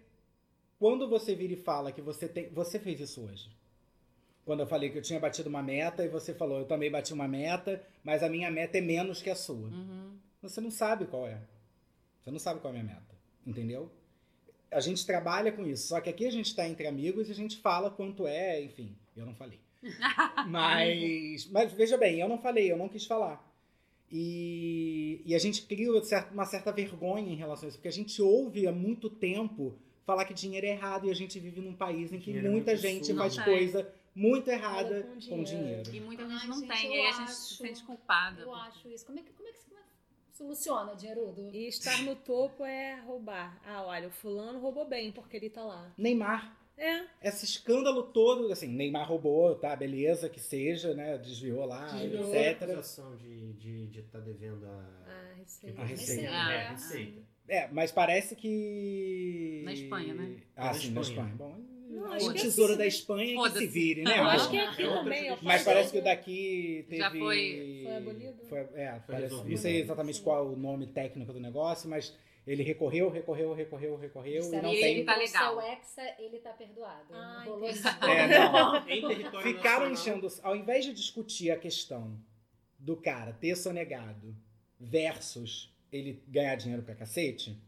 quando 0.78 1.06
você 1.08 1.34
vira 1.34 1.52
e 1.52 1.56
fala 1.56 1.92
que 1.92 2.00
você 2.00 2.26
tem. 2.26 2.48
Você 2.48 2.78
fez 2.78 2.98
isso 3.00 3.20
hoje. 3.22 3.50
Quando 4.46 4.60
eu 4.60 4.66
falei 4.66 4.88
que 4.88 4.96
eu 4.98 5.02
tinha 5.02 5.20
batido 5.20 5.48
uma 5.50 5.62
meta 5.62 6.02
e 6.04 6.08
você 6.08 6.32
falou, 6.34 6.58
eu 6.58 6.64
também 6.64 6.90
bati 6.90 7.12
uma 7.12 7.28
meta, 7.28 7.80
mas 8.02 8.22
a 8.22 8.28
minha 8.30 8.50
meta 8.50 8.78
é 8.78 8.80
menos 8.80 9.20
que 9.22 9.28
a 9.30 9.34
sua. 9.36 9.68
Uhum. 9.68 10.16
Você 10.42 10.60
não 10.60 10.70
sabe 10.70 11.06
qual 11.06 11.26
é. 11.26 11.40
Você 12.20 12.30
não 12.30 12.38
sabe 12.38 12.60
qual 12.60 12.72
é 12.74 12.78
a 12.78 12.82
minha 12.82 12.94
meta. 12.94 13.14
Entendeu? 13.46 13.90
A 14.70 14.80
gente 14.80 15.04
trabalha 15.04 15.52
com 15.52 15.66
isso. 15.66 15.88
Só 15.88 16.00
que 16.00 16.08
aqui 16.08 16.26
a 16.26 16.30
gente 16.30 16.46
está 16.46 16.66
entre 16.68 16.86
amigos 16.86 17.28
e 17.28 17.32
a 17.32 17.34
gente 17.34 17.58
fala 17.58 17.90
quanto 17.90 18.26
é, 18.26 18.62
enfim. 18.62 18.96
Eu 19.16 19.26
não 19.26 19.34
falei. 19.34 19.60
mas, 20.46 21.46
mas 21.50 21.72
veja 21.72 21.96
bem, 21.96 22.20
eu 22.20 22.28
não 22.28 22.38
falei, 22.38 22.70
eu 22.70 22.76
não 22.76 22.88
quis 22.88 23.04
falar. 23.06 23.46
E, 24.12 25.22
e 25.24 25.34
a 25.34 25.38
gente 25.38 25.62
cria 25.62 25.90
uma 26.32 26.44
certa, 26.44 26.72
vergonha 26.72 27.32
em 27.32 27.36
relação 27.36 27.66
a 27.66 27.68
isso, 27.68 27.78
porque 27.78 27.88
a 27.88 27.92
gente 27.92 28.20
ouve 28.20 28.66
há 28.66 28.72
muito 28.72 29.08
tempo 29.08 29.78
falar 30.04 30.24
que 30.24 30.34
dinheiro 30.34 30.66
é 30.66 30.70
errado 30.70 31.06
e 31.06 31.10
a 31.10 31.14
gente 31.14 31.38
vive 31.38 31.60
num 31.60 31.74
país 31.74 32.12
em 32.12 32.18
que 32.18 32.24
Dinheiro 32.26 32.48
é 32.48 32.50
muita 32.50 32.72
muito 32.72 32.82
gente 32.82 33.14
faz 33.14 33.36
Não 33.36 33.44
coisa 33.44 33.94
muito 34.14 34.50
errada 34.50 35.02
com 35.04 35.12
com 35.14 35.44
dinheiro. 35.44 35.82
dinheiro. 35.84 35.94
E 35.94 36.00
muita 36.00 36.28
gente 36.28 36.46
não 36.48 36.58
gente, 36.58 36.68
tem, 36.68 36.92
e 36.92 37.00
aí 37.00 37.06
a 37.06 37.12
gente 37.12 37.30
se 37.30 37.54
sente 37.56 37.84
culpada. 37.84 38.42
Eu 38.42 38.52
acho 38.54 38.88
isso. 38.88 39.06
Como 39.06 39.18
é 39.18 39.22
que, 39.22 39.30
como 39.32 39.48
é 39.48 39.52
que 39.52 39.58
soluciona, 40.40 40.94
dinheirudo? 40.96 41.50
E 41.52 41.68
estar 41.68 42.02
no 42.02 42.16
topo 42.16 42.64
é 42.64 42.98
roubar. 43.00 43.60
Ah, 43.64 43.84
olha, 43.84 44.08
o 44.08 44.10
fulano 44.10 44.58
roubou 44.58 44.88
bem 44.88 45.12
porque 45.12 45.36
ele 45.36 45.50
tá 45.50 45.62
lá. 45.62 45.92
Neymar 45.98 46.56
É, 46.78 47.04
esse 47.22 47.44
escândalo 47.44 48.04
todo, 48.04 48.50
assim, 48.50 48.66
Neymar 48.68 49.06
roubou, 49.06 49.54
tá, 49.54 49.76
beleza, 49.76 50.30
que 50.30 50.40
seja, 50.40 50.94
né, 50.94 51.18
desviou 51.18 51.66
lá, 51.66 51.86
Desviou. 51.90 52.30
Tem 52.30 52.46
etc. 52.48 52.62
acusação 52.62 53.16
de 53.16 53.26
estar 53.28 53.58
de, 53.58 53.86
de 53.88 54.02
tá 54.04 54.18
devendo 54.18 54.64
a, 54.66 55.04
ah, 55.06 55.34
receita. 55.36 55.82
A 55.82 55.84
receita. 55.84 56.22
É, 56.22 56.28
Ah. 56.66 56.70
receita. 56.70 57.22
É, 57.46 57.68
mas 57.68 57.92
parece 57.92 58.34
que... 58.34 59.60
Na 59.64 59.72
Espanha, 59.74 60.14
né? 60.14 60.36
Ah, 60.56 60.66
Na 60.66 60.74
sim, 60.74 60.90
na 60.92 61.00
Espanha. 61.02 61.28
Espanha. 61.30 61.34
Bom, 61.36 61.79
Não, 61.90 62.16
o 62.16 62.32
que 62.32 62.40
tesouro 62.40 62.72
assim, 62.72 62.78
da 62.78 62.86
Espanha 62.86 63.34
é 63.46 63.50
que 63.50 63.58
se 63.58 63.66
vire, 63.66 64.02
né? 64.02 64.18
Eu 64.18 64.24
acho 64.24 64.48
que 64.50 64.56
é 64.56 64.66
aqui 64.66 64.82
É 64.82 64.88
também. 64.88 65.36
Mas 65.42 65.62
parece 65.64 65.90
que 65.92 65.98
o 65.98 66.02
daqui 66.04 66.84
teve... 66.88 66.98
Já 66.98 67.10
foi- 67.10 67.80
Foi 67.84 67.96
abolido? 67.96 68.44
Foi- 68.48 68.58
é, 68.74 69.00
parece- 69.06 69.22
resolvido. 69.24 69.50
não 69.50 69.56
sei 69.58 69.80
exatamente 69.80 70.18
Sim. 70.18 70.24
qual 70.24 70.38
é 70.38 70.48
o 70.48 70.56
nome 70.56 70.86
técnico 70.86 71.32
do 71.32 71.40
negócio, 71.40 71.88
mas 71.90 72.16
ele 72.46 72.62
recorreu, 72.62 73.10
recorreu, 73.10 73.52
recorreu, 73.52 73.96
recorreu 73.96 74.36
e 74.36 74.40
Disseram 74.40 74.62
não 74.62 74.70
que 74.70 74.76
E 74.76 74.80
tem... 74.80 74.96
ele 74.96 75.04
tá 75.04 75.14
o 75.14 75.18
legal. 75.18 75.60
seu 75.60 75.60
hexa, 75.70 76.14
ele 76.18 76.38
tá 76.38 76.50
perdoado. 76.52 77.06
Ah, 77.12 77.44
isso. 77.70 77.88
É, 77.88 78.28
não. 79.32 79.42
Ficaram 79.42 79.90
enchendo. 79.90 80.28
Ao 80.42 80.54
invés 80.56 80.84
de 80.84 80.92
discutir 80.94 81.50
a 81.50 81.56
questão 81.56 82.16
do 82.78 82.96
cara 82.96 83.32
ter 83.32 83.54
sonegado 83.56 84.34
versus 84.78 85.70
ele 85.92 86.22
ganhar 86.28 86.54
dinheiro 86.54 86.82
pra 86.82 86.94
cacete 86.94 87.60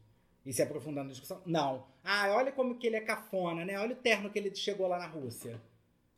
e 0.44 0.52
se 0.52 0.62
aprofundar 0.62 1.04
na 1.04 1.10
discussão, 1.10 1.40
não. 1.46 1.86
Ah, 2.02 2.32
olha 2.34 2.50
como 2.50 2.76
que 2.76 2.86
ele 2.86 2.96
é 2.96 3.00
cafona, 3.00 3.64
né? 3.64 3.78
Olha 3.78 3.92
o 3.92 3.98
terno 3.98 4.30
que 4.30 4.38
ele 4.38 4.54
chegou 4.54 4.88
lá 4.88 4.98
na 4.98 5.06
Rússia. 5.06 5.60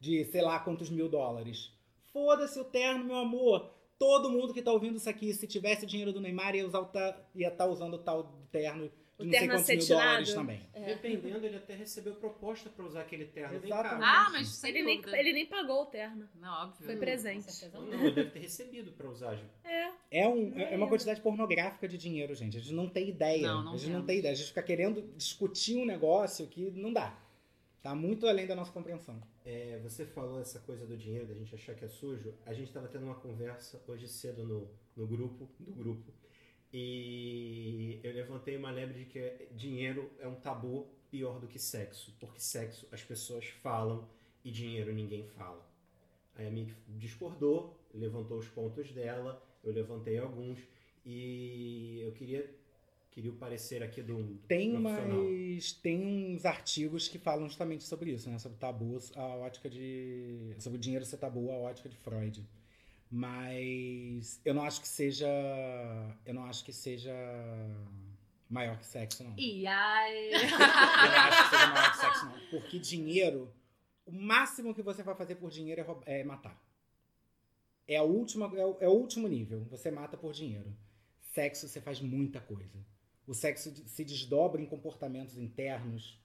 De 0.01 0.25
sei 0.27 0.43
lá 0.43 0.59
quantos 0.61 0.91
mil 0.91 1.09
dólares. 1.09 1.73
Foda-se 2.13 2.59
o 2.59 2.65
terno, 2.65 3.05
meu 3.05 3.17
amor. 3.17 3.71
Todo 3.99 4.31
mundo 4.31 4.53
que 4.53 4.63
tá 4.63 4.73
ouvindo 4.73 4.97
isso 4.97 5.09
aqui, 5.09 5.33
se 5.33 5.47
tivesse 5.47 5.87
dinheiro 5.87 6.13
do 6.13 6.21
Neymar, 6.21 6.55
ia 6.55 6.67
estar 6.67 7.57
tá 7.57 7.67
usando 7.67 7.95
o 7.95 7.99
tal 7.99 8.33
terno 8.51 8.91
O 9.17 9.23
não 9.25 9.31
terno 9.31 9.55
acetinado. 9.55 10.03
dólares 10.09 10.35
também. 10.35 10.61
Dependendo, 10.75 11.47
ele 11.47 11.57
até 11.57 11.75
recebeu 11.77 12.15
proposta 12.17 12.69
pra 12.69 12.85
usar 12.85 13.03
aquele 13.03 13.27
terno. 13.27 13.55
Exatamente. 13.63 14.03
Ah, 14.05 14.29
mas 14.33 14.49
sem 14.49 14.71
Ele 14.71 14.83
nem, 14.83 15.03
ele 15.13 15.33
nem 15.33 15.47
pagou 15.47 15.83
o 15.83 15.87
terno. 15.87 16.29
Não, 16.35 16.65
óbvio. 16.65 16.85
Foi 16.85 16.97
presente. 16.97 17.47
Não, 17.73 17.87
não. 17.87 18.01
ele 18.01 18.11
deve 18.11 18.31
ter 18.31 18.41
recebido 18.41 18.91
pra 18.93 19.09
usar. 19.09 19.39
É. 19.63 19.91
É, 20.11 20.29
um, 20.29 20.59
é 20.59 20.75
É. 20.75 20.77
uma 20.77 20.89
quantidade 20.89 21.21
pornográfica 21.21 21.87
de 21.87 21.97
dinheiro, 21.97 22.35
gente. 22.35 22.57
A 22.57 22.61
gente 22.61 22.73
não 22.75 22.89
tem 22.89 23.09
ideia. 23.09 23.47
Não, 23.47 23.63
não 23.63 23.73
a 23.75 23.77
gente 23.77 23.87
não 23.91 23.95
temos. 24.01 24.07
tem 24.09 24.19
ideia. 24.19 24.33
A 24.33 24.37
gente 24.37 24.49
fica 24.49 24.63
querendo 24.65 25.03
discutir 25.17 25.77
um 25.77 25.85
negócio 25.87 26.47
que 26.49 26.71
não 26.73 26.93
dá. 26.93 27.17
Tá 27.85 27.95
muito 27.95 28.27
além 28.27 28.47
da 28.47 28.57
nossa 28.57 28.73
compreensão. 28.73 29.23
É, 29.45 29.79
você 29.83 30.07
falou 30.07 30.41
essa 30.41 30.59
coisa 30.59 30.87
do 30.87 30.97
dinheiro, 30.97 31.27
da 31.27 31.35
gente 31.35 31.55
achar 31.55 31.75
que 31.75 31.85
é 31.85 31.89
sujo. 31.89 32.35
A 32.47 32.53
gente 32.55 32.69
estava 32.69 32.89
tendo 32.89 33.05
uma 33.05 33.15
conversa 33.15 33.81
hoje 33.87 34.09
cedo 34.09 34.43
no, 34.43 34.71
no 34.97 35.07
grupo, 35.07 35.49
do 35.61 35.71
grupo, 35.73 36.11
e 36.77 38.01
eu 38.03 38.13
levantei 38.13 38.57
uma 38.57 38.73
lebre 38.73 38.99
de 38.99 39.05
que 39.05 39.47
dinheiro 39.53 40.11
é 40.19 40.27
um 40.27 40.35
tabu 40.35 40.89
pior 41.09 41.39
do 41.39 41.47
que 41.47 41.57
sexo, 41.57 42.13
porque 42.19 42.41
sexo 42.41 42.89
as 42.91 43.01
pessoas 43.01 43.47
falam 43.47 44.09
e 44.45 44.51
dinheiro 44.51 44.93
ninguém 44.93 45.25
fala. 45.29 45.65
Aí 46.35 46.49
a 46.49 46.51
Mick 46.51 46.75
discordou, 46.89 47.79
levantou 47.95 48.39
os 48.39 48.49
pontos 48.49 48.91
dela, 48.91 49.41
eu 49.63 49.73
levantei 49.73 50.19
alguns, 50.19 50.59
e 51.07 52.01
eu 52.01 52.11
queria, 52.11 52.53
queria 53.13 53.31
o 53.31 53.37
parecer 53.37 53.81
aqui 53.81 54.03
do, 54.03 54.37
Tem, 54.49 54.77
umas, 54.77 55.73
tem 55.75 56.35
uns 56.35 56.45
artigos 56.45 57.07
que 57.07 57.21
falam 57.21 57.47
justamente 57.47 57.85
sobre 57.85 58.11
isso, 58.11 58.29
né? 58.29 58.37
Sobre 58.41 58.59
tabus, 58.59 59.17
a 59.17 59.23
ótica 59.37 59.71
de. 59.71 60.57
Sobre 60.59 60.79
o 60.79 60.81
dinheiro 60.81 61.05
ser 61.05 61.19
tabu, 61.19 61.53
a 61.53 61.57
ótica 61.57 61.89
de 61.89 61.97
Freud. 61.99 62.45
Mas 63.17 64.41
eu 64.45 64.53
não 64.53 64.65
acho 64.65 64.81
que 64.81 64.89
seja. 64.89 65.29
Eu 66.27 66.35
não 66.35 66.45
acho 66.47 66.65
que 66.65 66.73
seja 66.73 67.15
maior 68.51 68.77
que 68.79 68.87
sexo, 68.87 69.23
não. 69.23 69.35
E 69.39 69.65
aí? 69.69 70.33
Eu 70.43 70.49
não 70.51 71.21
acho 71.21 71.45
que 71.45 71.51
seja 71.57 71.67
maior 71.69 71.91
que 71.93 71.99
sexo, 71.99 72.27
não. 72.27 72.41
Porque 72.51 72.79
dinheiro, 72.81 73.53
o 74.05 74.11
máximo 74.11 74.75
que 74.75 74.83
você 74.83 75.03
vai 75.05 75.15
fazer 75.15 75.37
por 75.37 75.49
dinheiro 75.51 75.81
é, 75.81 75.85
roub- 75.85 76.03
é 76.07 76.25
matar. 76.25 76.61
É, 77.87 77.97
a 77.99 78.03
última, 78.03 78.47
é, 78.59 78.65
o, 78.67 78.77
é 78.81 78.89
o 78.89 78.93
último 78.93 79.29
nível. 79.29 79.65
Você 79.71 79.93
mata 79.93 80.17
por 80.17 80.33
dinheiro. 80.33 80.75
Sexo, 81.21 81.69
você 81.69 81.81
faz 81.81 82.01
muita 82.01 82.41
coisa. 82.41 82.85
O 83.29 83.33
sexo 83.35 83.73
se 83.87 84.05
desdobra 84.05 84.61
em 84.61 84.67
comportamentos 84.67 85.39
internos, 85.39 86.19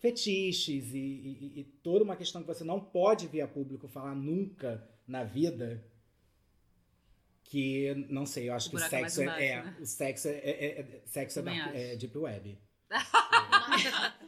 fetiches 0.00 0.92
e, 0.92 0.98
e- 0.98 1.52
e 1.60 1.64
toda 1.82 2.04
uma 2.04 2.14
questão 2.16 2.42
que 2.42 2.46
você 2.46 2.62
não 2.64 2.78
pode 2.78 3.26
vir 3.26 3.40
a 3.40 3.48
público 3.48 3.88
falar 3.88 4.14
nunca 4.14 4.86
na 5.06 5.24
vida. 5.24 5.82
Que, 7.50 8.06
não 8.08 8.24
sei, 8.26 8.48
eu 8.48 8.54
acho 8.54 8.68
O 8.68 8.70
que 8.70 8.76
é 8.76 8.88
sexo 8.88 9.20
é, 9.20 9.24
embaixo, 9.24 9.42
é- 9.42 9.62
né? 9.64 9.76
o 9.80 9.84
sexo 9.86 10.28
é, 10.28 10.32
é- 10.36 10.80
é- 10.82 11.00
sexo 11.04 11.40
é, 11.40 11.42
dark- 11.42 11.74
é 11.74 11.96
deep 11.96 12.16
web. 12.16 12.56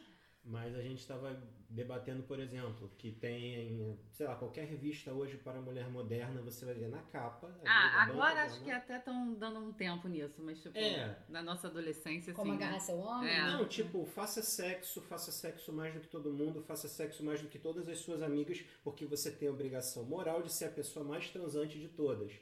Mas 0.44 0.74
a 0.74 0.82
gente 0.82 0.98
estava 0.98 1.40
debatendo, 1.70 2.24
por 2.24 2.40
exemplo, 2.40 2.90
que 2.98 3.12
tem, 3.12 3.96
sei 4.10 4.26
lá, 4.26 4.34
qualquer 4.34 4.64
revista 4.66 5.12
hoje 5.12 5.36
para 5.36 5.60
mulher 5.60 5.88
moderna, 5.88 6.42
você 6.42 6.64
vai 6.64 6.74
ver 6.74 6.88
na 6.88 6.98
capa. 6.98 7.48
Ah, 7.64 8.06
da 8.06 8.12
agora 8.12 8.30
banca 8.34 8.42
acho 8.46 8.64
que 8.64 8.70
até 8.72 8.98
estão 8.98 9.34
dando 9.34 9.60
um 9.60 9.72
tempo 9.72 10.08
nisso, 10.08 10.42
mas 10.42 10.60
tipo, 10.60 10.76
É. 10.76 11.16
na 11.28 11.42
nossa 11.42 11.68
adolescência, 11.68 12.34
Como 12.34 12.50
assim. 12.50 12.58
né? 12.58 12.66
agarrar 12.66 12.80
seu 12.80 12.96
homem? 12.98 13.30
É. 13.32 13.40
né? 13.44 13.50
Não, 13.52 13.68
tipo, 13.68 14.04
faça 14.04 14.42
sexo, 14.42 15.00
faça 15.02 15.30
sexo 15.30 15.72
mais 15.72 15.94
do 15.94 16.00
que 16.00 16.08
todo 16.08 16.32
mundo, 16.32 16.60
faça 16.60 16.88
sexo 16.88 17.24
mais 17.24 17.40
do 17.40 17.48
que 17.48 17.58
todas 17.58 17.88
as 17.88 18.00
suas 18.00 18.20
amigas, 18.20 18.60
porque 18.82 19.06
você 19.06 19.30
tem 19.30 19.46
a 19.48 19.52
obrigação 19.52 20.02
moral 20.04 20.42
de 20.42 20.52
ser 20.52 20.64
a 20.64 20.70
pessoa 20.72 21.04
mais 21.04 21.30
transante 21.30 21.78
de 21.78 21.86
todas. 21.88 22.32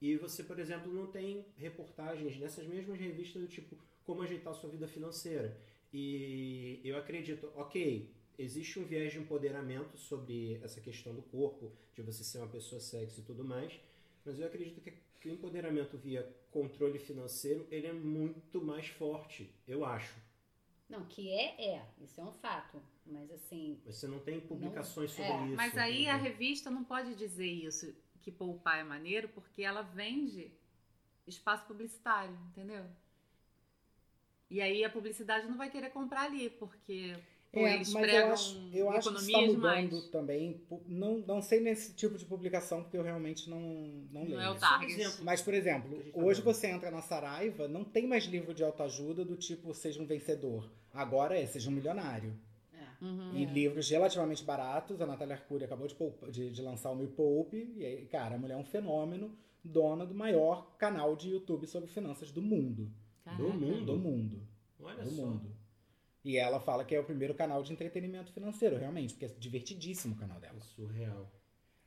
E 0.00 0.16
você, 0.16 0.42
por 0.42 0.58
exemplo, 0.58 0.92
não 0.92 1.06
tem 1.06 1.44
reportagens 1.56 2.38
nessas 2.38 2.66
mesmas 2.66 2.98
revistas 2.98 3.42
do 3.42 3.48
tipo 3.48 3.76
como 4.04 4.22
ajeitar 4.22 4.52
a 4.52 4.56
sua 4.56 4.70
vida 4.70 4.88
financeira. 4.88 5.56
E 5.92 6.80
eu 6.84 6.96
acredito, 6.96 7.52
ok, 7.54 8.10
existe 8.38 8.78
um 8.78 8.84
viés 8.84 9.12
de 9.12 9.18
empoderamento 9.18 9.98
sobre 9.98 10.58
essa 10.62 10.80
questão 10.80 11.14
do 11.14 11.22
corpo, 11.22 11.72
de 11.94 12.02
você 12.02 12.24
ser 12.24 12.38
uma 12.38 12.48
pessoa 12.48 12.80
sexy 12.80 13.20
e 13.20 13.24
tudo 13.24 13.44
mais, 13.44 13.78
mas 14.24 14.38
eu 14.38 14.46
acredito 14.46 14.80
que, 14.80 14.92
que 15.20 15.28
o 15.28 15.32
empoderamento 15.32 15.98
via 15.98 16.26
controle 16.50 16.98
financeiro, 16.98 17.66
ele 17.70 17.86
é 17.86 17.92
muito 17.92 18.62
mais 18.62 18.88
forte, 18.88 19.54
eu 19.66 19.84
acho. 19.84 20.16
Não, 20.88 21.04
que 21.04 21.30
é, 21.30 21.74
é. 21.74 21.86
Isso 22.00 22.20
é 22.20 22.24
um 22.24 22.32
fato. 22.32 22.82
Mas 23.06 23.30
assim. 23.30 23.80
Você 23.86 24.08
não 24.08 24.18
tem 24.18 24.40
publicações 24.40 25.12
sobre 25.12 25.30
é, 25.30 25.46
isso. 25.46 25.56
Mas 25.56 25.78
aí 25.78 26.08
a 26.08 26.14
entendeu? 26.16 26.32
revista 26.32 26.70
não 26.70 26.82
pode 26.82 27.14
dizer 27.14 27.46
isso, 27.46 27.94
que 28.20 28.30
poupar 28.32 28.78
é 28.80 28.84
maneiro, 28.84 29.28
porque 29.30 29.62
ela 29.62 29.82
vende 29.82 30.52
espaço 31.26 31.66
publicitário, 31.66 32.36
entendeu? 32.50 32.84
E 34.50 34.60
aí 34.60 34.84
a 34.84 34.90
publicidade 34.90 35.46
não 35.46 35.56
vai 35.56 35.70
querer 35.70 35.90
comprar 35.90 36.22
ali, 36.22 36.50
porque 36.50 37.16
pô, 37.52 37.60
É, 37.66 37.74
eles 37.74 37.92
mas 37.92 38.02
pregam 38.02 38.26
eu 38.28 38.32
acho, 38.32 38.70
eu 38.72 38.90
acho 38.90 39.12
que 39.12 39.20
está 39.20 39.40
mudando 39.40 39.50
demais. 39.50 40.08
também. 40.10 40.60
Não, 40.86 41.18
não 41.18 41.40
sei 41.42 41.60
nesse 41.60 41.94
tipo 41.94 42.18
de 42.18 42.24
publicação, 42.24 42.82
porque 42.82 42.96
eu 42.96 43.02
realmente 43.02 43.48
não, 43.48 43.60
não, 44.10 44.24
Não 44.24 44.36
leio. 44.36 44.40
é 44.40 44.50
o 44.50 44.54
Por 44.54 44.60
target. 44.60 44.92
exemplo, 45.00 45.24
Mas, 45.24 45.40
por 45.40 45.54
exemplo, 45.54 46.02
tá 46.12 46.18
hoje 46.18 46.42
você 46.42 46.66
entra 46.68 46.90
na 46.90 47.00
Saraiva, 47.02 47.68
não 47.68 47.84
tem 47.84 48.06
mais 48.08 48.24
livro 48.24 48.52
de 48.54 48.64
autoajuda 48.64 49.24
do 49.24 49.36
tipo 49.36 49.72
seja 49.74 50.02
um 50.02 50.06
vencedor. 50.06 50.68
Agora 50.92 51.38
é 51.38 51.46
seja 51.46 51.70
um 51.70 51.72
milionário. 51.72 52.36
É. 53.00 53.04
Uhum. 53.04 53.36
E 53.36 53.44
livros 53.46 53.88
relativamente 53.88 54.44
baratos. 54.44 55.00
A 55.00 55.06
Natália 55.06 55.34
Arcuri 55.36 55.64
acabou 55.64 55.86
de, 55.86 55.94
poupa- 55.94 56.30
de- 56.30 56.50
de 56.50 56.62
lançar 56.62 56.90
o 56.90 56.96
Me 56.96 57.06
Poupe. 57.06 57.72
E 57.76 57.84
aí, 57.84 58.06
cara, 58.06 58.34
a 58.34 58.38
mulher 58.38 58.54
é 58.54 58.56
um 58.56 58.64
fenômeno, 58.64 59.34
dona 59.64 60.04
do 60.06 60.14
maior 60.14 60.76
canal 60.76 61.16
de 61.16 61.30
YouTube 61.30 61.66
sobre 61.66 61.88
finanças 61.88 62.30
do 62.30 62.42
mundo. 62.42 62.90
Caraca. 63.24 63.42
Do 63.42 63.48
mundo? 63.52 63.84
Do 63.86 63.96
mundo. 63.98 64.42
Olha 64.80 65.02
do 65.02 65.10
só. 65.10 65.26
mundo. 65.26 65.50
E 66.24 66.36
ela 66.36 66.60
fala 66.60 66.84
que 66.84 66.94
é 66.94 67.00
o 67.00 67.04
primeiro 67.04 67.34
canal 67.34 67.62
de 67.62 67.72
entretenimento 67.72 68.30
financeiro, 68.32 68.76
realmente, 68.76 69.14
porque 69.14 69.24
é 69.24 69.28
divertidíssimo 69.38 70.14
o 70.14 70.18
canal 70.18 70.38
dela. 70.38 70.58
É 70.58 70.60
surreal. 70.60 71.30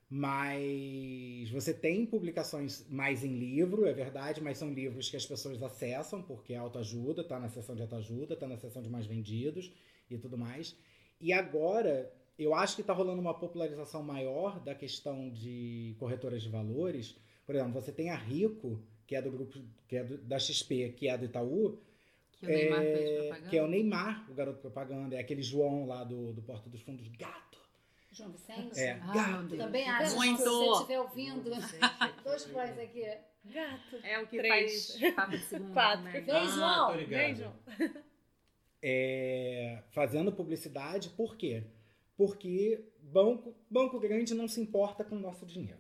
Mas 0.10 1.50
você 1.52 1.74
tem 1.74 2.06
publicações 2.06 2.88
mais 2.90 3.24
em 3.24 3.38
livro, 3.38 3.86
é 3.86 3.94
verdade, 3.94 4.42
mas 4.42 4.58
são 4.58 4.72
livros 4.74 5.10
que 5.10 5.16
as 5.18 5.26
pessoas 5.26 5.62
acessam, 5.62 6.22
porque 6.22 6.54
é 6.54 6.58
autoajuda, 6.58 7.24
tá 7.24 7.40
na 7.40 7.50
seção 7.50 7.76
de 7.76 7.82
autoajuda, 7.82 8.36
tá 8.36 8.48
na 8.48 8.58
seção 8.58 8.82
de 8.82 8.90
mais 8.90 9.06
vendidos 9.06 9.72
e 10.10 10.18
tudo 10.18 10.38
mais. 10.38 10.76
E 11.24 11.32
agora, 11.32 12.12
eu 12.38 12.54
acho 12.54 12.76
que 12.76 12.84
tá 12.84 12.92
rolando 12.94 13.22
uma 13.22 13.34
popularização 13.34 14.04
maior 14.04 14.60
da 14.60 14.76
questão 14.76 15.30
de 15.30 15.96
corretoras 15.98 16.44
de 16.44 16.50
valores. 16.50 17.16
Por 17.46 17.56
exemplo, 17.56 17.72
você 17.74 17.92
tem 17.94 18.10
a 18.10 18.16
Rico, 18.16 18.82
que 19.08 19.16
é 19.16 19.22
do 19.22 19.32
grupo, 19.32 19.58
que 19.88 19.96
é 19.96 20.04
do- 20.04 20.18
da 20.18 20.38
XP, 20.38 20.90
que 20.98 21.08
é 21.08 21.18
do 21.18 21.26
Itaú, 21.26 21.80
Que 22.40 22.46
o 22.46 22.50
Neymar 22.50 22.82
é, 22.84 23.42
que 23.50 23.58
é 23.58 23.64
o 23.64 23.68
Neymar, 23.68 24.30
o 24.30 24.34
garoto 24.34 24.60
propaganda, 24.60 25.16
é 25.16 25.20
aquele 25.20 25.42
João 25.42 25.86
lá 25.88 26.04
do, 26.04 26.34
do 26.34 26.42
Porta 26.42 26.70
dos 26.70 26.82
Fundos, 26.82 27.08
gato. 27.08 27.58
João 28.12 28.32
Vicente? 28.32 28.78
É, 28.78 28.92
Ah, 29.02 29.14
gato. 29.14 29.56
Também 29.56 29.88
acho 29.90 30.16
Muito. 30.18 30.38
que 30.38 30.44
se 30.44 30.50
você 30.50 30.72
estiver 30.74 31.00
ouvindo, 31.00 31.50
dois 32.26 32.46
pães 32.48 32.78
aqui. 32.78 33.06
Gato. 33.46 33.96
É 34.04 34.20
o 34.20 34.28
que 34.28 34.38
Três. 34.38 34.98
faz 35.00 35.14
papo 35.16 35.32
de 35.32 35.40
segundo. 35.46 35.74
Quatro. 35.74 36.04
né? 36.04 36.20
Vem, 36.22 36.36
Ah, 36.36 36.46
João. 36.48 36.96
ligado. 36.98 37.10
Vem, 37.10 37.36
João. 37.36 37.54
É, 38.84 39.82
fazendo 39.92 40.32
publicidade, 40.32 41.10
por 41.12 41.38
quê? 41.38 41.64
Porque 42.18 42.84
banco, 43.02 43.56
banco 43.70 43.98
grande 43.98 44.34
não 44.34 44.48
se 44.48 44.60
importa 44.60 45.06
com 45.06 45.16
o 45.16 45.20
nosso 45.20 45.46
dinheiro. 45.46 45.80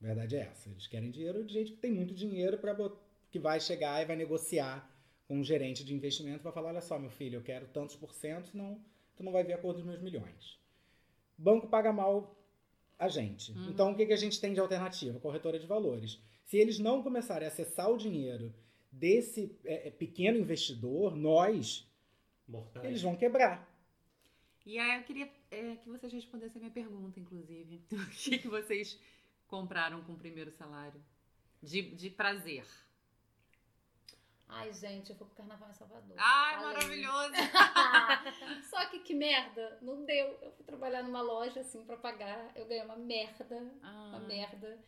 A 0.00 0.06
verdade 0.06 0.36
é 0.36 0.40
essa. 0.40 0.70
Eles 0.70 0.86
querem 0.86 1.10
dinheiro 1.10 1.44
de 1.44 1.52
gente 1.52 1.72
que 1.72 1.76
tem 1.76 1.92
muito 1.92 2.14
dinheiro 2.14 2.56
para 2.56 2.74
que 3.30 3.38
vai 3.38 3.60
chegar 3.60 4.02
e 4.02 4.06
vai 4.06 4.16
negociar 4.16 4.90
com 5.28 5.38
um 5.38 5.44
gerente 5.44 5.84
de 5.84 5.94
investimento 5.94 6.42
vai 6.42 6.52
falar, 6.52 6.70
olha 6.70 6.80
só, 6.80 6.98
meu 6.98 7.10
filho, 7.10 7.36
eu 7.36 7.42
quero 7.42 7.66
tantos 7.68 7.96
por 7.96 8.12
cento, 8.12 8.48
senão 8.48 8.80
tu 9.16 9.22
não 9.22 9.30
vai 9.30 9.44
ver 9.44 9.52
a 9.52 9.58
cor 9.58 9.74
dos 9.74 9.84
meus 9.84 10.00
milhões. 10.00 10.58
Banco 11.38 11.68
paga 11.68 11.92
mal 11.92 12.36
a 12.98 13.08
gente. 13.08 13.52
Uhum. 13.52 13.70
Então, 13.70 13.92
o 13.92 13.96
que, 13.96 14.06
que 14.06 14.12
a 14.12 14.16
gente 14.16 14.40
tem 14.40 14.52
de 14.52 14.60
alternativa? 14.60 15.20
Corretora 15.20 15.58
de 15.58 15.66
valores. 15.66 16.20
Se 16.44 16.56
eles 16.56 16.78
não 16.78 17.02
começarem 17.02 17.46
a 17.46 17.50
acessar 17.50 17.90
o 17.90 17.96
dinheiro 17.96 18.54
desse 18.90 19.56
é, 19.64 19.88
é, 19.88 19.90
pequeno 19.90 20.38
investidor, 20.38 21.16
nós, 21.16 21.88
Mortais. 22.52 22.84
eles 22.86 23.02
vão 23.02 23.16
quebrar. 23.16 23.68
E 24.64 24.78
aí 24.78 24.98
eu 24.98 25.04
queria 25.04 25.28
é, 25.50 25.76
que 25.76 25.88
vocês 25.88 26.12
respondessem 26.12 26.58
a 26.58 26.60
minha 26.60 26.70
pergunta, 26.72 27.18
inclusive. 27.18 27.82
O 27.90 28.06
que, 28.10 28.38
que 28.38 28.48
vocês 28.48 28.98
compraram 29.48 30.02
com 30.04 30.12
o 30.12 30.16
primeiro 30.18 30.50
salário? 30.52 31.02
De, 31.62 31.82
de 31.94 32.10
prazer. 32.10 32.64
Ai, 34.48 34.70
gente, 34.74 35.10
eu 35.10 35.16
fui 35.16 35.26
pro 35.26 35.34
carnaval 35.36 35.70
em 35.70 35.74
Salvador. 35.74 36.14
Ai, 36.18 36.54
Falei. 36.56 36.66
maravilhoso! 36.74 37.32
Só 38.68 38.84
que 38.90 38.98
que 39.00 39.14
merda, 39.14 39.78
não 39.80 40.04
deu. 40.04 40.38
Eu 40.42 40.52
fui 40.52 40.64
trabalhar 40.64 41.02
numa 41.02 41.22
loja 41.22 41.60
assim 41.60 41.84
pra 41.84 41.96
pagar, 41.96 42.52
eu 42.54 42.66
ganhei 42.66 42.84
uma 42.84 42.96
merda, 42.96 43.56
uma 43.80 44.16
Ah, 44.16 44.20
merda. 44.28 44.78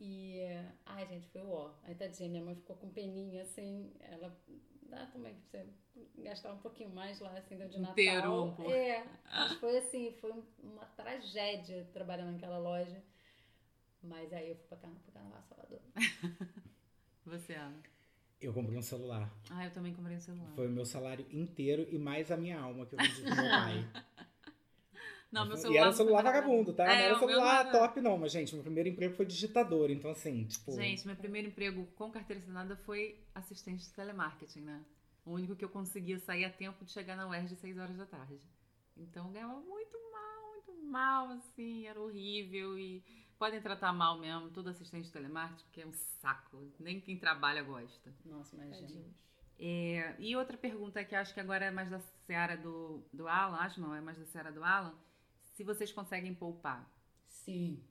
E, 0.00 0.40
ai, 0.86 1.06
gente, 1.08 1.26
foi 1.28 1.42
o 1.42 1.50
ó. 1.50 1.74
Aí, 1.82 1.94
tadinha, 1.94 2.28
minha 2.28 2.44
mãe 2.44 2.54
ficou 2.54 2.76
com 2.76 2.88
peninha, 2.90 3.42
assim, 3.42 3.92
ela 4.00 4.36
dá 4.94 5.06
também 5.06 5.34
pra 5.34 5.42
você 5.62 5.66
gastar 6.18 6.52
um 6.52 6.58
pouquinho 6.58 6.90
mais 6.90 7.20
lá, 7.20 7.36
assim, 7.36 7.56
de 7.56 7.78
Natal. 7.78 7.92
Inteiro, 7.92 8.44
um 8.44 8.54
pouco. 8.54 8.70
É, 8.70 9.06
mas 9.30 9.52
foi 9.58 9.78
assim, 9.78 10.12
foi 10.20 10.32
uma 10.62 10.84
tragédia 10.86 11.88
trabalhar 11.92 12.24
naquela 12.24 12.58
loja. 12.58 13.02
Mas 14.02 14.32
aí 14.32 14.50
eu 14.50 14.56
fui 14.56 14.66
pra 14.68 14.78
carnaval, 14.78 15.02
pro 15.02 15.12
carnaval 15.12 15.42
Salvador. 15.42 15.80
Você, 17.24 17.54
Ana? 17.54 17.80
Eu 18.40 18.52
comprei 18.52 18.76
um 18.76 18.82
celular. 18.82 19.32
Ah, 19.50 19.64
eu 19.64 19.72
também 19.72 19.94
comprei 19.94 20.16
um 20.16 20.20
celular. 20.20 20.52
Foi 20.54 20.66
o 20.66 20.70
meu 20.70 20.84
salário 20.84 21.26
inteiro 21.30 21.86
e 21.90 21.98
mais 21.98 22.30
a 22.30 22.36
minha 22.36 22.60
alma 22.60 22.84
que 22.84 22.94
eu 22.94 22.98
vendi 22.98 23.22
pro 23.22 23.34
meu 23.34 23.48
pai. 23.48 23.88
Não, 25.34 25.44
meu 25.44 25.56
e 25.56 25.58
celular. 25.58 25.80
era 25.80 25.90
um 25.90 25.92
celular 25.92 26.22
vagabundo, 26.22 26.72
tá? 26.72 26.84
É, 26.84 26.86
não 26.86 26.94
era 26.94 27.16
o 27.16 27.18
meu 27.18 27.28
celular 27.28 27.66
era. 27.66 27.72
top, 27.72 28.00
não. 28.00 28.16
Mas, 28.16 28.30
gente, 28.30 28.54
meu 28.54 28.62
primeiro 28.62 28.88
emprego 28.88 29.16
foi 29.16 29.26
digitador. 29.26 29.90
Então, 29.90 30.12
assim, 30.12 30.44
tipo... 30.44 30.70
Gente, 30.76 31.04
meu 31.04 31.16
primeiro 31.16 31.48
emprego 31.48 31.86
com 31.96 32.08
carteira 32.08 32.40
assinada 32.40 32.76
foi 32.76 33.18
assistente 33.34 33.82
de 33.82 33.92
telemarketing, 33.92 34.60
né? 34.60 34.84
O 35.26 35.32
único 35.32 35.56
que 35.56 35.64
eu 35.64 35.68
conseguia 35.68 36.20
sair 36.20 36.44
a 36.44 36.50
tempo 36.50 36.84
de 36.84 36.92
chegar 36.92 37.16
na 37.16 37.28
UERJ 37.28 37.54
às 37.54 37.58
6 37.58 37.78
horas 37.78 37.96
da 37.96 38.06
tarde. 38.06 38.40
Então 38.96 39.26
eu 39.26 39.32
ganhava 39.32 39.58
muito 39.58 39.98
mal, 40.12 40.52
muito 40.52 40.84
mal, 40.84 41.30
assim, 41.30 41.88
era 41.88 42.00
horrível 42.00 42.78
e 42.78 43.02
podem 43.36 43.60
tratar 43.60 43.92
mal 43.92 44.16
mesmo, 44.20 44.50
todo 44.50 44.68
assistente 44.68 45.06
de 45.06 45.12
telemarketing, 45.12 45.64
porque 45.64 45.80
é 45.80 45.86
um 45.86 45.92
saco, 45.92 46.72
nem 46.78 47.00
quem 47.00 47.18
trabalha 47.18 47.62
gosta. 47.64 48.14
Nossa, 48.24 48.54
imagina. 48.54 49.04
É, 49.58 50.14
e 50.18 50.36
outra 50.36 50.56
pergunta 50.56 51.04
que 51.04 51.16
acho 51.16 51.34
que 51.34 51.40
agora 51.40 51.64
é 51.64 51.70
mais 51.72 51.90
da 51.90 51.98
seara 52.26 52.56
do, 52.56 53.04
do 53.12 53.26
Alan, 53.26 53.56
acho 53.58 53.80
não, 53.80 53.94
é 53.94 54.00
mais 54.00 54.18
da 54.18 54.26
seara 54.26 54.52
do 54.52 54.62
Alan, 54.62 54.94
se 55.54 55.64
vocês 55.64 55.90
conseguem 55.92 56.34
poupar. 56.34 56.88
Sim. 57.26 57.82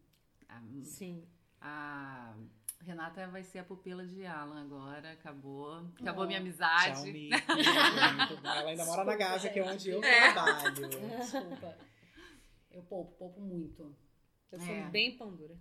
A, 0.47 0.61
Sim. 0.83 1.25
a 1.59 2.35
Renata 2.81 3.27
vai 3.27 3.43
ser 3.43 3.59
a 3.59 3.63
pupila 3.63 4.05
de 4.05 4.25
Alan 4.25 4.61
agora, 4.63 5.13
acabou. 5.13 5.87
Acabou 5.99 6.25
Oh. 6.25 6.27
minha 6.27 6.39
Tchau, 6.39 6.47
amizade. 6.47 7.11
Mickey. 7.11 7.29
Bom. 7.29 8.47
Ela 8.49 8.69
ainda 8.69 8.85
mora 8.85 9.03
na 9.05 9.15
Gávea, 9.15 9.51
que 9.51 9.59
é 9.59 9.63
onde 9.63 9.89
eu 9.89 10.03
É. 10.03 10.31
trabalho. 10.33 10.73
Desculpa. 11.19 11.77
Eu 12.71 12.83
poupo, 12.83 13.11
poupo 13.17 13.39
muito. 13.41 13.95
Eu 14.51 14.59
sou 14.59 14.73
É. 14.73 14.89
bem 14.89 15.17
pão 15.17 15.33
dura. 15.35 15.55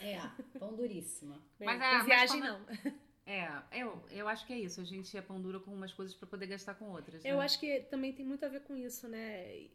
É, 0.00 0.18
pão 0.58 0.74
duríssima. 0.74 1.42
Mas 1.60 1.78
com 1.78 1.84
é, 1.84 1.92
mas 1.98 2.04
viagem 2.06 2.40
quando- 2.40 2.66
não. 2.66 2.92
É, 3.28 3.46
eu, 3.82 4.02
eu 4.10 4.26
acho 4.26 4.46
que 4.46 4.54
é 4.54 4.58
isso. 4.58 4.80
A 4.80 4.84
gente 4.84 5.14
é 5.14 5.20
pão 5.20 5.38
dura 5.38 5.60
com 5.60 5.70
umas 5.70 5.92
coisas 5.92 6.14
pra 6.14 6.26
poder 6.26 6.46
gastar 6.46 6.74
com 6.74 6.86
outras. 6.86 7.22
Eu 7.22 7.36
né? 7.36 7.44
acho 7.44 7.60
que 7.60 7.80
também 7.80 8.10
tem 8.10 8.24
muito 8.24 8.44
a 8.46 8.48
ver 8.48 8.60
com 8.60 8.74
isso, 8.74 9.06
né? 9.06 9.68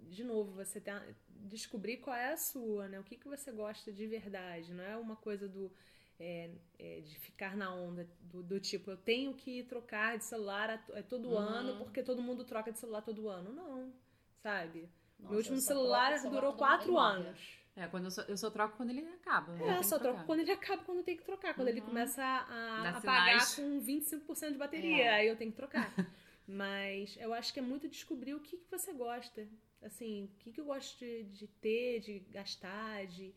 De 0.00 0.24
novo, 0.24 0.52
você 0.52 0.80
tem, 0.80 0.94
descobrir 1.28 1.98
qual 1.98 2.16
é 2.16 2.32
a 2.32 2.36
sua, 2.38 2.88
né? 2.88 2.98
O 2.98 3.04
que, 3.04 3.16
que 3.16 3.28
você 3.28 3.52
gosta 3.52 3.92
de 3.92 4.06
verdade. 4.06 4.72
Não 4.72 4.82
é 4.82 4.96
uma 4.96 5.14
coisa 5.16 5.46
do 5.46 5.70
é, 6.18 6.50
é, 6.78 7.00
de 7.00 7.18
ficar 7.18 7.54
na 7.54 7.74
onda 7.74 8.08
do, 8.20 8.42
do 8.42 8.58
tipo, 8.58 8.90
eu 8.90 8.96
tenho 8.96 9.34
que 9.34 9.62
trocar 9.64 10.16
de 10.16 10.24
celular 10.24 10.70
a, 10.70 10.98
a 10.98 11.02
todo 11.02 11.28
Uhum. 11.28 11.38
ano 11.38 11.76
porque 11.76 12.02
todo 12.02 12.22
mundo 12.22 12.44
troca 12.44 12.72
de 12.72 12.78
celular 12.78 13.02
todo 13.02 13.28
ano. 13.28 13.52
Não, 13.52 13.92
sabe? 14.42 14.88
Nossa, 15.18 15.28
Meu 15.30 15.38
último 15.38 15.56
eu 15.56 15.60
celular 15.60 16.12
troco 16.12 16.30
durou 16.30 16.52
quatro 16.54 16.98
anos. 16.98 17.38
É, 17.76 17.86
quando 17.88 18.04
eu 18.06 18.10
só, 18.10 18.22
eu 18.22 18.36
só 18.38 18.50
troco 18.50 18.76
quando 18.76 18.90
ele 18.90 19.06
acaba. 19.06 19.52
eu 19.52 19.66
É, 19.66 19.72
tenho 19.72 19.84
só 19.84 19.98
troco 19.98 20.24
quando 20.24 20.40
ele 20.40 20.50
acaba, 20.50 20.82
quando 20.82 21.02
tem 21.04 21.16
que 21.16 21.24
trocar. 21.24 21.54
Quando 21.54 21.68
ele 21.68 21.80
Uhum. 21.80 21.86
começa 21.86 22.22
a, 22.24 22.82
Dá 22.82 22.90
apagar 22.98 23.40
sinais. 23.42 23.54
com 23.54 23.80
25% 23.80 24.52
de 24.52 24.58
bateria, 24.58 25.04
É. 25.04 25.08
aí 25.10 25.28
eu 25.28 25.36
tenho 25.36 25.50
que 25.50 25.56
trocar. 25.56 25.92
Mas 26.48 27.16
eu 27.20 27.34
acho 27.34 27.52
que 27.52 27.58
é 27.58 27.62
muito 27.62 27.88
descobrir 27.88 28.34
o 28.34 28.40
que, 28.40 28.56
que 28.56 28.70
você 28.70 28.92
gosta. 28.92 29.46
Assim, 29.82 30.24
o 30.24 30.28
que, 30.38 30.52
que 30.52 30.60
eu 30.60 30.64
gosto 30.64 30.98
de, 30.98 31.24
de 31.24 31.46
ter, 31.48 32.00
de 32.00 32.20
gastar, 32.30 33.06
de... 33.06 33.34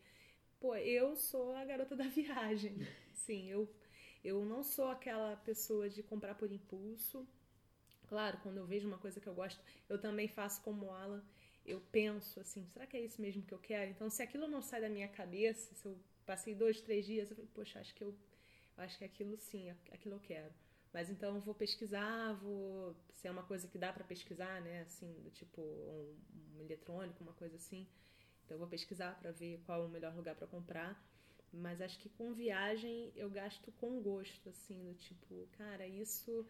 Pô, 0.58 0.74
eu 0.76 1.14
sou 1.16 1.54
a 1.56 1.64
garota 1.64 1.94
da 1.94 2.04
viagem. 2.04 2.76
Sim, 3.12 3.48
eu, 3.50 3.68
eu 4.24 4.44
não 4.44 4.62
sou 4.62 4.88
aquela 4.90 5.36
pessoa 5.36 5.88
de 5.90 6.02
comprar 6.02 6.34
por 6.34 6.50
impulso. 6.50 7.26
Claro, 8.08 8.38
quando 8.42 8.56
eu 8.56 8.66
vejo 8.66 8.88
uma 8.88 8.98
coisa 8.98 9.20
que 9.20 9.26
eu 9.26 9.34
gosto, 9.34 9.60
eu 9.88 10.00
também 10.00 10.28
faço 10.28 10.62
como 10.62 10.90
Alan. 10.90 11.22
Eu 11.64 11.80
penso 11.92 12.40
assim, 12.40 12.66
será 12.72 12.86
que 12.86 12.96
é 12.96 13.00
isso 13.00 13.20
mesmo 13.20 13.42
que 13.42 13.52
eu 13.52 13.58
quero? 13.58 13.90
Então, 13.90 14.08
se 14.08 14.22
aquilo 14.22 14.48
não 14.48 14.62
sai 14.62 14.80
da 14.80 14.88
minha 14.88 15.08
cabeça, 15.08 15.74
se 15.74 15.86
eu 15.86 15.98
passei 16.26 16.54
dois, 16.54 16.80
três 16.80 17.04
dias, 17.04 17.30
eu 17.30 17.36
falei, 17.36 17.50
poxa, 17.54 17.80
acho 17.80 17.94
que 17.94 18.02
eu, 18.02 18.14
acho 18.76 18.98
que 18.98 19.04
aquilo 19.04 19.36
sim, 19.36 19.70
aquilo 19.92 20.16
eu 20.16 20.20
quero. 20.20 20.52
Mas 20.92 21.08
então 21.08 21.40
vou 21.40 21.54
pesquisar, 21.54 22.32
vou 22.34 22.96
se 23.14 23.28
é 23.28 23.30
uma 23.30 23.42
coisa 23.42 23.68
que 23.68 23.78
dá 23.78 23.92
para 23.92 24.04
pesquisar, 24.04 24.60
né? 24.62 24.82
Assim, 24.82 25.12
do 25.22 25.30
tipo 25.30 25.60
um, 25.60 26.16
um, 26.56 26.60
eletrônico, 26.60 27.22
uma 27.22 27.34
coisa 27.34 27.56
assim. 27.56 27.86
Então 28.44 28.58
vou 28.58 28.66
pesquisar 28.66 29.18
para 29.20 29.30
ver 29.30 29.60
qual 29.64 29.82
é 29.82 29.86
o 29.86 29.88
melhor 29.88 30.14
lugar 30.16 30.34
para 30.34 30.46
comprar. 30.46 31.00
Mas 31.52 31.80
acho 31.80 31.98
que 31.98 32.08
com 32.08 32.32
viagem 32.32 33.12
eu 33.14 33.28
gasto 33.28 33.72
com 33.72 34.00
gosto, 34.00 34.48
assim, 34.48 34.84
do 34.84 34.94
tipo, 34.94 35.48
cara, 35.58 35.86
isso. 35.86 36.46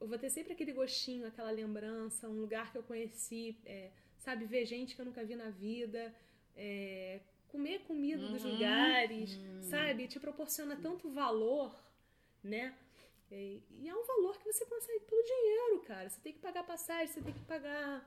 Eu 0.00 0.06
vou 0.06 0.18
ter 0.18 0.30
sempre 0.30 0.52
aquele 0.52 0.72
gostinho, 0.72 1.26
aquela 1.26 1.50
lembrança, 1.50 2.28
um 2.28 2.40
lugar 2.40 2.70
que 2.70 2.78
eu 2.78 2.82
conheci, 2.82 3.58
é, 3.64 3.90
sabe, 4.22 4.44
ver 4.46 4.64
gente 4.64 4.94
que 4.94 5.00
eu 5.00 5.06
nunca 5.06 5.24
vi 5.24 5.36
na 5.36 5.50
vida, 5.50 6.14
é, 6.56 7.20
comer 7.48 7.80
comida 7.80 8.22
uhum, 8.22 8.32
dos 8.32 8.44
lugares, 8.44 9.34
uhum. 9.34 9.62
sabe? 9.62 10.08
Te 10.08 10.18
proporciona 10.18 10.76
tanto 10.76 11.10
valor, 11.10 11.74
né? 12.42 12.74
E, 13.30 13.62
e, 13.80 13.88
é 13.88 13.94
um 13.94 14.04
valor 14.04 14.38
que 14.38 14.52
você 14.52 14.64
consegue 14.66 15.00
pelo 15.00 15.22
dinheiro, 15.22 15.80
cara. 15.86 16.08
Você 16.08 16.20
tem 16.20 16.32
que 16.32 16.38
pagar 16.38 16.64
passagem, 16.64 17.06
você 17.06 17.22
tem 17.22 17.32
que 17.32 17.44
pagar 17.44 18.06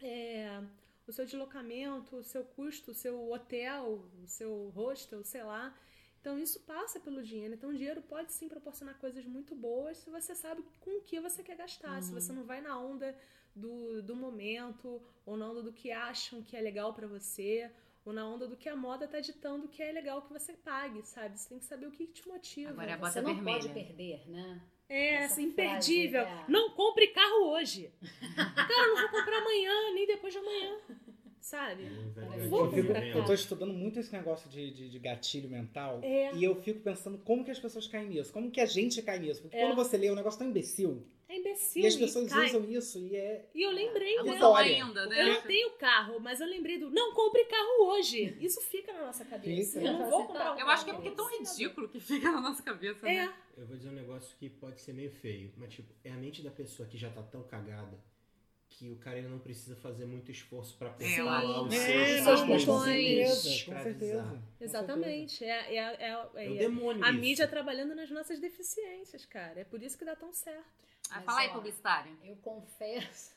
é, 0.00 0.62
o 1.06 1.12
seu 1.12 1.24
deslocamento, 1.24 2.16
o 2.16 2.22
seu 2.22 2.44
custo, 2.44 2.92
o 2.92 2.94
seu 2.94 3.30
hotel, 3.30 4.04
o 4.22 4.26
seu 4.26 4.70
hostel, 4.70 5.24
sei 5.24 5.42
lá. 5.42 5.76
Então 6.20 6.38
isso 6.38 6.60
passa 6.60 6.98
pelo 6.98 7.22
dinheiro. 7.22 7.54
Então 7.54 7.70
o 7.70 7.74
dinheiro 7.74 8.00
pode 8.02 8.32
sim 8.32 8.48
proporcionar 8.48 8.96
coisas 8.98 9.24
muito 9.26 9.54
boas 9.54 9.98
se 9.98 10.08
você 10.08 10.34
sabe 10.34 10.64
com 10.80 10.98
o 10.98 11.02
que 11.02 11.20
você 11.20 11.42
quer 11.42 11.56
gastar. 11.56 11.96
Uhum. 11.96 12.02
Se 12.02 12.12
você 12.12 12.32
não 12.32 12.44
vai 12.44 12.60
na 12.60 12.78
onda 12.78 13.14
do, 13.54 14.02
do 14.02 14.16
momento 14.16 15.00
ou 15.24 15.36
na 15.36 15.48
onda 15.48 15.62
do 15.62 15.72
que 15.72 15.90
acham 15.90 16.42
que 16.42 16.56
é 16.56 16.60
legal 16.60 16.92
para 16.92 17.06
você 17.06 17.70
ou 18.04 18.12
na 18.12 18.28
onda 18.28 18.46
do 18.46 18.56
que 18.56 18.68
a 18.68 18.76
moda 18.76 19.08
tá 19.08 19.20
ditando 19.20 19.68
que 19.68 19.82
é 19.82 19.90
legal 19.90 20.22
que 20.22 20.32
você 20.32 20.52
pague, 20.52 21.02
sabe? 21.02 21.38
Você 21.38 21.48
tem 21.48 21.58
que 21.58 21.64
saber 21.64 21.86
o 21.86 21.90
que 21.90 22.06
te 22.06 22.26
motiva. 22.28 22.70
Agora 22.70 22.90
é 22.90 22.94
a 22.94 22.98
bota 22.98 23.12
você 23.12 23.20
não 23.20 23.34
vermelha. 23.34 23.60
pode 23.60 23.72
perder, 23.72 24.28
né? 24.28 24.60
É, 24.86 25.14
Essa 25.14 25.34
assim, 25.34 25.44
imperdível. 25.44 26.20
É... 26.20 26.44
Não 26.46 26.70
compre 26.70 27.08
carro 27.08 27.48
hoje. 27.52 27.90
Cara, 28.36 28.86
não 28.88 29.00
vou 29.00 29.20
comprar 29.20 29.38
amanhã, 29.38 29.94
nem 29.94 30.06
depois 30.06 30.32
de 30.32 30.38
amanhã 30.38 30.78
sabe? 31.44 31.84
É 31.84 32.46
eu, 32.46 32.70
fico, 32.72 32.92
eu 32.92 33.24
tô 33.24 33.34
estudando 33.34 33.72
muito 33.74 34.00
esse 34.00 34.10
negócio 34.10 34.48
de, 34.48 34.70
de, 34.70 34.88
de 34.88 34.98
gatilho 34.98 35.48
mental 35.48 36.00
é. 36.02 36.34
e 36.34 36.42
eu 36.42 36.56
fico 36.62 36.80
pensando 36.80 37.18
como 37.18 37.44
que 37.44 37.50
as 37.50 37.58
pessoas 37.58 37.86
caem 37.86 38.08
nisso, 38.08 38.32
como 38.32 38.50
que 38.50 38.60
a 38.62 38.66
gente 38.66 39.02
cai 39.02 39.18
nisso. 39.18 39.42
Porque 39.42 39.56
é. 39.56 39.60
quando 39.60 39.76
você 39.76 39.98
lê, 39.98 40.08
o 40.08 40.14
negócio 40.14 40.38
tão 40.38 40.48
imbecil. 40.48 41.06
É 41.28 41.36
imbecil. 41.36 41.82
E 41.82 41.86
as 41.86 41.96
pessoas 41.96 42.30
e 42.30 42.38
usam 42.38 42.70
isso 42.70 42.98
e 42.98 43.16
é. 43.16 43.48
E 43.54 43.62
eu 43.62 43.70
lembrei 43.70 44.18
é 44.18 44.22
dela. 44.22 44.58
ainda, 44.58 45.06
né? 45.06 45.22
Eu 45.22 45.34
não 45.34 45.42
tenho 45.42 45.70
carro, 45.72 46.20
mas 46.20 46.40
eu 46.40 46.46
lembrei 46.46 46.78
do 46.78 46.90
não 46.90 47.14
compre 47.14 47.44
carro 47.44 47.86
hoje. 47.86 48.36
Isso 48.40 48.60
fica 48.60 48.92
na 48.92 49.06
nossa 49.06 49.24
cabeça. 49.24 49.80
Eu 49.80 49.92
não 49.92 50.10
vou 50.10 50.26
comprar 50.26 50.54
um 50.54 50.58
Eu 50.58 50.68
acho 50.68 50.84
que 50.84 50.90
é 50.90 50.94
porque 50.94 51.08
é 51.08 51.12
tão 51.12 51.28
ridículo 51.30 51.88
que 51.88 52.00
fica 52.00 52.30
na 52.30 52.40
nossa 52.40 52.62
cabeça. 52.62 53.08
É. 53.08 53.26
Né? 53.26 53.34
Eu 53.56 53.66
vou 53.66 53.76
dizer 53.76 53.88
um 53.88 53.94
negócio 53.94 54.36
que 54.38 54.48
pode 54.50 54.80
ser 54.80 54.92
meio 54.92 55.10
feio, 55.10 55.52
mas 55.56 55.72
tipo, 55.72 55.92
é 56.04 56.10
a 56.10 56.16
mente 56.16 56.42
da 56.42 56.50
pessoa 56.50 56.88
que 56.88 56.98
já 56.98 57.10
tá 57.10 57.22
tão 57.22 57.42
cagada 57.42 57.98
que 58.78 58.90
o 58.90 58.96
cara 58.96 59.22
não 59.22 59.38
precisa 59.38 59.76
fazer 59.76 60.04
muito 60.04 60.30
esforço 60.30 60.76
para 60.76 60.88
apertar 60.88 61.22
lá 61.22 61.62
os 61.62 61.72
é, 61.72 62.22
seus 62.22 62.40
botões. 62.42 63.62
Com 63.64 63.82
certeza. 63.82 64.42
Exatamente. 64.60 65.44
É, 65.44 65.76
é, 65.76 65.78
é, 65.78 66.28
é, 66.34 66.50
o 66.50 66.56
demônio 66.56 67.04
a 67.04 67.12
mídia 67.12 67.46
trabalhando 67.46 67.94
nas 67.94 68.10
nossas 68.10 68.40
deficiências, 68.40 69.24
cara. 69.24 69.60
É 69.60 69.64
por 69.64 69.80
isso 69.82 69.96
que 69.96 70.04
dá 70.04 70.16
tão 70.16 70.32
certo. 70.32 70.84
Ah, 71.10 71.22
fala 71.22 71.40
aí, 71.40 71.48
publicitário. 71.50 72.16
Eu 72.22 72.36
confesso. 72.36 73.34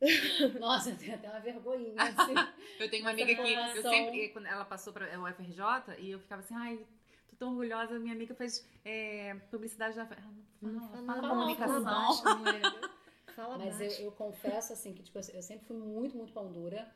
Nossa, 0.60 0.90
eu 0.90 0.96
tenho 0.96 1.14
até 1.14 1.28
uma 1.28 1.40
vergonhinha. 1.40 1.94
Assim, 1.96 2.34
eu 2.78 2.90
tenho 2.90 3.02
uma 3.02 3.10
amiga 3.10 3.34
que 3.34 3.78
eu 3.78 3.82
sempre, 3.82 4.28
quando 4.28 4.46
ela 4.46 4.64
passou 4.64 4.92
para 4.92 5.18
o 5.18 5.24
UFRJ, 5.24 5.98
e 5.98 6.10
eu 6.10 6.20
ficava 6.20 6.42
assim, 6.42 6.54
ai, 6.54 6.86
tô 7.28 7.36
tão 7.36 7.50
orgulhosa, 7.50 7.98
minha 7.98 8.14
amiga 8.14 8.34
fez 8.34 8.66
é, 8.84 9.34
publicidade 9.50 9.96
da. 9.96 10.02
Ela 10.02 10.72
não 10.72 10.88
fala, 10.88 11.06
fala, 11.06 11.20
fala 11.22 11.28
comunicação. 11.28 12.16
Fala 12.16 12.96
Fala 13.36 13.58
Mas 13.58 13.78
eu, 13.80 14.06
eu, 14.06 14.12
confesso, 14.12 14.72
assim, 14.72 14.94
que 14.94 15.02
tipo, 15.02 15.18
eu 15.18 15.42
sempre 15.42 15.66
fui 15.66 15.76
muito, 15.76 16.16
muito 16.16 16.32
pão 16.32 16.50
dura. 16.50 16.90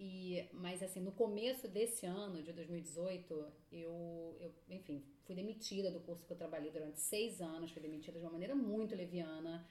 E, 0.00 0.48
mas 0.52 0.80
assim, 0.80 1.00
no 1.00 1.10
começo 1.10 1.66
desse 1.66 2.06
ano, 2.06 2.40
de 2.40 2.52
2018, 2.52 3.52
eu, 3.72 4.36
eu, 4.40 4.54
enfim, 4.70 5.04
fui 5.24 5.34
demitida 5.34 5.90
do 5.90 5.98
curso 5.98 6.24
que 6.24 6.32
eu 6.32 6.36
trabalhei 6.36 6.70
durante 6.70 7.00
seis 7.00 7.40
anos, 7.40 7.72
fui 7.72 7.82
demitida 7.82 8.16
de 8.16 8.24
uma 8.24 8.30
maneira 8.30 8.54
muito 8.54 8.94
leviana, 8.94 9.66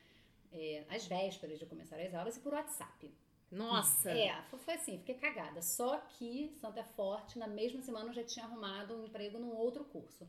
é, 0.51 0.83
às 0.89 1.07
vésperas 1.07 1.57
de 1.57 1.65
começar 1.65 1.97
as 1.97 2.13
aulas 2.13 2.35
e 2.35 2.41
por 2.41 2.53
WhatsApp. 2.53 3.09
Nossa! 3.49 4.11
É, 4.11 4.43
foi 4.57 4.73
assim, 4.73 4.97
fiquei 4.97 5.15
cagada. 5.15 5.61
Só 5.61 5.97
que 5.97 6.51
Santa 6.59 6.81
é 6.81 6.83
Forte, 6.83 7.39
na 7.39 7.47
mesma 7.47 7.81
semana, 7.81 8.09
eu 8.09 8.13
já 8.13 8.23
tinha 8.25 8.43
arrumado 8.43 8.95
um 8.95 9.05
emprego 9.05 9.39
num 9.39 9.55
outro 9.55 9.85
curso. 9.85 10.27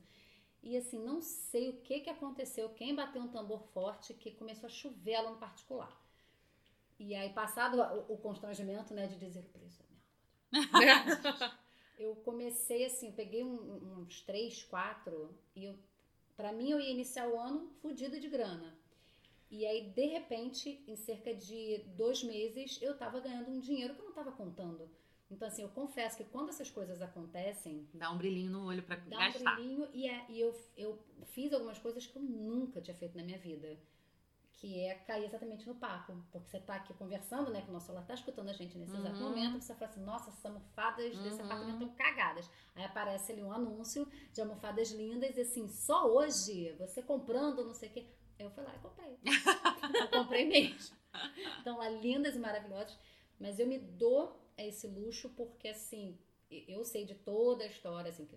E 0.63 0.77
assim, 0.77 1.01
não 1.01 1.21
sei 1.21 1.71
o 1.71 1.81
que, 1.81 2.01
que 2.01 2.11
aconteceu, 2.11 2.69
quem 2.71 2.95
bateu 2.95 3.21
um 3.21 3.29
tambor 3.29 3.63
forte 3.73 4.15
que 4.15 4.31
começou 4.31 4.69
a 4.69 4.71
chover 4.71 5.13
ela 5.13 5.31
no 5.31 5.39
particular. 5.39 5.93
E 7.01 7.17
aí, 7.17 7.31
passado 7.31 7.81
o, 7.81 8.15
o 8.15 8.19
constrangimento, 8.19 8.95
né, 8.95 9.09
de 9.09 9.17
dizer 9.17 9.41
o 9.41 9.49
preço 9.49 9.88
eu 11.99 12.15
comecei 12.17 12.85
assim, 12.85 13.13
peguei 13.13 13.43
um, 13.43 13.99
uns 14.01 14.23
três, 14.23 14.63
quatro, 14.63 15.35
e 15.55 15.65
eu, 15.65 15.75
pra 16.37 16.53
mim 16.53 16.71
eu 16.71 16.81
ia 16.81 16.91
iniciar 16.91 17.29
o 17.29 17.39
ano 17.39 17.71
fodida 17.83 18.19
de 18.19 18.29
grana. 18.29 18.77
E 19.51 19.67
aí, 19.67 19.89
de 19.91 20.07
repente, 20.07 20.83
em 20.87 20.95
cerca 20.97 21.35
de 21.35 21.79
dois 21.97 22.23
meses, 22.23 22.79
eu 22.83 22.97
tava 22.97 23.19
ganhando 23.21 23.51
um 23.51 23.59
dinheiro 23.59 23.95
que 23.95 24.01
eu 24.01 24.07
não 24.07 24.13
tava 24.13 24.31
contando. 24.33 24.89
Então, 25.31 25.49
assim, 25.49 25.63
eu 25.63 25.69
confesso 25.71 26.17
que 26.17 26.25
quando 26.25 26.51
essas 26.51 26.71
coisas 26.71 27.01
acontecem. 27.03 27.87
Dá 27.95 28.11
um 28.11 28.19
brilhinho 28.19 28.51
no 28.51 28.67
olho 28.67 28.83
para 28.83 28.97
gastar. 28.97 29.39
Dá 29.39 29.51
um 29.51 29.57
brilhinho 29.57 29.89
e, 29.93 30.07
é, 30.07 30.27
e 30.29 30.41
eu, 30.41 30.55
eu 30.77 30.99
fiz 31.27 31.53
algumas 31.53 31.79
coisas 31.79 32.07
que 32.07 32.17
eu 32.17 32.23
nunca 32.23 32.81
tinha 32.81 32.95
feito 32.95 33.17
na 33.17 33.23
minha 33.23 33.39
vida. 33.39 33.79
Que 34.59 34.81
é 34.81 34.95
cair 34.95 35.25
exatamente 35.25 35.67
no 35.67 35.75
papo. 35.75 36.13
Porque 36.31 36.51
você 36.51 36.61
tá 36.61 36.75
aqui 36.75 36.93
conversando, 36.95 37.51
né? 37.51 37.63
Que 37.63 37.71
o 37.71 37.73
nosso 37.73 37.87
celular 37.87 38.05
tá 38.07 38.15
escutando 38.15 38.49
a 38.49 38.53
gente 38.53 38.77
nesse 38.77 38.93
uhum. 38.93 39.01
exato 39.01 39.21
momento. 39.21 39.61
Você 39.61 39.75
fala 39.75 39.91
assim: 39.91 40.03
nossa, 40.03 40.31
essas 40.31 40.45
almofadas 40.45 41.15
uhum. 41.15 41.23
desse 41.23 41.41
apartamento 41.41 41.83
estão 41.83 41.95
cagadas. 41.95 42.51
Aí 42.75 42.85
aparece 42.85 43.33
ali 43.33 43.43
um 43.43 43.53
anúncio 43.53 44.07
de 44.33 44.41
almofadas 44.41 44.91
lindas 44.91 45.37
e 45.37 45.41
assim, 45.41 45.69
só 45.69 46.07
hoje, 46.07 46.73
você 46.79 47.03
comprando, 47.03 47.65
não 47.65 47.75
sei 47.75 47.89
o 47.89 47.93
quê. 47.93 48.07
Eu 48.39 48.51
fui 48.51 48.63
lá 48.63 48.75
e 48.75 48.79
comprei. 48.79 49.19
eu 50.01 50.09
comprei 50.09 50.47
mesmo. 50.47 50.97
Então, 51.61 51.79
lá, 51.79 51.89
lindas 51.89 52.37
e 52.37 52.39
maravilhosas. 52.39 52.97
Mas 53.39 53.59
eu 53.59 53.67
me 53.67 53.79
dou 53.79 54.41
esse 54.57 54.87
luxo 54.87 55.31
porque, 55.31 55.69
assim, 55.69 56.19
eu 56.51 56.85
sei 56.85 57.05
de 57.05 57.15
toda 57.15 57.65
a 57.65 57.67
história, 57.67 58.11
assim, 58.11 58.29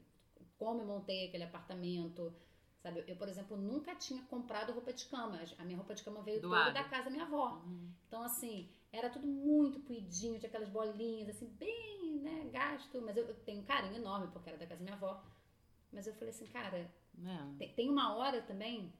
como 0.57 0.81
eu 0.81 0.85
montei 0.85 1.27
aquele 1.27 1.43
apartamento, 1.43 2.33
sabe? 2.81 3.03
Eu, 3.07 3.15
por 3.15 3.27
exemplo, 3.27 3.55
nunca 3.55 3.95
tinha 3.95 4.21
comprado 4.23 4.73
roupa 4.73 4.91
de 4.91 5.05
cama. 5.05 5.39
A 5.57 5.63
minha 5.63 5.77
roupa 5.77 5.93
de 5.93 6.03
cama 6.03 6.21
veio 6.21 6.41
toda 6.41 6.71
da 6.71 6.83
casa 6.83 7.05
da 7.05 7.09
minha 7.11 7.25
avó. 7.25 7.61
Uhum. 7.65 7.91
Então, 8.07 8.23
assim, 8.23 8.69
era 8.91 9.09
tudo 9.09 9.27
muito 9.27 9.79
puidinho, 9.79 10.39
tinha 10.39 10.49
aquelas 10.49 10.69
bolinhas, 10.69 11.29
assim, 11.29 11.47
bem, 11.47 12.19
né, 12.19 12.49
gasto. 12.51 13.01
Mas 13.01 13.15
eu, 13.15 13.25
eu 13.27 13.35
tenho 13.35 13.61
um 13.61 13.65
carinho 13.65 13.95
enorme 13.95 14.27
porque 14.31 14.49
era 14.49 14.57
da 14.57 14.65
casa 14.65 14.79
da 14.79 14.83
minha 14.83 14.95
avó. 14.95 15.23
Mas 15.91 16.07
eu 16.07 16.13
falei 16.13 16.29
assim, 16.29 16.47
cara, 16.47 16.77
é. 16.77 16.89
tem, 17.57 17.73
tem 17.73 17.89
uma 17.89 18.15
hora 18.15 18.41
também 18.41 18.93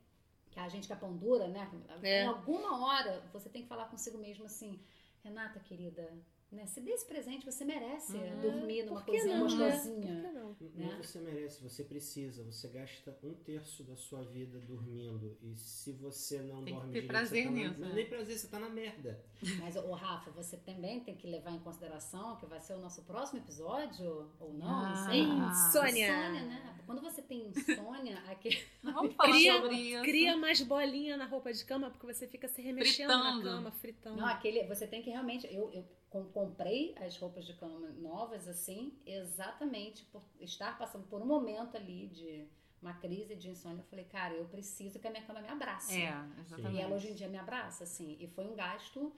que 0.52 0.60
a 0.60 0.68
gente 0.68 0.86
que 0.86 0.94
é 0.94 0.96
pão 0.96 1.16
dura, 1.16 1.48
né? 1.48 1.70
É. 2.04 2.24
Em 2.24 2.28
alguma 2.28 2.86
hora 2.86 3.22
você 3.32 3.50
tem 3.50 3.64
que 3.64 3.70
falar 3.70 3.86
consigo 3.86 4.18
mesmo 4.18 4.46
assim, 4.46 4.80
Renata, 5.24 5.60
querida, 5.62 6.14
né? 6.52 6.66
Se 6.66 6.82
dê 6.82 6.92
esse 6.92 7.06
presente, 7.06 7.46
você 7.46 7.64
merece 7.64 8.18
uhum. 8.18 8.42
dormir 8.42 8.84
numa 8.84 9.02
coisinha 9.02 9.38
não, 9.38 9.44
gostosinha. 9.44 10.22
Né? 10.22 10.32
Não? 10.34 10.50
Né? 10.60 10.92
não 10.92 11.04
você 11.04 11.20
merece, 11.20 11.64
você 11.64 11.84
precisa. 11.84 12.44
Você 12.44 12.68
gasta 12.68 13.18
um 13.24 13.34
terço 13.34 13.84
da 13.84 13.96
sua 13.96 14.24
vida 14.24 14.60
dormindo. 14.60 15.38
E 15.42 15.56
se 15.56 15.94
você 15.94 16.42
não 16.42 16.62
tem 16.64 16.74
dorme 16.74 16.94
que 16.94 17.02
ter 17.02 17.08
prazer 17.08 17.46
tá 17.46 17.52
nisso. 17.52 17.80
Na... 17.80 17.88
Né? 17.88 17.94
Nem 17.96 18.06
prazer, 18.10 18.38
você 18.38 18.48
tá 18.48 18.60
na 18.60 18.70
merda. 18.70 19.24
Mas, 19.60 19.76
o 19.78 19.92
Rafa, 19.94 20.30
você 20.32 20.58
também 20.58 21.00
tem 21.00 21.16
que 21.16 21.26
levar 21.26 21.52
em 21.52 21.60
consideração 21.60 22.36
que 22.36 22.46
vai 22.46 22.60
ser 22.60 22.74
o 22.74 22.80
nosso 22.80 23.02
próximo 23.04 23.40
episódio, 23.40 24.30
ou 24.40 24.54
não? 24.54 24.68
Ah, 24.68 24.90
não 24.90 25.06
sei. 25.06 25.22
Insônia. 25.22 26.08
Insônia, 26.10 26.46
né? 26.46 26.80
Quando 26.86 27.02
você 27.02 27.22
tem 27.22 27.48
insônia, 27.48 28.20
aqui. 28.28 28.62
Vamos 28.84 29.16
falar 29.16 29.32
cria, 29.32 29.62
sobre 29.62 29.76
isso. 29.76 30.04
Cria 30.04 30.38
mais 30.38 30.62
bolinha 30.62 31.16
na 31.16 31.26
roupa 31.26 31.54
de 31.54 31.64
cama, 31.64 31.90
porque 31.90 32.06
você 32.06 32.28
fica 32.28 32.48
se 32.50 32.62
remexendo 32.62 33.14
fritando. 33.14 33.38
na 33.38 33.44
cama, 33.44 33.72
fritando. 33.72 34.18
Não, 34.18 34.28
aquele. 34.28 34.64
Você 34.68 34.86
tem 34.86 35.02
que 35.02 35.10
realmente. 35.10 35.48
Eu, 35.48 35.72
eu 35.72 35.86
comprei 36.34 36.94
as 36.98 37.18
roupas 37.18 37.46
de 37.46 37.54
cama 37.54 37.90
novas 37.92 38.48
assim, 38.48 38.94
exatamente 39.06 40.04
por 40.06 40.22
estar 40.42 40.78
passando 40.78 41.08
por 41.08 41.22
um 41.22 41.26
momento 41.26 41.78
ali 41.78 42.08
de 42.08 42.48
uma 42.82 42.94
crise 42.94 43.36
de 43.36 43.50
insônia. 43.50 43.82
Eu 43.82 43.86
falei, 43.86 44.06
cara, 44.06 44.34
eu 44.34 44.46
preciso 44.46 45.00
que 45.00 45.08
a 45.08 45.12
minha 45.12 45.24
cama 45.24 45.40
me 45.42 45.48
abrace. 45.48 46.02
É, 46.02 46.14
exatamente. 46.40 46.76
E 46.76 46.82
ela 46.82 46.96
hoje 46.96 47.12
em 47.12 47.16
dia 47.16 47.30
me 47.30 47.38
abraça, 47.38 47.86
assim. 47.86 48.18
E 48.20 48.28
foi 48.28 48.46
um 48.46 48.56
gasto 48.56 49.14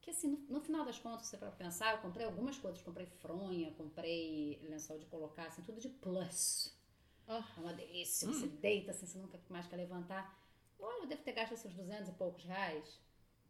que, 0.00 0.10
assim, 0.10 0.28
no, 0.28 0.38
no 0.54 0.60
final 0.60 0.84
das 0.86 0.98
contas, 0.98 1.26
você 1.26 1.36
para 1.36 1.50
pensar, 1.50 1.92
eu 1.92 1.98
comprei 1.98 2.24
algumas 2.24 2.56
coisas. 2.56 2.80
Comprei 2.80 3.06
fronha, 3.06 3.70
comprei 3.72 4.58
lençol 4.62 4.98
de 4.98 5.06
colocar, 5.06 5.48
assim, 5.48 5.62
tudo 5.62 5.80
de 5.80 5.90
plus. 5.90 6.74
Oh. 7.26 7.32
É 7.32 7.60
uma 7.60 7.74
delícia. 7.74 8.26
Hum. 8.26 8.32
Você 8.32 8.46
deita, 8.46 8.92
assim, 8.92 9.04
você 9.04 9.18
nunca 9.18 9.38
mais 9.50 9.66
quer 9.66 9.76
levantar. 9.76 10.38
Olha, 10.78 11.02
eu 11.02 11.06
devo 11.06 11.22
ter 11.22 11.32
gasto 11.32 11.52
esses 11.52 11.74
200 11.74 12.08
e 12.08 12.12
poucos 12.12 12.44
reais 12.44 13.00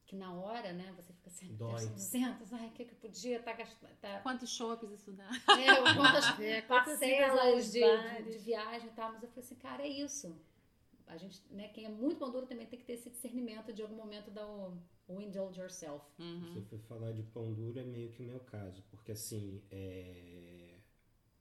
que 0.07 0.17
na 0.17 0.33
hora, 0.35 0.73
né, 0.73 0.93
você 0.97 1.13
fica 1.13 1.31
assim, 1.31 1.55
Dói. 1.55 1.87
200, 1.87 2.53
ai, 2.53 2.69
o 2.69 2.73
que 2.73 2.85
que 2.85 2.95
podia 2.95 3.39
estar 3.39 3.53
tá 3.53 3.57
gastando? 3.57 3.97
Tá... 4.01 4.21
Quantos 4.21 4.51
shoppes 4.51 4.91
isso 4.91 5.13
dá? 5.13 5.31
É, 5.59 5.95
quantas 5.95 6.25
é, 6.41 6.63
parcelas 6.63 7.73
de, 7.73 7.81
de, 7.81 8.31
de, 8.31 8.39
viagem 8.39 8.89
e 8.89 8.93
tal, 8.93 9.13
mas 9.13 9.23
eu 9.23 9.29
falei 9.29 9.45
assim, 9.45 9.55
cara, 9.57 9.83
é 9.83 9.89
isso. 9.89 10.35
a 11.07 11.17
gente, 11.17 11.43
né, 11.51 11.69
quem 11.69 11.87
é 11.87 11.89
muito 11.89 12.19
pão 12.19 12.31
duro 12.31 12.47
também 12.47 12.67
tem 12.67 12.79
que 12.79 12.85
ter 12.85 12.95
esse 12.95 13.11
discernimento 13.11 13.73
de 13.73 13.83
algum 13.83 13.97
momento 13.97 14.31
dar 14.31 14.47
o, 14.47 14.77
o 15.09 15.21
indulge 15.21 15.61
yourself. 15.61 16.05
Uhum. 16.19 16.53
Se 16.53 16.59
eu 16.59 16.65
for 16.65 16.79
falar 16.81 17.13
de 17.13 17.23
pão 17.23 17.53
duro, 17.53 17.79
é 17.79 17.85
meio 17.85 18.11
que 18.11 18.23
o 18.23 18.27
meu 18.27 18.41
caso. 18.41 18.83
Porque, 18.91 19.13
assim, 19.13 19.63
é... 19.71 20.75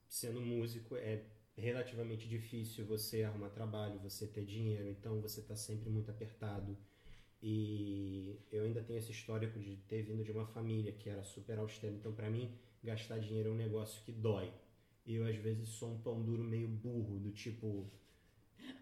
sendo 0.08 0.40
músico, 0.40 0.96
é 0.96 1.24
relativamente 1.56 2.28
difícil 2.28 2.86
você 2.86 3.22
arrumar 3.22 3.50
trabalho, 3.50 3.98
você 3.98 4.26
ter 4.26 4.44
dinheiro. 4.44 4.88
Então, 4.88 5.20
você 5.20 5.40
está 5.40 5.56
sempre 5.56 5.90
muito 5.90 6.10
apertado. 6.10 6.76
E 7.42 8.38
eu 8.52 8.64
ainda 8.64 8.80
tenho 8.82 8.98
esse 8.98 9.10
histórico 9.10 9.58
de 9.58 9.76
ter 9.88 10.02
vindo 10.02 10.22
de 10.22 10.30
uma 10.30 10.46
família 10.46 10.92
que 10.92 11.10
era 11.10 11.24
super 11.24 11.58
austera. 11.58 11.92
Então, 11.92 12.12
para 12.12 12.30
mim, 12.30 12.52
gastar 12.84 13.18
dinheiro 13.18 13.48
é 13.48 13.52
um 13.52 13.56
negócio 13.56 14.00
que 14.04 14.12
dói. 14.12 14.52
E 15.04 15.16
eu, 15.16 15.26
às 15.26 15.34
vezes, 15.36 15.68
sou 15.70 15.90
um 15.92 15.98
pão 15.98 16.22
duro 16.22 16.44
meio 16.44 16.68
burro, 16.68 17.18
do 17.18 17.32
tipo... 17.32 17.90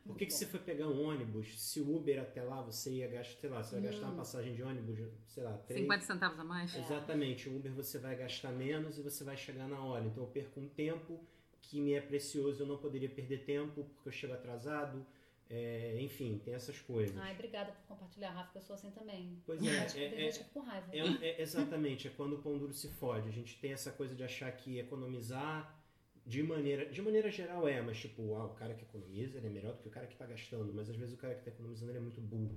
Por 0.05 0.15
que, 0.15 0.27
que 0.27 0.33
você 0.35 0.45
foi 0.45 0.61
pegar 0.61 0.89
um 0.89 1.03
ônibus? 1.07 1.59
Se 1.59 1.81
o 1.81 1.97
Uber 1.97 2.21
até 2.21 2.43
lá, 2.43 2.61
você 2.61 2.91
ia 2.91 3.09
gastar, 3.09 3.41
sei 3.41 3.49
lá, 3.49 3.63
você 3.63 3.81
vai 3.81 3.91
gastar 3.91 4.07
uma 4.09 4.17
passagem 4.17 4.55
de 4.55 4.63
ônibus, 4.63 4.99
sei 5.27 5.43
lá, 5.43 5.57
3, 5.57 5.81
50 5.81 6.05
centavos 6.05 6.39
a 6.39 6.45
mais? 6.45 6.77
Exatamente, 6.77 7.49
o 7.49 7.57
Uber 7.57 7.73
você 7.73 7.99
vai 7.99 8.15
gastar 8.15 8.53
menos 8.53 8.99
e 8.99 9.03
você 9.03 9.25
vai 9.25 9.39
chegar 9.39 9.67
na 9.69 9.83
hora. 9.83 10.05
Então 10.05 10.25
eu 10.25 10.29
perco 10.29 10.61
um 10.61 10.69
tempo 10.69 11.19
que 11.63 11.81
me 11.81 11.95
é 11.95 12.01
precioso, 12.01 12.63
eu 12.63 12.67
não 12.67 12.77
poderia 12.77 13.09
perder 13.09 13.45
tempo 13.45 13.85
porque 13.85 14.09
eu 14.09 14.13
chego 14.13 14.35
atrasado. 14.35 15.07
É, 15.53 15.99
enfim, 16.01 16.41
tem 16.45 16.55
essas 16.55 16.79
coisas. 16.81 17.17
Ai, 17.19 17.33
obrigada 17.35 17.73
por 17.73 17.83
compartilhar, 17.89 18.31
Rafa, 18.31 18.53
que 18.53 18.59
eu 18.59 18.63
sou 18.63 18.75
assim 18.75 18.91
também. 18.93 19.43
Pois 19.45 19.61
é, 19.61 19.67
é, 19.99 20.25
eu 20.25 20.29
é, 20.29 20.33
com 20.55 20.61
raiva. 20.61 20.87
é, 20.93 21.27
é- 21.29 21.43
exatamente, 21.43 22.07
é 22.07 22.11
quando 22.17 22.35
o 22.35 22.39
pão 22.39 22.57
duro 22.57 22.73
se 22.73 22.89
fode. 22.89 23.29
A 23.29 23.33
gente 23.33 23.59
tem 23.59 23.73
essa 23.73 23.91
coisa 23.91 24.15
de 24.15 24.23
achar 24.23 24.51
que 24.53 24.79
economizar 24.79 25.77
de 26.25 26.41
maneira, 26.45 26.87
de 26.87 27.03
maneira 27.03 27.29
geral 27.31 27.67
é, 27.67 27.81
mas 27.83 27.99
tipo, 27.99 28.37
ah, 28.37 28.45
o 28.45 28.55
cara 28.55 28.75
que 28.75 28.85
economiza 28.85 29.39
ele 29.39 29.49
é 29.49 29.51
melhor 29.51 29.73
do 29.73 29.79
que 29.83 29.89
o 29.89 29.91
cara 29.91 30.07
que 30.07 30.15
tá 30.17 30.25
gastando, 30.27 30.73
mas 30.73 30.89
às 30.89 30.95
vezes 30.95 31.15
o 31.15 31.17
cara 31.17 31.35
que 31.35 31.43
tá 31.43 31.51
economizando 31.51 31.91
ele 31.91 31.99
é 31.99 32.03
muito 32.03 32.21
burro. 32.21 32.57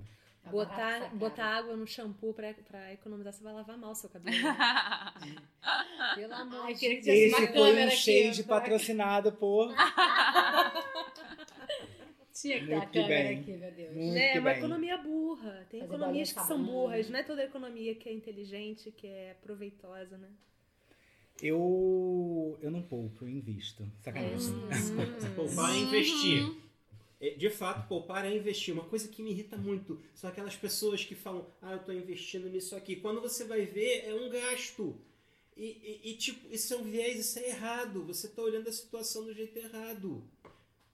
Botar, 0.50 1.08
botar 1.14 1.46
água 1.46 1.74
no 1.74 1.86
shampoo 1.86 2.34
pra, 2.34 2.52
pra 2.52 2.92
economizar, 2.92 3.32
você 3.32 3.42
vai 3.42 3.54
lavar 3.54 3.78
mal 3.78 3.92
o 3.92 3.94
seu 3.94 4.10
cabelo. 4.10 4.36
Pelo 6.14 6.34
amor 6.34 6.66
Ai, 6.66 6.74
de 6.74 6.80
queria 6.80 6.96
que 6.98 7.02
Deus. 7.06 7.32
Esse 7.32 7.46
foi 7.52 7.74
um 7.74 7.86
aqui, 7.86 7.96
shade 7.96 8.44
pra- 8.44 8.60
patrocinado 8.60 9.32
por. 9.32 9.72
Tinha 12.48 12.60
que 12.60 12.66
ter 12.66 12.74
a 12.74 12.86
câmera 12.86 13.28
bem. 13.28 13.38
aqui, 13.40 13.52
meu 13.56 13.72
Deus. 13.72 13.94
Muito 13.96 14.16
É 14.16 14.32
que 14.32 14.38
uma 14.38 14.50
bem. 14.50 14.58
economia 14.58 14.96
burra. 14.98 15.66
Tem 15.70 15.80
Fazer 15.80 15.92
economias 15.94 16.32
que 16.32 16.40
são 16.46 16.64
burras. 16.64 17.10
Não 17.10 17.18
é 17.18 17.22
toda 17.22 17.44
economia 17.44 17.94
que 17.94 18.08
é 18.08 18.12
inteligente, 18.12 18.90
que 18.92 19.06
é 19.06 19.34
proveitosa, 19.42 20.16
né? 20.18 20.28
Eu, 21.42 22.56
eu 22.62 22.70
não 22.70 22.82
poupo, 22.82 23.24
eu 23.24 23.28
invisto. 23.28 23.86
Sacanagem. 24.02 24.36
Hum. 24.54 24.68
Poupar 25.34 25.74
é 25.74 25.78
investir. 25.78 26.54
É, 27.20 27.30
De 27.30 27.50
fato, 27.50 27.88
poupar 27.88 28.24
é 28.24 28.34
investir. 28.36 28.72
Uma 28.72 28.84
coisa 28.84 29.08
que 29.08 29.22
me 29.22 29.30
irrita 29.30 29.56
muito 29.56 30.00
são 30.14 30.30
aquelas 30.30 30.54
pessoas 30.56 31.04
que 31.04 31.14
falam: 31.14 31.46
Ah, 31.60 31.72
eu 31.72 31.78
estou 31.78 31.94
investindo 31.94 32.48
nisso 32.48 32.76
aqui. 32.76 32.96
Quando 32.96 33.20
você 33.20 33.44
vai 33.44 33.62
ver, 33.66 34.04
é 34.06 34.14
um 34.14 34.28
gasto. 34.30 34.96
E, 35.56 36.00
e- 36.04 36.10
e, 36.10 36.16
tipo, 36.16 36.52
isso 36.52 36.74
é 36.74 36.76
um 36.76 36.82
viés, 36.84 37.18
isso 37.18 37.38
é 37.38 37.48
errado. 37.48 38.04
Você 38.04 38.26
está 38.26 38.42
olhando 38.42 38.68
a 38.68 38.72
situação 38.72 39.24
do 39.24 39.32
jeito 39.34 39.56
errado. 39.58 40.22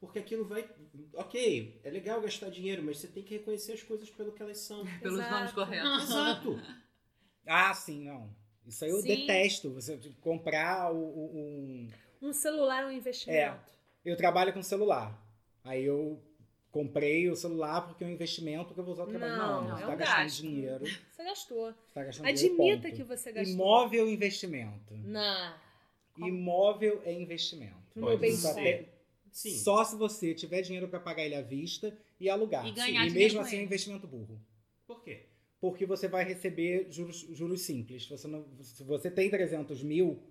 Porque 0.00 0.18
aquilo 0.18 0.46
vai. 0.46 0.66
Ok, 1.14 1.78
é 1.84 1.90
legal 1.90 2.20
gastar 2.22 2.48
dinheiro, 2.50 2.82
mas 2.82 2.98
você 2.98 3.06
tem 3.08 3.22
que 3.22 3.34
reconhecer 3.36 3.72
as 3.74 3.82
coisas 3.82 4.08
pelo 4.10 4.32
que 4.32 4.42
elas 4.42 4.58
são. 4.58 4.84
Pelos 5.00 5.18
Exato. 5.18 5.34
nomes 5.34 5.52
corretos. 5.52 6.02
Exato. 6.04 6.60
Ah, 7.46 7.72
sim, 7.74 8.04
não. 8.04 8.30
Isso 8.66 8.84
aí 8.84 8.90
eu 8.90 9.00
Sim. 9.00 9.08
detesto. 9.08 9.72
Você 9.72 9.98
comprar 10.20 10.92
o, 10.92 10.96
o- 10.98 11.36
um. 11.36 11.88
Um 12.28 12.32
celular 12.32 12.82
é 12.84 12.86
um 12.86 12.92
investimento. 12.92 13.72
Eu 14.04 14.14
trabalho 14.16 14.52
com 14.52 14.62
celular. 14.62 15.18
Aí 15.64 15.82
eu 15.84 16.22
comprei 16.70 17.28
o 17.28 17.34
celular 17.34 17.80
porque 17.88 18.04
é 18.04 18.06
um 18.06 18.10
investimento 18.10 18.72
que 18.74 18.78
eu 18.78 18.84
vou 18.84 18.92
usar 18.92 19.06
no 19.06 19.10
trabalho. 19.10 19.36
Não, 19.38 19.64
Não, 19.68 19.76
é 19.76 19.80
você 19.80 19.84
um 19.84 19.86
tá 19.88 19.94
gastando 19.96 20.22
gasto. 20.24 20.40
dinheiro. 20.42 20.84
Você 20.86 21.00
Você 21.10 21.24
gastou. 21.24 21.74
tá 21.94 22.04
gastando 22.04 22.26
dinheiro. 22.26 22.54
Admita 22.56 22.82
ponto. 22.88 22.96
que 22.96 23.02
você 23.02 23.32
gastou. 23.32 23.54
Imóvel 23.54 24.06
é 24.06 24.10
investimento. 24.10 24.94
Não. 24.98 25.54
Imóvel 26.18 27.00
é 27.04 27.12
investimento. 27.12 27.74
Pode 27.98 28.20
bem 28.20 28.36
Sim. 29.30 29.56
só 29.58 29.84
se 29.84 29.96
você 29.96 30.34
tiver 30.34 30.62
dinheiro 30.62 30.88
para 30.88 31.00
pagar 31.00 31.24
ele 31.24 31.34
à 31.34 31.42
vista 31.42 31.96
e 32.18 32.28
alugar. 32.28 32.66
E 32.66 32.72
ganhar 32.72 33.06
e 33.06 33.10
mesmo 33.10 33.40
assim 33.40 33.56
é 33.56 33.60
um 33.60 33.64
investimento 33.64 34.06
burro. 34.06 34.40
Por 34.86 35.02
quê? 35.02 35.26
Porque 35.60 35.84
você 35.86 36.08
vai 36.08 36.24
receber 36.24 36.86
juros, 36.90 37.18
juros 37.32 37.62
simples. 37.62 38.06
Você 38.06 38.26
não, 38.26 38.46
se 38.60 38.82
você 38.82 39.10
tem 39.10 39.28
300 39.28 39.82
mil, 39.82 40.22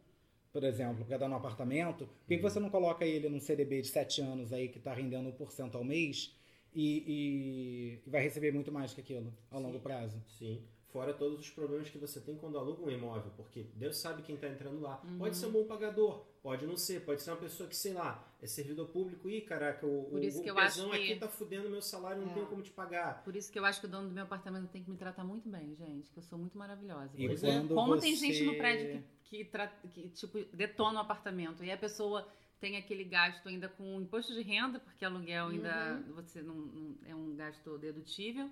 por 0.52 0.64
exemplo, 0.64 1.06
para 1.06 1.18
dar 1.18 1.30
no 1.30 1.36
apartamento, 1.36 2.08
por 2.08 2.28
que, 2.28 2.38
você 2.38 2.60
não 2.60 2.70
coloca 2.70 3.06
ele 3.06 3.30
num 3.30 3.40
CDB 3.40 3.82
de 3.82 3.88
7 3.88 4.22
anos 4.22 4.52
aí 4.52 4.68
que 4.68 4.80
está 4.80 4.94
rendendo 4.94 5.30
1% 5.30 5.76
ao 5.76 5.84
mês 5.84 6.36
e, 6.74 7.04
e- 7.08 8.00
e 8.06 8.10
vai 8.10 8.22
receber 8.24 8.52
muito 8.52 8.72
mais 8.72 8.94
que 8.94 9.02
aquilo 9.02 9.34
ao 9.52 9.62
longo 9.62 9.78
Sim. 9.78 9.84
prazo? 9.84 10.24
Sim. 10.38 10.64
Fora 10.92 11.14
todos 11.14 11.40
os 11.40 11.50
problemas 11.52 11.88
que 11.90 12.00
você 12.00 12.20
tem 12.20 12.36
quando 12.36 12.58
aluga 12.58 12.82
um 12.84 12.90
imóvel, 12.90 13.32
porque 13.38 13.68
Deus 13.76 13.98
sabe 13.98 14.24
quem 14.24 14.34
está 14.34 14.48
entrando 14.48 14.80
lá. 14.82 15.00
Uhum. 15.04 15.20
Pode 15.20 15.38
ser 15.38 15.46
um 15.46 15.52
bom 15.52 15.64
pagador, 15.66 16.26
pode 16.42 16.66
não 16.66 16.76
ser, 16.76 17.06
pode 17.06 17.22
ser 17.22 17.30
uma 17.30 17.38
pessoa 17.38 17.70
que, 17.70 17.76
sei 17.76 17.94
lá, 17.94 18.28
é 18.42 18.48
servidor 18.48 18.88
público 18.88 19.30
e, 19.30 19.42
caraca, 19.42 19.86
o, 19.86 20.06
Por 20.06 20.20
o, 20.20 20.24
isso 20.24 20.40
o 20.40 20.44
que 20.44 20.52
pesão 20.52 20.92
acho 20.92 21.00
que- 21.00 21.12
aqui 21.12 21.20
tá 21.20 21.28
fudendo 21.28 21.70
meu 21.70 21.82
salário, 21.82 22.24
não 22.24 22.32
É. 22.32 22.34
tenho 22.34 22.48
como 22.48 22.64
te 22.64 22.72
pagar. 22.72 23.24
Por 23.24 23.36
isso 23.36 23.52
que 23.52 23.60
eu 23.60 23.66
acho 23.66 23.80
que 23.80 23.86
o 23.86 23.90
dono 23.90 24.08
do 24.08 24.14
meu 24.16 24.24
apartamento 24.24 24.68
tem 24.70 24.84
que 24.84 24.90
me 24.90 24.98
tratar 24.98 25.24
muito 25.24 25.48
bem, 25.48 25.76
gente. 25.76 26.10
Que 26.12 26.18
eu 26.18 26.24
sou 26.24 26.40
muito 26.40 26.58
maravilhosa. 26.58 27.12
E 27.16 27.28
Pois 27.28 27.44
é. 27.44 27.52
quando 27.60 27.76
Como 27.76 27.96
você... 27.96 28.02
tem 28.08 28.16
gente 28.16 28.44
no 28.46 28.56
prédio 28.58 29.04
que, 29.26 29.38
que, 29.38 29.46
tra- 29.46 29.68
que, 29.68 30.10
tipo, 30.10 30.40
detona 30.56 30.98
o 30.98 31.02
apartamento 31.04 31.64
e 31.64 31.72
a 31.72 31.78
pessoa 31.78 32.28
tem 32.60 32.78
aquele 32.78 33.04
gasto 33.04 33.48
ainda 33.48 33.70
com 33.70 34.02
imposto 34.02 34.34
de 34.34 34.42
renda, 34.42 34.80
porque 34.80 35.06
aluguel 35.06 35.50
ainda 35.50 36.04
você 36.16 36.42
não, 36.42 36.56
não- 36.56 36.96
é 37.06 37.14
um 37.14 37.36
gasto 37.36 37.78
dedutível. 37.78 38.50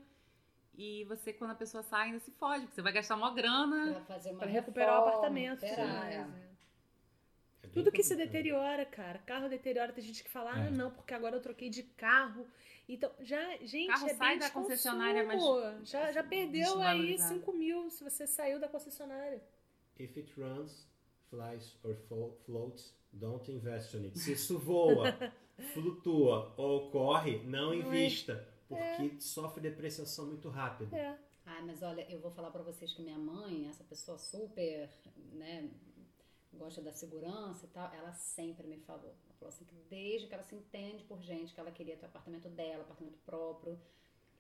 E 0.78 1.04
você, 1.06 1.34
quando 1.34 1.52
a 1.52 1.56
pessoa 1.56 1.82
sai, 1.82 2.08
ainda 2.08 2.20
se 2.20 2.30
fode, 2.32 2.62
porque 2.62 2.76
você 2.76 2.82
vai 2.84 2.94
gastar 2.94 3.16
uma 3.16 3.34
grana. 3.34 4.06
Pra 4.38 4.45
recuperar 4.45 4.99
o 4.99 5.08
apartamento. 5.08 5.62
tudo 5.62 5.72
é. 5.72 5.88
mais, 5.88 6.16
é. 6.16 6.28
É 7.64 7.68
Tudo 7.70 7.91
que 7.91 8.04
se 8.04 8.16
deteriora, 8.16 8.86
cara. 8.86 9.18
Carro 9.20 9.49
deteriora, 9.49 9.91
tem 9.91 10.04
gente 10.04 10.24
que 10.24 10.30
fala, 10.30 10.52
ah, 10.54 10.68
É. 10.68 10.72
não, 10.72 10.91
porque 10.91 11.14
agora 11.16 11.36
eu 11.36 11.41
troquei 11.41 11.70
de 11.70 11.82
carro. 11.82 12.45
Então, 12.88 13.12
já, 13.20 13.58
gente, 13.58 13.88
Carro 13.88 14.08
é 14.08 14.14
sai 14.14 14.30
bem 14.30 14.40
da 14.40 14.49
concessionária, 14.49 15.26
mas. 15.26 15.90
Já, 15.90 16.12
já 16.12 16.24
perdeu 16.24 16.80
aí 16.82 16.99
desvalorizado. 16.99 17.34
5 17.34 17.54
mil 17.54 17.90
se 17.90 18.04
você 18.04 18.26
saiu 18.26 18.60
da 18.60 18.70
concessionária. 18.70 19.41
If 19.99 20.16
it 20.16 20.40
runs, 20.40 20.88
flies 21.30 21.76
or 21.84 21.95
flo- 22.08 22.38
floats, 22.45 22.95
don't 23.12 23.52
invest 23.52 23.98
in 23.98 24.06
it. 24.06 24.18
Se 24.18 24.34
isso 24.34 24.58
voa, 24.58 25.14
flutua 25.74 26.54
ou 26.56 26.90
corre, 26.91 27.40
não 27.44 27.74
Não 27.74 27.91
é. 27.91 28.06
Porque 28.68 29.19
sofre 29.19 29.61
depreciação 29.61 30.27
muito 30.27 30.49
rápido. 30.49 30.95
É. 30.95 31.18
Ai, 31.45 31.61
mas 31.64 31.81
olha, 31.81 32.06
eu 32.11 32.19
vou 32.19 32.31
falar 32.31 32.52
pra 32.52 32.61
vocês 32.61 32.94
que 32.94 33.02
minha 33.02 33.18
mãe, 33.18 33.69
essa 33.69 33.84
pessoa 33.84 34.18
super, 34.18 34.89
né, 35.34 35.69
gosta 36.53 36.81
da 36.81 36.91
segurança 36.91 37.65
e 37.65 37.69
tal, 37.69 37.94
ela 37.94 38.11
sempre 38.14 38.68
me 38.68 38.77
falou. 38.80 39.15
Ela 39.26 39.34
falou 39.39 39.53
assim 39.53 39.64
que 39.64 39.76
desde 39.89 40.27
que 40.27 40.34
ela 40.34 40.44
se 40.44 40.56
entende 40.56 41.03
por 41.06 41.22
gente, 41.22 41.53
que 41.53 41.60
ela 41.60 41.72
queria 41.72 41.95
ter 41.95 42.06
o 42.06 42.10
apartamento 42.10 42.49
dela, 42.49 42.84
apartamento 42.84 43.18
próprio. 43.26 43.80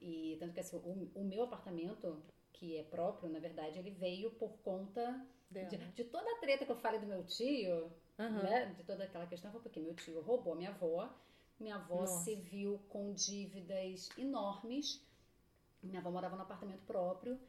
E 0.01 0.35
tanto 0.39 0.53
que 0.53 0.59
assim, 0.59 0.75
o, 0.75 1.11
o 1.15 1.23
meu 1.23 1.43
apartamento, 1.43 2.21
que 2.51 2.77
é 2.77 2.83
próprio, 2.83 3.29
na 3.29 3.39
verdade, 3.39 3.79
ele 3.79 3.91
veio 3.91 4.31
por 4.31 4.57
conta 4.57 5.25
de, 5.49 5.65
de 5.65 6.03
toda 6.03 6.29
a 6.29 6.39
treta 6.39 6.65
que 6.65 6.71
eu 6.71 6.75
falei 6.77 6.99
do 6.99 7.07
meu 7.07 7.23
tio, 7.23 7.91
Aham. 8.19 8.43
né? 8.43 8.65
De 8.77 8.83
toda 8.83 9.03
aquela 9.03 9.25
questão, 9.25 9.51
foi 9.51 9.61
porque 9.61 9.79
meu 9.79 9.95
tio 9.95 10.21
roubou 10.21 10.55
minha 10.55 10.71
avó. 10.71 11.09
Minha 11.59 11.75
avó 11.75 12.01
Nossa. 12.01 12.23
se 12.23 12.35
viu 12.35 12.79
com 12.89 13.13
dívidas 13.13 14.09
enormes. 14.17 15.01
Minha 15.81 15.99
avó 15.99 16.11
morava 16.11 16.35
no 16.35 16.43
apartamento 16.43 16.83
próprio. 16.85 17.39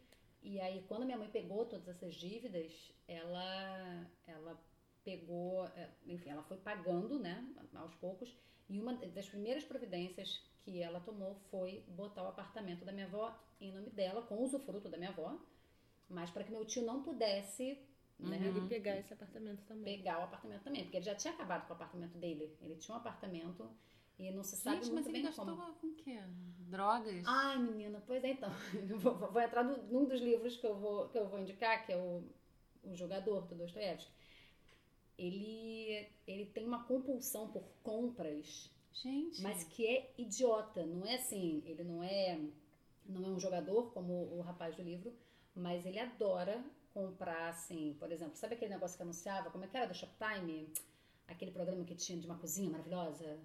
E 0.42 0.60
aí, 0.60 0.84
quando 0.88 1.04
minha 1.04 1.18
mãe 1.18 1.28
pegou 1.28 1.66
todas 1.66 1.88
essas 1.88 2.14
dívidas, 2.14 2.92
ela, 3.06 4.06
ela 4.26 4.58
pegou, 5.04 5.66
é, 5.66 5.90
enfim, 6.06 6.30
ela 6.30 6.42
foi 6.44 6.56
pagando, 6.58 7.18
né, 7.18 7.44
aos 7.74 7.94
poucos. 7.96 8.34
E 8.68 8.80
uma 8.80 8.94
das 8.94 9.28
primeiras 9.28 9.64
providências 9.64 10.42
que 10.62 10.82
ela 10.82 11.00
tomou 11.00 11.34
foi 11.50 11.82
botar 11.88 12.22
o 12.22 12.28
apartamento 12.28 12.84
da 12.84 12.92
minha 12.92 13.06
avó 13.06 13.34
em 13.60 13.72
nome 13.72 13.90
dela, 13.90 14.22
com 14.22 14.36
usufruto 14.42 14.88
da 14.88 14.98
minha 14.98 15.10
avó, 15.10 15.38
mas 16.08 16.30
para 16.30 16.44
que 16.44 16.50
meu 16.50 16.64
tio 16.64 16.82
não 16.84 17.02
pudesse, 17.02 17.78
né, 18.18 18.38
Ele 18.48 18.68
pegar 18.68 18.96
esse 18.98 19.12
apartamento 19.12 19.64
também. 19.64 19.96
pegar 19.96 20.20
o 20.20 20.24
apartamento 20.24 20.62
também, 20.62 20.82
porque 20.82 20.98
ele 20.98 21.04
já 21.04 21.14
tinha 21.14 21.32
acabado 21.32 21.66
com 21.66 21.72
o 21.72 21.76
apartamento 21.76 22.18
dele. 22.18 22.56
Ele 22.60 22.76
tinha 22.76 22.94
um 22.94 22.98
apartamento 22.98 23.70
e 24.18 24.30
não 24.32 24.42
se 24.42 24.56
sabe 24.56 24.76
Gente, 24.78 24.86
muito 24.92 24.94
mas 24.96 25.06
ele 25.06 25.12
bem 25.14 25.22
gastou 25.22 25.44
como. 25.46 25.74
com 25.74 25.86
o 25.88 25.94
quê? 25.94 26.18
Drogas? 26.68 27.24
Ai, 27.26 27.58
menina, 27.58 28.02
pois 28.06 28.22
é, 28.24 28.30
então. 28.32 28.50
Vou, 28.98 29.14
vou 29.14 29.40
entrar 29.40 29.62
no- 29.64 29.82
num 29.84 30.04
dos 30.04 30.20
livros 30.20 30.56
que 30.56 30.66
eu 30.66 30.76
vou, 30.76 31.08
que 31.08 31.18
eu 31.18 31.26
vou 31.28 31.38
indicar, 31.38 31.86
que 31.86 31.92
é 31.92 31.96
o, 31.96 32.22
o 32.84 32.94
Jogador, 32.94 33.46
do 33.46 33.54
Dostoiévski. 33.54 34.10
Ele, 35.16 36.08
ele 36.26 36.46
tem 36.46 36.64
uma 36.66 36.84
compulsão 36.84 37.48
por 37.50 37.64
compras, 37.82 38.70
Gente. 38.92 39.42
mas 39.42 39.64
que 39.64 39.86
é 39.86 40.12
idiota. 40.16 40.84
Não 40.86 41.04
é 41.06 41.16
assim, 41.16 41.62
ele 41.66 41.82
não 41.82 42.02
é, 42.04 42.38
não 43.06 43.24
é 43.24 43.28
um 43.28 43.40
jogador 43.40 43.90
como 43.92 44.12
o 44.12 44.40
rapaz 44.42 44.76
do 44.76 44.82
livro, 44.82 45.12
mas 45.54 45.84
ele 45.84 45.98
adora 45.98 46.62
comprar, 46.94 47.48
assim, 47.48 47.96
por 47.98 48.12
exemplo, 48.12 48.36
sabe 48.36 48.54
aquele 48.54 48.74
negócio 48.74 48.96
que 48.96 49.02
anunciava? 49.02 49.50
Como 49.50 49.64
é 49.64 49.68
que 49.68 49.76
era 49.76 49.86
do 49.86 49.94
Shoptime? 49.94 50.72
Aquele 51.26 51.50
programa 51.50 51.84
que 51.84 51.94
tinha 51.94 52.18
de 52.18 52.26
uma 52.26 52.38
cozinha 52.38 52.70
maravilhosa? 52.70 53.38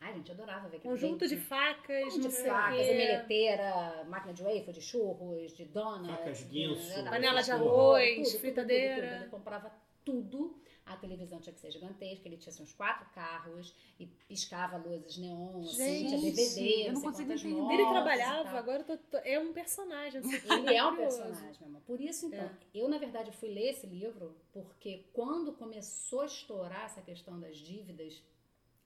Ai, 0.00 0.14
gente, 0.14 0.32
adorava 0.32 0.66
ver 0.68 0.78
aquele 0.78 0.94
Conjunto 0.94 1.28
de 1.28 1.36
facas, 1.36 2.04
Conjunto 2.04 2.22
não 2.22 2.30
de 2.30 2.36
facas, 2.36 2.86
emeleteira, 2.88 4.04
máquina 4.08 4.32
de 4.32 4.42
wafer, 4.42 4.72
de 4.72 4.80
churros, 4.80 5.52
de 5.52 5.66
dona. 5.66 6.16
Facas 6.16 6.42
guinso, 6.44 7.04
Panela 7.04 7.42
de 7.42 7.50
Tudo, 7.50 7.64
arroz, 7.68 8.34
fritadeira. 8.36 9.16
Ele 9.16 9.26
comprava 9.26 9.70
tudo. 10.02 10.58
A 10.86 10.96
televisão 10.96 11.38
tinha 11.38 11.52
que 11.52 11.60
ser 11.60 11.70
gigantesca, 11.70 12.26
ele 12.26 12.36
tinha 12.36 12.52
assim, 12.52 12.64
uns 12.64 12.72
quatro 12.72 13.08
carros 13.14 13.72
e 13.98 14.06
piscava 14.06 14.76
luzes 14.76 15.18
neon, 15.18 15.60
assim, 15.60 16.06
tinha 16.06 16.18
Gente, 16.18 16.32
DVD, 16.34 16.88
eu 16.88 16.92
não 16.94 17.00
sei 17.00 17.10
consigo 17.10 17.32
entender. 17.32 17.74
Ele 17.74 17.86
trabalhava, 17.86 18.58
agora 18.58 18.80
eu 18.80 18.84
tô- 18.86 18.96
tô- 18.96 19.18
é 19.18 19.38
um 19.38 19.52
personagem. 19.52 20.18
assim, 20.20 20.34
Ele 20.52 20.74
é 20.74 20.84
um 20.84 20.96
personagem, 20.96 21.60
meu 21.60 21.68
amor. 21.68 21.82
Por 21.82 22.00
isso, 22.00 22.26
então, 22.26 22.40
É. 22.44 22.50
eu, 22.74 22.88
na 22.88 22.98
verdade, 22.98 23.30
fui 23.30 23.50
ler 23.50 23.68
esse 23.70 23.86
livro 23.86 24.34
porque 24.52 25.04
quando 25.12 25.52
começou 25.52 26.22
a 26.22 26.26
estourar 26.26 26.86
essa 26.86 27.02
questão 27.02 27.38
das 27.38 27.56
dívidas, 27.58 28.20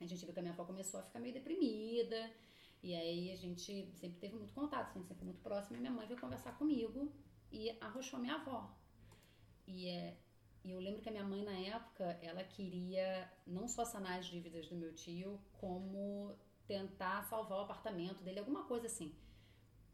a 0.05 0.09
gente 0.09 0.25
viu 0.25 0.33
que 0.33 0.41
a 0.41 0.43
minha 0.43 0.55
avó 0.55 0.65
começou 0.65 1.01
a 1.01 1.03
ficar 1.03 1.21
meio 1.21 1.35
deprimida. 1.35 2.31
E 2.83 2.95
aí 2.95 3.33
a 3.33 3.37
gente 3.37 3.91
sempre 3.95 4.19
teve 4.19 4.37
muito 4.37 4.53
contato, 4.53 4.93
sempre 4.93 5.25
muito 5.25 5.41
próximo. 5.41 5.77
E 5.77 5.81
minha 5.81 5.93
mãe 5.93 6.07
veio 6.07 6.21
conversar 6.21 6.57
comigo 6.59 7.11
e 7.51 7.71
arrochou 7.81 8.21
minha 8.21 8.35
avó. 8.35 8.71
E, 9.67 9.89
é, 9.89 10.17
e 10.63 10.71
eu 10.71 10.81
lembro 10.81 11.01
que 11.01 11.09
a 11.09 11.13
minha 11.13 11.25
mãe, 11.25 11.43
na 11.43 11.53
época, 11.53 12.05
ela 12.23 12.45
queria 12.45 13.31
não 13.47 13.67
só 13.67 13.85
sanar 13.85 14.19
as 14.19 14.27
dívidas 14.27 14.69
do 14.69 14.77
meu 14.77 14.95
tio, 14.95 15.41
como 15.53 16.37
tentar 16.67 17.25
salvar 17.25 17.59
o 17.59 17.63
apartamento 17.63 18.23
dele, 18.23 18.41
alguma 18.41 18.65
coisa 18.65 18.87
assim. 18.87 19.15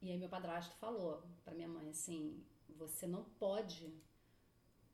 E 0.03 0.11
aí 0.11 0.17
meu 0.17 0.29
padrasto 0.29 0.75
falou 0.77 1.23
pra 1.45 1.55
minha 1.55 1.69
mãe 1.69 1.91
assim, 1.91 2.43
você 2.77 3.07
não 3.07 3.25
pode 3.39 3.93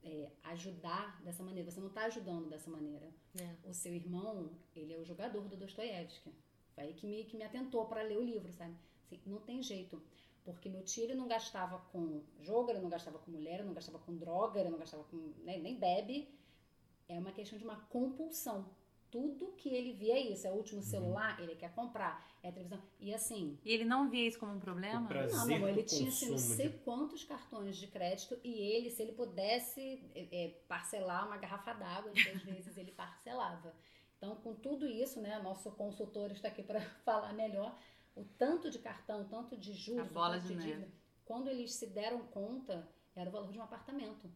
é, 0.06 0.30
ajudar 0.44 1.20
dessa 1.22 1.42
maneira, 1.42 1.68
você 1.70 1.80
não 1.80 1.90
tá 1.90 2.04
ajudando 2.04 2.48
dessa 2.48 2.70
maneira. 2.70 3.12
É. 3.40 3.68
O 3.68 3.74
seu 3.74 3.92
irmão, 3.92 4.50
ele 4.74 4.94
é 4.94 4.98
o 4.98 5.04
jogador 5.04 5.48
do 5.48 5.56
Dostoiévski. 5.56 6.32
Foi 6.74 6.84
aí 6.84 6.94
que 6.94 7.06
me, 7.06 7.24
que 7.24 7.36
me 7.36 7.42
atentou 7.42 7.86
para 7.86 8.02
ler 8.02 8.16
o 8.16 8.22
livro, 8.22 8.52
sabe? 8.52 8.76
Assim, 9.04 9.20
não 9.26 9.40
tem 9.40 9.60
jeito. 9.62 10.00
Porque 10.44 10.68
meu 10.68 10.84
tio 10.84 11.02
ele 11.02 11.14
não 11.14 11.26
gastava 11.26 11.78
com 11.90 12.22
jogo, 12.40 12.70
ele 12.70 12.78
não 12.78 12.88
gastava 12.88 13.18
com 13.18 13.32
mulher, 13.32 13.54
ele 13.54 13.64
não 13.64 13.74
gastava 13.74 13.98
com 13.98 14.16
droga, 14.16 14.60
ele 14.60 14.70
não 14.70 14.78
gastava 14.78 15.02
com. 15.04 15.16
né, 15.42 15.58
nem 15.58 15.76
bebe. 15.76 16.28
É 17.08 17.18
uma 17.18 17.32
questão 17.32 17.58
de 17.58 17.64
uma 17.64 17.80
compulsão. 17.86 18.70
Tudo 19.16 19.52
que 19.56 19.68
ele 19.68 19.92
via 19.92 20.14
é 20.14 20.20
isso. 20.20 20.46
É 20.46 20.50
o 20.50 20.54
último 20.54 20.82
celular, 20.82 21.40
ele 21.40 21.54
quer 21.56 21.72
comprar. 21.74 22.26
É 22.42 22.48
a 22.48 22.52
televisão. 22.52 22.82
E 23.00 23.14
assim, 23.14 23.58
E 23.64 23.72
ele 23.72 23.84
não 23.84 24.08
via 24.10 24.26
isso 24.28 24.38
como 24.38 24.52
um 24.52 24.60
problema? 24.60 25.08
Não, 25.08 25.40
amor, 25.42 25.68
ele 25.70 25.82
tinha 25.82 26.08
assim, 26.08 26.30
não 26.30 26.38
sei 26.38 26.68
de- 26.68 26.78
quantos 26.78 27.24
cartões 27.24 27.76
de 27.76 27.86
crédito 27.86 28.38
e 28.44 28.52
ele, 28.60 28.90
se 28.90 29.02
ele 29.02 29.12
pudesse 29.12 30.02
é, 30.14 30.28
é, 30.44 30.48
parcelar 30.68 31.26
uma 31.26 31.36
garrafa 31.36 31.72
d'água, 31.72 32.10
às 32.12 32.42
vezes 32.44 32.76
ele 32.76 32.92
parcelava. 32.92 33.74
Então, 34.18 34.36
com 34.36 34.54
tudo 34.54 34.86
isso, 34.86 35.20
né, 35.20 35.38
nosso 35.40 35.70
consultor 35.72 36.30
está 36.32 36.48
aqui 36.48 36.62
para 36.62 36.80
falar 37.04 37.32
melhor, 37.32 37.76
o 38.14 38.24
tanto 38.38 38.70
de 38.70 38.78
cartão, 38.78 39.22
o 39.22 39.24
tanto 39.24 39.56
de 39.56 39.72
juros, 39.74 40.08
A 40.10 40.12
bola 40.12 40.36
o 40.36 40.40
tanto 40.40 40.48
de 40.48 40.54
de 40.54 40.56
neve. 40.56 40.72
dívida, 40.72 40.88
quando 41.24 41.48
eles 41.48 41.74
se 41.74 41.86
deram 41.86 42.20
conta, 42.28 42.88
era 43.14 43.28
o 43.28 43.32
valor 43.32 43.52
de 43.52 43.58
um 43.58 43.62
apartamento. 43.62 44.30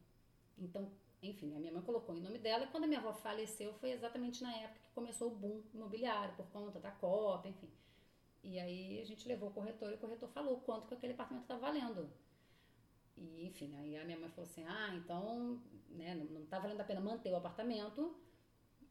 Então, 0.58 0.90
enfim, 1.22 1.54
a 1.54 1.58
minha 1.58 1.72
mãe 1.72 1.82
colocou 1.82 2.16
em 2.16 2.20
nome 2.20 2.38
dela 2.38 2.64
e 2.64 2.68
quando 2.68 2.84
a 2.84 2.86
minha 2.86 3.00
avó 3.00 3.12
faleceu 3.12 3.74
foi 3.74 3.90
exatamente 3.90 4.42
na 4.42 4.54
época 4.56 4.80
que 4.80 4.90
começou 4.94 5.28
o 5.28 5.34
boom 5.34 5.62
imobiliário, 5.74 6.34
por 6.34 6.46
conta 6.46 6.80
da 6.80 6.90
Copa, 6.90 7.48
enfim. 7.48 7.70
E 8.42 8.58
aí 8.58 9.00
a 9.00 9.04
gente 9.04 9.28
levou 9.28 9.50
o 9.50 9.52
corretor 9.52 9.90
e 9.90 9.94
o 9.94 9.98
corretor 9.98 10.28
falou 10.30 10.60
quanto 10.60 10.88
que 10.88 10.94
aquele 10.94 11.12
apartamento 11.12 11.42
estava 11.42 11.60
valendo. 11.60 12.10
E, 13.16 13.46
enfim, 13.46 13.76
aí 13.76 13.98
a 13.98 14.04
minha 14.04 14.18
mãe 14.18 14.30
falou 14.30 14.48
assim, 14.48 14.64
ah, 14.64 14.94
então, 14.94 15.60
né, 15.90 16.14
não, 16.14 16.24
não 16.24 16.46
tá 16.46 16.58
valendo 16.58 16.80
a 16.80 16.84
pena 16.84 17.00
manter 17.00 17.30
o 17.30 17.36
apartamento, 17.36 18.16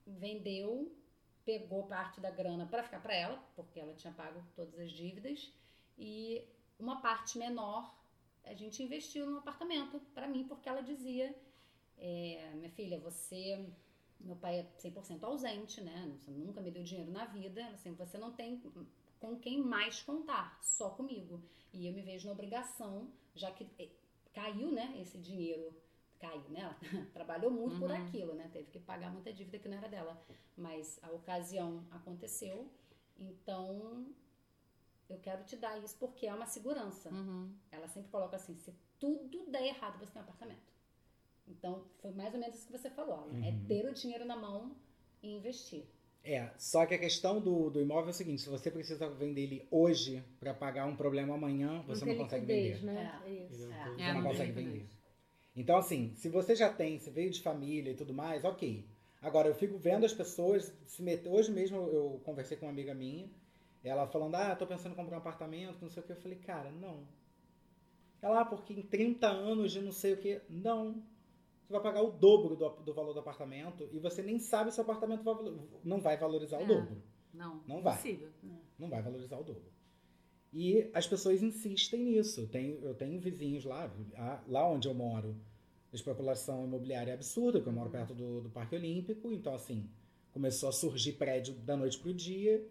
vendeu, 0.06 0.96
pegou 1.44 1.88
parte 1.88 2.22
da 2.22 2.30
grana 2.30 2.68
para 2.68 2.84
ficar 2.84 3.02
para 3.02 3.16
ela, 3.16 3.44
porque 3.56 3.80
ela 3.80 3.96
tinha 3.96 4.14
pago 4.14 4.44
todas 4.56 4.80
as 4.80 4.92
dívidas, 4.92 5.52
e 5.98 6.48
uma 6.78 7.02
parte 7.02 7.40
menor 7.40 7.98
a 8.44 8.54
gente 8.54 8.84
investiu 8.84 9.26
num 9.26 9.38
apartamento 9.38 10.00
para 10.14 10.28
mim, 10.28 10.48
porque 10.48 10.70
ela 10.70 10.82
dizia, 10.82 11.36
é, 12.00 12.52
minha 12.56 12.70
filha, 12.72 13.00
você, 13.00 13.66
meu 14.20 14.36
pai 14.36 14.60
é 14.60 14.64
100% 14.80 15.24
ausente, 15.24 15.82
né, 15.82 16.12
você 16.20 16.32
nunca 16.32 16.62
me 16.62 16.72
deu 16.72 16.84
dinheiro 16.84 17.12
na 17.12 17.26
vida, 17.26 17.66
assim, 17.70 17.94
você 17.94 18.18
não 18.18 18.32
tem 18.32 18.62
com 19.20 19.38
quem 19.40 19.58
mais 19.62 20.02
contar, 20.02 20.58
só 20.62 20.90
comigo. 20.92 21.42
E 21.74 21.86
eu 21.88 21.94
me 21.94 22.02
vejo 22.02 22.26
na 22.28 22.34
obrigação, 22.34 23.12
já 23.36 23.52
que 23.52 23.68
eh, 23.78 23.90
caiu, 24.34 24.72
né, 24.72 24.98
esse 25.00 25.18
dinheiro, 25.18 25.74
caiu, 26.20 26.50
né? 26.50 26.62
Ela 26.62 26.76
trabalhou 27.14 27.52
muito 27.52 27.78
por 27.80 27.90
Uhum. 27.90 27.96
aquilo, 27.98 28.34
né? 28.34 28.50
Teve 28.52 28.70
que 28.72 28.80
pagar 28.80 29.12
muita 29.12 29.32
dívida 29.32 29.60
que 29.60 29.70
não 29.70 29.78
era 29.78 29.88
dela. 29.88 30.22
Mas 30.58 31.00
a 31.04 31.12
ocasião 31.12 31.86
aconteceu, 31.92 32.68
então 33.18 34.06
eu 35.10 35.18
quero 35.20 35.44
te 35.44 35.56
dar 35.56 35.78
isso 35.84 35.96
porque 35.98 36.28
é 36.28 36.34
uma 36.34 36.46
segurança. 36.46 37.10
Uhum. 37.10 37.54
Ela 37.72 37.88
sempre 37.88 38.10
coloca 38.12 38.36
assim: 38.36 38.56
se 38.58 38.74
tudo 39.00 39.46
der 39.50 39.68
errado, 39.68 39.98
você 40.00 40.12
tem 40.12 40.22
um 40.22 40.26
apartamento. 40.26 40.74
Então, 41.50 41.84
foi 42.02 42.12
mais 42.12 42.34
ou 42.34 42.40
menos 42.40 42.56
isso 42.56 42.68
que 42.68 42.72
você 42.78 42.90
falou. 42.90 43.16
Alan. 43.16 43.46
É 43.46 43.50
Uhum. 43.50 43.66
ter 43.68 43.86
o 43.90 43.94
dinheiro 43.94 44.26
na 44.26 44.36
mão 44.36 44.76
e 45.22 45.36
investir. 45.38 45.86
É, 46.24 46.50
só 46.58 46.86
que 46.86 46.94
a 46.94 46.98
questão 47.00 47.40
do, 47.42 47.70
do 47.70 47.82
imóvel 47.82 48.08
é 48.08 48.12
o 48.12 48.14
seguinte: 48.14 48.42
se 48.42 48.50
você 48.50 48.70
precisa 48.70 49.10
vender 49.10 49.42
ele 49.44 49.68
hoje 49.72 50.24
para 50.40 50.54
pagar 50.54 50.86
um 50.86 50.96
problema 50.96 51.34
amanhã, 51.36 51.82
você 51.88 52.06
não, 52.06 52.14
tem 52.14 52.22
consegue 52.24 52.46
vender. 52.46 52.84
né? 52.84 53.22
É. 53.26 53.30
É 53.30 53.34
isso. 53.46 53.64
É. 53.72 53.86
não 53.86 53.96
Você 53.96 54.02
É, 54.02 54.14
não 54.14 54.22
não 54.22 54.30
consegue 54.30 54.52
vender. 54.52 54.86
Então, 55.56 55.78
assim, 55.78 56.14
se 56.16 56.30
você 56.30 56.56
já 56.56 56.72
tem, 56.72 57.00
você 57.00 57.10
veio 57.10 57.30
de 57.32 57.42
família 57.42 57.92
e 57.92 57.96
tudo 57.96 58.14
mais, 58.14 58.44
ok. 58.46 58.86
Agora, 59.22 59.48
eu 59.48 59.56
fico 59.56 59.78
vendo 59.78 60.06
as 60.06 60.14
pessoas 60.14 60.74
se 60.86 61.02
meter. 61.02 61.30
Hoje 61.30 61.52
mesmo 61.52 61.78
eu 61.78 61.94
eu 61.94 62.22
conversei 62.24 62.56
com 62.58 62.66
uma 62.66 62.72
amiga 62.72 62.94
minha, 62.94 63.30
ela 63.84 64.06
falando, 64.08 64.36
ah, 64.36 64.56
tô 64.56 64.68
pensando 64.68 64.92
em 64.94 64.96
comprar 64.96 65.16
um 65.16 65.20
apartamento, 65.20 65.82
não 65.82 65.90
sei 65.90 66.04
o 66.04 66.06
que. 66.06 66.12
Eu 66.12 66.18
falei, 66.18 66.38
cara, 66.38 66.70
não. 66.72 67.08
Ela, 68.22 68.42
ah, 68.42 68.46
porque 68.46 68.74
em 68.74 68.82
30 68.82 69.28
anos 69.28 69.72
de 69.72 69.82
não 69.82 69.92
sei 69.94 70.14
o 70.14 70.18
que. 70.18 70.42
Não. 70.50 71.02
Você 71.70 71.74
vai 71.74 71.84
pagar 71.84 72.02
o 72.02 72.10
dobro 72.10 72.56
do, 72.56 72.68
do 72.82 72.94
valor 72.96 73.14
do 73.14 73.20
apartamento 73.20 73.88
e 73.94 74.00
você 74.00 74.24
nem 74.24 74.40
sabe 74.40 74.72
se 74.74 74.80
o 74.80 74.82
apartamento 74.82 75.22
vai 75.24 75.36
não 75.84 76.02
vai 76.02 76.18
valorizar 76.18 76.60
É. 76.60 76.64
o 76.64 76.68
dobro. 76.68 77.04
Não, 77.32 77.62
Não 77.68 77.84
vai. 77.84 77.94
Impossível. 77.94 78.30
Não 78.80 78.90
vai 78.90 79.04
valorizar 79.04 79.38
o 79.38 79.44
dobro. 79.44 79.72
E 80.52 80.90
as 80.96 81.06
pessoas 81.06 81.44
insistem 81.44 82.04
nisso. 82.06 82.48
Tem, 82.48 82.80
eu 82.82 82.96
tenho 82.96 83.20
vizinhos 83.20 83.66
lá, 83.66 83.94
lá 84.48 84.68
onde 84.68 84.88
eu 84.88 84.96
moro, 84.96 85.36
a 85.94 85.96
especulação 85.96 86.66
imobiliária 86.66 87.12
é 87.12 87.14
absurda, 87.14 87.60
porque 87.60 87.70
eu 87.70 87.74
moro 87.74 87.92
perto 87.92 88.16
do, 88.16 88.42
do 88.42 88.50
Parque 88.50 88.74
Olímpico, 88.76 89.32
então 89.32 89.54
assim, 89.54 89.88
começou 90.32 90.70
a 90.70 90.72
surgir 90.72 91.14
prédio 91.14 91.54
da 91.54 91.78
noite 91.78 92.00
pro 92.00 92.12
dia, 92.12 92.68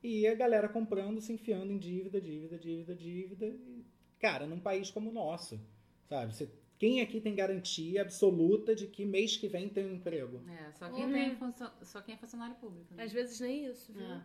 e 0.00 0.24
a 0.28 0.36
galera 0.36 0.68
comprando, 0.68 1.20
se 1.20 1.32
enfiando 1.32 1.72
em 1.72 1.78
dívida, 1.78 2.20
dívida, 2.20 2.56
dívida, 2.56 2.94
dívida. 2.94 3.46
E, 3.48 3.84
cara, 4.20 4.46
num 4.46 4.60
país 4.60 4.88
como 4.88 5.10
o 5.10 5.12
nosso, 5.12 5.60
sabe? 6.08 6.32
Você, 6.32 6.48
quem 6.78 7.00
aqui 7.00 7.20
tem 7.20 7.34
garantia 7.34 8.02
absoluta 8.02 8.74
de 8.74 8.86
que 8.86 9.04
mês 9.04 9.36
que 9.36 9.48
vem 9.48 9.68
tem 9.68 9.86
um 9.86 9.94
emprego? 9.94 10.40
É, 10.48 10.72
só 10.72 10.88
quem, 10.90 11.04
Uhum. 11.06 11.12
tem 11.12 11.36
funcio- 11.36 11.70
só 11.82 12.00
quem 12.00 12.14
é 12.14 12.18
funcionário 12.18 12.54
público. 12.56 12.94
né? 12.94 13.02
Às 13.04 13.12
vezes 13.12 13.40
nem 13.40 13.66
isso, 13.66 13.92
viu? 13.92 14.04
É. 14.06 14.22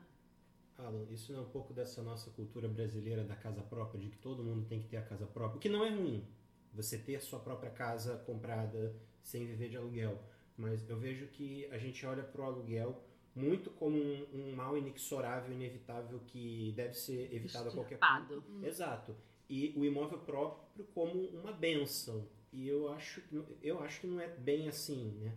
Alan, 0.77 1.05
isso 1.11 1.31
não 1.31 1.39
é 1.39 1.43
um 1.43 1.49
pouco 1.49 1.73
dessa 1.73 2.01
nossa 2.01 2.31
cultura 2.31 2.67
brasileira 2.67 3.23
da 3.23 3.35
casa 3.35 3.61
própria, 3.61 3.99
de 4.01 4.09
que 4.09 4.17
todo 4.17 4.43
mundo 4.43 4.65
tem 4.65 4.79
que 4.81 4.87
ter 4.87 4.97
a 4.97 5.01
casa 5.03 5.25
própria, 5.25 5.57
o 5.57 5.59
que 5.59 5.69
não 5.69 5.85
é 5.85 5.89
ruim, 5.89 6.25
você 6.73 6.97
ter 6.97 7.21
sua 7.21 7.39
própria 7.39 7.69
casa 7.71 8.17
comprada 8.25 8.95
sem 9.21 9.45
viver 9.45 9.69
de 9.69 9.77
aluguel. 9.77 10.19
Mas 10.57 10.87
eu 10.89 10.97
vejo 10.97 11.27
que 11.27 11.65
a 11.71 11.77
gente 11.77 12.03
olha 12.05 12.23
para 12.23 12.41
o 12.41 12.45
aluguel 12.45 13.03
muito 13.35 13.69
como 13.71 13.97
um, 13.97 14.27
um 14.33 14.55
mal 14.55 14.77
inexorável, 14.77 15.51
inevitável, 15.53 16.19
que 16.27 16.71
deve 16.75 16.93
ser 16.95 17.33
evitado 17.33 17.69
a 17.69 17.71
qualquer 17.71 17.97
custo. 17.99 18.15
Estipado. 18.33 18.65
Exato. 18.65 19.15
E 19.49 19.73
o 19.75 19.83
imóvel 19.85 20.19
próprio 20.19 20.85
como 20.93 21.19
uma 21.29 21.51
benção. 21.51 22.27
E 22.53 22.67
eu 22.67 22.87
acho, 22.93 23.21
eu 23.61 23.79
acho 23.83 24.01
que 24.01 24.07
não 24.07 24.19
é 24.19 24.27
bem 24.27 24.67
assim, 24.69 25.11
né? 25.19 25.33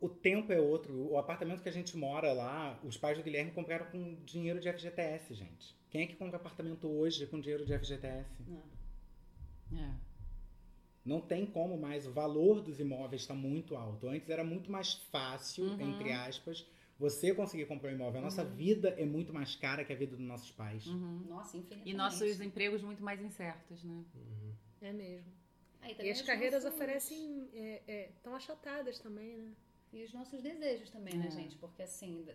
O 0.00 0.08
tempo 0.08 0.52
é 0.52 0.60
outro. 0.60 0.94
O 1.10 1.18
apartamento 1.18 1.60
que 1.62 1.68
a 1.68 1.72
gente 1.72 1.96
mora 1.96 2.32
lá, 2.32 2.78
os 2.84 2.96
pais 2.96 3.18
do 3.18 3.24
Guilherme 3.24 3.50
compraram 3.50 3.86
com 3.86 4.14
dinheiro 4.24 4.60
de 4.60 4.72
FGTS, 4.72 5.34
gente. 5.34 5.76
Quem 5.90 6.02
é 6.02 6.06
que 6.06 6.14
compra 6.14 6.36
apartamento 6.36 6.86
hoje 6.88 7.26
com 7.26 7.40
dinheiro 7.40 7.66
de 7.66 7.76
FGTS? 7.76 8.30
É. 9.76 9.94
Não 11.04 11.20
tem 11.20 11.44
como 11.46 11.76
mais. 11.76 12.06
O 12.06 12.12
valor 12.12 12.60
dos 12.60 12.78
imóveis 12.78 13.22
está 13.22 13.34
muito 13.34 13.74
alto. 13.76 14.08
Antes 14.08 14.28
era 14.30 14.44
muito 14.44 14.70
mais 14.70 14.94
fácil, 14.94 15.64
Uhum. 15.64 15.80
entre 15.80 16.12
aspas, 16.12 16.64
você 16.98 17.34
conseguir 17.34 17.66
comprar 17.66 17.90
um 17.90 17.94
imóvel. 17.94 18.20
A 18.20 18.24
nossa 18.24 18.44
vida 18.44 18.90
é 18.90 19.04
muito 19.04 19.32
mais 19.32 19.56
cara 19.56 19.84
que 19.84 19.92
a 19.92 19.96
vida 19.96 20.16
dos 20.16 20.24
nossos 20.24 20.52
pais. 20.52 20.86
Uhum. 20.86 21.24
Nossa, 21.28 21.56
infinitamente. 21.56 21.90
E 21.90 21.94
nossos 21.94 22.40
empregos 22.40 22.82
muito 22.82 23.02
mais 23.02 23.20
incertos, 23.20 23.82
né? 23.82 24.04
Uhum. 24.14 24.52
É 24.80 24.92
mesmo. 24.92 25.32
E 26.00 26.10
as 26.10 26.22
carreiras 26.22 26.64
nossos- 26.64 26.76
oferecem. 26.78 27.48
Estão 28.16 28.34
achatadas 28.34 28.98
também, 28.98 29.36
né? 29.36 29.52
E 29.92 30.04
os 30.04 30.12
nossos 30.12 30.42
desejos 30.42 30.90
também, 30.90 31.14
né, 31.16 31.28
É. 31.28 31.30
gente? 31.30 31.56
Porque 31.56 31.82
assim, 31.82 32.26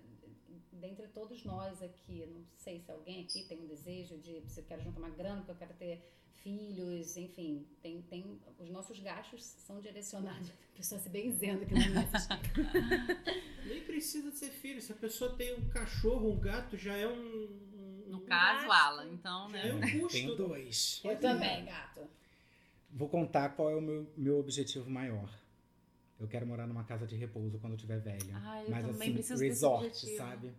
dentre 0.71 1.07
todos 1.09 1.43
nós 1.45 1.81
aqui, 1.83 2.25
não 2.25 2.43
sei 2.57 2.79
se 2.79 2.91
alguém 2.91 3.21
aqui 3.23 3.43
tem 3.47 3.59
um 3.59 3.67
desejo 3.67 4.17
de 4.17 4.41
se 4.49 4.59
eu 4.59 4.65
quero 4.65 4.81
juntar 4.81 4.99
uma 4.99 5.09
grana, 5.09 5.37
porque 5.37 5.51
eu 5.51 5.55
quero 5.55 5.73
ter 5.75 6.03
filhos, 6.37 7.15
enfim, 7.15 7.65
tem, 7.81 8.01
tem 8.01 8.41
os 8.59 8.69
nossos 8.69 8.99
gastos 8.99 9.43
são 9.43 9.79
direcionados, 9.79 10.49
a 10.73 10.75
pessoa 10.77 10.99
se 10.99 11.09
benzendo 11.09 11.63
aqui 11.63 11.73
na 11.75 11.87
mesa. 11.89 12.27
Nem 13.65 13.81
precisa 13.83 14.31
de 14.31 14.37
ser 14.37 14.49
filho, 14.49 14.81
você 14.81 14.91
a 14.93 14.95
pessoa 14.95 15.35
tem 15.35 15.53
um 15.53 15.69
cachorro, 15.69 16.31
um 16.31 16.39
gato, 16.39 16.75
já 16.77 16.97
é 16.97 17.07
um. 17.07 18.03
No 18.07 18.17
um 18.17 18.25
caso, 18.25 18.67
gasto. 18.67 18.71
Alan, 18.71 19.11
então, 19.13 19.51
já 19.51 19.63
né? 19.63 19.69
é 19.69 19.73
um 19.73 19.99
custo. 20.01 20.17
Tenho 20.17 20.35
dois. 20.35 21.01
Eu 21.03 21.19
também, 21.19 21.65
gato. 21.65 22.01
Vou 22.95 23.09
contar 23.09 23.49
qual 23.49 23.69
é 23.71 23.75
o 23.75 23.81
meu, 23.81 24.07
meu 24.15 24.39
objetivo 24.39 24.89
maior. 24.89 25.29
Eu 26.19 26.27
quero 26.27 26.45
morar 26.45 26.67
numa 26.67 26.83
casa 26.83 27.05
de 27.07 27.15
repouso 27.15 27.59
quando 27.59 27.73
eu 27.73 27.77
tiver 27.77 27.99
velha. 27.99 28.35
Ah, 28.35 28.63
eu 28.63 28.69
Mas 28.69 28.85
também 28.85 29.09
assim, 29.09 29.13
preciso 29.13 29.39
desse 29.39 29.49
resort, 29.49 29.85
objetivo. 29.87 30.17
sabe? 30.17 30.53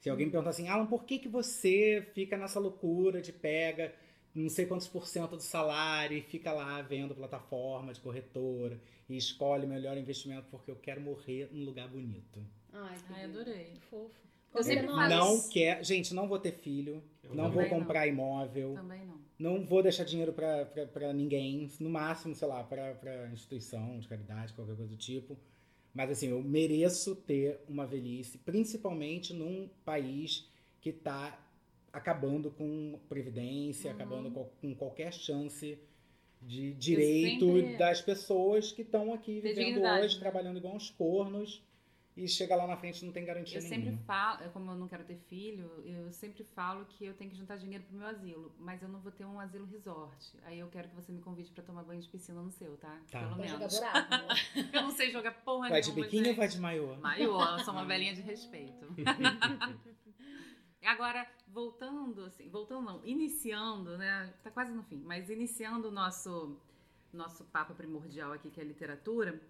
Se 0.00 0.10
alguém 0.10 0.26
me 0.26 0.32
perguntar 0.32 0.50
assim, 0.50 0.68
Alan, 0.68 0.86
por 0.86 1.04
que, 1.04 1.18
que 1.18 1.28
você 1.28 2.06
fica 2.14 2.36
nessa 2.36 2.58
loucura 2.58 3.20
de 3.22 3.32
pega 3.32 3.94
não 4.34 4.48
sei 4.50 4.66
quantos 4.66 4.88
por 4.88 5.06
cento 5.06 5.36
do 5.36 5.42
salário 5.42 6.18
e 6.18 6.22
fica 6.22 6.52
lá 6.52 6.82
vendo 6.82 7.14
plataforma 7.14 7.92
de 7.92 8.00
corretora 8.00 8.80
e 9.08 9.16
escolhe 9.16 9.64
o 9.64 9.68
melhor 9.68 9.96
investimento 9.96 10.48
porque 10.50 10.70
eu 10.70 10.76
quero 10.76 11.00
morrer 11.00 11.48
num 11.52 11.64
lugar 11.64 11.88
bonito. 11.88 12.44
Ai, 12.72 12.96
que 13.06 13.12
Ai, 13.12 13.24
adorei. 13.24 13.76
Fofo. 13.88 14.24
Eu 14.54 14.62
sempre 14.62 14.86
Não, 14.86 14.94
falo 14.94 15.08
Não 15.08 15.34
isso. 15.36 15.50
quer, 15.50 15.84
gente, 15.84 16.14
não 16.14 16.28
vou 16.28 16.38
ter 16.38 16.52
filho, 16.52 17.02
Eu 17.22 17.34
não 17.34 17.44
vou 17.50 17.62
também 17.62 17.70
não. 17.70 17.78
comprar 17.80 18.06
imóvel, 18.06 18.74
Também 18.74 19.04
não. 19.04 19.18
não 19.38 19.64
vou 19.66 19.82
deixar 19.82 20.04
dinheiro 20.04 20.32
pra 20.32 21.12
ninguém, 21.12 21.68
no 21.80 21.90
máximo, 21.90 22.34
sei 22.34 22.46
lá, 22.48 22.62
pra 22.62 22.94
pra 22.94 23.28
instituição 23.28 23.98
de 23.98 24.06
caridade, 24.06 24.52
qualquer 24.52 24.76
coisa 24.76 24.90
do 24.90 24.96
tipo. 24.96 25.36
Mas 25.92 26.10
assim, 26.10 26.28
eu 26.28 26.42
mereço 26.42 27.14
ter 27.16 27.60
uma 27.68 27.86
velhice, 27.86 28.38
principalmente 28.38 29.32
num 29.32 29.68
país 29.84 30.48
que 30.80 30.92
tá 30.92 31.38
acabando 31.92 32.50
com 32.50 32.98
previdência, 33.08 33.90
Uhum. 33.90 33.94
acabando 33.96 34.30
co- 34.30 34.50
com 34.60 34.74
qualquer 34.74 35.12
chance 35.12 35.78
de 36.42 36.74
direito 36.74 37.46
sempre- 37.46 37.76
das 37.76 38.02
pessoas 38.02 38.70
que 38.72 38.82
estão 38.82 39.12
aqui 39.14 39.40
vivendo 39.40 39.80
hoje, 39.82 40.14
né? 40.16 40.20
trabalhando 40.20 40.58
igual 40.58 40.74
uns 40.74 40.90
cornos, 40.90 41.62
e 42.16 42.28
chega 42.28 42.54
lá 42.54 42.64
na 42.66 42.76
frente 42.76 43.02
e 43.02 43.06
não 43.06 43.12
tem 43.12 43.24
garantia 43.24 43.58
Eu 43.58 43.62
nenhuma. 43.62 43.84
sempre 43.90 44.04
falo, 44.06 44.50
como 44.52 44.70
eu 44.70 44.76
não 44.76 44.86
quero 44.86 45.02
ter 45.04 45.16
filho, 45.16 45.82
eu 45.84 46.12
sempre 46.12 46.44
falo 46.44 46.84
que 46.86 47.04
eu 47.04 47.14
tenho 47.14 47.28
que 47.30 47.36
juntar 47.36 47.56
dinheiro 47.56 47.82
pro 47.84 47.96
meu 47.96 48.06
asilo, 48.06 48.54
mas 48.58 48.80
eu 48.82 48.88
não 48.88 49.00
vou 49.00 49.10
ter 49.10 49.24
um 49.24 49.40
asilo 49.40 49.66
resort. 49.66 50.38
Aí 50.44 50.58
eu 50.60 50.68
quero 50.68 50.88
que 50.88 50.94
você 50.94 51.10
me 51.10 51.20
convide 51.20 51.50
pra 51.50 51.64
tomar 51.64 51.82
banho 51.82 52.00
de 52.00 52.08
piscina 52.08 52.40
no 52.40 52.52
seu, 52.52 52.76
tá? 52.76 52.96
Tá. 53.10 53.18
Pelo 53.20 53.36
Vai 53.36 53.48
jogar 53.48 53.58
menos. 53.58 53.74
buraco, 53.78 54.14
amor. 54.14 54.36
Eu 54.74 54.82
não 54.82 54.90
sei 54.92 55.10
jogar 55.10 55.32
porra 55.44 55.68
Vai 55.70 55.80
de 55.80 55.88
nenhuma, 55.88 56.04
biquíni 56.04 56.28
ou 56.28 56.34
vai 56.36 56.48
de 56.48 56.58
maiô? 56.60 56.96
Maior, 56.96 57.58
eu 57.58 57.64
sou 57.64 57.74
uma 57.74 57.84
velhinha 57.86 58.14
de 58.14 58.20
respeito. 58.22 58.86
Agora, 60.84 61.26
voltando, 61.48 62.24
assim, 62.26 62.48
voltando 62.50 62.82
não, 62.82 63.04
iniciando, 63.04 63.96
né? 63.96 64.32
Tá 64.42 64.50
quase 64.50 64.72
no 64.72 64.82
fim, 64.82 65.02
mas 65.04 65.30
iniciando 65.30 65.88
o 65.88 65.90
nosso, 65.90 66.60
nosso 67.12 67.44
papo 67.46 67.74
primordial 67.74 68.32
aqui, 68.32 68.50
que 68.50 68.60
é 68.60 68.62
a 68.62 68.66
literatura, 68.66 69.40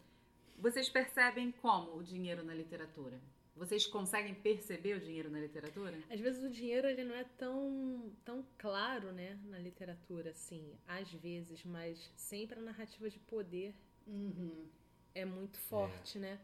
vocês 0.58 0.88
percebem 0.88 1.52
como 1.52 1.96
o 1.96 2.02
dinheiro 2.02 2.42
na 2.44 2.54
literatura? 2.54 3.20
Vocês 3.56 3.86
conseguem 3.86 4.34
perceber 4.34 4.96
o 4.96 5.00
dinheiro 5.00 5.30
na 5.30 5.38
literatura? 5.38 5.96
Às 6.10 6.18
vezes 6.18 6.42
o 6.42 6.50
dinheiro 6.50 6.88
ele 6.88 7.04
não 7.04 7.14
é 7.14 7.22
tão, 7.38 8.12
tão 8.24 8.44
claro, 8.58 9.12
né, 9.12 9.38
na 9.44 9.58
literatura, 9.58 10.30
assim, 10.30 10.72
às 10.88 11.12
vezes, 11.12 11.64
mas 11.64 12.10
sempre 12.16 12.58
a 12.58 12.62
narrativa 12.62 13.08
de 13.08 13.18
poder 13.20 13.74
Uhum. 14.06 14.66
é 15.14 15.24
muito 15.24 15.58
forte, 15.58 16.18
né? 16.18 16.38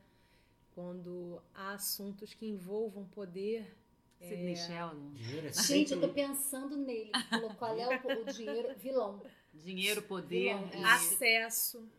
Quando 0.72 1.42
há 1.52 1.72
assuntos 1.72 2.32
que 2.32 2.46
envolvam 2.46 3.04
poder, 3.06 3.76
Sidney 4.20 4.56
Sheldon. 4.56 5.12
Dinheiro 5.12 5.46
é 5.48 5.52
Gente, 5.52 5.92
eu 5.92 6.00
tô 6.00 6.08
pensando 6.10 6.76
nele. 6.76 7.10
Falou 7.28 7.54
qual 7.54 7.76
é 7.78 7.88
o, 7.88 8.20
o 8.22 8.24
dinheiro 8.32 8.74
vilão. 8.78 9.22
Dinheiro, 9.52 10.02
poder 10.02 10.56
Vilão, 10.56 10.70
é. 10.72 10.84
acesso, 10.84 11.90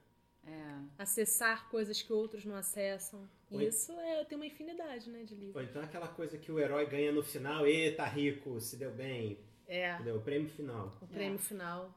É. 0.46 0.80
acessar 0.98 1.70
coisas 1.70 2.02
que 2.02 2.12
outros 2.12 2.44
não 2.46 2.56
acessam. 2.56 3.28
Oi. 3.52 3.66
Isso 3.66 3.92
é, 4.00 4.24
tem 4.26 4.36
uma 4.38 4.46
infinidade, 4.46 5.10
né, 5.10 5.24
de 5.24 5.36
livros. 5.36 5.56
Ou 5.56 5.62
então 5.62 5.82
aquela 5.82 6.08
coisa 6.08 6.38
que 6.38 6.52
o 6.52 6.60
herói 6.60 6.86
ganha 6.88 7.12
no 7.12 7.22
final, 7.24 7.68
e 7.68 7.92
tá 7.92 8.06
rico, 8.06 8.60
se 8.60 8.76
deu 8.78 8.92
bem, 8.92 9.38
É, 9.68 9.94
entendeu? 9.96 10.18
O 10.18 10.22
prêmio 10.22 10.50
final. 10.50 10.98
o 11.02 11.08
prêmio 11.08 11.38
final 11.40 11.94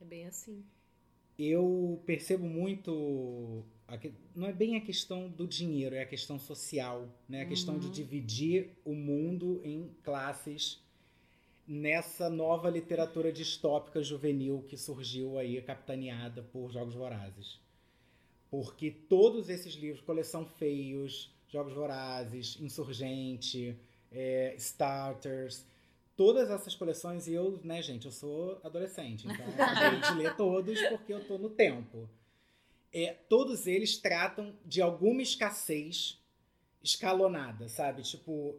é 0.00 0.04
bem 0.04 0.26
assim. 0.26 0.64
Eu 1.38 2.02
percebo 2.06 2.46
muito. 2.46 3.62
Não 4.34 4.48
é 4.48 4.52
bem 4.52 4.76
a 4.76 4.80
questão 4.80 5.28
do 5.28 5.46
dinheiro, 5.46 5.94
é 5.94 6.02
a 6.02 6.06
questão 6.06 6.38
social, 6.38 7.08
né? 7.28 7.42
A 7.42 7.46
questão 7.46 7.78
de 7.78 7.90
dividir 7.90 8.70
o 8.84 8.94
mundo 8.94 9.60
em 9.62 9.94
classes 10.02 10.82
nessa 11.66 12.30
nova 12.30 12.70
literatura 12.70 13.32
distópica 13.32 14.02
juvenil 14.02 14.64
que 14.68 14.76
surgiu 14.76 15.38
aí, 15.38 15.60
capitaneada 15.60 16.42
por 16.42 16.70
Jogos 16.70 16.94
Vorazes. 16.94 17.60
Porque 18.50 18.90
todos 18.90 19.48
esses 19.48 19.74
livros, 19.74 20.00
Coleção 20.02 20.46
Feios, 20.46 21.34
Jogos 21.48 21.72
Vorazes, 21.72 22.56
Insurgente, 22.60 23.76
é, 24.12 24.54
Starters, 24.56 25.66
todas 26.16 26.50
essas 26.50 26.74
coleções, 26.74 27.26
e 27.26 27.34
eu, 27.34 27.60
né, 27.62 27.82
gente, 27.82 28.06
eu 28.06 28.12
sou 28.12 28.60
adolescente, 28.62 29.26
então 29.26 29.46
acabei 29.46 30.00
de 30.00 30.14
ler 30.14 30.36
todos 30.36 30.80
porque 30.88 31.12
eu 31.12 31.26
tô 31.26 31.36
no 31.36 31.50
tempo. 31.50 32.08
É, 32.92 33.12
todos 33.28 33.66
eles 33.66 33.98
tratam 33.98 34.54
de 34.64 34.80
alguma 34.80 35.20
escassez 35.20 36.18
escalonada, 36.82 37.68
sabe? 37.68 38.02
Tipo, 38.02 38.54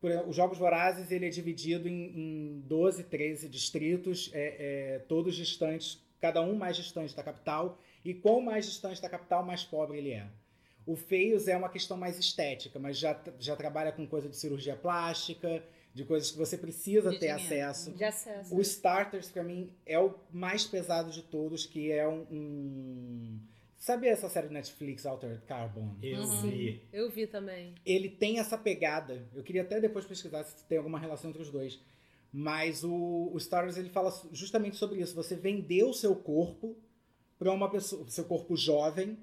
por 0.00 0.10
exemplo, 0.10 0.30
os 0.30 0.36
Jogos 0.36 0.58
Vorazes 0.58 1.10
ele 1.10 1.26
é 1.26 1.30
dividido 1.30 1.88
em, 1.88 2.04
em 2.18 2.60
12, 2.66 3.04
13 3.04 3.48
distritos, 3.48 4.30
é, 4.32 4.94
é, 4.94 4.98
todos 5.00 5.34
distantes, 5.34 6.00
cada 6.20 6.40
um 6.42 6.54
mais 6.56 6.76
distante 6.76 7.14
da 7.14 7.22
capital, 7.22 7.78
e 8.04 8.14
quanto 8.14 8.42
mais 8.42 8.66
distante 8.66 9.00
da 9.02 9.08
capital, 9.08 9.44
mais 9.44 9.64
pobre 9.64 9.98
ele 9.98 10.10
é. 10.12 10.26
O 10.86 10.94
Feios 10.94 11.48
é 11.48 11.56
uma 11.56 11.68
questão 11.68 11.96
mais 11.96 12.18
estética, 12.18 12.78
mas 12.78 12.96
já, 12.96 13.20
já 13.40 13.56
trabalha 13.56 13.90
com 13.90 14.06
coisa 14.06 14.28
de 14.28 14.36
cirurgia 14.36 14.76
plástica, 14.76 15.62
de 15.92 16.04
coisas 16.04 16.30
que 16.30 16.38
você 16.38 16.56
precisa 16.56 17.10
De 17.10 17.18
ter 17.18 17.34
dinheiro. 17.34 17.42
acesso. 17.42 17.90
De 17.92 18.04
acesso. 18.04 18.54
O 18.54 18.60
Starters, 18.60 19.28
pra 19.30 19.42
mim, 19.42 19.72
é 19.84 19.98
o 19.98 20.14
mais 20.30 20.64
pesado 20.64 21.10
de 21.10 21.22
todos, 21.22 21.66
que 21.66 21.90
é 21.90 22.06
um. 22.06 22.20
um- 22.30 23.40
Sabe 23.86 24.08
essa 24.08 24.28
série 24.28 24.48
Netflix, 24.48 25.06
Altered 25.06 25.42
Carbon? 25.46 25.94
Eu 26.02 26.20
Uhum. 26.24 26.40
vi. 26.42 26.82
Eu 26.92 27.08
vi 27.08 27.24
também. 27.24 27.72
Ele 27.86 28.08
tem 28.08 28.40
essa 28.40 28.58
pegada. 28.58 29.24
Eu 29.32 29.44
queria 29.44 29.62
até 29.62 29.80
depois 29.80 30.04
pesquisar 30.04 30.42
se 30.42 30.64
tem 30.64 30.76
alguma 30.76 30.98
relação 30.98 31.30
entre 31.30 31.40
os 31.40 31.52
dois. 31.52 31.80
Mas 32.32 32.82
o, 32.82 33.30
o 33.32 33.36
Starters 33.36 33.76
ele 33.76 33.88
fala 33.88 34.12
justamente 34.32 34.74
sobre 34.74 35.00
isso. 35.00 35.14
Você 35.14 35.36
vender 35.36 35.84
o 35.84 35.92
seu 35.92 36.16
corpo 36.16 36.76
para 37.38 37.52
uma 37.52 37.70
pessoa, 37.70 38.04
seu 38.08 38.24
corpo 38.24 38.56
jovem, 38.56 39.16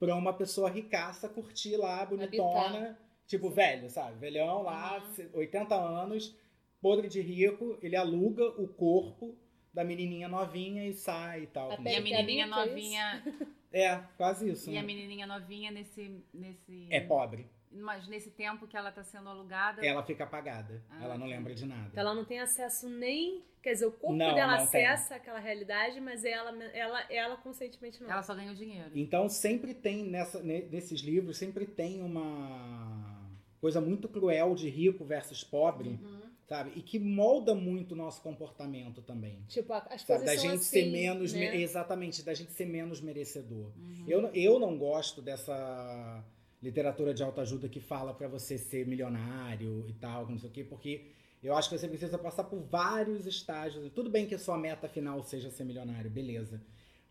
para 0.00 0.16
uma 0.16 0.32
pessoa 0.32 0.68
ricaça 0.68 1.28
curtir 1.28 1.76
lá, 1.76 2.04
bonitona, 2.04 2.98
tipo 3.28 3.50
velho, 3.50 3.88
sabe? 3.88 4.18
Velhão 4.18 4.64
lá, 4.64 5.00
80 5.32 5.76
anos, 5.76 6.34
podre 6.80 7.06
de 7.06 7.20
rico, 7.20 7.78
ele 7.80 7.94
aluga 7.94 8.48
o 8.60 8.66
corpo 8.66 9.36
da 9.72 9.82
menininha 9.84 10.28
novinha 10.28 10.86
e 10.86 10.92
sai 10.94 11.42
e 11.44 11.46
tal. 11.46 11.72
A 11.72 11.76
com- 11.76 11.82
E 11.88 11.96
a 11.96 12.00
menininha 12.00 12.44
é 12.44 12.46
novinha... 12.48 13.24
É, 13.72 13.96
quase 14.18 14.50
isso. 14.50 14.68
E 14.68 14.74
né? 14.74 14.80
a 14.80 14.82
menininha 14.82 15.26
novinha 15.26 15.70
nesse... 15.70 16.22
nesse... 16.32 16.86
É 16.90 17.00
pobre. 17.00 17.46
Mas 17.70 18.06
nesse 18.06 18.30
tempo 18.30 18.66
que 18.66 18.76
ela 18.76 18.92
tá 18.92 19.02
sendo 19.02 19.30
alugada... 19.30 19.84
Ela 19.84 20.02
fica 20.02 20.24
apagada. 20.24 20.84
Ah, 20.90 21.04
ela 21.04 21.16
não 21.16 21.26
lembra 21.26 21.54
de 21.54 21.64
nada. 21.64 21.88
Então 21.90 22.00
ela 22.02 22.14
não 22.14 22.24
tem 22.26 22.38
acesso 22.38 22.86
nem. 22.86 23.42
Quer 23.62 23.72
dizer, 23.72 23.86
o 23.86 23.92
corpo 23.92 24.14
Não, 24.14 24.34
dela 24.34 24.58
não 24.58 24.66
tem. 24.66 24.84
acessa 24.84 25.14
aquela 25.14 25.38
realidade, 25.38 25.98
mas 26.00 26.22
ela, 26.22 26.50
ela, 26.74 27.00
ela 27.10 27.36
conscientemente 27.38 28.02
não. 28.02 28.10
Ela 28.10 28.22
só 28.22 28.34
ganha 28.34 28.52
o 28.52 28.54
dinheiro. 28.54 28.90
Então 28.94 29.26
sempre 29.28 29.72
tem 29.72 30.04
nessa, 30.04 30.42
ne- 30.42 30.66
nesses 30.70 31.00
livros 31.00 31.38
sempre 31.38 31.64
tem 31.64 32.02
uma 32.02 33.22
coisa 33.60 33.80
muito 33.80 34.06
cruel 34.08 34.54
de 34.54 34.68
rico 34.68 35.04
versus 35.04 35.42
pobre, 35.42 35.90
Uhum. 35.90 36.21
Sabe? 36.52 36.72
E 36.76 36.82
que 36.82 36.98
molda 36.98 37.54
muito 37.54 37.92
o 37.92 37.96
nosso 37.96 38.20
comportamento 38.20 39.00
também. 39.00 39.42
Tipo, 39.48 39.72
as 39.72 40.02
Sabe? 40.02 40.04
coisas 40.06 40.26
Da 40.26 40.36
gente 40.36 40.54
assim, 40.56 40.62
ser 40.82 40.90
menos, 40.90 41.32
né? 41.32 41.50
me- 41.52 41.62
exatamente, 41.62 42.22
da 42.22 42.34
gente 42.34 42.52
ser 42.52 42.66
menos 42.66 43.00
merecedor. 43.00 43.72
Uhum. 43.74 44.04
Eu, 44.06 44.20
não- 44.20 44.30
eu 44.34 44.58
não 44.58 44.76
gosto 44.76 45.22
dessa 45.22 46.22
literatura 46.62 47.14
de 47.14 47.22
autoajuda 47.22 47.68
que 47.70 47.80
fala 47.80 48.12
pra 48.12 48.28
você 48.28 48.58
ser 48.58 48.86
milionário 48.86 49.86
e 49.88 49.94
tal, 49.94 50.28
não 50.28 50.38
sei 50.38 50.50
o 50.50 50.52
quê, 50.52 50.62
porque 50.62 51.06
eu 51.42 51.56
acho 51.56 51.70
que 51.70 51.78
você 51.78 51.88
precisa 51.88 52.18
passar 52.18 52.44
por 52.44 52.60
vários 52.60 53.26
estágios. 53.26 53.90
Tudo 53.94 54.10
bem 54.10 54.26
que 54.26 54.34
a 54.34 54.38
sua 54.38 54.58
meta 54.58 54.86
final 54.88 55.22
seja 55.22 55.50
ser 55.50 55.64
milionário, 55.64 56.10
beleza. 56.10 56.60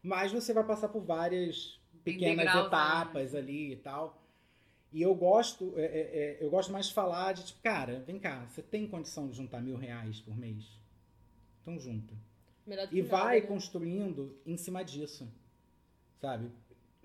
Mas 0.04 0.32
você 0.32 0.54
vai 0.54 0.64
passar 0.64 0.90
por 0.90 1.02
várias 1.02 1.80
pequenas 2.04 2.38
degraus, 2.46 2.68
etapas 2.68 3.34
ali 3.36 3.74
e 3.74 3.76
tal. 3.78 4.21
E 4.92 5.02
eu 5.02 5.16
gosto, 5.16 5.74
é, 5.78 5.84
é, 5.86 5.88
é, 5.88 6.38
eu 6.42 6.50
gosto 6.50 6.72
mais 6.72 6.88
de 6.88 6.94
falar 6.94 7.34
de 7.34 7.46
tipo, 7.46 7.62
cara, 7.62 8.00
vem 8.02 8.20
cá, 8.20 8.46
você 8.46 8.62
tem 8.62 8.88
condição 8.88 9.30
de 9.30 9.38
juntar 9.38 9.62
mil 9.62 9.78
reais 9.78 10.20
por 10.20 10.38
mês? 10.38 10.66
Então 11.62 11.80
junta. 11.80 12.14
E 12.92 13.02
nada, 13.02 13.12
vai 13.12 13.42
né? 13.42 13.48
construindo 13.48 14.38
em 14.46 14.58
cima 14.58 14.84
disso, 14.84 15.28
sabe? 16.20 16.52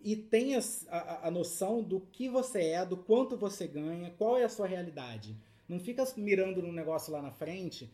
E 0.03 0.17
tenha 0.17 0.61
a, 0.89 1.29
a- 1.29 1.31
noção 1.31 1.83
do 1.83 2.01
que 2.01 2.29
você 2.29 2.63
é, 2.71 2.87
do 2.87 2.97
quanto 2.97 3.37
você 3.37 3.67
ganha, 3.67 4.11
qual 4.13 4.39
é 4.39 4.45
a 4.45 4.49
sua 4.49 4.67
realidade. 4.67 5.37
Não 5.69 5.81
fica 5.81 6.05
mirando 6.17 6.63
num 6.63 6.73
negócio 6.73 7.13
lá 7.13 7.23
na 7.23 7.33
frente. 7.33 7.91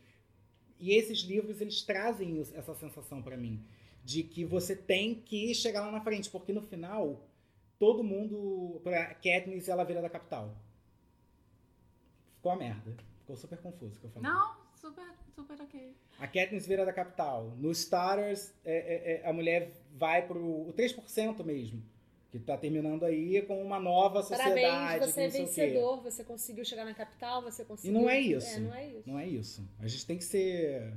E 0.78 0.92
esses 0.94 1.20
livros, 1.20 1.60
eles 1.60 1.82
trazem 1.82 2.40
essa 2.54 2.74
sensação 2.74 3.22
pra 3.22 3.36
mim. 3.36 3.64
De 4.04 4.22
que 4.24 4.44
você 4.44 4.74
tem 4.76 5.14
que 5.14 5.54
chegar 5.54 5.82
lá 5.82 5.92
na 5.92 6.00
frente. 6.00 6.28
Porque 6.30 6.52
no 6.52 6.62
final, 6.62 7.22
todo 7.82 8.04
mundo... 8.04 8.80
Pra 8.84 9.06
Katniss, 9.14 9.68
ela 9.68 9.82
vira 9.82 10.00
da 10.00 10.08
capital. 10.08 10.54
ficou 12.36 12.52
a 12.52 12.56
merda. 12.56 12.94
Ficou 13.18 13.36
super 13.36 13.58
confuso 13.58 13.96
o 13.96 14.00
que 14.00 14.06
eu 14.06 14.10
falei. 14.10 14.30
Não, 14.30 14.56
super, 14.76 15.04
super 15.34 15.60
ok. 15.60 15.96
A 16.20 16.26
Katniss 16.28 16.64
vira 16.66 16.84
da 16.84 16.92
capital. 16.92 17.52
No 17.58 17.72
Starters, 17.72 18.52
é, 18.64 18.76
é, 18.76 19.22
é, 19.24 19.28
a 19.28 19.32
mulher 19.32 19.70
vai 19.94 20.24
pro 20.26 20.38
o 20.68 20.72
3% 20.76 21.42
mesmo. 21.44 21.82
Que 22.30 22.38
tá 22.38 22.56
terminando 22.56 23.04
aí 23.04 23.42
com 23.42 23.60
uma 23.62 23.78
nova 23.80 24.22
sociedade. 24.22 24.60
Parabéns, 24.60 25.06
você 25.12 25.22
é 25.22 25.28
vencedor, 25.28 26.00
você 26.02 26.24
conseguiu 26.24 26.64
chegar 26.64 26.84
na 26.84 26.94
capital, 26.94 27.42
você 27.42 27.62
E 27.62 27.64
conseguiu. 27.66 28.00
não 28.00 28.08
é 28.08 28.20
isso. 28.20 28.46
É, 28.56 28.60
não 28.60 28.74
é 28.74 28.86
isso. 28.86 29.02
Não 29.10 29.18
é 29.18 29.26
isso. 29.28 29.68
A 29.80 29.86
gente 29.88 30.06
tem 30.06 30.16
que 30.16 30.24
ser 30.24 30.94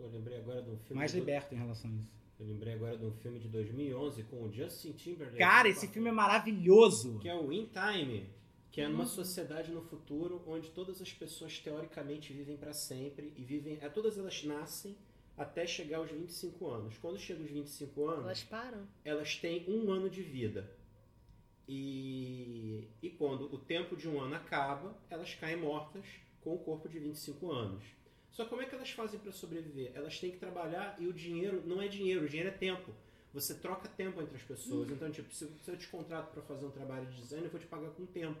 Eu 0.00 0.08
lembrei 0.08 0.38
agora 0.38 0.60
um 0.62 0.76
filme. 0.78 0.98
mais 0.98 1.12
do- 1.12 1.18
liberto 1.18 1.54
em 1.54 1.58
relação 1.58 1.90
a 1.90 1.94
isso. 1.94 2.21
Eu 2.42 2.48
lembrei 2.48 2.74
agora 2.74 2.98
de 2.98 3.04
um 3.04 3.12
filme 3.12 3.38
de 3.38 3.46
2011 3.48 4.24
com 4.24 4.42
o 4.42 4.52
Justin 4.52 4.92
Timberlake. 4.92 5.38
Cara, 5.38 5.68
esse 5.68 5.86
filme 5.86 6.08
é 6.08 6.12
maravilhoso. 6.12 7.20
Que 7.20 7.28
é 7.28 7.34
o 7.36 7.52
In 7.52 7.66
Time, 7.66 8.28
que 8.72 8.80
é 8.80 8.88
numa 8.88 9.06
sociedade 9.06 9.70
no 9.70 9.80
futuro 9.80 10.42
onde 10.48 10.68
todas 10.70 11.00
as 11.00 11.12
pessoas 11.12 11.56
teoricamente 11.60 12.32
vivem 12.32 12.56
para 12.56 12.72
sempre 12.72 13.32
e 13.36 13.44
vivem, 13.44 13.78
é, 13.80 13.88
todas 13.88 14.18
elas 14.18 14.42
nascem 14.42 14.96
até 15.36 15.64
chegar 15.68 15.98
aos 15.98 16.10
25 16.10 16.68
anos. 16.68 16.98
Quando 16.98 17.16
chega 17.16 17.40
aos 17.40 17.50
25 17.50 18.08
anos, 18.08 18.24
Elas 18.24 18.42
param. 18.42 18.88
elas 19.04 19.36
têm 19.36 19.64
um 19.68 19.92
ano 19.92 20.10
de 20.10 20.20
vida. 20.22 20.68
E, 21.68 22.88
e 23.00 23.08
quando 23.10 23.44
o 23.54 23.58
tempo 23.58 23.96
de 23.96 24.08
um 24.08 24.20
ano 24.20 24.34
acaba, 24.34 24.98
elas 25.08 25.32
caem 25.36 25.56
mortas 25.58 26.04
com 26.40 26.54
o 26.56 26.58
corpo 26.58 26.88
de 26.88 26.98
25 26.98 27.52
anos. 27.52 27.84
Só 28.32 28.44
como 28.46 28.62
é 28.62 28.66
que 28.66 28.74
elas 28.74 28.90
fazem 28.90 29.20
para 29.20 29.30
sobreviver? 29.30 29.92
Elas 29.94 30.18
têm 30.18 30.30
que 30.30 30.38
trabalhar 30.38 30.96
e 30.98 31.06
o 31.06 31.12
dinheiro 31.12 31.62
não 31.66 31.80
é 31.80 31.86
dinheiro, 31.88 32.24
o 32.24 32.28
dinheiro 32.28 32.48
é 32.48 32.52
tempo. 32.52 32.90
Você 33.34 33.54
troca 33.54 33.88
tempo 33.88 34.20
entre 34.20 34.36
as 34.36 34.42
pessoas. 34.42 34.90
Então, 34.90 35.10
tipo, 35.10 35.32
se 35.34 35.46
eu 35.66 35.76
te 35.76 35.86
contrato 35.88 36.32
para 36.32 36.42
fazer 36.42 36.66
um 36.66 36.70
trabalho 36.70 37.06
de 37.06 37.16
design, 37.20 37.44
eu 37.46 37.50
vou 37.50 37.60
te 37.60 37.66
pagar 37.66 37.90
com 37.90 38.04
tempo. 38.06 38.40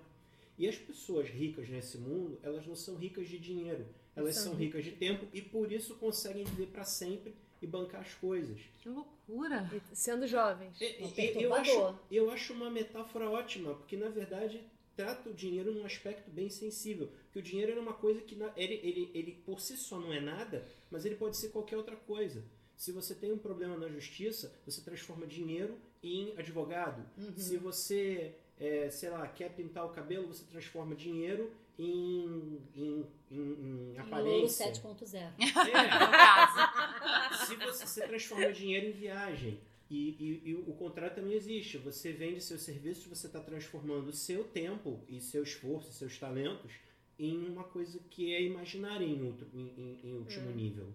E 0.58 0.68
as 0.68 0.76
pessoas 0.76 1.28
ricas 1.28 1.68
nesse 1.68 1.96
mundo, 1.98 2.38
elas 2.42 2.66
não 2.66 2.74
são 2.76 2.96
ricas 2.96 3.28
de 3.28 3.38
dinheiro. 3.38 3.86
Elas 4.14 4.34
São 4.34 4.44
são 4.52 4.54
ricas 4.54 4.84
de 4.84 4.92
tempo 4.92 5.26
e 5.32 5.40
por 5.40 5.72
isso 5.72 5.94
conseguem 5.96 6.44
viver 6.44 6.66
para 6.66 6.84
sempre 6.84 7.34
e 7.62 7.66
bancar 7.66 8.02
as 8.02 8.12
coisas. 8.14 8.60
Que 8.82 8.88
loucura. 8.90 9.70
E 9.72 9.96
sendo 9.96 10.26
jovens. 10.26 10.78
E- 10.80 10.84
É 10.84 11.38
e- 11.38 11.42
eu, 11.42 11.54
acho, 11.54 11.94
eu 12.10 12.30
acho 12.30 12.52
uma 12.52 12.70
metáfora 12.70 13.30
ótima, 13.30 13.74
porque 13.74 13.96
na 13.96 14.10
verdade 14.10 14.62
trata 14.96 15.30
o 15.30 15.34
dinheiro 15.34 15.72
num 15.72 15.84
aspecto 15.84 16.30
bem 16.30 16.48
sensível. 16.48 17.10
Que 17.32 17.38
o 17.38 17.42
dinheiro 17.42 17.72
é 17.72 17.80
uma 17.80 17.94
coisa 17.94 18.20
que 18.20 18.36
ele, 18.56 18.74
ele, 18.82 19.10
ele 19.14 19.32
por 19.44 19.60
si 19.60 19.76
só 19.76 19.98
não 19.98 20.12
é 20.12 20.20
nada, 20.20 20.66
mas 20.90 21.04
ele 21.04 21.16
pode 21.16 21.36
ser 21.36 21.48
qualquer 21.50 21.76
outra 21.76 21.96
coisa. 21.96 22.44
Se 22.76 22.90
você 22.90 23.14
tem 23.14 23.32
um 23.32 23.38
problema 23.38 23.76
na 23.76 23.88
justiça, 23.88 24.52
você 24.66 24.80
transforma 24.80 25.26
dinheiro 25.26 25.78
em 26.02 26.36
advogado. 26.36 27.08
Uhum. 27.16 27.32
Se 27.36 27.56
você, 27.56 28.34
é, 28.58 28.90
sei 28.90 29.10
lá, 29.10 29.26
quer 29.28 29.54
pintar 29.54 29.86
o 29.86 29.90
cabelo, 29.90 30.26
você 30.26 30.44
transforma 30.44 30.94
dinheiro 30.94 31.52
em, 31.78 32.60
em, 32.74 33.06
em, 33.30 33.92
em 33.94 33.98
aparência. 33.98 34.72
7.0. 34.72 35.14
É. 35.14 35.30
No 35.38 36.10
caso. 36.10 37.46
Se 37.46 37.56
você, 37.56 37.86
você 37.86 38.06
transforma 38.06 38.52
dinheiro 38.52 38.88
em 38.88 38.92
viagem. 38.92 39.60
E, 39.94 40.16
e- 40.18 40.50
e 40.50 40.54
o 40.54 40.72
contrário 40.72 41.14
também 41.14 41.34
existe. 41.34 41.76
Você 41.76 42.12
vende 42.12 42.40
seus 42.40 42.62
serviços, 42.62 43.04
você 43.06 43.26
está 43.26 43.40
transformando 43.40 44.08
o 44.08 44.12
seu 44.12 44.42
tempo 44.44 45.00
e 45.06 45.20
seu 45.20 45.42
esforço, 45.42 45.92
seus 45.92 46.18
talentos 46.18 46.72
em 47.18 47.46
uma 47.46 47.64
coisa 47.64 48.00
que 48.08 48.32
é 48.32 48.42
imaginária 48.42 49.04
em, 49.04 49.22
outro, 49.22 49.46
em, 49.52 49.68
em- 49.76 50.00
em 50.08 50.14
último 50.14 50.50
nível. 50.50 50.94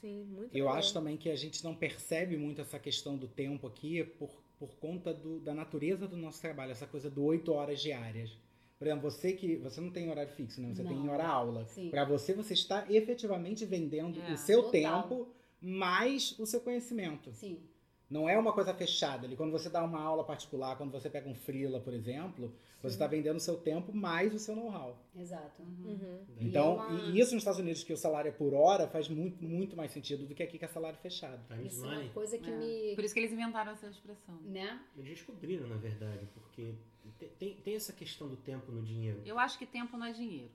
Sim, 0.00 0.24
muito 0.24 0.56
Eu 0.56 0.64
bom. 0.64 0.72
acho 0.72 0.94
também 0.94 1.16
que 1.18 1.28
a 1.28 1.36
gente 1.36 1.62
não 1.62 1.74
percebe 1.74 2.36
muito 2.38 2.60
essa 2.62 2.78
questão 2.78 3.18
do 3.18 3.28
tempo 3.28 3.66
aqui 3.66 4.02
por, 4.02 4.30
por 4.58 4.74
conta 4.76 5.12
do- 5.12 5.38
da 5.38 5.52
natureza 5.52 6.08
do 6.08 6.16
nosso 6.16 6.40
trabalho, 6.40 6.72
essa 6.72 6.86
coisa 6.86 7.10
do 7.10 7.22
8 7.22 7.52
horas 7.52 7.82
diárias. 7.82 8.30
Por 8.78 8.86
exemplo, 8.88 9.10
você 9.10 9.34
que 9.34 9.56
você 9.56 9.78
não 9.80 9.90
tem 9.90 10.08
horário 10.10 10.32
fixo, 10.32 10.60
né? 10.62 10.74
Você 10.74 10.82
tem 10.82 10.96
Não. 10.96 11.08
hora 11.10 11.26
aula. 11.26 11.66
Sim. 11.66 11.90
Para 11.90 12.04
você, 12.06 12.32
você 12.32 12.54
está 12.54 12.86
efetivamente 12.90 13.64
vendendo 13.66 14.18
É, 14.22 14.32
o 14.32 14.36
seu 14.38 14.62
total. 14.62 15.02
tempo 15.02 15.28
mais 15.60 16.34
o 16.38 16.46
seu 16.46 16.60
conhecimento. 16.60 17.30
Sim. 17.32 17.58
Não 18.12 18.28
é 18.28 18.36
uma 18.38 18.52
coisa 18.52 18.74
fechada 18.74 19.26
ali. 19.26 19.34
Quando 19.36 19.50
você 19.52 19.70
dá 19.70 19.82
uma 19.82 20.00
aula 20.00 20.22
particular, 20.22 20.76
quando 20.76 20.90
você 20.92 21.08
pega 21.08 21.28
um 21.28 21.34
freela, 21.34 21.80
por 21.80 21.94
exemplo, 21.94 22.54
você 22.82 22.94
está 22.94 23.06
vendendo 23.06 23.36
o 23.36 23.40
seu 23.40 23.56
tempo 23.56 23.90
mais 23.94 24.34
o 24.34 24.38
seu 24.38 24.54
know-how. 24.54 24.98
Exato. 25.16 25.62
Uhum. 25.62 26.20
E 26.38 26.46
Então, 26.48 26.72
é 26.74 26.86
uma- 26.88 27.00
e 27.10 27.18
isso 27.18 27.32
nos 27.32 27.40
Estados 27.42 27.58
Unidos, 27.58 27.82
que 27.82 27.92
o 27.92 27.96
salário 27.96 28.28
é 28.28 28.32
por 28.32 28.52
hora, 28.52 28.86
faz 28.86 29.08
muito, 29.08 29.42
muito 29.42 29.74
mais 29.74 29.90
sentido 29.92 30.26
do 30.26 30.34
que 30.34 30.42
aqui 30.42 30.58
que 30.58 30.64
é 30.64 30.68
salário 30.68 30.98
fechado. 30.98 31.40
Isso 31.64 31.84
é 31.86 31.98
uma 32.00 32.08
coisa 32.10 32.36
que 32.36 32.50
É. 32.50 32.54
me. 32.56 32.94
Por 32.94 33.02
isso 33.04 33.14
que 33.14 33.20
eles 33.20 33.32
inventaram 33.32 33.72
essa 33.72 33.86
expressão. 33.88 34.34
Né? 34.42 34.78
Eles 34.96 35.08
descobriram, 35.10 35.66
na 35.66 35.76
verdade, 35.76 36.28
porque 36.34 36.74
te- 37.18 37.26
tem, 37.38 37.54
tem 37.56 37.74
essa 37.76 37.94
questão 37.94 38.28
do 38.28 38.36
tempo 38.36 38.70
no 38.70 38.82
dinheiro. 38.82 39.22
Eu 39.24 39.38
acho 39.38 39.58
que 39.58 39.64
tempo 39.64 39.96
não 39.96 40.04
é 40.06 40.12
dinheiro. 40.12 40.50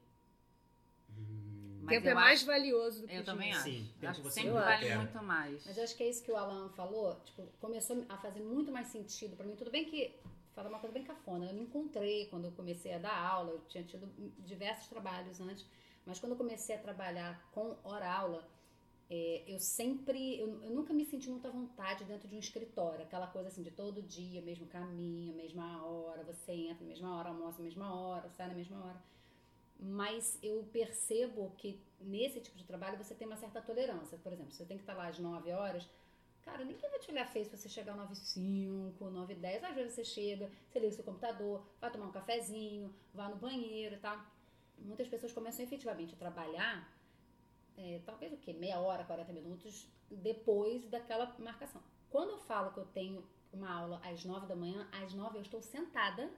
Hum, 1.17 1.46
Mas 1.87 1.95
tempo 1.97 2.09
é 2.09 2.13
mais 2.13 2.39
acho- 2.39 2.45
valioso 2.45 3.01
do 3.01 3.07
que 3.07 3.15
Eu 3.15 3.23
também 3.25 3.51
acho. 3.53 3.63
Sim, 3.63 3.89
acho 4.03 4.21
que 4.21 4.27
você 4.27 4.41
sempre 4.41 4.51
vale 4.51 4.71
recupera. 4.85 4.97
muito 4.99 5.23
mais. 5.23 5.65
Mas 5.65 5.77
eu 5.77 5.83
acho 5.83 5.95
que 5.97 6.03
é 6.03 6.09
isso 6.09 6.23
que 6.23 6.31
o 6.31 6.35
Alan 6.37 6.69
falou. 6.69 7.15
Tipo, 7.25 7.47
começou 7.59 8.05
a 8.09 8.17
fazer 8.17 8.41
muito 8.41 8.71
mais 8.71 8.87
sentido 8.87 9.35
pra 9.35 9.45
mim. 9.45 9.55
Tudo 9.55 9.71
bem 9.71 9.85
que. 9.85 10.13
Falar 10.53 10.69
uma 10.69 10.79
coisa 10.79 10.93
bem 10.93 11.03
cafona. 11.03 11.45
Eu 11.45 11.53
me 11.53 11.61
encontrei 11.61 12.25
quando 12.27 12.45
eu 12.45 12.51
comecei 12.51 12.93
a 12.93 12.97
dar 12.97 13.15
aula. 13.15 13.51
Eu 13.51 13.61
tinha 13.69 13.83
tido 13.83 14.07
diversos 14.39 14.87
trabalhos 14.87 15.39
antes. 15.39 15.65
Mas 16.05 16.19
quando 16.19 16.31
eu 16.31 16.37
comecei 16.37 16.75
a 16.75 16.79
trabalhar 16.79 17.47
com 17.51 17.75
hora-aula, 17.83 18.47
é, 19.09 19.43
eu 19.47 19.59
sempre. 19.59 20.39
Eu, 20.39 20.61
eu 20.63 20.71
nunca 20.71 20.93
me 20.93 21.05
senti 21.05 21.29
muita 21.29 21.49
vontade 21.51 22.03
dentro 22.05 22.27
de 22.27 22.35
um 22.35 22.39
escritório. 22.39 23.03
Aquela 23.03 23.27
coisa 23.27 23.49
assim 23.49 23.61
de 23.61 23.69
todo 23.71 24.01
dia, 24.01 24.41
mesmo 24.41 24.65
caminho, 24.65 25.33
mesma 25.35 25.85
hora. 25.85 26.23
Você 26.23 26.51
entra 26.51 26.83
na 26.83 26.89
mesma 26.89 27.17
hora, 27.19 27.29
almoça 27.29 27.59
na 27.59 27.63
mesma 27.65 27.93
hora, 27.95 28.27
sai 28.31 28.47
na 28.47 28.53
mesma 28.55 28.83
hora. 28.83 29.01
Mas 29.79 30.39
eu 30.41 30.63
percebo 30.71 31.53
que 31.57 31.79
nesse 31.99 32.39
tipo 32.39 32.57
de 32.57 32.63
trabalho 32.63 32.97
você 32.97 33.13
tem 33.13 33.27
uma 33.27 33.37
certa 33.37 33.61
tolerância. 33.61 34.17
Por 34.17 34.33
exemplo, 34.33 34.51
você 34.51 34.65
tem 34.65 34.77
que 34.77 34.83
estar 34.83 34.93
lá 34.93 35.07
às 35.07 35.19
9 35.19 35.51
horas. 35.51 35.87
Cara, 36.41 36.63
ninguém 36.63 36.89
vai 36.89 36.99
te 36.99 37.11
olhar 37.11 37.27
feio 37.27 37.45
se 37.45 37.55
você 37.55 37.69
chegar 37.69 37.91
às 37.91 37.97
9 37.97 38.13
h 38.13 38.15
05, 38.15 39.09
9 39.09 39.33
h 39.33 39.41
10. 39.41 39.63
Às 39.63 39.75
vezes 39.75 39.93
você 39.93 40.03
chega, 40.03 40.49
você 40.67 40.79
liga 40.79 40.91
o 40.91 40.95
seu 40.95 41.03
computador, 41.03 41.63
vai 41.79 41.91
tomar 41.91 42.07
um 42.07 42.11
cafezinho, 42.11 42.93
vai 43.13 43.29
no 43.29 43.35
banheiro 43.35 43.95
e 43.95 43.99
tal. 43.99 44.19
Muitas 44.79 45.07
pessoas 45.07 45.33
começam 45.33 45.65
efetivamente 45.65 46.13
a 46.13 46.17
trabalhar, 46.17 46.91
é, 47.77 47.99
talvez 48.05 48.33
o 48.33 48.37
quê? 48.37 48.53
Meia 48.53 48.79
hora, 48.79 49.03
40 49.03 49.31
minutos 49.33 49.87
depois 50.09 50.87
daquela 50.87 51.35
marcação. 51.39 51.81
Quando 52.09 52.31
eu 52.31 52.39
falo 52.39 52.71
que 52.71 52.79
eu 52.79 52.85
tenho 52.85 53.23
uma 53.51 53.71
aula 53.71 54.01
às 54.03 54.23
9 54.23 54.47
da 54.47 54.55
manhã, 54.55 54.87
às 54.91 55.13
9 55.13 55.37
eu 55.37 55.41
estou 55.41 55.61
sentada 55.61 56.31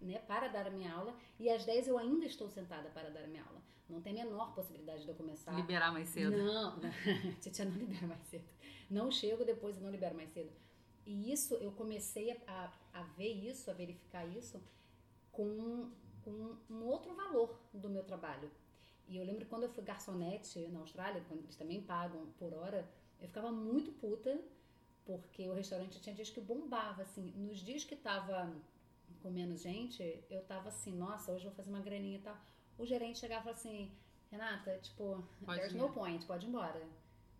né, 0.00 0.18
para 0.20 0.48
dar 0.48 0.66
a 0.66 0.70
minha 0.70 0.92
aula 0.92 1.16
e 1.38 1.48
às 1.50 1.64
10 1.64 1.88
eu 1.88 1.98
ainda 1.98 2.26
estou 2.26 2.48
sentada 2.48 2.88
para 2.90 3.10
dar 3.10 3.24
a 3.24 3.26
minha 3.26 3.44
aula. 3.44 3.62
Não 3.88 4.02
tem 4.02 4.20
a 4.20 4.24
menor 4.24 4.54
possibilidade 4.54 5.02
de 5.02 5.08
eu 5.08 5.14
começar. 5.14 5.52
Liberar 5.52 5.92
mais 5.92 6.08
cedo. 6.08 6.36
Não, 6.36 6.78
Titia 7.40 7.64
não 7.64 7.76
libera 7.76 8.06
mais 8.06 8.22
cedo. 8.26 8.44
Não 8.90 9.10
chego 9.10 9.44
depois 9.44 9.76
e 9.76 9.80
não 9.80 9.90
libero 9.90 10.14
mais 10.14 10.30
cedo. 10.30 10.50
E 11.06 11.32
isso, 11.32 11.54
eu 11.54 11.72
comecei 11.72 12.30
a, 12.30 12.36
a, 12.46 13.00
a 13.00 13.02
ver 13.02 13.32
isso, 13.32 13.70
a 13.70 13.74
verificar 13.74 14.26
isso 14.26 14.62
com, 15.32 15.90
com 16.22 16.56
um 16.68 16.84
outro 16.84 17.14
valor 17.14 17.58
do 17.72 17.88
meu 17.88 18.04
trabalho. 18.04 18.50
E 19.06 19.16
eu 19.16 19.24
lembro 19.24 19.46
quando 19.46 19.62
eu 19.62 19.70
fui 19.70 19.82
garçonete 19.82 20.58
na 20.68 20.80
Austrália, 20.80 21.24
quando 21.26 21.40
eles 21.40 21.56
também 21.56 21.80
pagam 21.80 22.26
por 22.38 22.52
hora, 22.52 22.86
eu 23.20 23.26
ficava 23.26 23.50
muito 23.50 23.90
puta, 23.92 24.38
porque 25.06 25.48
o 25.48 25.54
restaurante 25.54 25.98
tinha 25.98 26.14
dias 26.14 26.28
que 26.28 26.40
bombava, 26.40 27.00
assim. 27.00 27.32
Nos 27.34 27.58
dias 27.60 27.84
que 27.84 27.96
tava 27.96 28.54
com 29.22 29.30
menos 29.30 29.60
gente, 29.62 30.02
eu 30.30 30.42
tava 30.44 30.68
assim, 30.68 30.94
nossa, 30.94 31.32
hoje 31.32 31.44
eu 31.44 31.50
vou 31.50 31.56
fazer 31.56 31.70
uma 31.70 31.80
graninha 31.80 32.18
e 32.18 32.22
tal. 32.22 32.36
O 32.78 32.84
gerente 32.86 33.18
chegava 33.18 33.40
e 33.40 33.44
falava 33.44 33.60
assim, 33.60 33.90
Renata, 34.30 34.78
tipo, 34.82 35.24
Pode 35.44 35.58
there's 35.58 35.72
ir. 35.74 35.78
no 35.78 35.90
point, 35.92 36.24
pode 36.26 36.46
ir 36.46 36.48
embora. 36.48 36.82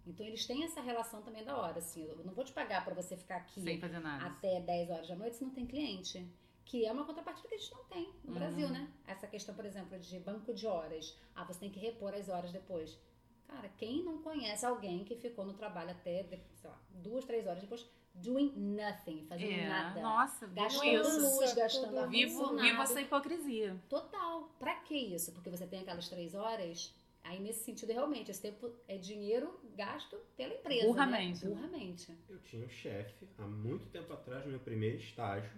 Então 0.06 0.24
eles 0.26 0.46
têm 0.46 0.64
essa 0.64 0.80
relação 0.80 1.22
também 1.22 1.44
da 1.44 1.56
hora, 1.56 1.78
assim, 1.78 2.04
eu 2.04 2.16
não 2.24 2.32
vou 2.32 2.44
te 2.44 2.52
pagar 2.52 2.84
pra 2.84 2.94
você 2.94 3.16
ficar 3.16 3.36
aqui 3.36 3.60
Sem 3.60 3.78
fazer 3.78 3.98
nada. 4.00 4.24
até 4.26 4.60
10 4.60 4.90
horas 4.90 5.08
da 5.08 5.14
noite 5.16 5.36
se 5.36 5.44
não 5.44 5.50
tem 5.52 5.66
cliente. 5.66 6.26
Que 6.64 6.84
é 6.84 6.92
uma 6.92 7.04
contrapartida 7.06 7.48
que 7.48 7.54
a 7.54 7.58
gente 7.58 7.74
não 7.74 7.84
tem 7.84 8.12
no 8.24 8.32
Uhum. 8.32 8.38
Brasil, 8.38 8.68
né? 8.68 8.92
Essa 9.06 9.26
questão, 9.26 9.54
por 9.54 9.64
exemplo, 9.64 9.98
de 9.98 10.18
banco 10.20 10.52
de 10.52 10.66
horas. 10.66 11.16
Ah, 11.34 11.44
você 11.44 11.60
tem 11.60 11.70
que 11.70 11.78
repor 11.80 12.12
as 12.14 12.28
horas 12.28 12.52
depois. 12.52 12.98
Cara, 13.46 13.68
quem 13.70 14.02
não 14.04 14.20
conhece 14.22 14.66
alguém 14.66 15.02
que 15.04 15.16
ficou 15.16 15.46
no 15.46 15.54
trabalho 15.54 15.90
até, 15.92 16.24
sei 16.56 16.68
lá, 16.68 16.78
duas, 16.90 17.24
três 17.24 17.46
horas 17.46 17.62
depois, 17.62 17.86
doing 18.22 18.52
nothing, 18.56 19.24
fazendo 19.28 19.52
É, 19.52 19.68
nada. 19.68 20.00
nossa, 20.00 20.46
Gastando 20.48 20.86
isso. 21.00 21.20
luz, 21.38 21.54
gastando 21.54 22.08
Vivo, 22.08 22.56
vivo 22.56 22.82
essa 22.82 23.00
hipocrisia. 23.00 23.76
Total. 23.88 24.48
Pra 24.58 24.74
que 24.76 24.96
isso? 24.96 25.32
Porque 25.32 25.50
você 25.50 25.66
tem 25.66 25.80
aquelas 25.80 26.08
três 26.08 26.34
horas. 26.34 26.94
Aí, 27.24 27.40
nesse 27.40 27.64
sentido, 27.64 27.92
realmente, 27.92 28.30
esse 28.30 28.40
tempo 28.40 28.70
é 28.86 28.96
dinheiro 28.96 29.60
gasto 29.76 30.16
pela 30.36 30.54
empresa. 30.54 30.86
Burramente. 30.86 31.44
Né? 31.46 31.54
Burramente. 31.54 32.16
Eu 32.28 32.38
tinha 32.40 32.64
um 32.64 32.68
chefe, 32.68 33.28
há 33.36 33.46
muito 33.46 33.86
tempo 33.86 34.12
atrás, 34.12 34.44
no 34.44 34.50
meu 34.52 34.60
primeiro 34.60 34.96
estágio, 34.96 35.50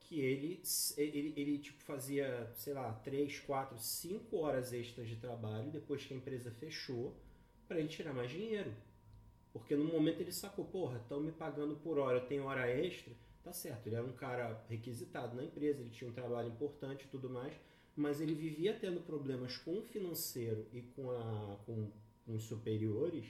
que 0.00 0.20
ele, 0.20 0.62
ele, 0.96 1.32
ele 1.36 1.58
tipo, 1.58 1.82
fazia, 1.82 2.50
sei 2.54 2.74
lá, 2.74 2.92
3, 3.02 3.40
4, 3.40 3.78
5 3.78 4.36
horas 4.36 4.72
extras 4.72 5.08
de 5.08 5.16
trabalho 5.16 5.70
depois 5.70 6.04
que 6.04 6.14
a 6.14 6.16
empresa 6.16 6.50
fechou, 6.52 7.14
para 7.66 7.78
ele 7.78 7.88
tirar 7.88 8.12
mais 8.12 8.30
dinheiro. 8.30 8.72
Porque 9.52 9.74
no 9.74 9.84
momento 9.84 10.20
ele 10.20 10.32
sacou, 10.32 10.64
porra, 10.64 10.98
estão 10.98 11.20
me 11.20 11.32
pagando 11.32 11.76
por 11.76 11.98
hora, 11.98 12.18
eu 12.18 12.26
tenho 12.26 12.44
hora 12.44 12.68
extra. 12.68 13.12
Tá 13.42 13.52
certo, 13.52 13.86
ele 13.86 13.96
era 13.96 14.04
um 14.04 14.12
cara 14.12 14.64
requisitado 14.68 15.34
na 15.34 15.42
empresa, 15.42 15.80
ele 15.80 15.90
tinha 15.90 16.08
um 16.08 16.12
trabalho 16.12 16.48
importante 16.48 17.06
e 17.06 17.08
tudo 17.08 17.30
mais, 17.30 17.54
mas 17.96 18.20
ele 18.20 18.34
vivia 18.34 18.74
tendo 18.78 19.00
problemas 19.00 19.56
com 19.56 19.78
o 19.78 19.82
financeiro 19.82 20.66
e 20.72 20.82
com, 20.82 21.10
a, 21.10 21.56
com, 21.64 21.90
com 22.26 22.34
os 22.34 22.44
superiores, 22.44 23.24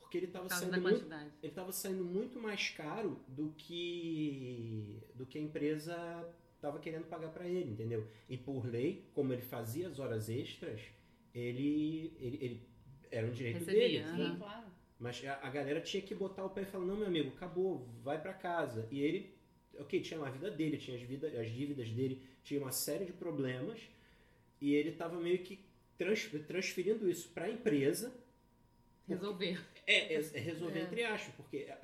porque 0.00 0.16
ele 0.16 0.26
estava 0.26 0.48
saindo 0.48 0.80
muito, 0.80 1.04
ele 1.42 1.52
estava 1.52 1.70
saindo 1.70 2.02
muito 2.02 2.40
mais 2.40 2.70
caro 2.70 3.20
do 3.28 3.52
que 3.58 5.02
do 5.14 5.26
que 5.26 5.36
a 5.38 5.42
empresa 5.42 5.94
estava 6.54 6.78
querendo 6.78 7.04
pagar 7.04 7.30
para 7.30 7.46
ele, 7.46 7.70
entendeu? 7.70 8.08
E 8.28 8.36
por 8.36 8.66
lei, 8.66 9.06
como 9.14 9.34
ele 9.34 9.42
fazia 9.42 9.86
as 9.86 9.98
horas 9.98 10.30
extras, 10.30 10.80
ele, 11.34 12.16
ele, 12.18 12.38
ele 12.40 12.68
era 13.10 13.26
um 13.26 13.30
direito 13.30 13.58
Recebia, 13.58 14.02
dele. 14.02 14.04
Sim, 14.04 14.36
claro. 14.38 14.66
Mas 14.98 15.24
a, 15.24 15.34
a 15.46 15.50
galera 15.50 15.80
tinha 15.80 16.02
que 16.02 16.14
botar 16.14 16.44
o 16.44 16.50
pé 16.50 16.62
e 16.62 16.64
falar, 16.64 16.84
não, 16.84 16.96
meu 16.96 17.06
amigo, 17.06 17.28
acabou, 17.36 17.86
vai 18.02 18.20
pra 18.20 18.32
casa. 18.34 18.88
E 18.90 19.00
ele, 19.00 19.32
ok, 19.78 20.00
tinha 20.00 20.20
a 20.20 20.30
vida 20.30 20.50
dele, 20.50 20.76
tinha 20.76 20.96
as, 20.96 21.02
vida, 21.02 21.28
as 21.28 21.50
dívidas 21.50 21.88
dele, 21.90 22.22
tinha 22.42 22.60
uma 22.60 22.72
série 22.72 23.04
de 23.04 23.12
problemas, 23.12 23.80
e 24.60 24.74
ele 24.74 24.92
tava 24.92 25.20
meio 25.20 25.38
que 25.38 25.60
trans- 25.96 26.28
transferindo 26.46 27.08
isso 27.08 27.28
pra 27.28 27.48
empresa, 27.48 28.12
Resolver. 29.06 29.58
é, 29.86 30.14
é, 30.14 30.20
é 30.34 30.38
resolver 30.40 30.78
É. 30.80 30.82
entre 30.82 31.04
aspas, 31.04 31.34
porque 31.36 31.66
a, 31.70 31.78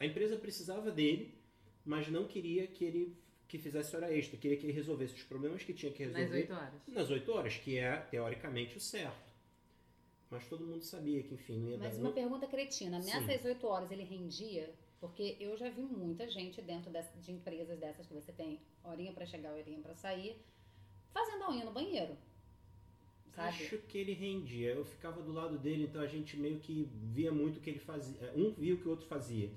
a 0.00 0.06
empresa 0.06 0.36
precisava 0.36 0.90
dele, 0.90 1.34
mas 1.84 2.08
não 2.08 2.26
queria 2.26 2.66
que 2.66 2.84
ele 2.84 3.16
que 3.48 3.58
fizesse 3.58 3.94
hora 3.94 4.12
extra, 4.12 4.36
queria 4.38 4.56
que 4.56 4.64
ele 4.66 4.72
resolvesse 4.72 5.14
os 5.14 5.22
problemas 5.22 5.62
que 5.62 5.72
tinha 5.72 5.92
que 5.92 6.02
resolver 6.02 6.24
Nas 6.24 6.32
8 6.32 6.52
horas. 6.52 6.74
nas 6.88 7.10
8 7.10 7.32
horas, 7.32 7.56
que 7.56 7.78
é 7.78 7.96
teoricamente 8.10 8.76
o 8.76 8.80
certo. 8.80 9.23
Mas 10.34 10.48
todo 10.48 10.66
mundo 10.66 10.82
sabia 10.82 11.22
que, 11.22 11.34
enfim, 11.34 11.58
não 11.58 11.68
ia 11.70 11.78
Mas 11.78 11.92
dar. 11.94 12.00
uma 12.00 12.08
não- 12.08 12.14
pergunta 12.14 12.46
cretina. 12.46 13.00
Sim. 13.00 13.10
Nessas 13.12 13.44
oito 13.44 13.66
horas 13.66 13.90
ele 13.90 14.02
rendia? 14.04 14.74
Porque 15.00 15.36
eu 15.38 15.56
já 15.56 15.68
vi 15.70 15.82
muita 15.82 16.28
gente 16.28 16.60
dentro 16.62 16.90
de 17.20 17.30
empresas 17.32 17.78
dessas 17.78 18.06
que 18.06 18.12
você 18.14 18.32
tem 18.32 18.60
horinha 18.82 19.12
pra 19.12 19.24
chegar, 19.26 19.52
horinha 19.52 19.78
pra 19.80 19.94
sair, 19.94 20.36
fazendo 21.12 21.44
a 21.44 21.50
unha 21.50 21.64
no 21.64 21.72
banheiro. 21.72 22.16
Sabe? 23.34 23.48
Acho 23.48 23.78
que 23.78 23.98
ele 23.98 24.12
rendia. 24.12 24.70
Eu 24.70 24.84
ficava 24.84 25.20
do 25.22 25.32
lado 25.32 25.58
dele, 25.58 25.84
então 25.84 26.00
a 26.00 26.06
gente 26.06 26.36
meio 26.36 26.58
que 26.60 26.88
via 27.12 27.30
muito 27.32 27.58
o 27.58 27.60
que 27.60 27.70
ele 27.70 27.78
fazia. 27.80 28.32
Um 28.34 28.52
via 28.54 28.74
o 28.74 28.78
que 28.78 28.86
o 28.86 28.90
outro 28.90 29.06
fazia. 29.06 29.50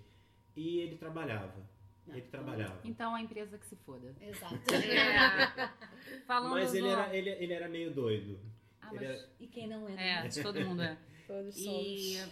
E 0.55 0.79
ele 0.79 0.97
trabalhava. 0.97 1.63
Não, 2.05 2.15
ele 2.15 2.27
trabalhava. 2.27 2.79
Então 2.83 3.13
a 3.15 3.21
empresa 3.21 3.57
que 3.57 3.65
se 3.65 3.75
foda. 3.77 4.15
Exato. 4.21 4.55
É, 4.73 5.69
falando 6.25 6.51
Mas 6.51 6.73
ele 6.73 6.87
do- 6.87 6.93
era, 6.93 7.15
ele, 7.15 7.29
ele 7.29 7.53
era 7.53 7.67
meio 7.69 7.93
doido. 7.93 8.39
Ah, 8.87 8.93
mas- 8.93 9.01
era- 9.03 9.29
E 9.39 9.47
quem 9.47 9.67
não 9.67 9.87
é? 9.89 10.25
É, 10.25 10.29
todo 10.41 10.59
mundo 10.61 10.81
é. 10.81 10.97
Todos 11.27 11.57
E, 11.57 12.15
somos. 12.17 12.31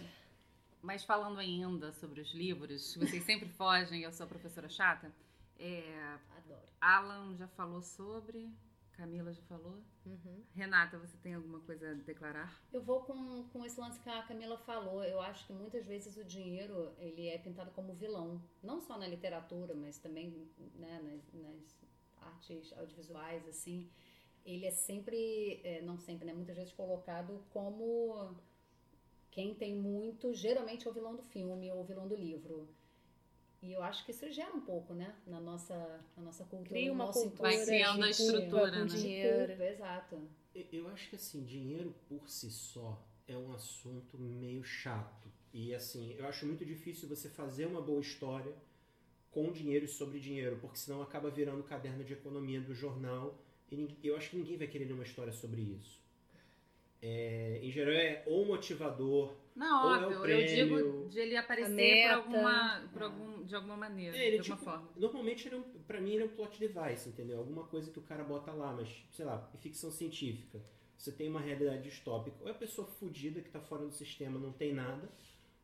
mas 0.82 1.04
falando 1.04 1.38
ainda 1.38 1.92
sobre 1.92 2.20
os 2.20 2.32
livros, 2.32 2.94
vocês 2.96 3.22
sempre 3.24 3.48
fogem, 3.50 4.02
eu 4.02 4.12
sou 4.12 4.24
a 4.24 4.28
professora 4.28 4.68
chata. 4.68 5.12
É, 5.58 6.16
Adoro. 6.36 6.66
Alan 6.80 7.36
já 7.36 7.46
falou 7.48 7.82
sobre, 7.82 8.50
Camila 8.92 9.32
já 9.32 9.42
falou. 9.42 9.82
Uhum. 10.06 10.42
Renata, 10.54 10.98
você 10.98 11.16
tem 11.18 11.34
alguma 11.34 11.60
coisa 11.60 11.90
a 11.90 11.94
declarar? 11.94 12.58
Eu 12.72 12.82
vou 12.82 13.02
com, 13.02 13.44
com 13.52 13.64
esse 13.64 13.78
lance 13.80 14.00
que 14.00 14.08
a 14.08 14.22
Camila 14.22 14.56
falou. 14.58 15.02
Eu 15.04 15.20
acho 15.20 15.46
que 15.46 15.52
muitas 15.52 15.86
vezes 15.86 16.16
o 16.16 16.24
dinheiro 16.24 16.94
ele 16.98 17.26
é 17.28 17.36
pintado 17.38 17.70
como 17.72 17.92
vilão, 17.94 18.42
não 18.62 18.80
só 18.80 18.96
na 18.98 19.06
literatura, 19.06 19.74
mas 19.74 19.98
também 19.98 20.48
né, 20.76 21.00
nas, 21.02 21.32
nas 21.34 21.84
artes 22.18 22.72
audiovisuais, 22.78 23.46
assim. 23.48 23.90
Ele 24.46 24.66
é 24.66 24.70
sempre, 24.70 25.60
é, 25.64 25.82
não 25.82 25.98
sempre, 25.98 26.26
né, 26.26 26.32
muitas 26.32 26.56
vezes 26.56 26.72
colocado 26.72 27.42
como 27.50 28.34
quem 29.30 29.54
tem 29.54 29.74
muito, 29.74 30.32
geralmente 30.34 30.86
é 30.86 30.90
o 30.90 30.94
vilão 30.94 31.14
do 31.16 31.22
filme 31.22 31.70
ou 31.70 31.80
o 31.80 31.84
vilão 31.84 32.08
do 32.08 32.16
livro. 32.16 32.68
E 33.62 33.72
eu 33.72 33.82
acho 33.82 34.04
que 34.04 34.12
isso 34.12 34.30
gera 34.30 34.54
um 34.54 34.60
pouco, 34.60 34.94
né, 34.94 35.14
na 35.26 35.40
nossa, 35.40 36.00
na 36.16 36.22
nossa 36.22 36.44
cultura, 36.44 36.68
Cria 36.70 36.92
uma 36.92 37.12
cultura 37.12 37.42
Vai 37.50 37.64
criando 37.64 38.04
a 38.04 38.10
estrutura, 38.10 38.84
né? 38.84 38.86
dinheiro. 38.86 39.48
culpa, 39.48 39.64
exato. 39.64 40.28
Eu- 40.54 40.66
Eu 40.72 40.88
acho 40.88 41.10
que 41.10 41.16
assim, 41.16 41.44
dinheiro 41.44 41.94
por 42.08 42.28
si 42.28 42.50
só 42.50 43.02
é 43.26 43.36
um 43.36 43.52
assunto 43.52 44.18
meio 44.18 44.62
chato. 44.64 45.28
E 45.52 45.74
assim, 45.74 46.14
eu 46.18 46.26
acho 46.28 46.46
muito 46.46 46.64
difícil 46.64 47.08
você 47.08 47.28
fazer 47.28 47.66
uma 47.66 47.80
boa 47.80 48.00
história 48.00 48.54
com 49.30 49.52
dinheiro 49.52 49.84
e 49.84 49.88
sobre 49.88 50.20
dinheiro, 50.20 50.58
porque 50.60 50.78
senão 50.78 51.02
acaba 51.02 51.30
virando 51.30 51.62
caderno 51.62 52.04
de 52.04 52.12
economia 52.14 52.60
do 52.60 52.74
jornal. 52.74 53.38
E 53.70 54.06
eu 54.06 54.16
acho 54.16 54.30
que 54.30 54.36
ninguém 54.36 54.56
vai 54.56 54.66
querer 54.66 54.84
ler 54.84 54.92
uma 54.92 55.02
história 55.02 55.32
sobre 55.32 55.60
isso. 55.60 56.00
É, 57.02 57.60
em 57.62 57.70
geral 57.70 57.92
é 57.94 58.22
ou 58.26 58.46
motivador, 58.46 59.34
Não, 59.54 59.84
Ou 59.86 59.94
é 59.94 59.98
o 59.98 60.02
óbvio, 60.04 60.14
eu 60.16 60.20
prêmio, 60.22 60.78
digo 60.78 61.08
de 61.08 61.18
ele 61.20 61.36
aparecer 61.36 62.02
por 62.02 62.10
alguma, 62.14 62.88
por 62.92 63.02
algum, 63.02 63.44
de 63.44 63.54
alguma 63.54 63.76
maneira, 63.76 64.16
É, 64.16 64.26
ele, 64.26 64.38
de 64.40 64.50
alguma 64.50 64.56
tipo, 64.58 64.70
forma. 64.70 64.88
Normalmente, 64.96 65.46
ele 65.46 65.56
é 65.56 65.58
um, 65.58 65.62
pra 65.86 66.00
mim, 66.00 66.12
ele 66.12 66.22
é 66.22 66.26
um 66.26 66.30
plot 66.30 66.58
device, 66.58 67.08
entendeu? 67.08 67.38
Alguma 67.38 67.64
coisa 67.64 67.90
que 67.90 67.98
o 67.98 68.02
cara 68.02 68.24
bota 68.24 68.50
lá, 68.52 68.72
mas, 68.72 68.88
sei 69.12 69.24
lá, 69.24 69.48
em 69.54 69.58
ficção 69.58 69.90
científica. 69.90 70.60
Você 70.96 71.12
tem 71.12 71.28
uma 71.28 71.40
realidade 71.40 71.82
distópica. 71.82 72.36
Ou 72.40 72.48
é 72.48 72.52
a 72.52 72.54
pessoa 72.54 72.86
fodida 72.86 73.40
que 73.42 73.50
tá 73.50 73.60
fora 73.60 73.84
do 73.84 73.92
sistema, 73.92 74.38
não 74.38 74.52
tem 74.52 74.72
nada. 74.72 75.08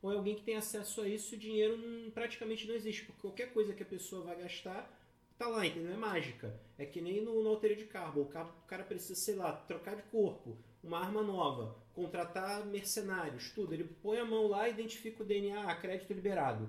Ou 0.02 0.12
é 0.12 0.16
alguém 0.16 0.34
que 0.34 0.42
tem 0.42 0.56
acesso 0.56 1.00
a 1.00 1.08
isso 1.08 1.34
e 1.34 1.36
o 1.38 1.40
dinheiro 1.40 1.76
não- 1.76 2.10
praticamente 2.10 2.66
não 2.68 2.74
existe. 2.74 3.04
Porque 3.06 3.22
qualquer 3.22 3.52
coisa 3.52 3.72
que 3.72 3.82
a 3.82 3.86
pessoa 3.86 4.22
vai 4.22 4.36
gastar, 4.36 5.01
tá 5.44 5.48
lá, 5.48 5.66
entendeu? 5.66 5.92
É 5.92 5.96
mágica. 5.96 6.60
É 6.78 6.84
que 6.86 7.00
nem 7.00 7.20
no, 7.20 7.42
no 7.42 7.60
de 7.60 7.84
Carbon. 7.86 8.20
O 8.22 8.24
o 8.24 8.66
cara 8.66 8.84
precisa, 8.84 9.14
sei 9.14 9.34
lá, 9.34 9.52
trocar 9.52 9.96
de 9.96 10.02
corpo, 10.04 10.56
uma 10.82 10.98
arma 10.98 11.22
nova, 11.22 11.76
contratar 11.94 12.64
mercenários, 12.66 13.50
tudo. 13.50 13.72
Ele 13.74 13.84
põe 13.84 14.18
a 14.18 14.24
mão 14.24 14.46
lá, 14.48 14.68
identifica 14.68 15.22
o 15.22 15.26
DNA, 15.26 15.74
crédito 15.76 16.12
liberado. 16.12 16.68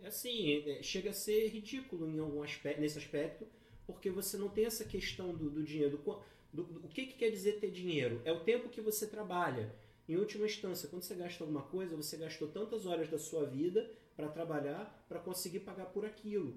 É 0.00 0.08
assim, 0.08 0.62
é- 0.68 0.82
chega 0.82 1.10
a 1.10 1.12
ser 1.12 1.48
ridículo 1.48 2.08
em 2.08 2.18
algum 2.20 2.42
aspecto, 2.42 2.80
nesse 2.80 2.98
aspecto, 2.98 3.46
porque 3.86 4.10
você 4.10 4.36
não 4.36 4.48
tem 4.48 4.66
essa 4.66 4.84
questão 4.84 5.34
do, 5.34 5.50
do 5.50 5.62
dinheiro. 5.62 5.98
Do- 5.98 6.64
do- 6.64 6.86
o 6.86 6.88
que, 6.88 7.06
que 7.06 7.14
quer 7.14 7.30
dizer 7.30 7.60
ter 7.60 7.70
dinheiro? 7.70 8.20
É 8.24 8.32
o 8.32 8.40
tempo 8.40 8.68
que 8.68 8.80
você 8.80 9.06
trabalha. 9.06 9.74
Em 10.08 10.16
última 10.16 10.46
instância, 10.46 10.88
quando 10.88 11.02
você 11.02 11.14
gasta 11.14 11.44
alguma 11.44 11.62
coisa, 11.62 11.96
você 11.96 12.16
gastou 12.16 12.48
tantas 12.48 12.86
horas 12.86 13.08
da 13.10 13.18
sua 13.18 13.44
vida 13.44 13.90
para 14.16 14.28
trabalhar, 14.28 15.04
para 15.08 15.20
conseguir 15.20 15.60
pagar 15.60 15.86
por 15.86 16.04
aquilo. 16.06 16.56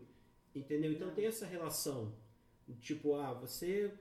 Entendeu? 0.55 0.91
Então 0.91 1.11
tem 1.11 1.25
essa 1.25 1.45
relação. 1.45 2.13
Tipo, 2.81 3.15
ah, 3.15 3.33
você, 3.33 3.91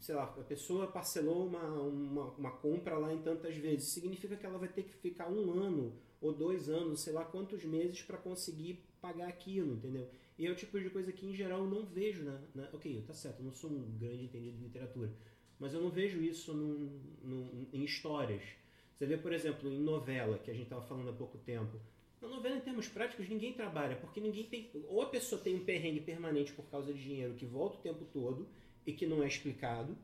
sei 0.00 0.14
lá, 0.14 0.24
a 0.24 0.44
pessoa 0.44 0.86
parcelou 0.86 1.46
uma, 1.46 1.62
uma, 1.64 2.24
uma 2.32 2.50
compra 2.52 2.98
lá 2.98 3.12
em 3.12 3.22
tantas 3.22 3.56
vezes. 3.56 3.88
Significa 3.88 4.36
que 4.36 4.46
ela 4.46 4.58
vai 4.58 4.68
ter 4.68 4.84
que 4.84 4.94
ficar 4.94 5.28
um 5.30 5.52
ano 5.52 5.94
ou 6.20 6.32
dois 6.32 6.68
anos, 6.68 7.00
sei 7.00 7.12
lá 7.12 7.24
quantos 7.24 7.64
meses 7.64 8.02
para 8.02 8.18
conseguir 8.18 8.84
pagar 9.00 9.28
aquilo, 9.28 9.74
entendeu? 9.74 10.08
E 10.38 10.46
é 10.46 10.50
o 10.50 10.54
tipo 10.56 10.80
de 10.80 10.90
coisa 10.90 11.12
que 11.12 11.26
em 11.26 11.34
geral 11.34 11.60
eu 11.60 11.70
não 11.70 11.84
vejo 11.86 12.24
na, 12.24 12.40
na- 12.54 12.68
Ok, 12.72 13.04
tá 13.06 13.12
certo, 13.14 13.40
eu 13.40 13.44
não 13.46 13.52
sou 13.54 13.70
um 13.70 13.98
grande 13.98 14.24
entendido 14.24 14.56
de 14.56 14.64
literatura, 14.64 15.12
mas 15.58 15.74
eu 15.74 15.80
não 15.82 15.90
vejo 15.90 16.20
isso 16.22 16.52
num- 16.54 17.00
num- 17.22 17.66
em 17.72 17.84
histórias. 17.84 18.42
Você 18.94 19.06
vê, 19.06 19.16
por 19.16 19.32
exemplo, 19.32 19.68
em 19.70 19.80
novela, 19.80 20.38
que 20.38 20.50
a 20.50 20.54
gente 20.54 20.64
estava 20.64 20.82
falando 20.82 21.10
há 21.10 21.12
pouco 21.12 21.38
tempo. 21.38 21.78
Na 22.20 22.28
novela, 22.28 22.56
em 22.56 22.60
termos 22.60 22.88
práticos, 22.88 23.28
ninguém 23.28 23.52
trabalha, 23.52 23.96
porque 23.96 24.20
ninguém 24.20 24.44
tem. 24.44 24.70
Ou 24.88 25.02
a 25.02 25.06
pessoa 25.06 25.40
tem 25.40 25.54
um 25.54 25.64
perrengue 25.64 26.00
permanente 26.00 26.52
por 26.52 26.64
causa 26.70 26.92
de 26.92 27.02
dinheiro 27.02 27.34
que 27.34 27.44
volta 27.44 27.76
o 27.76 27.80
tempo 27.82 28.04
todo 28.12 28.48
e 28.86 28.92
que 28.92 29.06
não 29.06 29.22
é 29.22 29.26
explicado. 29.26 29.96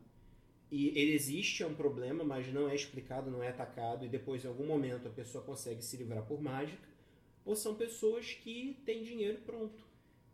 E 0.71 0.87
ele 0.89 1.13
existe, 1.13 1.63
é 1.63 1.67
um 1.67 1.73
problema, 1.73 2.23
mas 2.23 2.47
não 2.53 2.69
é 2.69 2.75
explicado, 2.75 3.29
não 3.29 3.43
é 3.43 3.49
atacado, 3.49 4.05
e 4.05 4.07
depois, 4.07 4.45
em 4.45 4.47
algum 4.47 4.65
momento, 4.65 5.07
a 5.07 5.11
pessoa 5.11 5.43
consegue 5.43 5.83
se 5.83 5.97
livrar 5.97 6.25
por 6.25 6.41
mágica. 6.41 6.87
Ou 7.43 7.55
são 7.55 7.75
pessoas 7.75 8.33
que 8.33 8.77
têm 8.85 9.03
dinheiro 9.03 9.39
pronto. 9.45 9.90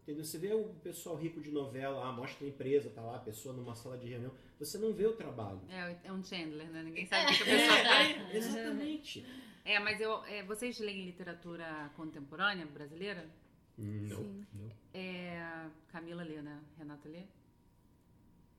Entendeu? 0.08 0.24
Você 0.24 0.38
vê 0.38 0.54
o 0.54 0.64
pessoal 0.82 1.18
rico 1.18 1.42
de 1.42 1.52
novela, 1.52 2.08
ah, 2.08 2.14
mostra 2.14 2.46
a 2.46 2.50
empresa, 2.50 2.90
tá 2.90 3.02
lá, 3.02 3.18
a 3.18 3.20
pessoa 3.20 3.54
numa 3.54 3.76
sala 3.76 3.98
de 3.98 4.08
reunião. 4.08 4.32
Você 4.58 4.78
não 4.78 4.94
vê 4.94 5.06
o 5.06 5.12
trabalho. 5.12 5.60
É, 5.70 5.98
é 6.06 6.14
um 6.14 6.24
Chandler, 6.24 6.72
né? 6.72 6.82
Ninguém 6.82 7.06
sabe 7.06 7.26
o 7.26 7.36
que 7.36 7.44
a 7.44 7.46
pessoa 7.46 7.78
faz. 7.84 8.18
É, 8.18 8.38
exatamente. 8.38 9.26
É, 9.66 9.80
mas 9.80 10.00
eu, 10.00 10.24
é, 10.24 10.44
vocês 10.44 10.80
leem 10.80 11.04
literatura 11.04 11.92
contemporânea 11.98 12.66
brasileira? 12.66 13.30
Não. 13.78 14.24
Sim. 14.24 14.46
não. 14.54 14.70
É, 14.94 15.68
Camila 15.90 16.24
lê, 16.24 16.42
né? 16.42 16.58
Renata 16.78 17.10
lê? 17.10 17.24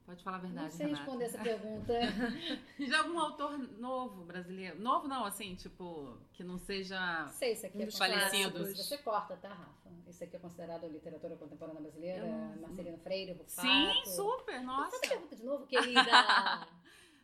Pode 0.08 0.24
falar 0.24 0.38
a 0.38 0.40
verdade, 0.40 0.64
Não 0.64 0.70
sei 0.70 0.86
Renata. 0.86 1.02
responder 1.04 1.24
essa 1.26 1.38
pergunta. 1.42 1.92
De 2.78 2.94
algum 2.94 3.18
autor 3.20 3.58
novo 3.78 4.24
brasileiro? 4.24 4.80
Novo 4.80 5.06
não, 5.06 5.26
assim, 5.26 5.54
tipo, 5.54 6.16
que 6.32 6.42
não 6.42 6.56
seja... 6.56 7.26
Sei, 7.28 7.52
isso 7.52 7.66
aqui 7.66 7.82
é 7.82 7.86
clássicos. 7.86 8.74
Você 8.74 8.96
corta, 8.96 9.36
tá, 9.36 9.50
Rafa? 9.50 9.90
Isso 10.06 10.24
aqui 10.24 10.36
é 10.36 10.38
considerado 10.38 10.86
literatura 10.86 11.36
contemporânea 11.36 11.82
brasileira? 11.82 12.24
Eu 12.26 12.62
Marcelino 12.62 12.96
Freire, 12.96 13.32
Rufato? 13.32 13.68
Sim, 13.68 14.02
super, 14.06 14.54
Então, 14.54 14.64
nossa. 14.64 14.92
Faz 14.92 15.04
a 15.04 15.08
pergunta 15.08 15.36
de 15.36 15.44
novo, 15.44 15.66
querida. 15.66 16.00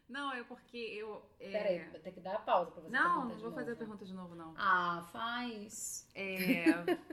Não, 0.06 0.30
é 0.34 0.44
porque 0.44 0.76
eu... 0.76 1.24
É... 1.40 1.50
Peraí, 1.52 1.88
vou 1.90 2.00
ter 2.00 2.12
que 2.12 2.20
dar 2.20 2.34
a 2.34 2.38
pausa 2.40 2.70
pra 2.70 2.82
você 2.82 2.90
Não, 2.90 3.24
não 3.24 3.38
vou 3.38 3.50
fazer 3.52 3.68
a 3.70 3.72
novo. 3.72 3.78
pergunta 3.78 4.04
de 4.04 4.12
novo, 4.12 4.34
não. 4.34 4.52
Ah, 4.58 5.08
faz. 5.10 6.06
É, 6.14 6.66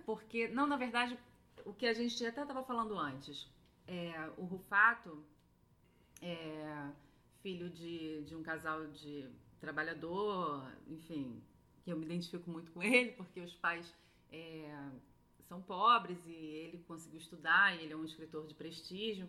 porque, 0.05 0.49
não, 0.49 0.67
na 0.67 0.75
verdade, 0.75 1.17
o 1.63 1.73
que 1.73 1.87
a 1.87 1.93
gente 1.93 2.25
até 2.25 2.41
estava 2.41 2.61
falando 2.61 2.99
antes, 2.99 3.49
é, 3.87 4.29
o 4.37 4.43
Rufato 4.43 5.23
é 6.21 6.91
filho 7.41 7.69
de, 7.69 8.23
de 8.23 8.35
um 8.35 8.43
casal 8.43 8.87
de 8.87 9.27
trabalhador, 9.59 10.71
enfim, 10.87 11.41
que 11.83 11.91
eu 11.91 11.97
me 11.97 12.05
identifico 12.05 12.49
muito 12.49 12.71
com 12.71 12.81
ele, 12.83 13.11
porque 13.11 13.39
os 13.41 13.53
pais 13.55 13.93
é, 14.31 14.89
são 15.47 15.61
pobres 15.61 16.19
e 16.25 16.33
ele 16.33 16.77
conseguiu 16.87 17.19
estudar, 17.19 17.75
e 17.75 17.83
ele 17.83 17.93
é 17.93 17.95
um 17.95 18.05
escritor 18.05 18.47
de 18.47 18.53
prestígio. 18.53 19.27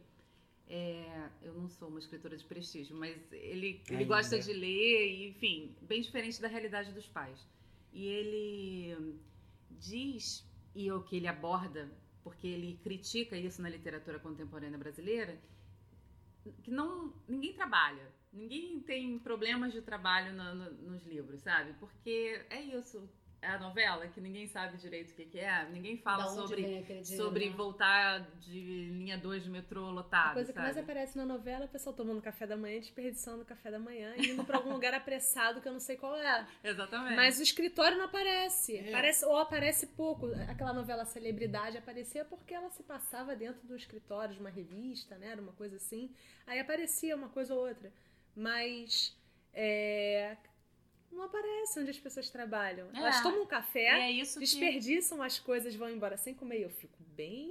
É, 0.69 1.29
eu 1.43 1.53
não 1.55 1.69
sou 1.69 1.89
uma 1.89 1.99
escritora 1.99 2.37
de 2.37 2.45
prestígio, 2.45 2.97
mas 2.97 3.17
ele, 3.33 3.83
ele 3.89 3.97
Ainda. 3.97 4.05
gosta 4.05 4.39
de 4.39 4.53
ler, 4.53 5.09
e, 5.09 5.29
enfim, 5.29 5.75
bem 5.83 6.01
diferente 6.01 6.41
da 6.41 6.49
realidade 6.49 6.93
dos 6.93 7.07
pais. 7.09 7.47
E 7.93 8.07
ele 8.07 9.19
diz, 9.71 10.47
e 10.75 10.91
o 10.91 11.03
que 11.03 11.17
ele 11.17 11.27
aborda, 11.27 11.91
porque 12.23 12.47
ele 12.47 12.79
critica 12.83 13.37
isso 13.37 13.61
na 13.61 13.69
literatura 13.69 14.19
contemporânea 14.19 14.79
brasileira, 14.79 15.39
que 16.63 16.71
não 16.71 17.13
ninguém 17.29 17.53
trabalha, 17.55 18.11
ninguém 18.33 18.81
tem 18.81 19.19
problemas 19.19 19.73
de 19.73 19.83
trabalho 19.83 20.33
no- 20.33 20.55
no- 20.55 20.73
nos 20.91 21.05
livros, 21.07 21.41
sabe? 21.43 21.75
Porque 21.75 22.45
é 22.51 22.61
isso, 22.63 23.09
é 23.43 23.49
a 23.49 23.59
novela 23.59 24.07
que 24.07 24.21
ninguém 24.21 24.47
sabe 24.47 24.79
direito 24.79 25.11
o 25.11 25.15
que, 25.15 25.25
que 25.25 25.39
é, 25.41 25.69
ninguém 25.69 25.97
fala 25.99 26.29
sobre 26.29 26.63
dinheiro, 26.63 27.05
sobre 27.05 27.51
né? 27.51 27.57
voltar 27.57 28.21
de 28.39 28.89
linha 28.93 29.19
2 29.19 29.43
de 29.43 29.51
metrô 29.51 29.91
lotado, 29.91 30.31
A 30.31 30.35
coisa 30.35 30.53
que 30.53 30.59
sabe? 30.59 30.67
mais 30.67 30.79
aparece 30.79 31.19
na 31.19 31.27
novela 31.27 31.65
é 31.65 31.67
o 31.67 31.69
pessoal 31.69 31.95
tomando 31.95 32.23
café 32.23 32.47
da 32.47 32.57
manhã, 32.57 32.79
desperdiçando 32.79 33.43
o 33.43 33.45
café 33.45 33.69
da 33.73 33.81
manhã 33.81 34.15
e 34.17 34.31
indo 34.31 34.45
pra 34.45 34.59
algum 34.59 34.73
lugar 34.73 34.95
apressado 34.95 35.61
que 35.61 35.67
eu 35.67 35.73
não 35.73 35.81
sei 35.81 35.97
qual 35.97 36.17
é. 36.17 36.47
Exatamente. 36.63 37.17
Mas 37.17 37.41
o 37.41 37.43
escritório 37.43 37.99
não 37.99 38.05
aparece. 38.05 38.77
É. 38.77 38.89
Aparece 38.91 39.25
ou 39.25 39.37
aparece 39.37 39.89
pouco. 39.89 40.27
Aquela 40.49 40.73
novela 40.73 41.05
Celebridade 41.05 41.77
aparecia 41.77 42.25
porque 42.25 42.55
ela 42.55 42.71
se 42.71 42.85
passava 42.85 43.35
dentro 43.35 43.67
do 43.67 43.75
escritório 43.75 44.35
de 44.35 44.41
uma 44.41 44.51
revista, 44.51 45.19
né? 45.19 45.31
Era 45.31 45.43
uma 45.43 45.53
coisa 45.53 45.77
assim. 45.77 46.15
Aí 46.47 46.61
aparecia 46.61 47.17
uma 47.17 47.29
coisa 47.29 47.53
ou 47.55 47.67
outra. 47.67 47.93
Mas 48.37 49.17
é, 49.53 50.37
não 51.13 51.23
aparece 51.25 51.79
onde 51.81 51.91
as 51.91 51.99
pessoas 51.99 52.31
trabalham. 52.31 52.89
É. 52.95 52.99
Elas 52.99 53.23
tomam 53.23 53.43
um 53.43 53.47
café, 53.47 53.87
é 53.87 54.11
isso 54.11 54.35
que... 54.35 54.41
desperdiçam 54.41 55.23
as 55.23 55.39
coisas, 55.39 55.75
vão 55.75 55.91
embora 55.91 56.17
sem 56.17 56.35
comer. 56.35 56.61
E 56.61 56.63
eu 56.63 56.71
fico 56.71 56.99
bem 57.15 57.51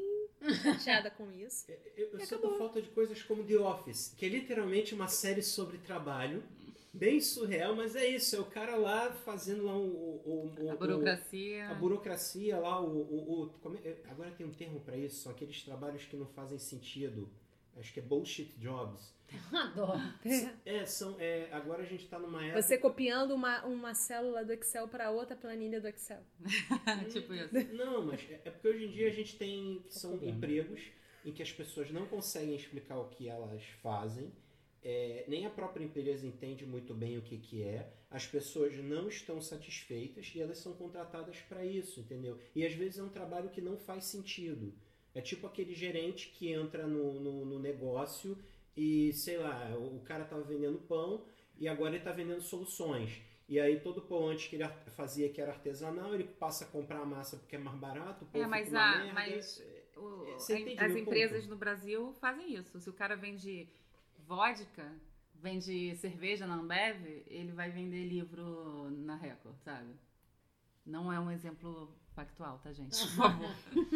chateada 0.63 1.09
com 1.11 1.31
isso. 1.31 1.65
Eu, 1.95 2.09
eu 2.13 2.19
sinto 2.25 2.57
falta 2.57 2.81
de 2.81 2.89
coisas 2.89 3.21
como 3.21 3.43
The 3.43 3.57
Office, 3.57 4.13
que 4.17 4.25
é 4.25 4.29
literalmente 4.29 4.95
uma 4.95 5.07
série 5.07 5.43
sobre 5.43 5.77
trabalho, 5.77 6.43
bem 6.91 7.21
surreal, 7.21 7.75
mas 7.75 7.95
é 7.95 8.07
isso, 8.07 8.35
é 8.35 8.39
o 8.39 8.45
cara 8.45 8.75
lá 8.75 9.11
fazendo 9.11 9.63
lá 9.65 9.75
o, 9.77 9.85
o, 9.85 10.53
o- 10.59 10.69
A 10.69 10.73
o- 10.73 10.77
burocracia... 10.77 11.69
a 11.69 11.73
burocracia 11.75 12.57
lá, 12.57 12.81
o, 12.81 12.85
o, 13.01 13.43
o- 13.43 13.49
como 13.61 13.77
é- 13.77 13.95
agora 14.09 14.31
tem 14.31 14.45
um 14.47 14.51
termo 14.53 14.79
pra 14.81 14.97
isso, 14.97 15.21
são 15.21 15.31
aqueles 15.31 15.61
trabalhos 15.63 16.03
que 16.05 16.15
não 16.17 16.25
fazem 16.25 16.57
sentido. 16.57 17.29
Acho 17.77 17.93
que 17.93 17.99
é 17.99 18.03
bullshit 18.03 18.53
jobs. 18.59 19.13
Adoro. 19.53 19.99
É, 20.65 20.85
são, 20.85 21.15
é, 21.19 21.47
agora 21.51 21.83
a 21.83 21.85
gente 21.85 22.07
tá 22.07 22.19
numa 22.19 22.43
época. 22.43 22.61
Você 22.61 22.77
copiando 22.77 23.31
uma, 23.31 23.63
uma 23.65 23.93
célula 23.93 24.43
do 24.43 24.51
Excel 24.51 24.87
para 24.87 25.09
outra 25.09 25.35
planilha 25.35 25.79
do 25.79 25.87
Excel. 25.87 26.21
tipo 27.11 27.33
isso. 27.33 27.73
Não, 27.73 28.05
mas 28.05 28.21
é 28.29 28.41
é 28.43 28.51
porque 28.51 28.67
hoje 28.67 28.85
em 28.85 28.91
dia 28.91 29.07
a 29.07 29.11
gente 29.11 29.37
tem. 29.37 29.85
São 29.89 30.11
problema? 30.11 30.35
empregos 30.37 30.81
em 31.25 31.31
que 31.31 31.41
as 31.41 31.51
pessoas 31.51 31.91
não 31.91 32.05
conseguem 32.07 32.55
explicar 32.55 32.97
o 32.97 33.07
que 33.09 33.29
elas 33.29 33.63
fazem. 33.81 34.31
é, 34.83 35.23
nem 35.27 35.45
a 35.45 35.49
própria 35.49 35.85
empresa 35.85 36.25
entende 36.25 36.65
muito 36.65 36.93
bem 36.93 37.17
o 37.17 37.21
que, 37.21 37.37
que 37.37 37.61
é, 37.61 37.87
as 38.09 38.25
pessoas 38.25 38.75
não 38.77 39.07
estão 39.07 39.39
satisfeitas 39.39 40.31
e 40.35 40.41
elas 40.41 40.57
são 40.57 40.73
contratadas 40.73 41.37
para 41.47 41.63
isso, 41.63 41.99
entendeu? 41.99 42.37
E 42.55 42.65
às 42.65 42.73
vezes 42.73 42.97
é 42.97 43.03
um 43.03 43.09
trabalho 43.09 43.49
que 43.49 43.61
não 43.61 43.77
faz 43.77 44.05
sentido. 44.05 44.73
É 45.13 45.21
tipo 45.21 45.45
aquele 45.47 45.73
gerente 45.73 46.29
que 46.29 46.51
entra 46.51 46.87
no, 46.87 47.19
no, 47.19 47.45
no 47.45 47.59
negócio 47.59 48.37
e, 48.75 49.11
sei 49.13 49.37
lá, 49.37 49.75
o, 49.77 49.99
cara 50.01 50.23
tava 50.25 50.41
vendendo 50.43 50.79
pão 50.79 51.25
e 51.59 51.67
agora 51.67 51.95
ele 51.95 52.03
tá 52.03 52.11
vendendo 52.11 52.41
soluções. 52.41 53.21
E 53.47 53.59
aí 53.59 53.79
todo 53.81 54.01
pão 54.01 54.29
antes 54.29 54.47
que 54.47 54.55
ele 54.55 54.67
fazia 54.95 55.29
que 55.29 55.41
era 55.41 55.51
artesanal, 55.51 56.13
ele 56.15 56.23
passa 56.23 56.63
a 56.63 56.67
comprar 56.67 56.99
a 56.99 57.05
massa 57.05 57.37
porque 57.37 57.55
é 57.57 57.59
mais 57.59 57.77
barato, 57.77 58.23
o 58.23 58.27
pão 58.27 58.41
É, 58.41 58.47
mas, 58.47 58.73
a, 58.73 58.97
merda. 58.97 59.13
mas 59.13 59.63
o- 59.97 60.25
as 60.77 60.95
empresas 60.95 61.41
ponto? 61.41 61.49
no 61.49 61.57
Brasil 61.57 62.13
fazem 62.13 62.55
isso. 62.55 62.79
Se 62.79 62.89
o 62.89 62.93
cara 62.93 63.15
vende 63.15 63.67
vodka, 64.25 64.93
vende 65.35 65.95
cerveja 65.97 66.47
na 66.47 66.55
Ambev, 66.55 67.23
ele 67.27 67.51
vai 67.51 67.69
vender 67.69 68.05
livro 68.05 68.89
na 68.91 69.15
Record, 69.15 69.57
sabe? 69.59 69.93
Não 70.85 71.11
é 71.11 71.19
um 71.19 71.31
exemplo 71.31 71.93
factual, 72.13 72.59
tá, 72.59 72.71
gente? 72.71 72.97
Por 73.07 73.15
favor. 73.15 73.55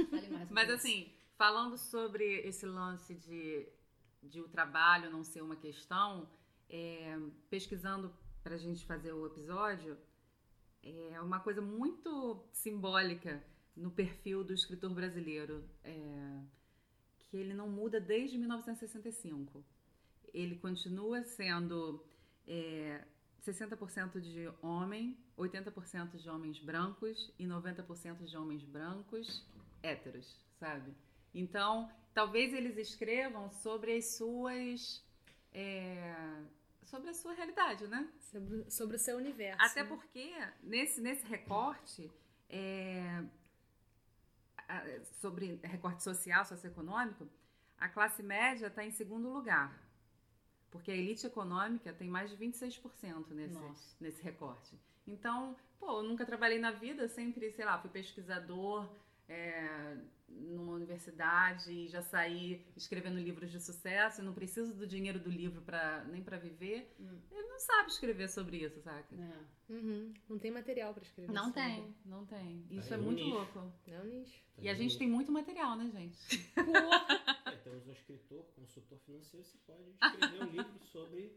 Fale 0.10 0.30
mais 0.30 0.50
Mas 0.50 0.70
assim, 0.70 1.12
falando 1.38 1.78
sobre 1.78 2.40
esse 2.42 2.66
lance 2.66 3.14
de, 3.16 3.68
de 4.24 4.42
o 4.42 4.48
trabalho 4.48 5.12
não 5.12 5.24
ser 5.24 5.42
uma 5.42 5.56
questão, 5.56 6.30
é, 6.70 7.18
pesquisando 7.50 8.14
pra 8.44 8.58
gente 8.58 8.86
fazer 8.86 9.12
o 9.12 9.26
episódio, 9.26 9.98
é 10.84 11.20
uma 11.20 11.40
coisa 11.40 11.62
muito 11.62 12.48
simbólica 12.52 13.44
no 13.76 13.92
perfil 13.92 14.44
do 14.44 14.54
escritor 14.54 14.94
brasileiro, 14.94 15.68
é, 15.84 16.42
que 17.18 17.38
ele 17.38 17.54
não 17.54 17.68
muda 17.68 18.00
desde 18.00 18.38
1965. 18.38 19.66
Ele 20.34 20.56
continua 20.58 21.24
sendo 21.24 22.06
é, 22.48 23.04
60% 23.46 24.20
de 24.20 24.52
homem, 24.62 25.18
80% 25.38 26.18
de 26.18 26.30
homens 26.30 26.60
brancos 26.60 27.32
e 27.38 27.46
90% 27.46 28.26
de 28.26 28.36
homens 28.38 28.64
brancos 28.64 29.46
héteros, 29.84 30.40
sabe? 30.60 30.96
Então, 31.34 31.92
talvez 32.14 32.54
eles 32.54 32.78
escrevam 32.78 33.50
sobre 33.52 33.96
as 33.96 34.16
suas. 34.16 35.04
é, 35.54 36.44
sobre 36.84 37.10
a 37.10 37.14
sua 37.14 37.34
realidade, 37.34 37.88
né? 37.88 38.10
Sobre, 38.20 38.72
sobre 38.72 38.96
o 38.96 39.00
seu 39.00 39.18
universo. 39.18 39.62
Até 39.64 39.84
né? 39.84 39.90
porque 39.90 40.34
nesse, 40.64 41.02
nesse 41.02 41.26
recorte, 41.26 42.12
é, 42.50 43.24
sobre 45.22 45.60
recorte 45.64 46.04
social, 46.04 46.46
socioeconômico, 46.46 47.30
a 47.78 47.90
classe 47.90 48.24
média 48.24 48.68
está 48.68 48.84
em 48.84 48.92
segundo 48.92 49.30
lugar. 49.30 49.85
Porque 50.76 50.92
a 50.92 50.96
elite 50.96 51.26
econômica 51.26 51.94
tem 51.94 52.10
mais 52.10 52.30
de 52.30 52.38
26% 52.38 53.30
nesse, 53.32 53.54
Nossa. 53.56 53.96
nesse 54.00 54.22
recorte. 54.22 54.78
Então, 55.08 55.56
pô, 55.80 56.00
eu 56.00 56.04
nunca 56.04 56.26
trabalhei 56.26 56.60
na 56.60 56.72
vida, 56.72 57.08
sempre, 57.08 57.52
sei 57.52 57.64
lá, 57.64 57.80
fui 57.80 57.90
pesquisador 57.90 58.90
é, 59.30 59.98
numa 60.28 60.74
universidade 60.74 61.72
e 61.72 61.88
já 61.88 62.02
saí 62.02 62.66
escrevendo 62.76 63.18
livros 63.20 63.52
de 63.52 63.60
sucesso, 63.60 64.22
e 64.22 64.24
não 64.24 64.34
preciso 64.34 64.74
do 64.74 64.86
dinheiro 64.86 65.20
do 65.20 65.30
livro 65.30 65.62
pra, 65.62 66.04
nem 66.06 66.22
para 66.22 66.38
viver. 66.38 66.94
Hum. 67.00 67.20
Ele 67.32 67.48
não 67.48 67.60
sabe 67.60 67.90
escrever 67.90 68.30
sobre 68.30 68.58
isso, 68.58 68.82
saca? 68.82 69.16
É. 69.16 69.74
Uhum. 69.74 70.14
Não 70.30 70.38
tem 70.38 70.52
material 70.52 70.94
pra 70.94 71.04
escrever. 71.04 71.32
Não 71.32 71.46
sobre. 71.46 71.62
tem, 71.62 71.96
não 72.06 72.26
tem. 72.26 72.66
Isso 72.70 72.94
é 72.94 72.98
é 72.98 73.00
um 73.00 73.04
muito 73.04 73.24
nicho. 73.24 73.36
louco. 73.36 73.72
Não, 73.88 74.04
nicho. 74.06 74.44
E 74.60 74.70
a 74.70 74.74
gente 74.74 74.98
tem 74.98 75.08
muito 75.08 75.32
material, 75.32 75.76
né, 75.76 75.90
gente? 75.92 76.18
É, 76.56 77.45
temos 77.66 77.88
um 77.88 77.92
escritor, 77.92 78.46
consultor 78.56 79.00
financeiro, 79.00 79.44
você 79.44 79.58
pode 79.66 79.90
escrever 79.90 80.44
um 80.44 80.50
livro 80.54 80.86
sobre. 80.86 81.36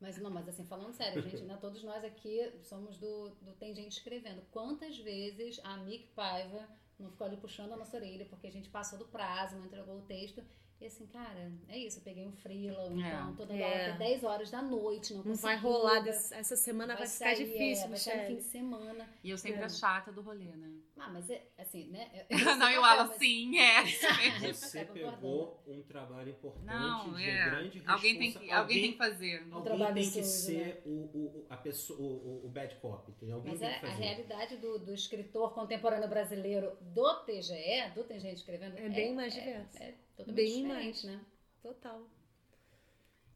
Mas 0.00 0.16
não, 0.16 0.30
mas 0.30 0.48
assim, 0.48 0.64
falando 0.64 0.92
sério, 0.94 1.22
gente, 1.22 1.42
né, 1.42 1.56
todos 1.60 1.84
nós 1.84 2.02
aqui 2.02 2.50
somos 2.62 2.96
do, 2.96 3.30
do 3.42 3.52
Tem 3.52 3.74
Gente 3.74 3.92
Escrevendo. 3.92 4.42
Quantas 4.50 4.98
vezes 4.98 5.60
a 5.62 5.76
Mick 5.76 6.08
Paiva 6.08 6.66
não 6.98 7.10
ficou 7.10 7.26
ali 7.26 7.36
puxando 7.36 7.72
a 7.72 7.76
nossa 7.76 7.96
orelha 7.96 8.24
porque 8.24 8.46
a 8.46 8.50
gente 8.50 8.70
passou 8.70 8.98
do 8.98 9.06
prazo, 9.06 9.56
não 9.56 9.66
entregou 9.66 9.98
o 9.98 10.06
texto. 10.06 10.42
E 10.80 10.86
assim, 10.86 11.06
cara, 11.06 11.50
é 11.68 11.78
isso, 11.78 11.98
eu 11.98 12.02
peguei 12.02 12.26
um 12.26 12.32
freela, 12.32 12.82
ou 12.84 12.92
então 12.98 13.30
É. 13.30 13.36
toda 13.36 13.56
É. 13.56 13.62
hora 13.62 13.88
até 13.94 13.98
10 13.98 14.22
horas 14.24 14.50
da 14.50 14.60
noite, 14.60 15.14
não 15.14 15.22
Não 15.24 15.34
vai 15.34 15.56
rolar. 15.56 15.94
vai- 15.94 16.02
desse- 16.04 16.34
essa 16.34 16.56
semana 16.56 16.94
vai, 16.94 17.06
ficar 17.06 17.34
sair, 17.34 17.44
difícil, 17.46 17.84
é, 17.86 17.88
vai 17.88 17.96
sair 17.98 18.20
no 18.20 18.26
fim 18.26 18.36
de 18.36 18.42
semana. 18.42 19.08
E 19.22 19.30
eu 19.30 19.38
sempre 19.38 19.62
É. 19.62 19.64
a 19.64 19.68
chata 19.68 20.12
do 20.12 20.20
rolê, 20.20 20.44
né? 20.56 20.70
Ah, 20.98 21.08
mas 21.10 21.30
é 21.30 21.42
assim, 21.56 21.88
né? 21.90 22.26
não, 22.58 22.70
eu 22.70 22.82
falo 22.82 23.12
sim, 23.18 23.56
é. 23.58 23.82
Você 24.54 24.84
Tá 24.84 24.92
pegou 24.92 25.62
um 25.66 25.82
trabalho 25.82 26.30
importante 26.30 26.64
Não, 26.66 27.14
de 27.14 27.24
é. 27.24 27.44
grande 27.50 27.82
Alguém 27.86 28.18
tem, 28.18 28.32
que, 28.32 28.50
alguém 28.50 28.82
tem 28.82 28.92
que 28.92 28.98
fazer. 28.98 29.42
Um 29.46 29.54
Alguém 29.54 29.62
trabalho 29.76 29.94
tem 29.94 30.04
que 30.10 30.22
sujo, 30.24 30.24
ser 30.24 30.82
o, 30.84 30.90
o, 30.90 31.26
o- 31.40 31.46
a 31.48 31.56
pessoa, 31.56 31.98
o, 31.98 32.44
o- 32.46 32.48
bad 32.50 32.74
cop, 32.76 33.10
entendeu? 33.10 33.36
Alguém 33.36 33.52
Mas 33.52 33.60
tem 33.60 33.68
é, 33.70 33.78
que 33.78 33.86
a 33.86 33.88
fazer. 33.90 34.02
realidade 34.02 34.56
do, 34.58 34.78
do 34.78 34.92
escritor 34.92 35.54
contemporâneo 35.54 36.08
brasileiro 36.08 36.76
do 36.82 37.14
TGE, 37.24 37.90
do 37.94 38.04
Tem 38.04 38.20
Gente 38.20 38.36
Escrevendo, 38.36 38.76
É 38.76 38.88
bem 38.88 39.14
mais 39.14 39.32
diversa. 39.32 39.94
Totalmente 40.16 40.36
Bem 40.36 40.62
diferente, 40.62 41.06
mais. 41.06 41.18
né? 41.18 41.24
Total. 41.62 42.08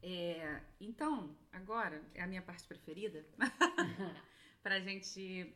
É, 0.01 0.61
então, 0.79 1.35
agora 1.51 2.01
é 2.13 2.21
a 2.23 2.27
minha 2.27 2.41
parte 2.41 2.65
preferida 2.67 3.25
para 4.63 4.75
a 4.75 4.79
gente 4.79 5.53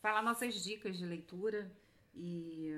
falar 0.00 0.22
nossas 0.22 0.62
dicas 0.62 0.96
de 0.96 1.04
leitura 1.04 1.70
e 2.14 2.72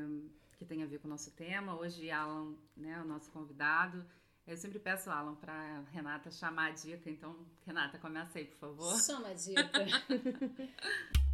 que 0.59 0.65
tem 0.65 0.83
a 0.83 0.87
ver 0.87 0.99
com 0.99 1.07
o 1.07 1.11
nosso 1.11 1.31
tema. 1.33 1.79
Hoje, 1.79 2.11
Alan, 2.11 2.55
né, 2.77 3.01
o 3.01 3.05
nosso 3.05 3.31
convidado. 3.31 4.05
Eu 4.47 4.57
sempre 4.57 4.79
peço, 4.79 5.11
Alan, 5.11 5.35
para 5.35 5.81
Renata 5.93 6.31
chamar 6.31 6.69
a 6.69 6.71
dica. 6.71 7.11
Então, 7.11 7.37
Renata, 7.65 7.99
começa 7.99 8.39
aí, 8.39 8.45
por 8.45 8.57
favor. 8.57 8.95
Só 9.01 9.19
uma 9.19 9.35
dica. 9.35 9.63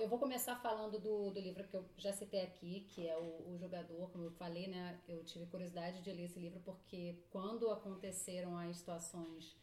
eu 0.00 0.08
vou 0.08 0.18
começar 0.18 0.56
falando 0.56 0.98
do, 0.98 1.30
do 1.30 1.40
livro 1.40 1.62
que 1.64 1.76
eu 1.76 1.84
já 1.98 2.12
citei 2.12 2.42
aqui, 2.42 2.86
que 2.88 3.06
é 3.06 3.16
o, 3.16 3.52
o 3.52 3.58
Jogador, 3.58 4.10
como 4.10 4.24
eu 4.24 4.30
falei, 4.32 4.66
né? 4.66 4.98
Eu 5.06 5.22
tive 5.24 5.44
curiosidade 5.46 6.00
de 6.00 6.10
ler 6.10 6.24
esse 6.24 6.38
livro 6.38 6.60
porque 6.60 7.16
quando 7.30 7.70
aconteceram 7.70 8.56
as 8.56 8.78
situações, 8.78 9.56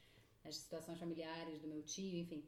as 0.46 0.56
situações 0.56 1.00
familiares 1.00 1.60
do 1.60 1.68
meu 1.68 1.82
tio, 1.82 2.20
enfim, 2.20 2.44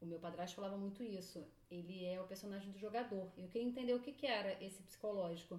o 0.00 0.06
meu 0.06 0.18
padrasto 0.18 0.56
falava 0.56 0.76
muito 0.76 1.02
isso. 1.02 1.42
Ele 1.70 2.04
é 2.04 2.20
o 2.20 2.26
personagem 2.26 2.70
do 2.70 2.78
jogador. 2.78 3.32
Eu 3.36 3.48
queria 3.48 3.68
entender 3.68 3.94
o 3.94 4.00
que, 4.00 4.12
que 4.12 4.26
era 4.26 4.62
esse 4.62 4.82
psicológico. 4.82 5.58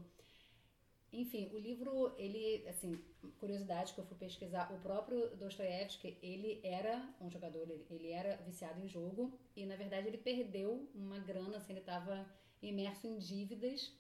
Enfim, 1.14 1.50
o 1.52 1.58
livro, 1.58 2.14
ele, 2.18 2.66
assim, 2.70 2.98
curiosidade 3.38 3.94
que 3.94 4.00
eu 4.00 4.06
fui 4.06 4.18
pesquisar, 4.18 4.72
o 4.72 4.80
próprio 4.80 5.36
Dostoiévski, 5.36 6.18
ele 6.22 6.62
era 6.64 7.14
um 7.20 7.30
jogador, 7.30 7.70
ele, 7.90 8.12
era 8.12 8.38
viciado 8.38 8.80
em 8.80 8.88
jogo 8.88 9.38
e, 9.54 9.66
na 9.66 9.76
verdade, 9.76 10.08
ele 10.08 10.18
perdeu 10.18 10.90
uma 10.96 11.20
grana, 11.20 11.58
assim, 11.58 11.74
ele 11.74 11.82
estava 11.82 12.26
imerso 12.62 13.08
em 13.08 13.18
dívidas 13.18 13.92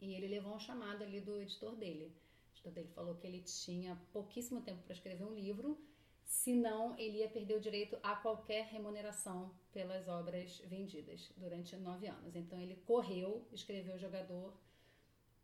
e 0.00 0.14
ele 0.14 0.26
levou 0.26 0.54
um 0.54 0.58
chamado 0.58 1.02
ali 1.02 1.20
do 1.20 1.38
editor 1.38 1.76
dele. 1.76 2.16
O 2.46 2.52
editor 2.52 2.72
dele 2.72 2.88
falou 2.94 3.14
que 3.16 3.26
ele 3.26 3.42
tinha 3.42 4.00
pouquíssimo 4.10 4.62
tempo 4.62 4.82
para 4.84 4.94
escrever 4.94 5.24
um 5.24 5.34
livro, 5.34 5.78
senão 6.24 6.98
ele 6.98 7.18
ia 7.18 7.28
perder 7.28 7.56
o 7.56 7.60
direito 7.60 7.98
a 8.02 8.16
qualquer 8.16 8.64
remuneração 8.66 9.54
pelas 9.70 10.08
obras 10.08 10.62
vendidas 10.66 11.30
durante 11.36 11.76
nove 11.76 12.06
anos. 12.06 12.34
Então 12.34 12.58
ele 12.58 12.76
correu, 12.86 13.46
escreveu 13.52 13.96
o 13.96 13.98
jogador 13.98 14.54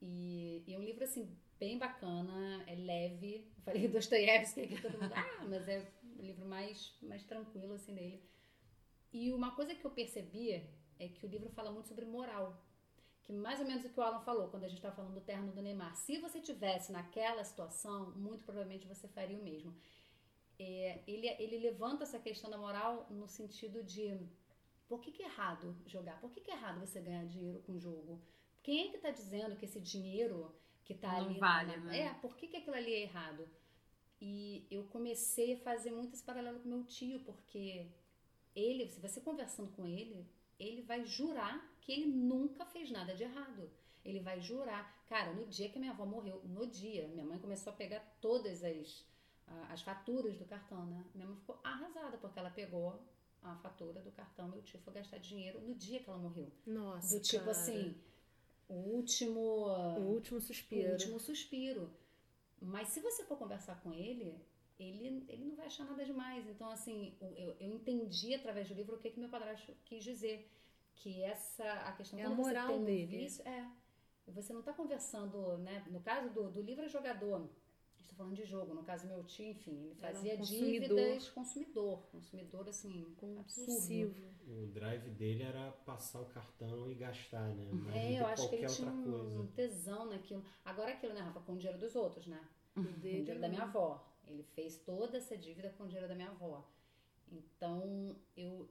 e, 0.07 0.63
e 0.67 0.75
é 0.75 0.79
um 0.79 0.83
livro 0.83 1.03
assim 1.03 1.27
bem 1.59 1.79
bacana, 1.79 2.63
é 2.67 2.75
leve. 2.75 3.51
Eu 3.57 3.63
falei 3.63 3.89
Dostoiévski 3.89 4.61
aqui 4.61 4.81
todo 4.81 5.01
mundo, 5.01 5.15
ah, 5.15 5.45
mas 5.49 5.67
é 5.67 5.91
um 6.19 6.23
livro 6.23 6.45
mais 6.45 6.95
mais 7.03 7.25
tranquilo 7.25 7.73
assim 7.73 7.95
dele. 7.95 8.23
E 9.11 9.33
uma 9.33 9.55
coisa 9.57 9.75
que 9.75 9.85
eu 9.85 9.91
percebi 9.91 10.63
é 10.99 11.09
que 11.09 11.25
o 11.25 11.29
livro 11.29 11.49
fala 11.51 11.73
muito 11.73 11.89
sobre 11.89 12.05
moral 12.05 12.63
que 13.23 13.33
mais 13.33 13.59
ou 13.59 13.67
menos 13.67 13.83
o 13.83 13.89
que 13.89 13.99
o 13.99 14.03
Alan 14.03 14.21
falou 14.21 14.49
quando 14.49 14.65
a 14.65 14.69
gente 14.69 14.77
estava 14.77 14.95
falando 14.95 15.15
do 15.15 15.21
terno 15.23 15.51
do 15.51 15.63
Neymar. 15.63 15.97
Se 15.97 16.19
você 16.19 16.39
tivesse 16.41 16.93
naquela 16.93 17.43
situação, 17.43 18.11
muito 18.11 18.45
provavelmente 18.45 18.87
você 18.87 19.09
faria 19.09 19.39
o 19.39 19.43
mesmo. 19.43 19.75
É, 20.59 21.01
ele, 21.07 21.27
ele 21.39 21.59
levanta 21.59 22.03
essa 22.05 22.19
questão 22.19 22.51
da 22.51 22.59
moral 22.59 23.07
no 23.11 23.27
sentido 23.27 23.83
de 23.83 24.21
por 24.87 25.01
que, 25.01 25.11
que 25.11 25.23
é 25.23 25.27
errado 25.27 25.75
jogar? 25.87 26.21
Por 26.21 26.31
que, 26.31 26.43
que 26.43 26.51
é 26.51 26.55
errado 26.55 26.79
você 26.81 27.01
ganhar 27.01 27.25
dinheiro 27.25 27.61
com 27.61 27.79
jogo? 27.79 28.21
Quem 28.65 28.87
é 28.87 28.91
que 28.91 28.97
está 28.97 29.11
dizendo 29.11 29.57
que 29.57 29.67
esse 29.67 29.79
dinheiro 29.79 30.53
que 30.85 30.95
está 30.95 31.17
ali. 31.17 31.39
Vale, 31.39 31.77
na, 31.77 31.85
né? 31.85 31.99
É, 32.01 32.15
por 32.15 32.35
que, 32.35 32.49
que 32.49 32.57
aquilo 32.57 32.75
ali 32.75 32.93
é 32.93 33.03
errado? 33.03 33.49
E 34.21 34.67
eu 34.71 34.85
comecei 34.85 35.55
a 35.55 35.59
fazer 35.59 35.91
muito 35.91 36.15
esse 36.15 36.23
paralelo 36.23 36.59
com 36.61 36.69
meu 36.69 36.83
tio, 36.85 37.21
porque 37.21 37.87
ele, 38.57 38.89
se 38.89 39.01
você 39.01 39.21
conversando 39.21 39.71
com 39.73 39.87
ele, 39.87 40.27
ele 40.59 40.81
vai 40.81 41.05
jurar 41.05 41.77
que 41.83 41.93
ele 41.93 42.07
nunca 42.07 42.65
fez 42.65 42.91
nada 42.91 43.15
de 43.15 43.23
errado. 43.23 43.71
Ele 44.03 44.21
vai 44.21 44.41
jurar. 44.41 45.05
Cara, 45.07 45.33
no 45.35 45.47
dia 45.47 45.69
que 45.69 45.79
minha 45.79 45.93
avó 45.93 46.07
morreu, 46.07 46.43
no 46.45 46.67
dia, 46.67 47.07
minha 47.09 47.25
mãe 47.25 47.39
começou 47.39 47.71
a 47.73 47.77
pegar 47.77 48.01
todas 48.21 48.65
as, 48.65 49.07
as 49.69 49.83
faturas 49.83 50.39
do 50.39 50.47
cartão, 50.47 50.87
né? 50.87 51.05
Minha 51.15 51.27
mãe 51.27 51.37
ficou 51.37 51.61
arrasada 51.63 52.17
porque 52.17 52.39
ela 52.39 52.51
pegou 52.51 52.99
a 53.43 53.55
fatura 53.57 54.01
do 54.01 54.11
cartão, 54.11 54.49
meu 54.49 54.63
tio 54.63 54.81
foi 54.81 54.95
gastar 54.95 55.19
dinheiro 55.19 55.61
no 55.61 55.75
dia 55.75 56.03
que 56.03 56.09
ela 56.09 56.19
morreu. 56.19 56.51
Nossa. 56.67 57.19
Do 57.19 57.23
tipo 57.23 57.45
cara. 57.45 57.51
assim, 57.51 57.95
o 58.69 58.75
último. 58.75 59.41
O 59.41 60.13
último 60.15 60.41
suspiro. 60.41 60.89
O 60.89 60.93
último 60.93 61.21
suspiro. 61.21 61.91
Mas 62.61 62.89
se 62.89 63.01
você 63.01 63.25
for 63.25 63.37
conversar 63.37 63.81
com 63.83 63.93
ele, 63.93 64.41
ele, 64.79 65.25
ele 65.29 65.45
não 65.45 65.57
vai 65.57 65.67
achar 65.67 65.85
nada 65.85 66.05
demais. 66.05 66.47
Então, 66.49 66.71
assim, 66.71 67.15
eu, 67.21 67.57
eu 67.61 67.71
entendi 67.73 68.35
através 68.35 68.69
do 68.69 68.75
livro 68.75 68.97
o 68.97 68.99
que, 68.99 69.11
que 69.11 69.21
meu 69.21 69.29
padrasto 69.29 69.73
quis 69.85 70.03
dizer. 70.03 70.51
Que 70.97 71.23
essa, 71.23 71.65
a 71.89 71.93
questão 71.93 72.19
É 72.19 72.23
a 72.25 72.29
você 72.29 72.41
moral 72.41 72.69
tem 72.69 72.77
um 72.79 72.85
dele. 72.85 73.07
vício, 73.07 73.47
é. 73.47 73.69
Você 74.29 74.53
não 74.53 74.61
está 74.61 74.73
conversando, 74.73 75.59
né? 75.59 75.85
No 75.91 76.01
caso 76.01 76.31
do, 76.33 76.51
do 76.51 76.63
livro 76.63 76.85
é 76.85 76.89
jogador. 76.89 77.49
Estou 78.05 78.17
falando 78.17 78.37
de 78.37 78.45
jogo. 78.45 78.75
No 78.75 78.83
caso, 78.85 79.07
meu 79.07 79.25
tio, 79.25 79.47
enfim, 79.51 79.73
ele 79.73 79.97
Era 80.01 80.13
um 80.13 80.15
fazia 80.15 80.37
consumidor. 80.37 80.79
dívidas 80.81 81.29
consumidor. 81.31 81.99
Consumidor, 82.13 82.69
assim, 82.69 83.01
absurdo. 83.01 83.17
Compulsivo. 83.17 84.15
O 84.47 84.67
drive 84.67 85.11
dele 85.11 85.43
era 85.43 85.73
passar 85.73 86.21
o 86.21 86.27
cartão 86.27 86.91
e 86.91 86.95
gastar, 86.95 87.49
né? 87.55 87.73
Mais 87.73 87.97
É, 87.97 88.21
eu 88.21 88.27
acho 88.27 88.49
que 88.49 88.57
qualquer 88.59 88.67
ele 88.67 88.75
tinha 88.75 88.91
outra 88.93 89.11
um 89.11 89.37
coisa. 89.37 89.53
tesão 89.55 90.07
naquilo. 90.07 90.45
Agora 90.65 90.93
aquilo, 90.93 91.15
né, 91.15 91.21
Rafa? 91.21 91.41
Com 91.41 91.55
o 91.55 91.57
dinheiro 91.57 91.79
dos 91.79 91.95
outros, 91.97 92.27
né? 92.27 92.41
O 92.77 92.83
Com 92.83 92.89
o 92.89 92.93
dele 92.93 93.23
dinheiro 93.23 93.41
da 93.41 93.49
não. 93.49 93.55
minha 93.55 93.63
avó. 93.63 94.07
Ele 94.27 94.43
fez 94.43 94.77
toda 94.79 95.19
essa 95.19 95.37
dívida 95.37 95.71
com 95.71 95.85
o 95.85 95.87
dinheiro 95.87 96.09
da 96.09 96.15
minha 96.15 96.31
avó. 96.31 96.65
Então, 97.31 98.17
eu 98.37 98.69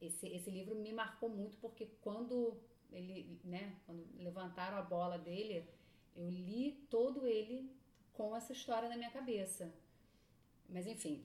esse, 0.00 0.28
esse 0.28 0.50
livro 0.50 0.74
me 0.74 0.92
marcou 0.92 1.28
muito 1.28 1.56
porque 1.56 1.86
quando 2.02 2.56
ele, 2.92 3.40
né, 3.44 3.80
quando 3.86 4.04
levantaram 4.18 4.76
a 4.76 4.82
bola 4.82 5.18
dele, 5.18 5.66
eu 6.14 6.28
li 6.28 6.72
todo 6.90 7.26
ele 7.26 7.70
com 8.16 8.34
essa 8.36 8.52
história 8.52 8.88
na 8.88 8.96
minha 8.96 9.10
cabeça. 9.10 9.72
Mas 10.68 10.86
enfim, 10.86 11.24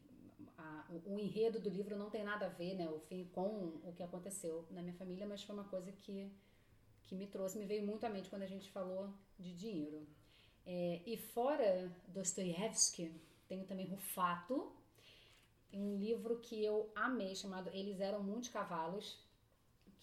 a- 0.58 0.86
o, 0.90 1.14
o 1.16 1.20
enredo 1.20 1.60
do 1.60 1.70
livro 1.70 1.96
não 1.98 2.10
tem 2.10 2.24
nada 2.24 2.46
a 2.48 2.50
ver, 2.50 2.76
né, 2.76 2.90
o 2.90 3.00
fim 3.00 3.26
com 3.34 3.48
o 3.84 3.94
que 3.96 4.04
aconteceu 4.04 4.66
na 4.72 4.82
minha 4.82 4.96
família, 4.96 5.28
mas 5.28 5.44
foi 5.44 5.56
uma 5.56 5.66
coisa 5.66 5.92
que 5.92 6.32
que 7.04 7.16
me 7.16 7.28
trouxe, 7.28 7.60
me 7.60 7.66
veio 7.66 7.86
muito 7.86 8.06
à 8.06 8.10
mente 8.10 8.30
quando 8.30 8.44
a 8.44 8.48
gente 8.48 8.70
falou 8.72 9.14
de 9.40 9.54
dinheiro. 9.56 10.08
É, 10.66 11.02
e 11.06 11.18
fora 11.18 11.92
Dostoiévski, 12.08 13.14
tenho 13.48 13.66
também 13.66 13.88
Rufato, 13.88 14.72
um 15.74 15.96
livro 15.98 16.40
que 16.40 16.64
eu 16.64 16.92
amei, 16.96 17.36
chamado 17.36 17.70
Eles 17.74 18.00
Eram 18.00 18.24
Muitos 18.24 18.50
Cavalos, 18.50 19.18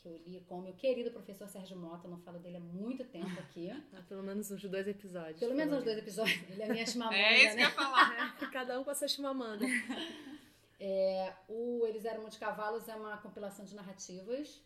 que 0.01 0.09
eu 0.09 0.17
li 0.27 0.41
com 0.49 0.59
o 0.59 0.63
meu 0.63 0.73
querido 0.75 1.11
professor 1.11 1.49
Sérgio 1.49 1.77
Mota, 1.77 2.07
não 2.09 2.19
falo 2.19 2.39
dele 2.39 2.57
há 2.57 2.61
muito 2.61 3.05
tempo 3.05 3.39
aqui. 3.41 3.69
Ah, 3.95 4.03
pelo 4.09 4.23
menos 4.23 4.51
uns 4.51 4.63
dois 4.63 4.87
episódios. 4.87 5.39
Pelo 5.41 5.55
menos 5.55 5.79
uns 5.79 5.85
dois 5.85 5.99
episódios. 5.99 6.51
Ele 6.51 6.63
é 6.63 6.69
minha 6.69 6.87
chimamanda, 6.87 7.17
É 7.17 7.39
isso 7.39 7.51
que 7.51 7.57
né? 7.57 7.63
eu 7.63 7.69
ia 7.69 7.71
falar. 7.75 8.37
Cada 8.53 8.81
um 8.81 8.85
com 8.85 8.91
a 8.91 8.95
sua 8.95 9.09
chimamanda. 9.09 9.65
É, 10.81 11.35
o 11.49 11.85
Eles 11.87 12.05
Eram 12.05 12.21
Muitos 12.23 12.39
Cavalos 12.39 12.89
é 12.89 12.95
uma 12.95 13.17
compilação 13.19 13.65
de 13.65 13.75
narrativas. 13.75 14.63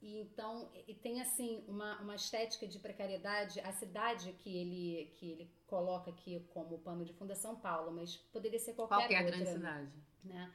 E 0.00 0.20
então, 0.20 0.68
e 0.88 0.94
tem 0.94 1.20
assim 1.20 1.62
uma, 1.68 2.00
uma 2.00 2.16
estética 2.16 2.66
de 2.66 2.78
precariedade. 2.78 3.60
A 3.60 3.72
cidade 3.72 4.32
que 4.32 4.56
ele, 4.56 5.10
que 5.14 5.30
ele 5.30 5.50
coloca 5.66 6.10
aqui 6.10 6.40
como 6.52 6.78
pano 6.78 7.04
de 7.04 7.12
fundo 7.12 7.30
é 7.32 7.36
São 7.36 7.54
Paulo, 7.54 7.92
mas 7.92 8.16
poderia 8.32 8.58
ser 8.58 8.72
qualquer, 8.74 8.96
Qualquer 8.96 9.18
outra. 9.24 9.36
grande 9.36 9.52
cidade. 9.52 9.92
né? 10.24 10.52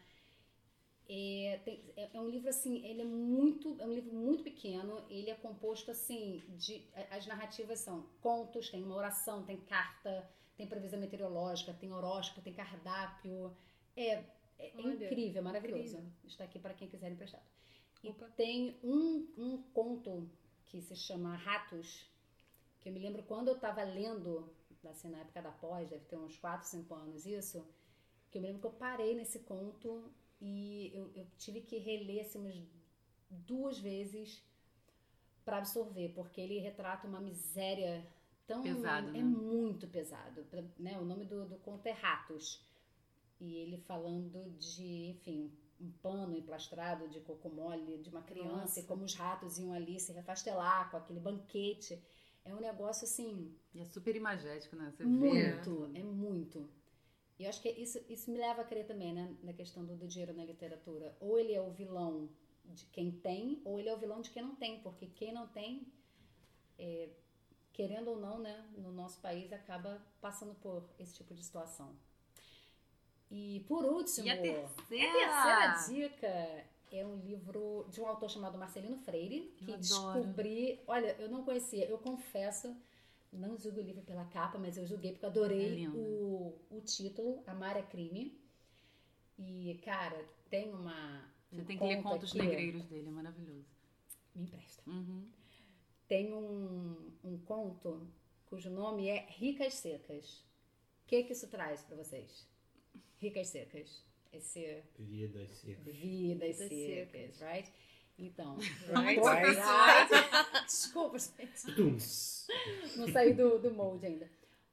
É, 1.10 1.62
tem- 1.64 1.82
é- 1.96 2.10
é 2.14 2.20
um 2.20 2.28
livro 2.28 2.50
assim, 2.50 2.86
ele 2.86 3.02
é 3.02 3.06
muito, 3.06 3.80
é 3.80 3.86
um 3.86 3.94
livro 3.94 4.14
muito 4.14 4.44
pequeno. 4.44 5.06
Ele 5.10 5.30
é 5.30 5.36
composto 5.36 5.90
assim 5.92 6.44
de, 6.58 6.86
as 7.10 7.26
narrativas 7.26 7.80
são 7.80 8.06
contos, 8.22 8.70
tem 8.70 8.84
uma 8.84 8.96
oração, 8.96 9.44
tem 9.46 9.58
carta, 9.58 10.30
tem 10.58 10.68
previsão 10.68 11.00
meteorológica, 11.00 11.74
tem 11.74 11.92
horóscopo, 11.94 12.42
tem 12.42 12.54
cardápio. 12.54 13.56
É, 13.96 14.24
é 14.60 14.72
incrível, 14.76 15.40
é 15.40 15.44
maravilhoso. 15.44 15.98
incrível. 15.98 16.12
Está 16.26 16.44
aqui 16.44 16.60
para 16.60 16.74
quem 16.74 16.90
quiser 16.90 17.12
emprestado. 17.12 17.46
E 18.04 18.10
Opa. 18.10 18.28
tem 18.36 18.78
um, 18.84 19.28
um 19.38 19.62
conto 19.74 20.30
que 20.66 20.82
se 20.82 20.96
chama 20.96 21.36
Ratos, 21.36 22.06
que 22.82 22.90
eu 22.90 22.94
me 22.94 23.00
lembro 23.00 23.24
quando 23.24 23.48
eu 23.48 23.56
estava 23.56 23.82
lendo, 23.84 24.54
assim, 24.90 25.10
na 25.10 25.20
época 25.20 25.42
da 25.42 25.52
pós, 25.52 25.90
deve 25.90 26.06
ter 26.06 26.18
uns 26.18 26.38
4, 26.38 26.68
5 26.68 26.94
anos 26.94 27.26
isso, 27.26 27.66
que 28.30 28.38
eu 28.38 28.42
me 28.42 28.48
lembro 28.48 28.62
que 28.62 28.68
eu 28.68 28.72
parei 28.80 29.16
nesse 29.16 29.40
conto 29.40 30.12
e 30.40 30.92
eu, 30.94 31.12
eu 31.16 31.28
tive 31.38 31.62
que 31.62 31.78
reler 31.78 32.22
assim, 32.22 32.40
umas 32.40 32.56
duas 33.30 33.80
vezes 33.80 34.44
para 35.44 35.58
absorver, 35.58 36.10
porque 36.10 36.42
ele 36.42 36.60
retrata 36.60 37.08
uma 37.08 37.22
miséria 37.22 38.06
tão 38.46 38.62
Pesado, 38.64 39.10
é 39.10 39.12
né? 39.14 39.24
muito 39.24 39.88
pesado, 39.88 40.46
né? 40.78 40.98
O 41.00 41.06
nome 41.06 41.26
do, 41.26 41.46
do 41.46 41.58
conto 41.58 41.86
é 41.88 41.92
Ratos. 41.92 42.66
E 43.40 43.56
ele 43.56 43.78
falando 43.78 44.50
de, 44.58 45.10
enfim, 45.12 45.52
um 45.80 45.92
pano 46.02 46.36
emplastrado 46.36 47.08
de 47.08 47.20
coco 47.20 47.50
mole 47.50 47.98
de 48.00 48.10
uma 48.10 48.22
criança 48.24 48.58
Nossa. 48.58 48.80
e 48.80 48.84
como 48.84 49.04
os 49.04 49.14
ratos 49.14 49.60
iam 49.60 49.74
ali 49.74 50.00
se 50.00 50.12
refastelar 50.12 50.90
com 50.90 50.98
aquele 50.98 51.20
banquete. 51.20 52.02
É 52.44 52.54
um 52.54 52.60
negócio 52.60 53.06
assim, 53.06 53.54
E 53.74 53.82
é 53.82 53.86
super 53.86 54.16
imagético, 54.16 54.76
né? 54.76 54.92
Você 54.92 55.04
vê. 55.04 55.10
muito, 55.10 55.92
é 55.94 56.04
muito. 56.04 56.70
E 57.40 57.44
eu 57.44 57.50
acho 57.50 57.62
que 57.62 57.70
isso, 57.70 58.00
isso 58.10 58.32
me 58.32 58.38
leva 58.40 58.62
a 58.62 58.66
crer 58.66 58.86
também, 58.86 59.14
né, 59.14 59.36
na 59.44 59.54
questão 59.54 59.86
do, 59.86 59.96
do 59.96 60.08
dinheiro 60.08 60.34
na 60.34 60.44
literatura. 60.44 61.16
Ou 61.20 61.38
ele 61.40 61.54
é 61.54 61.62
o 61.62 61.70
vilão 61.72 62.30
de 62.66 62.86
quem 62.88 63.12
tem, 63.12 63.62
ou 63.64 63.80
ele 63.80 63.90
é 63.90 63.94
o 63.94 63.98
vilão 63.98 64.22
de 64.22 64.30
quem 64.32 64.42
não 64.44 64.56
tem, 64.56 64.80
porque 64.82 65.08
quem 65.08 65.32
não 65.34 65.48
tem, 65.48 65.88
é, 66.80 67.10
querendo 67.74 68.10
ou 68.10 68.18
não, 68.20 68.40
né, 68.40 68.68
no 68.78 68.92
nosso 68.92 69.20
país, 69.22 69.54
acaba 69.54 70.02
passando 70.20 70.56
por 70.56 70.84
esse 71.00 71.14
tipo 71.16 71.34
de 71.34 71.44
situação. 71.44 71.96
E 73.30 73.66
por 73.68 73.84
último, 73.86 74.26
E 74.26 74.30
a 74.30 74.34
a 74.34 74.42
terceira? 74.42 74.70
terceira 74.88 75.68
dica 76.10 76.66
é 76.92 77.06
um 77.06 77.18
livro 77.18 77.86
de 77.90 78.00
um 78.02 78.08
autor 78.08 78.30
chamado 78.30 78.58
Marcelino 78.58 78.98
Freire, 78.98 79.54
que 79.58 79.66
descobri. 79.78 80.80
Olha, 80.88 81.16
eu 81.20 81.30
não 81.30 81.44
conhecia, 81.44 81.86
eu 81.88 81.98
confesso, 81.98 82.76
não 83.32 83.58
julgo 83.58 83.80
o 83.80 83.84
livro 83.84 84.02
pela 84.04 84.26
capa, 84.26 84.58
mas 84.58 84.78
eu 84.78 84.86
julguei 84.86 85.12
porque 85.12 85.26
eu 85.26 85.30
adorei 85.30 85.86
É 85.86 85.90
o, 85.90 86.58
o 86.70 86.82
título, 86.82 87.44
Amar 87.46 87.78
é 87.78 87.84
Crime. 87.84 88.40
E, 89.38 89.80
cara, 89.84 90.26
tem 90.50 90.74
uma. 90.74 91.30
Você 91.52 91.62
um 91.62 91.66
tem 91.66 91.78
que 91.78 91.84
ler 91.84 92.02
conto 92.02 92.14
contos 92.14 92.30
aqui. 92.30 92.40
negreiros 92.40 92.86
dele, 92.86 93.08
é 93.08 93.12
maravilhoso. 93.12 93.66
Me 94.36 94.44
empresta. 94.44 94.84
Uhum. 94.90 95.28
Tem 96.08 96.34
um, 96.34 97.12
um 97.24 97.38
conto 97.40 98.08
cujo 98.46 98.70
nome 98.70 99.08
é 99.10 99.26
Ricas 99.30 99.76
Secas. 99.76 100.40
O 101.04 101.08
que, 101.08 101.24
que 101.24 101.34
isso 101.34 101.48
traz 101.48 101.84
para 101.84 101.96
vocês? 101.96 102.48
Ricas 103.18 103.48
Secas. 103.48 104.06
Esse 104.32 104.84
Vidas 105.00 105.50
secas. 105.52 105.96
Vidas 105.96 106.58
Vidas 106.58 106.70
secas, 106.70 107.40
right? 107.40 107.72
Então, 108.18 108.58
Right. 108.58 109.20
Right. 109.20 109.60
Right. 109.60 110.66
Desculpa, 110.66 111.20
gente. 111.20 111.72
Não 112.98 113.08
saí 113.12 113.34
do, 113.34 113.60
do 113.60 113.72
molde 113.72 114.08
ainda. 114.08 114.30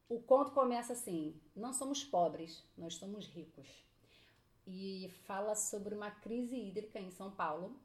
O 0.09 0.19
conto 0.19 0.51
começa 0.51 0.93
assim: 0.93 1.39
não 1.55 1.71
somos 1.73 2.03
pobres, 2.03 2.63
nós 2.77 2.95
somos 2.95 3.27
ricos. 3.27 3.67
E 4.67 5.11
fala 5.25 5.55
sobre 5.55 5.93
uma 5.93 6.09
crise 6.09 6.55
hídrica 6.55 6.99
em 6.99 7.11
São 7.11 7.29
Paulo. 7.31 7.79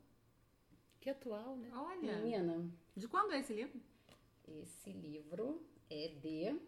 Que 0.99 1.11
atual, 1.11 1.57
né? 1.57 1.71
Olha, 1.75 2.17
Menina, 2.17 2.71
de 2.97 3.07
quando 3.09 3.33
é 3.33 3.41
esse 3.41 3.53
livro? 3.53 3.81
esse 4.49 4.91
livro 4.93 5.63
é 5.91 6.09
de. 6.09 6.59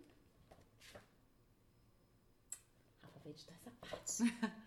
Rafa 3.02 3.18
vai 3.20 3.32
editar 3.32 3.54
essa 3.54 3.70
parte. 3.72 4.22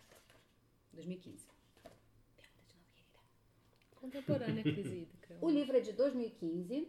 2015. 0.94 1.46
Pergunta 2.38 2.64
de 2.68 2.76
novo, 2.76 2.90
querida. 2.96 3.20
Contemporânea 4.06 4.64
crise 4.64 4.96
hídrica. 5.02 5.38
O 5.42 5.50
livro 5.50 5.78
é 5.78 5.80
de 5.82 5.92
2015, 5.94 6.88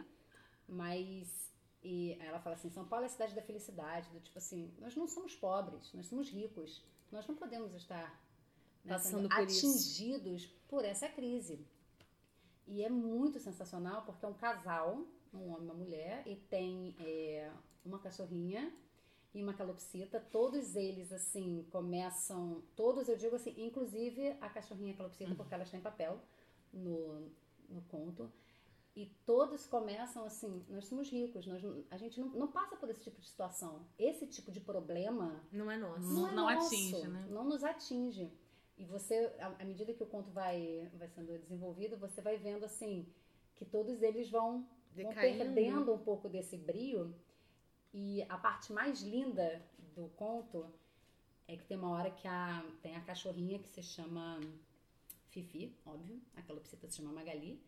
mas 0.68 1.46
e 1.82 2.16
ela 2.20 2.40
fala 2.40 2.56
assim, 2.56 2.68
São 2.68 2.84
Paulo 2.84 3.04
é 3.04 3.06
a 3.06 3.10
cidade 3.10 3.34
da 3.34 3.42
felicidade, 3.42 4.10
do 4.10 4.18
tipo 4.18 4.36
assim, 4.38 4.74
nós 4.80 4.96
não 4.96 5.06
somos 5.06 5.36
pobres, 5.36 5.92
nós 5.94 6.06
somos 6.06 6.28
ricos, 6.28 6.84
nós 7.12 7.26
não 7.28 7.36
podemos 7.36 7.72
estar 7.74 8.20
né, 8.84 8.94
Passando 8.94 9.28
por 9.28 9.46
isso. 9.46 9.66
atingidos 9.66 10.46
por 10.68 10.84
essa 10.84 11.08
crise. 11.08 11.64
E 12.66 12.82
é 12.82 12.90
muito 12.90 13.38
sensacional 13.38 14.02
porque 14.02 14.24
é 14.24 14.28
um 14.28 14.34
casal, 14.34 15.06
um 15.32 15.50
homem 15.50 15.60
e 15.60 15.64
uma 15.64 15.74
mulher, 15.74 16.22
e 16.26 16.34
tem 16.34 16.96
é, 16.98 17.52
uma 17.84 18.00
cachorrinha 18.00 18.72
e 19.32 19.40
uma 19.40 19.54
calopsita. 19.54 20.18
Todos 20.32 20.74
eles, 20.74 21.12
assim, 21.12 21.64
começam. 21.70 22.64
Todos, 22.74 23.08
eu 23.08 23.16
digo 23.16 23.36
assim, 23.36 23.54
inclusive 23.56 24.36
a 24.40 24.48
cachorrinha 24.48 24.90
e 24.90 24.94
a 24.94 24.96
calopsita, 24.96 25.34
porque 25.36 25.54
ela 25.54 25.62
está 25.62 25.76
em 25.76 25.82
papel 25.82 26.20
no, 26.76 27.30
no 27.68 27.82
conto. 27.82 28.30
E 28.94 29.06
todos 29.26 29.66
começam 29.66 30.24
assim: 30.24 30.64
nós 30.68 30.86
somos 30.86 31.10
ricos, 31.10 31.46
nós, 31.46 31.62
a 31.90 31.96
gente 31.96 32.18
não, 32.18 32.28
não 32.28 32.48
passa 32.48 32.76
por 32.76 32.88
esse 32.88 33.02
tipo 33.02 33.20
de 33.20 33.26
situação. 33.26 33.86
Esse 33.98 34.26
tipo 34.26 34.50
de 34.50 34.60
problema 34.60 35.44
Não 35.52 35.70
é 35.70 35.76
nosso. 35.76 36.14
Não- 36.14 36.28
é 36.28 36.34
não 36.34 36.44
nosso, 36.50 36.66
atinge, 36.74 37.08
né? 37.08 37.26
Não 37.28 37.44
nos 37.44 37.62
atinge. 37.62 38.32
E 38.78 38.84
você, 38.84 39.32
à 39.58 39.64
medida 39.64 39.92
que 39.94 40.02
o 40.02 40.06
conto 40.06 40.30
vai, 40.30 40.90
vai 40.94 41.08
sendo 41.08 41.38
desenvolvido, 41.38 41.96
você 41.96 42.20
vai 42.20 42.36
vendo 42.36 42.64
assim 42.64 43.06
que 43.54 43.64
todos 43.64 44.02
eles 44.02 44.30
vão, 44.30 44.66
vão 44.94 45.14
perdendo 45.14 45.94
um 45.94 45.98
pouco 45.98 46.28
desse 46.28 46.58
brio. 46.58 47.14
E 47.92 48.22
a 48.28 48.36
parte 48.36 48.72
mais 48.74 49.00
linda 49.00 49.62
do 49.94 50.08
conto 50.16 50.66
é 51.48 51.56
que 51.56 51.64
tem 51.64 51.78
uma 51.78 51.90
hora 51.90 52.10
que 52.10 52.28
a, 52.28 52.62
tem 52.82 52.96
a 52.96 53.00
cachorrinha 53.00 53.58
que 53.58 53.68
se 53.68 53.82
chama 53.82 54.38
Fifi, 55.36 55.76
óbvio, 55.84 56.18
a 56.34 56.40
calopsita 56.40 56.88
se 56.88 56.96
chama 56.96 57.12
Magali. 57.12 57.60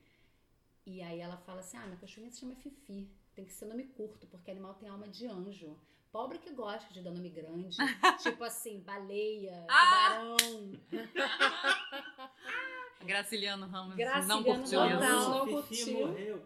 E 0.86 1.02
aí 1.02 1.20
ela 1.20 1.36
fala 1.36 1.60
assim: 1.60 1.76
ah, 1.76 1.84
minha 1.86 1.98
cachorrinha 1.98 2.32
se 2.32 2.40
chama 2.40 2.54
Fifi. 2.54 3.06
Tem 3.34 3.44
que 3.44 3.52
ser 3.52 3.66
nome 3.66 3.84
curto, 3.88 4.26
porque 4.26 4.50
animal 4.50 4.72
tem 4.74 4.88
alma 4.88 5.06
de 5.06 5.26
anjo. 5.26 5.78
Pobre 6.10 6.38
que 6.38 6.50
gosta 6.52 6.92
de 6.94 7.02
dar 7.02 7.10
nome 7.10 7.28
grande. 7.28 7.76
tipo 8.22 8.42
assim, 8.42 8.80
baleia, 8.80 9.66
Ah! 9.68 10.24
tubarão. 10.26 10.80
Graciliano 13.04 13.66
Ramos 13.66 13.90
não 13.90 13.96
Graciliano 13.96 14.44
curtiu 14.44 14.86
isso. 14.86 15.00
Não, 15.00 15.30
não 15.30 15.44
Fifi 15.44 15.54
curtiu. 15.84 16.06
morreu. 16.06 16.42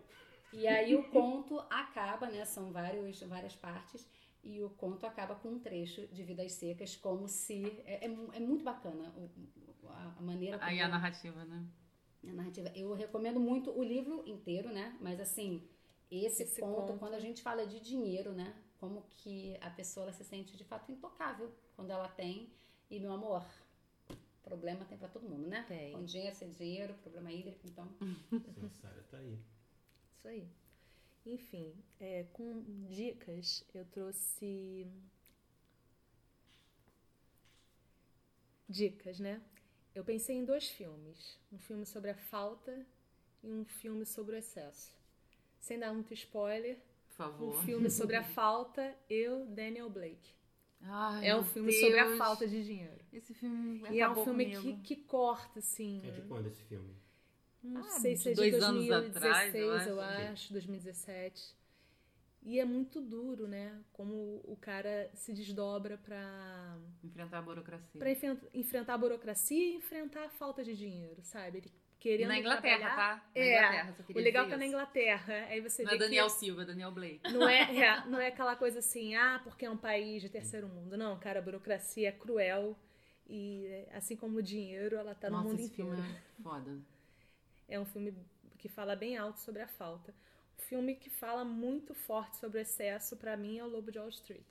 E 0.53 0.66
aí 0.69 0.94
o 0.97 1.05
conto 1.09 1.59
acaba, 1.70 2.27
né? 2.28 2.44
São 2.44 2.73
vários, 2.73 3.20
várias 3.23 3.55
partes. 3.55 4.07
E 4.44 4.61
o 4.61 4.69
conto 4.70 5.07
acaba 5.07 5.36
com 5.36 5.51
um 5.51 5.59
trecho 5.61 6.05
de 6.09 6.24
Vidas 6.24 6.51
Secas, 6.53 6.97
como 6.97 7.28
se. 7.28 7.65
É, 7.86 8.05
é, 8.05 8.07
é 8.07 8.40
muito 8.40 8.65
bacana 8.65 9.09
o- 9.16 9.31
a, 9.88 10.14
a 10.18 10.22
maneira 10.22 10.59
como 10.59 10.70
Aí 10.70 10.80
a 10.80 10.88
narrativa, 10.88 11.44
né? 11.44 11.64
a 12.24 12.32
narrativa. 12.32 12.70
Eu 12.74 12.94
recomendo 12.94 13.40
muito 13.40 13.70
o 13.76 13.82
livro 13.82 14.22
inteiro, 14.26 14.72
né? 14.72 14.96
Mas 15.00 15.20
assim, 15.20 15.62
esse, 16.10 16.42
Esse 16.42 16.60
conto, 16.60 16.88
conto. 16.88 16.98
quando 16.98 17.14
a 17.14 17.20
gente 17.20 17.42
fala 17.42 17.66
de 17.66 17.80
dinheiro, 17.80 18.32
né? 18.32 18.54
Como 18.78 19.02
que 19.09 19.56
a 19.60 19.70
pessoa 19.70 20.04
ela 20.04 20.12
se 20.12 20.24
sente 20.24 20.56
de 20.56 20.64
fato 20.64 20.90
intocável 20.92 21.52
quando 21.74 21.90
ela 21.90 22.09
tem. 22.09 22.50
E, 22.90 23.00
meu 23.00 23.12
amor, 23.12 23.44
problema 24.42 24.84
tem 24.84 24.98
pra 24.98 25.09
todo 25.09 25.28
mundo, 25.28 25.48
né? 25.48 25.64
Tem. 25.66 25.92
Com 25.92 26.04
dinheiro, 26.04 26.34
sem 26.36 26.52
dinheiro, 26.52 26.94
problema 26.94 27.32
hídrico, 27.32 27.66
então. 27.66 27.88
Sara 28.80 29.02
tá 29.10 29.16
aí. 29.18 29.38
Isso 30.18 30.28
aí. 30.28 30.48
Enfim, 31.24 31.72
é, 32.00 32.24
com 32.32 32.62
dicas, 32.88 33.64
eu 33.74 33.84
trouxe. 33.86 34.86
Dicas, 38.68 39.18
né? 39.20 39.40
Eu 39.94 40.05
pensei 40.05 40.36
em 40.36 40.44
dois 40.44 40.69
filmes: 40.69 41.39
um 41.52 41.59
filme 41.59 41.85
sobre 41.86 42.10
a 42.10 42.14
falta 42.16 42.86
e 43.43 43.52
um 43.52 43.64
filme 43.64 44.05
sobre 44.06 44.36
o 44.36 44.39
excesso. 44.39 44.93
Sem 45.60 45.78
dar 45.78 45.93
muito 45.93 46.12
spoiler, 46.14 46.77
Por 47.36 47.44
um 47.47 47.52
favor. 47.52 47.64
filme 47.64 47.90
sobre 47.90 48.16
a 48.16 48.24
falta, 48.24 48.97
eu, 49.09 49.47
Daniel 49.47 49.89
Blake. 49.90 50.35
Ai, 50.82 51.28
É 51.28 51.36
um 51.36 51.44
filme 51.44 51.73
sobre 51.73 51.98
a 52.01 52.05
Deus. 52.06 52.19
falta 52.19 52.47
de 52.47 52.64
dinheiro. 52.64 53.01
Esse 53.12 53.35
filme 53.35 53.86
E 53.90 54.01
é 54.01 54.09
um 54.09 54.14
filme 54.14 54.47
que, 54.47 54.56
comigo. 54.56 54.82
que 54.82 54.97
corta, 54.97 55.59
assim. 55.60 56.01
É 56.05 56.10
de 56.10 56.23
quando 56.23 56.47
esse 56.48 56.62
filme? 56.64 56.94
Não 57.62 57.82
Ah, 57.82 57.89
sei 57.89 58.16
se 58.16 58.31
é 58.31 58.32
de 58.32 58.36
dois 58.36 58.60
anos 58.62 58.86
2016, 58.86 59.16
atrás, 59.16 59.55
eu 59.55 59.69
eu 59.89 60.01
acho. 60.01 60.32
acho, 60.32 60.52
2017. 60.52 61.55
E 62.43 62.59
é 62.59 62.64
muito 62.64 63.01
duro, 63.01 63.47
né? 63.47 63.81
Como 63.93 64.40
o 64.44 64.56
cara 64.60 65.10
se 65.14 65.32
desdobra 65.32 65.97
pra, 65.98 66.77
Enfrentar 67.05 67.39
a 67.39 67.43
burocracia. 67.43 68.01
pra 68.01 68.10
enfen- 68.10 68.39
enfrentar 68.55 68.94
a 68.94 68.98
burocracia 68.98 69.73
e 69.73 69.77
enfrentar 69.77 70.24
a 70.24 70.28
falta 70.31 70.62
de 70.64 70.74
dinheiro, 70.77 71.23
sabe? 71.23 71.59
Ele 71.59 71.73
querendo 72.01 72.28
Na 72.28 72.39
Inglaterra, 72.39 72.78
trabalhar. 72.78 72.97
tá? 72.97 73.31
Na 73.36 73.40
É, 73.40 73.56
Inglaterra, 73.59 73.97
O 74.14 74.19
legal 74.19 74.44
é 74.44 74.48
que 74.48 74.55
é 74.55 74.56
na. 74.56 74.66
Inglaterra. 74.66 75.35
Aí 75.48 75.60
você 75.60 75.85
Não 75.85 75.90
vê 75.90 75.97
é 75.97 75.98
Daniel 75.98 76.27
que 76.27 76.32
Silva, 76.32 76.64
Daniel 76.64 76.90
Blake. 76.90 77.32
não 77.32 77.48
é, 77.48 77.77
é, 77.77 78.05
não 78.06 78.19
é 78.20 78.27
aquela 78.28 78.56
coisa 78.56 78.81
assim, 78.81 79.14
ah, 79.14 79.40
porque 79.44 79.64
é 79.64 79.70
um 79.70 79.77
país 79.77 80.20
de 80.23 80.28
terceiro 80.28 80.69
mundo. 80.69 80.97
Não, 80.97 81.19
cara, 81.19 81.39
a 81.39 81.43
burocracia 81.43 82.09
é 82.09 82.12
cruel. 82.12 82.77
E 83.27 83.66
assim 83.93 84.16
como 84.16 84.39
o 84.39 84.43
dinheiro, 84.43 84.97
ela 84.97 85.14
tá 85.14 85.31
no 85.31 85.36
Nossa, 85.36 85.48
mundo 85.51 85.60
esse 85.60 85.69
inteiro. 85.70 85.90
filme 85.93 86.12
é 86.12 86.43
foda. 86.43 86.81
É 87.69 87.78
um 87.78 87.85
filme 87.85 88.14
que 88.59 88.69
fala 88.69 88.94
bem 88.94 89.16
alto 89.16 89.40
sobre 89.40 89.62
a 89.62 89.69
falta. 89.69 90.14
Filme 90.58 90.94
que 90.94 91.10
fala 91.10 91.44
muito 91.44 91.94
forte 91.94 92.36
sobre 92.36 92.58
o 92.58 92.60
excesso, 92.60 93.16
pra 93.16 93.36
mim, 93.36 93.58
é 93.58 93.64
o 93.64 93.68
Lobo 93.68 93.90
de 93.92 93.98
Wall 93.98 94.08
Street. 94.08 94.46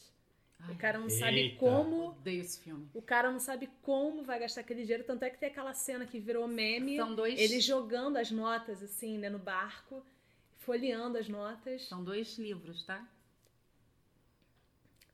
Ai, 0.59 0.73
o 0.73 0.77
cara 0.77 0.99
não 0.99 1.09
sabe 1.09 1.39
Eita. 1.39 1.57
como. 1.57 2.09
Odeio 2.09 2.41
esse 2.41 2.59
filme. 2.59 2.87
O 2.93 3.01
cara 3.01 3.31
não 3.31 3.39
sabe 3.39 3.67
como 3.81 4.23
vai 4.23 4.37
gastar 4.39 4.61
aquele 4.61 4.83
dinheiro. 4.83 5.03
Tanto 5.03 5.23
é 5.23 5.29
que 5.31 5.37
tem 5.39 5.49
aquela 5.49 5.73
cena 5.73 6.05
que 6.05 6.19
virou 6.19 6.47
meme. 6.47 6.97
São 6.97 7.15
dois, 7.15 7.39
Ele 7.39 7.59
jogando 7.59 8.17
as 8.17 8.29
notas, 8.29 8.83
assim, 8.83 9.17
né, 9.17 9.29
no 9.29 9.39
barco, 9.39 10.05
folheando 10.59 11.17
as 11.17 11.27
notas. 11.27 11.87
são 11.87 12.03
dois 12.03 12.37
livros, 12.37 12.83
tá? 12.85 13.07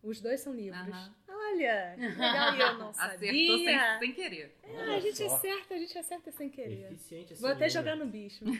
Os 0.03 0.19
dois 0.21 0.41
são 0.41 0.53
livros. 0.53 0.81
Aham. 0.87 1.15
Olha, 1.29 1.93
que 1.95 2.01
legal, 2.07 2.55
eu 2.55 2.73
não 2.77 2.89
Acertou 2.97 3.09
sabia. 3.09 3.57
sem, 3.57 3.99
sem 3.99 4.13
querer. 4.13 4.57
Ah, 4.65 4.95
a 4.95 4.99
gente 4.99 5.15
só. 5.17 5.33
acerta, 5.35 5.73
a 5.75 5.77
gente 5.77 5.97
acerta 5.97 6.31
sem 6.31 6.49
querer. 6.49 6.91
Eficiente 6.91 7.33
Vou 7.35 7.49
até 7.49 7.67
livro. 7.67 7.79
jogar 7.79 7.95
no 7.95 8.05
bicho. 8.05 8.43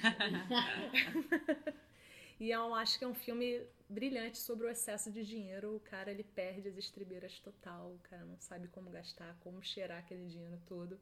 e 2.40 2.52
eu 2.52 2.74
acho 2.76 2.98
que 2.98 3.06
é 3.06 3.08
um 3.08 3.14
filme 3.16 3.62
brilhante 3.90 4.38
sobre 4.38 4.68
o 4.68 4.70
excesso 4.70 5.12
de 5.12 5.24
dinheiro. 5.26 5.76
O 5.76 5.80
cara 5.80 6.12
ele 6.12 6.24
perde 6.24 6.68
as 6.70 6.78
estribeiras 6.78 7.40
total. 7.40 7.94
O 7.94 8.00
cara 8.04 8.26
não 8.26 8.38
sabe 8.40 8.68
como 8.70 8.90
gastar, 8.90 9.36
como 9.40 9.62
cheirar 9.64 10.00
aquele 10.00 10.28
dinheiro 10.28 10.60
todo. 10.68 11.00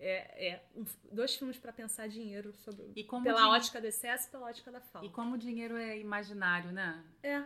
É, 0.00 0.48
é 0.50 0.64
um- 0.76 0.84
dois 1.12 1.34
filmes 1.34 1.58
para 1.58 1.72
pensar 1.72 2.08
dinheiro 2.08 2.52
sobre 2.54 2.92
E 2.94 3.02
como, 3.04 3.24
pela 3.24 3.42
din- 3.42 3.48
ótica 3.48 3.80
do 3.80 3.86
excesso 3.86 4.28
e 4.28 4.30
pela 4.30 4.46
ótica 4.46 4.70
da 4.70 4.80
falta. 4.80 5.06
e 5.06 5.10
como 5.10 5.34
o 5.34 5.38
dinheiro 5.38 5.76
é 5.76 5.98
imaginário, 5.98 6.70
né? 6.72 7.04
É, 7.22 7.44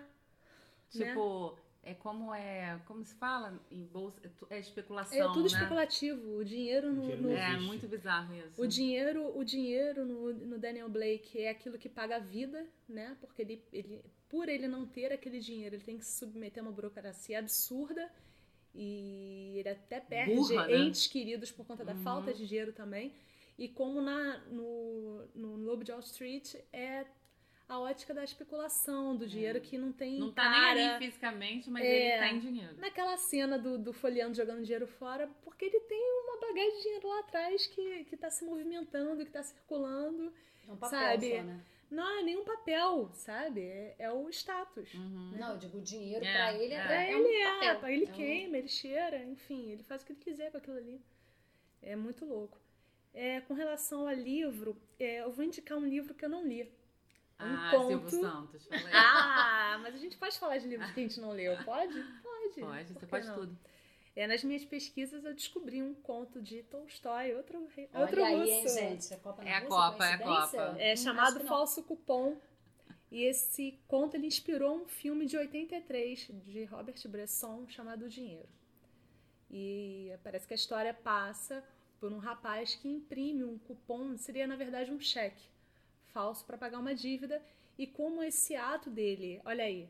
Tipo, 0.91 1.59
é 1.83 1.95
como 1.95 2.33
é. 2.33 2.81
Como 2.87 3.05
se 3.05 3.15
fala 3.15 3.59
em 3.71 3.85
bolsa? 3.85 4.21
É 4.51 4.57
É 4.57 4.61
especulação. 4.61 5.19
é 5.19 5.23
tudo 5.33 5.41
né? 5.41 5.47
especulativo. 5.47 6.37
O 6.39 6.45
dinheiro 6.45 6.93
no, 6.93 7.01
dinheiro 7.03 7.23
no- 7.23 7.33
É 7.33 7.59
muito 7.59 7.89
bizarro 7.89 8.35
isso. 8.35 8.63
O 8.63 8.67
dinheiro, 8.67 9.37
o 9.39 9.45
dinheiro 9.45 10.05
no, 10.05 10.33
no 10.33 10.59
Daniel 10.59 10.89
Blake 10.89 11.41
é 11.41 11.51
aquilo 11.51 11.79
que 11.79 11.89
paga 11.89 12.17
a 12.17 12.21
vida, 12.21 12.67
né? 12.89 13.17
Porque 13.21 13.43
ele, 13.43 13.65
ele, 13.73 14.05
por 14.29 14.49
ele 14.49 14.69
não 14.69 14.87
ter 14.87 15.13
aquele 15.13 15.41
dinheiro, 15.41 15.75
ele 15.77 15.83
tem 15.85 15.99
que 15.99 16.05
se 16.05 16.19
submeter 16.19 16.63
a 16.63 16.67
uma 16.67 16.73
burocracia 16.73 17.39
absurda 17.39 18.11
e 18.75 19.55
ele 19.59 19.69
até 19.69 20.01
perde 20.01 20.35
Burra, 20.35 20.67
né? 20.67 20.77
entes 20.79 21.07
queridos 21.07 21.51
por 21.53 21.67
conta 21.67 21.85
da 21.85 21.93
Uhum. 21.93 22.03
falta 22.03 22.33
de 22.33 22.47
dinheiro 22.47 22.73
também. 22.73 23.13
E 23.59 23.69
como 23.69 24.01
na, 24.01 24.39
no, 24.51 25.27
no 25.35 25.57
Lobo 25.57 25.85
de 25.85 25.91
Wall 25.93 26.01
Street 26.01 26.55
é 26.73 27.05
a 27.73 27.81
ótica 27.81 28.13
da 28.13 28.23
especulação, 28.25 29.17
do 29.17 29.27
dinheiro 29.27 29.61
que 29.61 29.79
não 29.79 29.93
tem 29.93 30.17
É. 30.17 30.19
Não 30.21 30.33
tá 30.33 30.43
cara. 30.43 30.75
nem 30.75 30.89
ali 30.91 31.05
fisicamente, 31.07 31.71
mas 31.71 31.85
É. 31.85 31.89
ele 32.19 32.29
tem 32.29 32.41
dinheiro. 32.41 32.77
Naquela 32.79 33.17
cena 33.17 33.59
do, 33.59 33.79
do 33.79 33.93
folheando 33.93 34.35
jogando 34.37 34.63
dinheiro 34.63 34.87
fora, 34.87 35.29
porque 35.43 35.65
ele 35.65 35.81
tem 35.81 36.03
uma 36.25 36.41
bagagem 36.41 36.77
de 36.77 36.83
dinheiro 36.83 37.09
lá 37.09 37.19
atrás 37.21 37.67
que, 37.67 38.05
que 38.05 38.17
tá 38.17 38.31
se 38.31 38.45
movimentando, 38.45 39.25
que 39.25 39.31
tá 39.31 39.43
circulando. 39.43 40.33
É 40.69 40.73
um 40.73 40.77
papel 40.77 40.99
Sabe? 41.01 41.31
só, 41.37 41.43
né? 41.43 41.61
Não 41.91 42.19
é 42.19 42.23
nenhum 42.23 42.45
papel, 42.45 43.11
sabe? 43.13 43.61
É, 43.61 43.97
é 43.99 44.11
o 44.13 44.29
status. 44.31 44.95
Uhum. 44.95 45.33
Não, 45.39 45.53
eu 45.53 45.59
digo, 45.59 45.79
o 45.79 45.83
dinheiro 45.83 46.25
É, 46.25 46.33
pra 46.33 46.55
ele 46.55 46.73
é, 46.73 46.77
é. 46.79 46.87
Pra 46.87 47.05
é 47.05 47.13
ele 47.13 47.23
um 47.23 47.33
é, 47.63 47.75
papel. 47.75 47.89
ele 47.91 48.05
É 48.05 48.09
um- 48.09 48.13
queima, 48.13 48.59
ele 48.59 48.69
cheira, 48.69 49.23
enfim, 49.25 49.71
ele 49.71 49.83
faz 49.83 50.03
o 50.03 50.07
que 50.07 50.13
ele 50.13 50.21
quiser 50.21 50.51
com 50.51 50.57
aquilo 50.59 50.77
ali. 50.79 51.01
É 51.83 51.95
muito 51.97 52.25
louco. 52.25 52.59
É, 53.15 53.43
com 53.43 53.53
relação 53.53 54.09
ao 54.09 54.15
livro, 54.15 54.75
é, 54.99 55.21
eu 55.21 55.31
vou 55.31 55.45
indicar 55.45 55.77
um 55.77 55.85
livro 55.87 56.15
que 56.15 56.25
eu 56.25 56.31
não 56.31 56.47
li. 56.47 56.71
Um 57.43 57.57
ah, 57.57 57.71
conto. 57.71 57.89
Silvio 57.89 58.11
Santos. 58.11 58.67
Falei. 58.67 58.85
Ah, 58.95 59.79
mas 59.83 59.95
a 59.95 59.99
gente 59.99 60.17
pode 60.17 60.39
falar 60.39 60.59
de 60.59 60.69
livros 60.69 60.91
que 60.93 61.01
a 61.01 61.03
gente 61.03 61.21
não 61.21 61.31
leu, 61.31 61.57
pode? 61.65 61.95
Pode. 62.23 62.61
Pode, 62.61 62.93
você 62.93 63.07
pode 63.07 63.27
não? 63.27 63.35
tudo. 63.35 63.59
É, 64.15 64.27
nas 64.27 64.45
minhas 64.45 64.65
pesquisas 64.65 65.25
eu 65.25 65.35
descobri 65.35 65.83
um 65.83 65.95
conto 65.95 66.43
de 66.43 66.63
Tolstói, 66.65 67.35
outro, 67.35 67.67
Olha 67.95 68.05
outro 68.05 68.23
aí, 68.23 68.39
russo. 68.41 68.79
hein, 68.79 69.01
gente. 69.01 69.15
A 69.15 69.17
Copa 69.19 69.43
É 69.43 69.55
a 69.55 69.67
Copa, 69.67 70.05
é 70.05 70.13
a? 70.13 70.19
Copa. 70.19 70.77
É 70.79 70.97
chamado. 70.97 71.41
Falso 71.41 71.83
Cupom. 71.83 72.37
E 73.11 73.25
esse 73.25 73.79
conto 73.89 74.17
ele 74.17 74.27
inspirou 74.27 74.83
um 74.83 74.87
filme 74.87 75.27
de 75.27 75.37
83 75.37 76.31
de 76.45 76.65
Robert 76.65 76.97
Bresson 77.09 77.67
chamado 77.69 78.07
O 78.07 78.09
Dinheiro. 78.09 78.49
E 79.51 80.13
parece 80.23 80.47
que 80.47 80.55
a 80.55 80.57
história 80.57 80.95
passa 80.95 81.63
por 82.01 82.11
um 82.11 82.19
rapaz 82.19 82.75
que 82.75 82.89
imprime 82.89 83.45
um 83.45 83.59
cupom, 83.59 84.17
seria 84.17 84.47
na 84.47 84.57
verdade 84.57 84.91
um 84.91 84.99
cheque 84.99 85.52
falso 86.13 86.45
para 86.45 86.59
pagar 86.59 86.79
uma 86.79 86.95
dívida. 86.95 87.43
E 87.79 87.87
como 87.87 88.23
esse 88.23 88.55
ato 88.55 88.91
dele, 88.91 89.41
olha 89.45 89.65
aí, 89.65 89.89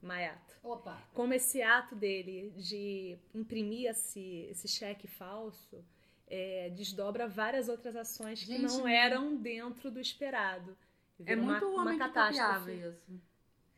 Maiato, 0.00 0.56
Opa. 0.62 1.02
como 1.12 1.32
esse 1.34 1.62
ato 1.62 1.94
dele 1.96 2.52
de 2.56 3.18
imprimir 3.34 3.90
esse, 3.90 4.46
esse 4.50 4.68
cheque 4.68 5.06
falso 5.08 5.84
é, 6.26 6.70
desdobra 6.70 7.26
várias 7.26 7.68
outras 7.68 7.96
ações 7.96 8.40
que 8.40 8.46
Gente, 8.46 8.62
não 8.62 8.86
eram 8.86 9.36
dentro 9.36 9.90
do 9.90 10.00
esperado. 10.00 10.76
É 11.20 11.34
Vira 11.34 11.36
muito 11.36 11.66
uma, 11.66 11.82
homem 11.82 11.96
uma 11.96 12.08
que 12.08 12.14
catástrofe. 12.14 12.72
isso. 12.72 13.20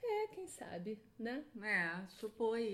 É, 0.03 0.27
quem 0.29 0.47
sabe, 0.47 0.99
né? 1.19 1.45
É, 1.63 1.91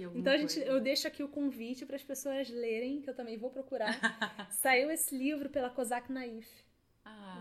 alguma 0.05 0.21
Então 0.21 0.33
a 0.33 0.37
gente, 0.37 0.55
coisa. 0.55 0.71
eu 0.71 0.81
deixo 0.81 1.09
aqui 1.09 1.23
o 1.23 1.29
convite 1.29 1.87
para 1.87 1.97
as 1.97 2.03
pessoas 2.03 2.49
lerem, 2.51 3.01
que 3.01 3.09
eu 3.11 3.15
também 3.15 3.39
vou 3.39 3.51
procurar. 3.51 3.99
Saiu 4.51 4.91
esse 4.91 5.17
livro 5.17 5.49
pela 5.49 5.71
Kozak 5.71 6.13
Naif. 6.13 6.49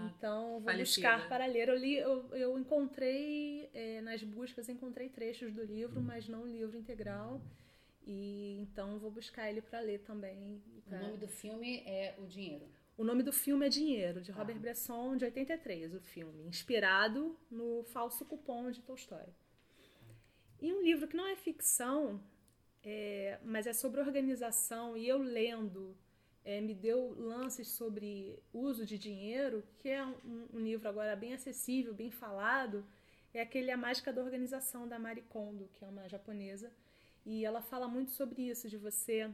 Ah, 0.06 0.14
Então, 0.18 0.52
vou 0.53 0.61
falecida. 0.64 1.07
buscar 1.10 1.28
para 1.30 1.45
ler. 1.45 1.69
Eu 1.69 1.76
li, 1.76 1.95
eu, 1.98 2.36
eu 2.36 2.57
encontrei 2.60 3.69
é, 3.73 4.02
nas 4.02 4.23
buscas, 4.23 4.69
encontrei 4.69 5.10
trechos 5.10 5.53
do 5.53 5.64
livro, 5.64 6.02
mas 6.02 6.28
não 6.28 6.44
o 6.44 6.48
livro 6.48 6.78
integral. 6.78 7.41
E 8.06 8.57
então 8.61 8.98
vou 8.99 9.11
buscar 9.11 9.49
ele 9.49 9.61
para 9.61 9.80
ler 9.80 9.99
também. 9.99 10.61
O 10.88 10.91
nome 10.91 11.18
do 11.18 11.28
filme 11.28 11.84
é 11.86 12.15
O 12.18 12.26
Dinheiro. 12.26 12.65
O 12.98 13.03
nome 13.03 13.23
do 13.23 13.32
filme 13.32 13.65
é 13.65 13.69
Dinheiro, 13.69 14.22
de 14.22 14.32
Tá. 14.32 14.38
Robert 14.40 14.60
Bresson, 14.60 15.15
de 15.18 15.26
83, 15.26 15.94
o 15.95 15.99
filme, 16.02 16.44
inspirado 16.45 17.38
no 17.49 17.84
Falso 17.86 18.26
Cupom 18.26 18.69
de 18.72 18.82
Tolstói. 18.82 19.26
E 20.60 20.72
um 20.72 20.82
livro 20.84 21.07
que 21.07 21.15
não 21.18 21.26
é 21.28 21.36
ficção, 21.36 22.22
é, 22.84 23.40
mas 23.44 23.65
é 23.65 23.73
sobre 23.73 24.02
organização, 24.02 24.95
e 24.95 25.07
eu 25.07 25.18
lendo 25.18 25.95
é, 26.44 26.60
me 26.60 26.74
deu 26.74 27.16
lances 27.18 27.68
sobre 27.70 28.40
uso 28.54 28.86
de 28.86 28.98
dinheiro, 28.98 29.64
que 29.80 29.90
é 29.90 30.06
um, 30.06 30.48
um 30.54 30.60
livro 30.60 30.88
agora 30.88 31.16
bem 31.16 31.34
acessível, 31.34 31.94
bem 31.94 32.10
falado, 32.10 32.86
é 33.34 33.42
aquele 33.42 33.72
A 33.72 33.78
Mágica 33.78 34.12
da 34.12 34.22
Organização, 34.22 34.88
da 34.88 35.00
Marie 35.00 35.24
Kondo, 35.24 35.70
que 35.74 35.86
é 35.86 35.88
uma 35.88 36.08
japonesa, 36.10 36.72
e 37.26 37.46
ela 37.46 37.62
fala 37.62 37.88
muito 37.88 38.12
sobre 38.12 38.50
isso, 38.50 38.68
de 38.68 38.78
você 38.78 39.30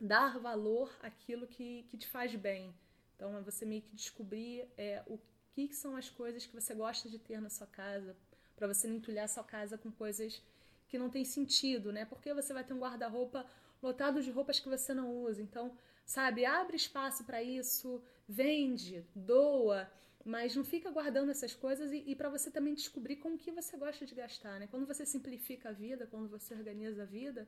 dar 0.00 0.38
valor 0.38 0.94
àquilo 1.02 1.46
que, 1.46 1.84
que 1.84 1.96
te 1.96 2.06
faz 2.06 2.34
bem. 2.34 2.74
Então, 3.14 3.36
é 3.36 3.40
você 3.40 3.64
meio 3.64 3.82
que 3.82 3.94
descobrir 3.94 4.68
é, 4.76 5.02
o 5.06 5.18
que, 5.52 5.68
que 5.68 5.74
são 5.74 5.96
as 5.96 6.08
coisas 6.08 6.46
que 6.46 6.54
você 6.54 6.74
gosta 6.74 7.08
de 7.08 7.18
ter 7.18 7.40
na 7.40 7.50
sua 7.50 7.66
casa, 7.66 8.16
para 8.54 8.66
você 8.66 8.86
não 8.86 8.96
entulhar 8.96 9.28
sua 9.28 9.44
casa 9.44 9.76
com 9.76 9.90
coisas 9.90 10.42
que 10.88 10.98
não 10.98 11.10
tem 11.10 11.24
sentido, 11.24 11.92
né? 11.92 12.04
Porque 12.04 12.32
você 12.32 12.54
vai 12.54 12.62
ter 12.62 12.72
um 12.72 12.78
guarda-roupa 12.78 13.44
lotado 13.82 14.22
de 14.22 14.30
roupas 14.30 14.60
que 14.60 14.68
você 14.68 14.94
não 14.94 15.24
usa. 15.24 15.42
Então, 15.42 15.76
sabe, 16.06 16.46
abre 16.46 16.76
espaço 16.76 17.24
para 17.24 17.42
isso, 17.42 18.02
vende, 18.28 19.04
doa, 19.14 19.90
mas 20.24 20.56
não 20.56 20.64
fica 20.64 20.90
guardando 20.90 21.30
essas 21.30 21.54
coisas 21.54 21.92
e, 21.92 22.02
e 22.06 22.16
para 22.16 22.30
você 22.30 22.50
também 22.50 22.74
descobrir 22.74 23.16
com 23.16 23.34
o 23.34 23.38
que 23.38 23.50
você 23.52 23.76
gosta 23.76 24.06
de 24.06 24.14
gastar, 24.14 24.58
né? 24.58 24.66
Quando 24.68 24.86
você 24.86 25.04
simplifica 25.04 25.68
a 25.68 25.72
vida, 25.72 26.06
quando 26.06 26.28
você 26.28 26.54
organiza 26.54 27.02
a 27.02 27.06
vida, 27.06 27.46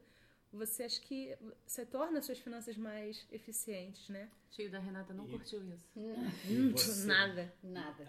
você 0.52 0.84
acha 0.84 1.00
que 1.00 1.36
você 1.66 1.84
torna 1.86 2.18
as 2.20 2.26
suas 2.26 2.38
finanças 2.38 2.76
mais 2.76 3.26
eficientes, 3.32 4.08
né? 4.08 4.30
tio 4.50 4.70
da 4.70 4.78
Renata 4.78 5.12
não 5.14 5.26
E- 5.26 5.30
curtiu 5.30 5.62
isso. 5.64 5.84
Hum, 5.96 6.14
você? 6.72 7.06
nada. 7.06 7.52
Nada. 7.62 8.08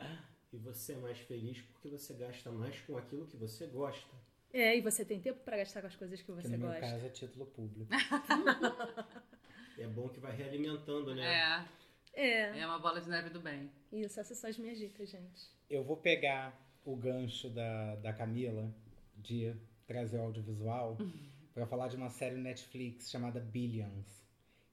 E 0.54 0.58
você 0.58 0.94
é 0.94 0.98
mais 0.98 1.18
feliz 1.20 1.62
porque 1.62 1.90
você 1.90 2.14
gasta 2.14 2.52
mais 2.52 2.80
com 2.82 2.98
aquilo 2.98 3.26
que 3.28 3.38
você 3.38 3.68
gosta. 3.68 4.08
É, 4.52 4.76
e 4.76 4.82
você 4.82 5.06
tem 5.06 5.20
tempo 5.22 5.42
para 5.44 5.58
gastar 5.58 5.82
com 5.82 5.88
as 5.88 5.96
coisas 5.96 6.20
que 6.22 6.26
Que 6.26 6.32
você 6.32 6.48
no 6.50 6.58
meu 6.58 6.70
gosta. 6.70 6.82
caso 6.82 7.06
é 7.06 7.10
título 7.10 7.46
público. 7.48 7.92
É 9.80 9.88
bom 9.88 10.10
que 10.10 10.20
vai 10.20 10.36
realimentando, 10.36 11.16
né? 11.16 11.66
É, 12.14 12.22
É, 12.22 12.60
é 12.60 12.66
uma 12.66 12.80
bola 12.80 13.00
de 13.02 13.10
neve 13.10 13.30
do 13.30 13.40
bem. 13.40 13.70
isso, 13.92 14.20
essas 14.20 14.38
são 14.38 14.50
as 14.50 14.58
minhas 14.58 14.78
dicas, 14.78 15.10
gente. 15.10 15.48
Eu 15.70 15.84
vou 15.84 15.96
pegar 15.98 16.54
o 16.86 16.96
gancho 16.96 17.50
da, 17.50 17.96
da 17.98 18.12
Camila 18.14 18.70
de 19.16 19.56
trazer 19.88 20.18
o 20.18 20.24
audiovisual 20.24 20.98
para 21.54 21.66
falar 21.66 21.88
de 21.88 21.96
uma 21.96 22.10
série 22.10 22.36
Netflix 22.36 23.10
chamada 23.10 23.40
Billions, 23.40 24.24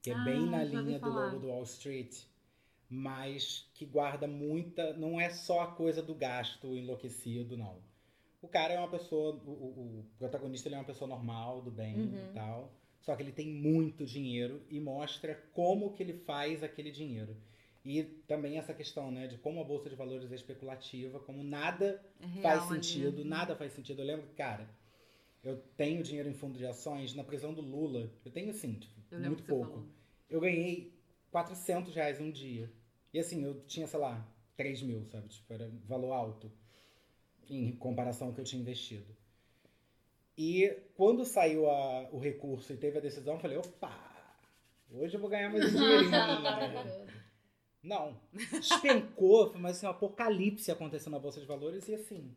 que 0.03 0.11
é 0.11 0.15
Ah, 0.15 0.25
bem 0.25 0.47
na 0.47 0.65
linha 0.65 0.99
do 0.99 1.11
logo 1.11 1.39
do 1.39 1.49
Wall 1.49 1.63
Street, 1.65 2.23
mas 2.89 3.69
que 3.75 3.85
guarda 3.85 4.27
muita. 4.27 4.93
Não 4.95 5.21
é 5.21 5.31
só 5.31 5.61
a 5.61 5.67
coisa 5.73 6.03
do 6.03 6.15
gasto 6.15 6.77
enlouquecido, 6.77 7.57
não. 7.57 7.79
O 8.43 8.49
cara 8.49 8.75
é 8.75 8.79
uma 8.79 8.89
pessoa. 8.89 9.35
O, 9.45 9.51
o- 9.51 10.01
o 10.01 10.05
protagonista 10.19 10.69
ele 10.69 10.77
é 10.77 10.79
uma 10.79 10.85
pessoa 10.85 11.09
normal, 11.09 11.63
do 11.63 11.71
bem 11.71 11.97
Uhum. 11.97 12.31
e 12.31 12.33
tal. 12.35 12.73
Só 13.07 13.15
que 13.15 13.23
ele 13.23 13.31
tem 13.31 13.47
muito 13.47 14.05
dinheiro 14.05 14.61
e 14.69 14.81
mostra 14.81 15.41
como 15.53 15.93
que 15.93 16.03
ele 16.03 16.13
faz 16.13 16.65
aquele 16.65 16.91
dinheiro. 16.91 17.37
E 17.85 18.03
também 18.27 18.59
essa 18.59 18.75
questão, 18.75 19.13
né, 19.13 19.29
de 19.29 19.39
como 19.39 19.61
a 19.61 19.65
bolsa 19.65 19.89
de 19.89 19.95
valores 19.95 20.31
é 20.33 20.35
especulativa, 20.35 21.21
como 21.21 21.45
nada 21.45 22.05
É 22.21 22.27
real 22.27 22.43
faz 22.43 22.65
sentido, 22.65 23.25
nada 23.25 23.55
faz 23.55 23.73
sentido. 23.73 24.03
Eu 24.03 24.07
lembro 24.07 24.27
que, 24.27 24.35
cara, 24.35 24.69
eu 25.45 25.63
tenho 25.77 26.03
dinheiro 26.03 26.29
em 26.29 26.35
fundo 26.35 26.59
de 26.59 26.67
ações, 26.67 27.15
na 27.15 27.23
prisão 27.23 27.55
do 27.55 27.63
Lula, 27.63 28.11
eu 28.25 28.33
tenho 28.33 28.51
assim, 28.51 28.75
tipo, 28.75 29.01
Eu 29.13 29.21
muito 29.21 29.45
pouco. 29.45 29.87
Eu 30.29 30.41
ganhei 30.41 30.93
400 31.31 31.95
reais 31.95 32.21
um 32.21 32.33
dia. 32.33 32.69
E 33.15 33.21
assim, 33.21 33.45
eu 33.45 33.63
tinha, 33.69 33.87
sei 33.87 34.01
lá, 34.01 34.27
3 34.57 34.83
mil, 34.83 35.07
sabe? 35.07 35.29
Tipo, 35.29 35.55
era 35.55 35.71
valor 35.85 36.13
alto 36.13 36.51
em 37.49 37.71
comparação 37.77 38.27
ao 38.27 38.35
que 38.35 38.41
eu 38.41 38.45
tinha 38.45 38.61
investido. 38.61 39.16
E 40.37 40.69
quando 40.95 41.25
saiu 41.25 41.69
a- 41.71 42.09
o 42.13 42.19
recurso 42.19 42.73
e 42.73 42.77
teve 42.77 42.99
a 42.99 43.01
decisão, 43.01 43.35
eu 43.35 43.41
falei, 43.41 43.57
opa, 43.57 44.37
hoje 44.91 45.17
eu 45.17 45.21
vou 45.21 45.31
ganhar 45.31 45.51
mais 45.51 45.65
um 45.65 45.79
dinheirinho. 45.79 47.07
Não. 47.83 48.21
Despencou, 48.33 49.51
foi 49.51 49.61
mas 49.61 49.77
assim, 49.79 49.87
um 49.87 49.91
apocalipse 49.91 50.71
acontecendo 50.71 51.13
na 51.13 51.19
Bolsa 51.19 51.41
de 51.41 51.47
Valores 51.47 51.89
e 51.89 51.95
assim. 51.95 52.35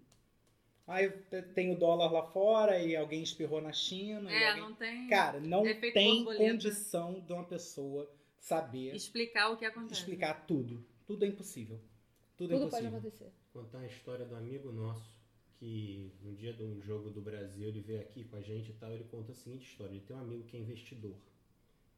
Aí 0.87 1.09
tem 1.53 1.71
o 1.71 1.77
dólar 1.77 2.11
lá 2.11 2.23
fora 2.31 2.79
e 2.81 2.95
alguém 2.95 3.21
espirrou 3.21 3.61
na 3.61 3.71
China. 3.71 4.31
É, 4.31 4.49
alguém- 4.49 4.63
não 4.63 4.73
tem. 4.75 5.07
Cara, 5.07 5.39
não 5.39 5.63
tem 5.63 6.23
borboleta. 6.23 6.51
condição 6.51 7.19
de 7.19 7.33
uma 7.33 7.43
pessoa 7.43 8.09
saber 8.39 8.95
Explicar 8.95 9.49
o 9.51 9.57
que 9.57 9.65
acontece. 9.65 9.99
explicar 10.01 10.45
tudo. 10.47 10.83
Tudo 11.05 11.25
é 11.25 11.27
impossível. 11.27 11.79
Tudo, 12.37 12.53
é 12.53 12.57
Tudo 12.57 12.69
pode 12.71 12.85
impossível. 12.87 12.97
acontecer. 13.27 13.31
Contar 13.53 13.79
a 13.79 13.85
história 13.87 14.25
do 14.25 14.35
amigo 14.35 14.71
nosso 14.71 15.18
que 15.59 16.09
no 16.23 16.33
dia 16.33 16.53
de 16.53 16.63
um 16.63 16.81
jogo 16.81 17.09
do 17.09 17.21
Brasil 17.21 17.67
ele 17.67 17.81
veio 17.81 17.99
aqui 18.01 18.23
com 18.23 18.37
a 18.37 18.41
gente 18.41 18.69
e 18.71 18.73
tal. 18.73 18.91
Ele 18.91 19.03
conta 19.11 19.31
a 19.31 19.35
seguinte 19.35 19.67
história: 19.69 19.91
ele 19.91 20.03
tem 20.07 20.15
um 20.15 20.19
amigo 20.19 20.43
que 20.45 20.55
é 20.55 20.59
investidor, 20.59 21.15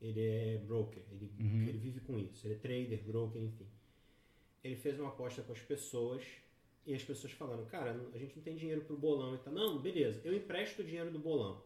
ele 0.02 0.20
é 0.20 0.58
broker, 0.66 1.04
ele, 1.12 1.30
Uhum. 1.40 1.68
ele 1.68 1.78
vive 1.78 2.00
com 2.02 2.18
isso, 2.20 2.46
ele 2.48 2.56
é 2.56 2.58
trader, 2.58 3.04
broker, 3.04 3.42
enfim. 3.42 3.68
Ele 4.64 4.76
fez 4.76 5.00
uma 5.00 5.10
aposta 5.10 5.42
com 5.44 5.52
as 5.54 5.60
pessoas 5.62 6.24
e 6.86 6.94
as 6.94 7.04
pessoas 7.04 7.34
falaram: 7.34 7.66
Cara, 7.66 7.92
a 8.14 8.18
gente 8.18 8.36
não 8.36 8.44
tem 8.44 8.56
dinheiro 8.56 8.82
pro 8.82 8.98
bolão 8.98 9.36
e 9.36 9.38
tal. 9.38 9.54
Não, 9.54 9.80
beleza, 9.82 10.20
eu 10.24 10.34
empresto 10.36 10.82
o 10.82 10.86
dinheiro 10.86 11.12
do 11.12 11.20
bolão. 11.20 11.62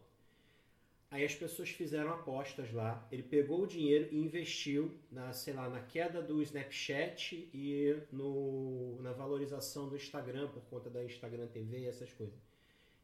Aí 1.16 1.24
as 1.24 1.34
pessoas 1.34 1.70
fizeram 1.70 2.10
apostas 2.12 2.70
lá. 2.74 3.08
Ele 3.10 3.22
pegou 3.22 3.62
o 3.62 3.66
dinheiro 3.66 4.06
e 4.12 4.18
investiu 4.18 4.92
na, 5.10 5.32
sei 5.32 5.54
lá, 5.54 5.66
na 5.66 5.80
queda 5.80 6.20
do 6.20 6.42
Snapchat 6.42 7.48
e 7.54 7.96
no, 8.12 9.00
na 9.00 9.12
valorização 9.14 9.88
do 9.88 9.96
Instagram 9.96 10.48
por 10.48 10.60
conta 10.64 10.90
da 10.90 11.02
Instagram 11.02 11.46
TV 11.46 11.78
e 11.78 11.86
essas 11.86 12.12
coisas. 12.12 12.38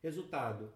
Resultado, 0.02 0.70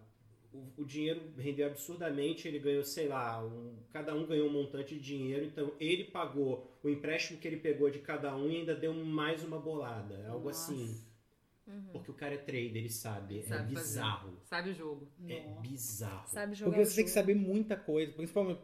o, 0.51 0.81
o 0.81 0.83
dinheiro 0.83 1.21
rendeu 1.37 1.67
absurdamente, 1.67 2.47
ele 2.47 2.57
ganhou, 2.57 2.83
sei 2.83 3.07
lá, 3.07 3.45
um- 3.45 3.75
cada 3.91 4.15
um 4.15 4.25
ganhou 4.25 4.47
um 4.47 4.53
montante 4.53 4.95
de 4.95 4.99
dinheiro, 4.99 5.45
então 5.45 5.71
ele 5.79 6.05
pagou 6.05 6.75
o 6.81 6.89
empréstimo 6.89 7.39
que 7.39 7.47
ele 7.47 7.57
pegou 7.57 7.91
de 7.91 7.99
cada 7.99 8.35
um 8.35 8.49
e 8.49 8.55
ainda 8.57 8.73
deu 8.73 8.95
mais 8.95 9.43
uma 9.43 9.59
bolada, 9.59 10.27
algo 10.27 10.47
Nossa. 10.47 10.71
assim. 10.73 11.05
Porque 11.91 12.11
o 12.11 12.13
cara 12.13 12.33
é 12.35 12.37
trader, 12.37 12.77
ele 12.77 12.89
sabe, 12.89 13.39
é 13.39 13.41
sabe 13.43 13.73
fazer. 13.73 13.87
bizarro. 13.89 14.39
Sabe 14.45 14.69
o 14.69 14.73
jogo. 14.73 15.07
É 15.27 15.47
Nossa. 15.47 15.61
bizarro. 15.61 16.27
Sabe 16.29 16.55
jogar 16.55 16.71
Porque 16.71 16.85
você 16.85 16.95
tem 16.95 17.03
que 17.05 17.09
jogo. 17.11 17.19
saber 17.21 17.35
muita 17.35 17.75
coisa. 17.75 18.13
Principalmente 18.13 18.61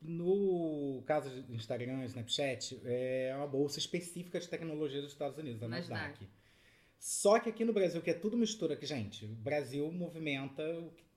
no 0.00 1.02
caso 1.06 1.30
de 1.30 1.54
Instagram, 1.54 2.04
Snapchat, 2.04 2.80
é 2.84 3.32
uma 3.36 3.46
bolsa 3.46 3.78
específica 3.78 4.40
de 4.40 4.48
tecnologia 4.48 5.00
dos 5.00 5.12
Estados 5.12 5.38
Unidos, 5.38 5.62
a 5.62 5.68
Nasdaq. 5.68 6.00
Nasdaq. 6.10 6.28
Só 6.98 7.38
que 7.40 7.48
aqui 7.48 7.64
no 7.64 7.72
Brasil, 7.72 8.00
que 8.00 8.10
é 8.10 8.14
tudo 8.14 8.36
mistura, 8.36 8.76
que, 8.76 8.86
gente, 8.86 9.24
o 9.24 9.34
Brasil 9.34 9.90
movimenta, 9.90 10.62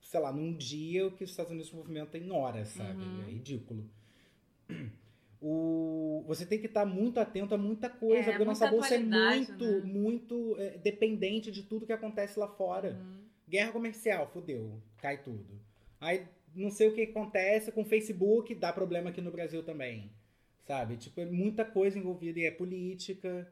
sei 0.02 0.20
lá, 0.20 0.32
num 0.32 0.56
dia 0.56 1.06
o 1.06 1.12
que 1.12 1.22
os 1.24 1.30
Estados 1.30 1.52
Unidos 1.52 1.70
movimentam 1.72 2.20
em 2.20 2.30
horas, 2.30 2.68
sabe? 2.68 3.02
Uhum. 3.02 3.22
É 3.24 3.30
ridículo. 3.30 3.88
O, 5.48 6.24
você 6.26 6.44
tem 6.44 6.58
que 6.58 6.66
estar 6.66 6.84
muito 6.84 7.20
atento 7.20 7.54
a 7.54 7.58
muita 7.58 7.88
coisa, 7.88 8.22
É, 8.22 8.24
porque 8.32 8.42
a 8.42 8.46
nossa 8.46 8.66
bolsa 8.68 8.96
é 8.96 8.98
muito, 8.98 9.64
né? 9.64 9.80
muito 9.84 10.56
é, 10.58 10.76
dependente 10.78 11.52
de 11.52 11.62
tudo 11.62 11.86
que 11.86 11.92
acontece 11.92 12.36
lá 12.36 12.48
fora. 12.48 12.98
Uhum. 13.00 13.20
Guerra 13.48 13.70
comercial, 13.70 14.26
fudeu, 14.32 14.82
cai 14.98 15.22
tudo. 15.22 15.60
Aí 16.00 16.26
não 16.52 16.68
sei 16.68 16.88
o 16.88 16.94
que 16.94 17.02
acontece 17.02 17.70
com 17.70 17.82
o 17.82 17.84
Facebook, 17.84 18.56
dá 18.56 18.72
problema 18.72 19.10
aqui 19.10 19.20
no 19.20 19.30
Brasil 19.30 19.62
também. 19.62 20.10
Sabe? 20.64 20.96
Tipo, 20.96 21.20
é 21.20 21.26
muita 21.26 21.64
coisa 21.64 21.96
envolvida 21.96 22.40
e 22.40 22.44
é 22.44 22.50
política. 22.50 23.46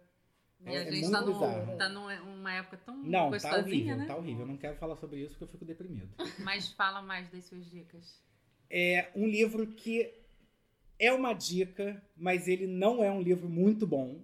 E 0.66 0.68
É- 0.68 0.78
a 0.78 0.80
é 0.82 0.90
gente 0.90 1.02
muito 1.02 1.12
tá, 1.12 1.22
bizarro. 1.22 1.76
tá 1.76 1.88
numa 1.88 2.12
uma 2.22 2.52
época 2.54 2.76
tão 2.84 2.96
Não, 2.96 3.30
tá 3.38 3.58
horrível, 3.58 3.96
né? 3.96 4.06
tá 4.06 4.16
horrível. 4.16 4.40
Eu 4.40 4.48
não 4.48 4.56
quero 4.56 4.74
falar 4.78 4.96
sobre 4.96 5.20
isso 5.20 5.30
porque 5.30 5.44
eu 5.44 5.48
fico 5.48 5.64
deprimido. 5.64 6.08
Mas 6.40 6.70
fala 6.72 7.00
mais 7.02 7.28
das 7.30 7.44
suas 7.44 7.64
dicas. 7.70 8.20
É 8.68 9.10
um 9.14 9.28
livro 9.28 9.64
que 9.68 10.12
é 10.98 11.12
uma 11.12 11.32
dica, 11.32 12.02
mas 12.16 12.48
ele 12.48 12.66
não 12.66 13.02
é 13.02 13.10
um 13.10 13.20
livro 13.20 13.48
muito 13.48 13.86
bom. 13.86 14.20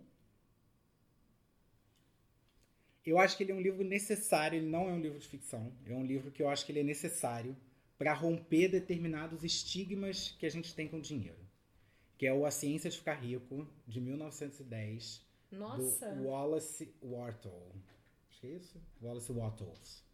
Eu 3.04 3.18
acho 3.18 3.36
que 3.36 3.42
ele 3.42 3.52
é 3.52 3.54
um 3.54 3.60
livro 3.60 3.82
necessário, 3.82 4.58
ele 4.58 4.66
não 4.66 4.88
é 4.88 4.92
um 4.92 5.00
livro 5.00 5.18
de 5.18 5.26
ficção. 5.26 5.72
É 5.86 5.94
um 5.94 6.04
livro 6.04 6.30
que 6.30 6.42
eu 6.42 6.48
acho 6.48 6.64
que 6.64 6.72
ele 6.72 6.80
é 6.80 6.84
necessário 6.84 7.56
para 7.98 8.14
romper 8.14 8.68
determinados 8.68 9.42
estigmas 9.42 10.34
que 10.38 10.46
a 10.46 10.50
gente 10.50 10.74
tem 10.74 10.88
com 10.88 10.98
o 10.98 11.02
dinheiro. 11.02 11.38
Que 12.16 12.26
é 12.26 12.32
o 12.32 12.46
A 12.46 12.50
Ciência 12.50 12.90
de 12.90 12.98
Ficar 12.98 13.14
Rico, 13.14 13.66
de 13.86 14.00
1910, 14.00 15.22
Nossa. 15.50 16.14
do 16.14 16.24
Wallace 16.24 16.94
Wartle. 17.02 17.72
Acho 18.30 18.40
que 18.40 18.46
é 18.46 18.50
isso? 18.50 18.80
Wallace 19.02 19.32
Wattles. 19.32 20.04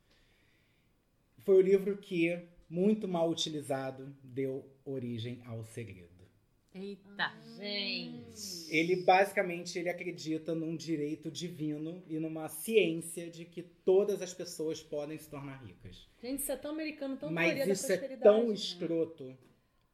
Foi 1.41 1.57
o 1.57 1.61
livro 1.61 1.97
que, 1.97 2.49
muito 2.69 3.07
mal 3.07 3.29
utilizado, 3.31 4.17
deu 4.23 4.69
origem 4.85 5.43
ao 5.45 5.63
segredo. 5.65 6.16
Eita. 6.77 7.33
Gente. 7.57 8.71
Ele 8.71 8.97
basicamente 8.97 9.79
ele 9.79 9.89
acredita 9.89 10.55
num 10.55 10.77
direito 10.77 11.31
divino 11.31 12.03
e 12.07 12.19
numa 12.19 12.49
ciência 12.49 13.31
de 13.31 13.47
que 13.47 13.63
todas 13.63 14.21
as 14.21 14.35
pessoas 14.35 14.83
podem 14.83 15.17
se 15.17 15.29
tornar 15.31 15.65
ricas. 15.65 16.07
Gente, 16.21 16.41
isso 16.41 16.53
é 16.53 16.57
tão 16.57 16.73
americano, 16.73 17.17
tão 17.17 17.31
Mas 17.31 17.67
isso 17.67 17.91
é 17.91 18.17
tão 18.17 18.53
escroto, 18.53 19.37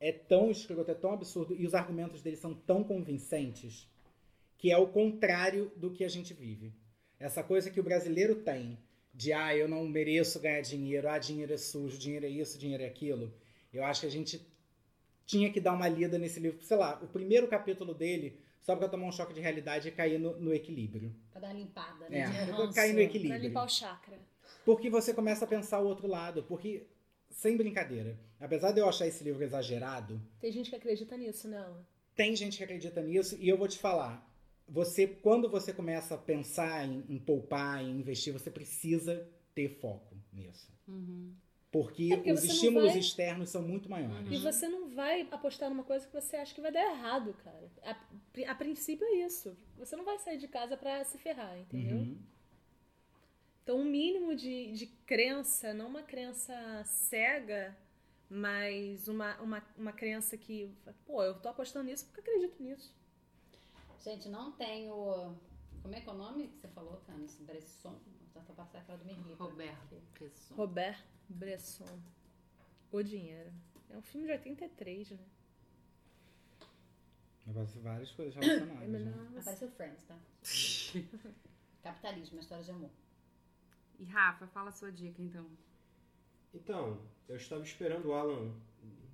é 0.01 0.11
tão 0.11 0.51
escroto, 0.51 0.91
é 0.91 0.95
tão 0.95 1.13
absurdo 1.13 1.55
e 1.55 1.65
os 1.65 1.75
argumentos 1.75 2.21
dele 2.21 2.37
são 2.37 2.53
tão 2.53 2.83
convincentes 2.83 3.89
que 4.59 4.71
é 4.71 4.77
o 4.77 4.89
contrário 4.89 5.71
do 5.77 5.91
que 5.91 6.05
a 6.05 6.09
gente 6.09 6.35
vive. 6.35 6.73
Essa 7.19 7.43
coisa 7.43 7.71
que 7.71 7.81
o 7.81 7.85
brasileiro 7.85 8.37
tem 8.43 8.79
de 9.15 9.33
ah, 9.33 9.55
eu 9.57 9.69
não 9.69 9.87
mereço 9.87 10.41
ganhar 10.41 10.63
dinheiro, 10.63 11.09
ah, 11.09 11.19
dinheiro 11.19 11.53
é 11.53 11.57
sujo, 11.57 11.99
dinheiro 11.99 12.27
é 12.27 12.29
isso, 12.29 12.59
dinheiro 12.59 12.83
é 12.83 12.87
aquilo. 12.87 13.33
Eu 13.73 13.85
acho 13.85 14.01
que 14.01 14.07
a 14.07 14.11
gente 14.11 14.52
tinha 15.27 15.51
que 15.53 15.61
dar 15.61 15.73
uma 15.73 15.89
lida 15.89 16.19
nesse 16.19 16.39
livro, 16.41 16.63
sei 16.63 16.77
lá, 16.77 16.99
o 17.03 17.07
primeiro 17.07 17.49
capítulo 17.49 17.95
dele, 17.95 18.39
só 18.61 18.77
pra 18.77 18.89
tomar 18.89 19.07
um 19.07 19.13
choque 19.13 19.33
de 19.35 19.41
realidade 19.41 19.89
e 19.89 19.93
cair 19.93 20.19
no, 20.19 20.39
no 20.39 20.53
equilíbrio. 20.55 21.15
Pra 21.31 21.41
dar 21.41 21.49
uma 21.49 21.55
limpada, 21.59 22.09
né? 22.09 22.21
É, 22.21 22.45
De 22.45 22.51
ranço. 22.53 22.75
cair 22.75 22.91
no 22.91 22.95
Pra 22.97 23.03
equilíbrio. 23.05 23.41
limpar 23.43 23.65
o 23.65 23.69
chakra. 23.69 24.19
Porque 24.65 24.89
você 24.91 25.13
começa 25.13 25.45
a 25.45 25.49
pensar 25.49 25.81
o 25.81 25.87
outro 25.87 26.07
lado. 26.07 26.43
Porque, 26.45 26.87
sem 27.31 27.57
brincadeira, 27.57 28.17
apesar 28.41 28.71
de 28.73 28.81
eu 28.81 28.89
achar 28.89 29.07
esse 29.07 29.25
livro 29.25 29.43
exagerado, 29.43 30.21
Tem 30.41 30.53
gente 30.53 30.71
que 30.71 30.77
acredita 30.77 31.17
nisso? 31.17 31.49
Alan? 31.49 31.85
tem 32.15 32.37
gente 32.37 32.59
que 32.59 32.63
acredita 32.65 33.01
nisso 33.03 33.37
e 33.41 33.49
eu 33.49 33.57
vou 33.57 33.67
te 33.67 33.79
falar. 33.79 34.31
Você, 34.69 35.07
quando 35.07 35.51
você 35.51 35.73
começa 35.73 36.15
a 36.15 36.19
pensar 36.19 36.87
em, 36.87 37.05
em 37.09 37.19
poupar, 37.19 37.83
em 37.83 37.99
investir, 37.99 38.33
você 38.33 38.51
precisa 38.51 39.27
ter 39.55 39.69
foco 39.81 40.15
nisso. 40.33 40.69
Uhum. 40.87 41.33
Porque, 41.73 42.11
É 42.13 42.17
porque 42.17 42.31
os 42.33 42.45
estímulos 42.45 42.91
vai- 42.91 42.99
externos 42.99 43.49
são 43.49 43.63
muito 43.63 43.89
maiores. 43.89 44.31
E 44.31 44.37
você 44.37 44.69
não 44.69 44.91
vai 44.91 45.27
apostar 45.31 45.71
numa 45.71 45.83
coisa 45.83 46.07
que 46.07 46.13
você 46.13 46.37
acha 46.37 46.55
que 46.55 46.61
vai 46.61 46.71
dar 46.71 46.83
errado, 46.85 47.35
cara. 47.43 47.71
A, 47.83 48.51
a 48.53 48.55
princípio 48.55 49.07
é 49.07 49.25
isso. 49.25 49.57
Você 49.79 49.97
não 49.97 50.05
vai 50.05 50.19
sair 50.19 50.37
de 50.37 50.47
casa 50.49 50.77
pra 50.77 51.03
se 51.05 51.17
ferrar, 51.17 51.59
entendeu? 51.59 51.97
Uhum. 51.97 52.19
Então, 53.63 53.79
um 53.79 53.85
mínimo 53.85 54.35
de, 54.37 54.73
de 54.73 54.87
crença, 55.07 55.73
não 55.73 55.89
uma 55.89 56.03
crença 56.03 56.53
cega, 56.85 57.75
mas 58.29 59.09
uma, 59.09 59.41
uma, 59.41 59.63
uma 59.79 59.93
crença 59.93 60.37
que, 60.37 60.71
pô, 61.07 61.23
eu 61.25 61.41
tô 61.41 61.49
apostando 61.49 61.87
nisso 61.87 62.05
porque 62.07 62.21
acredito 62.21 62.63
nisso. 62.63 62.95
Gente, 64.05 64.29
não 64.29 64.53
tenho. 64.53 65.35
Como 65.81 65.95
é 65.95 66.01
que 66.01 66.09
é 66.09 66.13
o 66.13 66.17
nome 66.17 66.49
que 66.49 66.59
você 66.59 66.69
falou, 66.69 67.01
Camis? 67.07 67.35
Bresson? 67.41 67.99
Já 68.35 68.41
tá 68.43 68.53
passando 68.55 68.81
aquela 68.83 68.99
do 68.99 69.05
Merli. 69.05 69.35
Roberto 69.35 70.03
Pessoa. 70.19 70.57
Robert 70.59 71.05
Bresson. 71.29 71.99
O 72.91 73.03
Dinheiro. 73.03 73.53
É 73.91 73.97
um 73.97 74.03
filme 74.03 74.27
de 74.27 74.33
83, 74.33 75.11
né? 75.11 75.19
Aparece 77.47 77.79
várias 77.81 78.11
coisas 78.13 78.35
relacionadas. 78.35 78.83
É 78.83 78.87
né? 78.87 79.13
você- 79.33 79.39
Apareceu 79.41 79.71
Friends, 79.71 80.05
tá? 80.05 80.19
Capitalismo, 81.83 82.39
história 82.39 82.65
de 82.65 82.71
amor. 82.71 82.91
E 83.99 84.05
Rafa, 84.05 84.47
fala 84.47 84.69
a 84.69 84.73
sua 84.73 84.91
dica 84.93 85.21
então. 85.21 85.47
Então, 86.55 87.01
eu 87.29 87.37
estava 87.37 87.63
esperando 87.63 88.07
o 88.07 88.13
Alan 88.15 88.55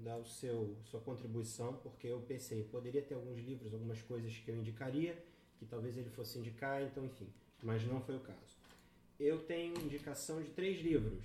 dar 0.01 0.16
o 0.16 0.24
seu 0.24 0.77
sua 0.85 1.01
contribuição, 1.01 1.77
porque 1.78 2.07
eu 2.07 2.20
pensei, 2.20 2.65
poderia 2.65 3.03
ter 3.03 3.15
alguns 3.15 3.39
livros, 3.39 3.73
algumas 3.73 4.01
coisas 4.03 4.36
que 4.36 4.51
eu 4.51 4.57
indicaria, 4.57 5.23
que 5.59 5.66
talvez 5.66 5.97
ele 5.97 6.11
fosse 6.11 6.39
indicar, 6.39 6.82
então 6.82 7.05
enfim, 7.05 7.28
mas 7.62 7.85
não 7.85 8.01
foi 8.01 8.16
o 8.16 8.20
caso. 8.20 8.57
Eu 9.19 9.40
tenho 9.40 9.77
indicação 9.81 10.40
de 10.40 10.51
três 10.51 10.81
livros. 10.81 11.24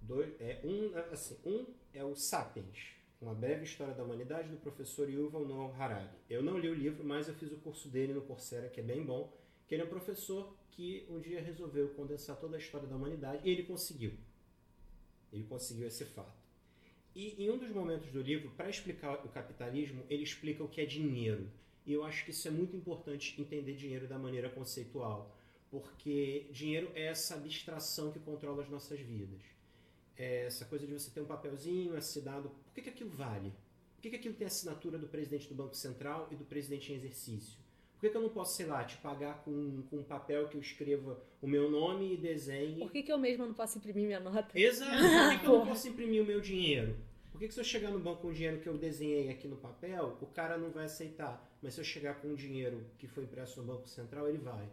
Dois, 0.00 0.32
é, 0.40 0.60
um, 0.62 0.96
assim, 1.12 1.36
um 1.44 1.66
é 1.92 2.04
o 2.04 2.14
Sapiens, 2.14 2.92
uma 3.20 3.34
breve 3.34 3.64
história 3.64 3.94
da 3.94 4.04
humanidade 4.04 4.48
do 4.48 4.58
professor 4.58 5.10
Yuval 5.10 5.44
Noah 5.44 5.76
Harari. 5.76 6.16
Eu 6.30 6.40
não 6.40 6.56
li 6.56 6.68
o 6.68 6.74
livro, 6.74 7.02
mas 7.02 7.26
eu 7.26 7.34
fiz 7.34 7.50
o 7.50 7.56
curso 7.56 7.88
dele 7.88 8.12
no 8.12 8.22
Coursera, 8.22 8.68
que 8.68 8.78
é 8.78 8.82
bem 8.82 9.04
bom, 9.04 9.32
que 9.66 9.74
ele 9.74 9.82
é 9.82 9.86
um 9.86 9.88
professor 9.88 10.54
que 10.70 11.04
um 11.10 11.18
dia 11.18 11.40
resolveu 11.40 11.88
condensar 11.94 12.36
toda 12.36 12.56
a 12.56 12.60
história 12.60 12.86
da 12.86 12.94
humanidade 12.94 13.40
e 13.44 13.50
ele 13.50 13.64
conseguiu. 13.64 14.12
Ele 15.32 15.44
conseguiu 15.44 15.88
esse 15.88 16.04
fato. 16.04 16.44
E 17.14 17.42
em 17.42 17.50
um 17.50 17.58
dos 17.58 17.70
momentos 17.70 18.10
do 18.12 18.20
livro, 18.20 18.50
para 18.52 18.70
explicar 18.70 19.24
o 19.24 19.28
capitalismo, 19.28 20.04
ele 20.08 20.22
explica 20.22 20.62
o 20.62 20.68
que 20.68 20.80
é 20.80 20.86
dinheiro. 20.86 21.50
E 21.86 21.92
eu 21.92 22.04
acho 22.04 22.24
que 22.24 22.30
isso 22.30 22.48
é 22.48 22.50
muito 22.50 22.76
importante 22.76 23.38
entender 23.40 23.74
dinheiro 23.74 24.06
da 24.06 24.18
maneira 24.18 24.48
conceitual, 24.48 25.36
porque 25.70 26.46
dinheiro 26.50 26.90
é 26.94 27.06
essa 27.06 27.34
abstração 27.34 28.10
que 28.10 28.18
controla 28.18 28.62
as 28.62 28.68
nossas 28.70 29.00
vidas. 29.00 29.42
É 30.16 30.46
essa 30.46 30.64
coisa 30.64 30.86
de 30.86 30.92
você 30.92 31.10
ter 31.10 31.20
um 31.20 31.26
papelzinho 31.26 31.96
assinado. 31.96 32.48
Por 32.48 32.74
que, 32.74 32.82
que 32.82 32.88
aquilo 32.88 33.10
vale? 33.10 33.52
Por 33.96 34.02
que, 34.02 34.10
que 34.10 34.16
aquilo 34.16 34.34
tem 34.34 34.46
a 34.46 34.48
assinatura 34.48 34.96
do 34.96 35.08
presidente 35.08 35.48
do 35.48 35.54
Banco 35.54 35.74
Central 35.76 36.28
e 36.30 36.36
do 36.36 36.44
presidente 36.44 36.92
em 36.92 36.96
exercício? 36.96 37.58
Por 37.94 38.00
que, 38.00 38.10
que 38.10 38.16
eu 38.16 38.22
não 38.22 38.28
posso, 38.28 38.54
sei 38.54 38.66
lá, 38.66 38.84
te 38.84 38.96
pagar 38.98 39.42
com, 39.44 39.82
com 39.90 39.96
um 39.96 40.02
papel 40.02 40.48
que 40.48 40.56
eu 40.56 40.60
escreva 40.60 41.20
o 41.40 41.46
meu 41.46 41.70
nome 41.70 42.14
e 42.14 42.16
desenhe? 42.16 42.80
Por 42.80 42.92
que, 42.92 43.02
que 43.02 43.12
eu 43.12 43.18
mesma 43.18 43.46
não 43.46 43.54
posso 43.54 43.78
imprimir 43.78 44.06
minha 44.06 44.20
nota? 44.20 44.58
Exato. 44.58 44.90
Por 44.90 45.30
que, 45.30 45.38
que 45.38 45.46
eu 45.46 45.58
não 45.58 45.66
posso 45.66 45.88
imprimir 45.88 46.22
o 46.22 46.26
meu 46.26 46.40
dinheiro? 46.40 46.96
Por 47.34 47.40
que, 47.40 47.48
que 47.48 47.54
se 47.54 47.58
eu 47.58 47.64
chegar 47.64 47.90
no 47.90 47.98
banco 47.98 48.22
com 48.22 48.28
o 48.28 48.32
dinheiro 48.32 48.60
que 48.60 48.68
eu 48.68 48.78
desenhei 48.78 49.28
aqui 49.28 49.48
no 49.48 49.56
papel, 49.56 50.16
o 50.20 50.26
cara 50.26 50.56
não 50.56 50.70
vai 50.70 50.84
aceitar? 50.84 51.44
Mas 51.60 51.74
se 51.74 51.80
eu 51.80 51.84
chegar 51.84 52.20
com 52.20 52.28
o 52.28 52.36
dinheiro 52.36 52.86
que 52.96 53.08
foi 53.08 53.24
impresso 53.24 53.60
no 53.60 53.66
Banco 53.66 53.88
Central, 53.88 54.28
ele 54.28 54.38
vai. 54.38 54.68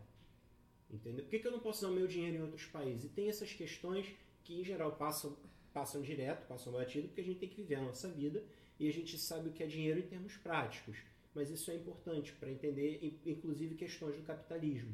Entendeu? 0.88 1.23
Por 1.23 1.31
que, 1.31 1.39
que 1.39 1.47
eu 1.47 1.51
não 1.51 1.59
posso 1.59 1.79
usar 1.79 1.91
o 1.91 1.95
meu 1.95 2.05
dinheiro 2.05 2.38
em 2.38 2.41
outros 2.43 2.65
países? 2.65 3.05
E 3.05 3.09
tem 3.09 3.27
essas 3.29 3.51
questões 3.51 4.13
que, 4.43 4.61
em 4.61 4.63
geral, 4.63 4.91
passam, 4.91 5.35
passam 5.73 6.03
direto, 6.03 6.45
passam 6.47 6.71
batido, 6.71 7.07
porque 7.07 7.21
a 7.21 7.23
gente 7.23 7.39
tem 7.39 7.49
que 7.49 7.55
viver 7.55 7.75
a 7.77 7.81
nossa 7.81 8.07
vida 8.07 8.43
e 8.79 8.88
a 8.88 8.93
gente 8.93 9.17
sabe 9.17 9.49
o 9.49 9.51
que 9.51 9.63
é 9.63 9.65
dinheiro 9.65 9.99
em 9.99 10.03
termos 10.03 10.38
práticos. 10.38 10.97
Mas 11.33 11.49
isso 11.49 11.71
é 11.71 11.75
importante 11.75 12.31
para 12.33 12.51
entender, 12.51 12.99
in- 13.01 13.31
inclusive, 13.31 13.73
questões 13.73 14.15
do 14.17 14.21
capitalismo. 14.21 14.93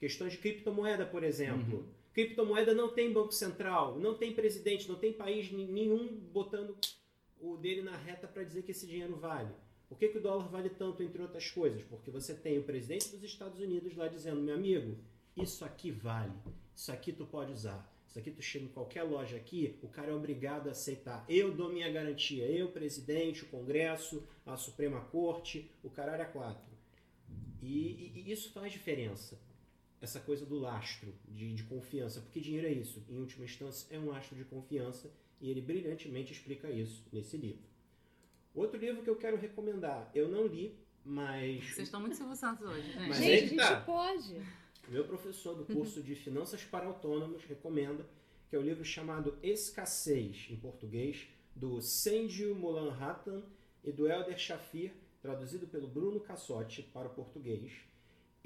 Questões 0.00 0.32
de 0.32 0.38
criptomoeda, 0.38 1.06
por 1.06 1.22
exemplo. 1.22 1.86
Criptomoeda 2.16 2.72
não 2.72 2.88
tem 2.88 3.12
banco 3.12 3.30
central, 3.32 3.98
não 3.98 4.14
tem 4.16 4.32
presidente, 4.32 4.88
não 4.88 4.96
tem 4.96 5.12
país 5.12 5.52
nenhum 5.52 6.16
botando 6.32 6.74
o 7.38 7.58
dele 7.58 7.82
na 7.82 7.94
reta 7.94 8.26
para 8.26 8.42
dizer 8.42 8.62
que 8.62 8.70
esse 8.70 8.86
dinheiro 8.86 9.14
vale. 9.16 9.50
Por 9.86 9.98
que, 9.98 10.08
que 10.08 10.16
o 10.16 10.22
dólar 10.22 10.48
vale 10.48 10.70
tanto, 10.70 11.02
entre 11.02 11.20
outras 11.20 11.50
coisas? 11.50 11.82
Porque 11.84 12.10
você 12.10 12.32
tem 12.32 12.58
o 12.58 12.62
presidente 12.62 13.10
dos 13.10 13.22
Estados 13.22 13.60
Unidos 13.60 13.94
lá 13.94 14.08
dizendo, 14.08 14.40
meu 14.40 14.54
amigo, 14.54 14.96
isso 15.36 15.62
aqui 15.62 15.90
vale, 15.90 16.32
isso 16.74 16.90
aqui 16.90 17.12
tu 17.12 17.26
pode 17.26 17.52
usar. 17.52 17.86
Isso 18.08 18.18
aqui 18.18 18.30
tu 18.30 18.40
chega 18.40 18.64
em 18.64 18.68
qualquer 18.68 19.02
loja 19.02 19.36
aqui, 19.36 19.78
o 19.82 19.88
cara 19.88 20.10
é 20.10 20.14
obrigado 20.14 20.68
a 20.68 20.70
aceitar. 20.70 21.22
Eu 21.28 21.52
dou 21.52 21.68
minha 21.68 21.92
garantia, 21.92 22.46
eu, 22.46 22.68
presidente, 22.70 23.42
o 23.44 23.48
Congresso, 23.48 24.26
a 24.46 24.56
Suprema 24.56 25.02
Corte, 25.02 25.70
o 25.84 25.90
caralho 25.90 26.22
a 26.22 26.26
quatro. 26.26 26.72
E, 27.60 27.66
e- 27.66 28.22
e 28.24 28.32
isso 28.32 28.50
faz 28.52 28.72
diferença. 28.72 29.38
Essa 30.00 30.20
coisa 30.20 30.44
do 30.44 30.58
lastro 30.58 31.14
de, 31.28 31.54
de 31.54 31.62
confiança, 31.64 32.20
porque 32.20 32.40
dinheiro 32.40 32.66
é 32.66 32.72
isso. 32.72 33.02
Em 33.08 33.18
última 33.18 33.44
instância, 33.44 33.86
é 33.94 33.98
um 33.98 34.06
lastro 34.08 34.36
de 34.36 34.44
confiança 34.44 35.10
e 35.40 35.50
ele 35.50 35.60
brilhantemente 35.60 36.32
explica 36.32 36.70
isso 36.70 37.02
nesse 37.12 37.36
livro. 37.36 37.64
Outro 38.54 38.78
livro 38.78 39.02
que 39.02 39.10
eu 39.10 39.16
quero 39.16 39.36
recomendar, 39.36 40.10
eu 40.14 40.28
não 40.28 40.46
li, 40.46 40.74
mas 41.04 41.62
Vocês 41.64 41.88
estão 41.88 42.00
muito 42.00 42.16
Silvio 42.16 42.34
Santos 42.36 42.66
hoje, 42.66 42.90
gente. 42.92 43.08
Mas 43.08 43.16
Gente, 43.18 43.32
a 43.32 43.42
que 43.42 43.48
gente 43.48 43.58
tá. 43.58 43.80
pode. 43.80 44.42
meu 44.88 45.04
professor 45.04 45.54
do 45.54 45.64
curso 45.64 46.02
de 46.02 46.14
Finanças 46.14 46.64
para 46.64 46.86
Autônomos 46.86 47.44
recomenda, 47.44 48.04
que 48.48 48.56
é 48.56 48.58
o 48.58 48.62
livro 48.62 48.84
chamado 48.84 49.38
Escassez, 49.42 50.46
em 50.50 50.56
português, 50.56 51.26
do 51.54 51.80
Senju 51.80 52.54
Molanratan 52.54 53.42
e 53.84 53.92
do 53.92 54.08
Helder 54.08 54.38
Shafir, 54.38 54.92
traduzido 55.20 55.66
pelo 55.66 55.86
Bruno 55.86 56.20
Cassotti 56.20 56.82
para 56.82 57.08
o 57.08 57.10
português. 57.10 57.72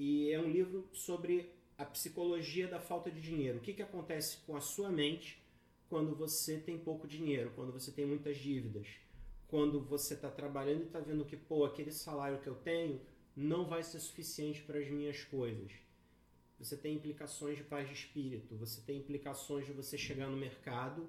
E 0.03 0.33
é 0.33 0.41
um 0.41 0.49
livro 0.49 0.89
sobre 0.95 1.53
a 1.77 1.85
psicologia 1.85 2.67
da 2.67 2.81
falta 2.81 3.11
de 3.11 3.21
dinheiro. 3.21 3.59
O 3.59 3.61
que, 3.61 3.75
que 3.75 3.83
acontece 3.83 4.39
com 4.47 4.57
a 4.57 4.61
sua 4.61 4.89
mente 4.89 5.39
quando 5.91 6.17
você 6.17 6.57
tem 6.57 6.79
pouco 6.79 7.07
dinheiro, 7.07 7.53
quando 7.55 7.71
você 7.71 7.93
tem 7.93 8.07
muitas 8.07 8.39
dívidas, 8.39 8.87
quando 9.47 9.79
você 9.79 10.15
está 10.15 10.31
trabalhando 10.31 10.85
e 10.85 10.87
está 10.87 11.01
vendo 11.01 11.27
que, 11.27 11.37
pô, 11.37 11.67
aquele 11.67 11.93
salário 11.93 12.41
que 12.41 12.47
eu 12.47 12.55
tenho 12.55 12.99
não 13.37 13.67
vai 13.67 13.83
ser 13.83 14.01
suficiente 14.01 14.63
para 14.63 14.79
as 14.79 14.89
minhas 14.89 15.23
coisas. 15.25 15.71
Você 16.59 16.79
tem 16.79 16.95
implicações 16.95 17.59
de 17.59 17.65
paz 17.65 17.87
de 17.87 17.93
espírito, 17.93 18.57
você 18.57 18.81
tem 18.81 19.01
implicações 19.01 19.67
de 19.67 19.73
você 19.73 19.99
chegar 19.99 20.31
no 20.31 20.37
mercado 20.39 21.07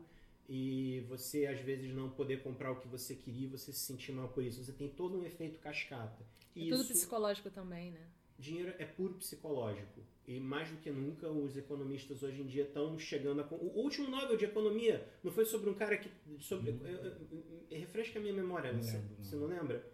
e 0.50 1.00
você 1.08 1.48
às 1.48 1.62
vezes 1.62 1.94
não 1.94 2.10
poder 2.10 2.44
comprar 2.44 2.74
o 2.74 2.82
que 2.82 2.90
você 2.90 3.16
queria, 3.16 3.48
você 3.48 3.72
se 3.72 3.80
sentir 3.80 4.12
mal 4.12 4.28
por 4.28 4.44
isso. 4.44 4.62
Você 4.62 4.74
tem 4.74 4.90
todo 4.90 5.18
um 5.18 5.24
efeito 5.24 5.60
cascata. 5.60 6.26
É 6.58 6.68
tudo 6.68 6.84
psicológico 6.84 7.50
também, 7.50 7.92
né? 7.92 8.06
Dinheiro 8.42 8.74
é 8.80 8.86
puro 8.86 9.14
psicológico. 9.14 10.02
E 10.28 10.40
mais 10.40 10.70
do 10.70 10.78
que 10.78 10.90
nunca, 10.90 11.30
os 11.30 11.56
economistas 11.56 12.24
hoje 12.24 12.42
em 12.42 12.46
dia 12.48 12.64
estão 12.64 12.98
chegando 12.98 13.42
a. 13.42 13.48
O 13.54 13.80
último 13.80 14.10
Nobel 14.10 14.36
de 14.36 14.46
Economia 14.46 15.08
não 15.24 15.32
foi 15.32 15.46
sobre 15.46 15.70
um 15.70 15.76
cara 15.76 15.96
que. 15.96 16.10
Sobre, 16.40 16.72
uhum. 16.72 17.66
refresca 17.70 18.18
a 18.18 18.22
minha 18.22 18.34
memória, 18.34 18.74
não 18.74 18.82
você, 18.82 18.98
lembro, 18.98 19.16
não. 19.16 19.24
você 19.24 19.36
não 19.36 19.48
lembra? 19.48 19.92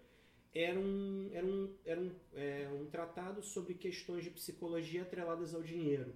Era 0.55 0.79
um, 0.79 1.29
era, 1.33 1.45
um, 1.45 1.73
era 1.85 1.99
um, 1.99 2.11
é, 2.33 2.69
um 2.69 2.85
tratado 2.85 3.43
sobre 3.43 3.73
questões 3.73 4.23
de 4.23 4.29
psicologia 4.29 5.01
atreladas 5.01 5.53
ao 5.53 5.61
dinheiro. 5.61 6.13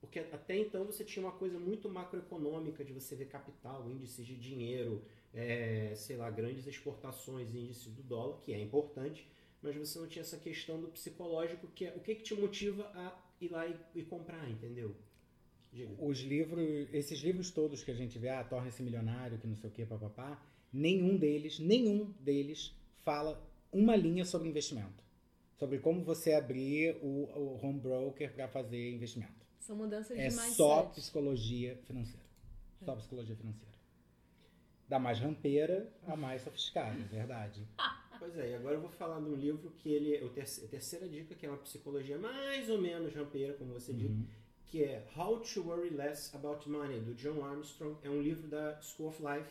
Porque 0.00 0.20
até 0.20 0.56
então 0.56 0.84
você 0.84 1.04
tinha 1.04 1.24
uma 1.24 1.32
coisa 1.32 1.58
muito 1.58 1.88
macroeconômica 1.88 2.84
de 2.84 2.92
você 2.92 3.14
ver 3.14 3.26
capital, 3.26 3.88
índices 3.88 4.24
de 4.26 4.36
dinheiro, 4.36 5.02
é, 5.34 5.92
sei 5.94 6.16
lá, 6.16 6.30
grandes 6.30 6.66
exportações, 6.66 7.54
índices 7.54 7.92
do 7.92 8.02
dólar, 8.02 8.40
que 8.40 8.52
é 8.52 8.60
importante, 8.60 9.28
mas 9.62 9.76
você 9.76 9.98
não 9.98 10.08
tinha 10.08 10.22
essa 10.22 10.36
questão 10.36 10.80
do 10.80 10.88
psicológico, 10.88 11.68
que 11.68 11.86
é 11.86 11.94
o 11.94 12.00
que, 12.00 12.16
que 12.16 12.22
te 12.22 12.34
motiva 12.34 12.84
a 12.94 13.16
ir 13.40 13.48
lá 13.50 13.66
e, 13.66 13.76
e 13.94 14.02
comprar, 14.02 14.50
entendeu? 14.50 14.94
Diga. 15.72 15.94
Os 15.98 16.18
livros, 16.20 16.88
esses 16.92 17.20
livros 17.20 17.50
todos 17.50 17.82
que 17.82 17.90
a 17.90 17.94
gente 17.94 18.18
vê, 18.18 18.28
ah, 18.28 18.44
torne-se 18.44 18.82
milionário, 18.82 19.38
que 19.38 19.46
não 19.46 19.56
sei 19.56 19.70
o 19.70 19.72
que, 19.72 19.86
papapá, 19.86 20.42
nenhum 20.72 21.16
deles, 21.16 21.58
nenhum 21.58 22.12
deles 22.20 22.74
fala 23.04 23.42
uma 23.72 23.96
linha 23.96 24.24
sobre 24.24 24.48
investimento. 24.48 25.02
Sobre 25.56 25.78
como 25.78 26.02
você 26.02 26.34
abrir 26.34 26.96
o, 27.00 27.24
o 27.24 27.60
home 27.62 27.80
broker 27.80 28.32
para 28.34 28.48
fazer 28.48 28.92
investimento. 28.92 29.46
São 29.60 29.76
mudanças 29.76 30.18
é 30.18 30.28
de 30.28 30.34
mindset. 30.34 30.50
É 30.50 30.54
só 30.54 30.82
psicologia 30.86 31.76
financeira. 31.86 32.26
É. 32.80 32.84
Só 32.84 32.96
psicologia 32.96 33.36
financeira. 33.36 33.72
Da 34.88 34.98
mais 34.98 35.20
rampeira 35.20 35.90
a 36.06 36.16
mais 36.16 36.42
sofisticada, 36.42 36.98
é 37.00 37.04
verdade. 37.04 37.66
Pois 38.22 38.38
é, 38.38 38.50
e 38.50 38.54
agora 38.54 38.76
eu 38.76 38.80
vou 38.80 38.88
falar 38.88 39.18
de 39.18 39.28
um 39.28 39.34
livro 39.34 39.72
que 39.78 39.90
ele 39.90 40.14
é 40.14 40.24
a 40.24 40.68
terceira 40.68 41.08
dica, 41.08 41.34
que 41.34 41.44
é 41.44 41.48
uma 41.48 41.58
psicologia 41.58 42.16
mais 42.16 42.70
ou 42.70 42.80
menos 42.80 43.12
rampeira, 43.12 43.52
como 43.54 43.72
você 43.72 43.90
uhum. 43.90 43.98
disse, 43.98 44.28
que 44.64 44.84
é 44.84 45.04
How 45.16 45.40
to 45.40 45.60
Worry 45.66 45.90
Less 45.90 46.30
About 46.36 46.68
Money, 46.70 47.00
do 47.00 47.14
John 47.14 47.44
Armstrong. 47.44 47.98
É 48.00 48.08
um 48.08 48.22
livro 48.22 48.46
da 48.46 48.80
School 48.80 49.08
of 49.08 49.20
Life, 49.20 49.50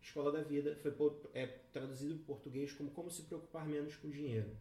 Escola 0.00 0.30
da 0.30 0.40
Vida. 0.40 0.76
Foi 0.76 0.94
é, 1.34 1.48
traduzido 1.72 2.14
para 2.14 2.26
português 2.26 2.72
como 2.72 2.92
Como 2.92 3.10
se 3.10 3.22
preocupar 3.22 3.66
menos 3.66 3.96
com 3.96 4.08
dinheiro. 4.08 4.56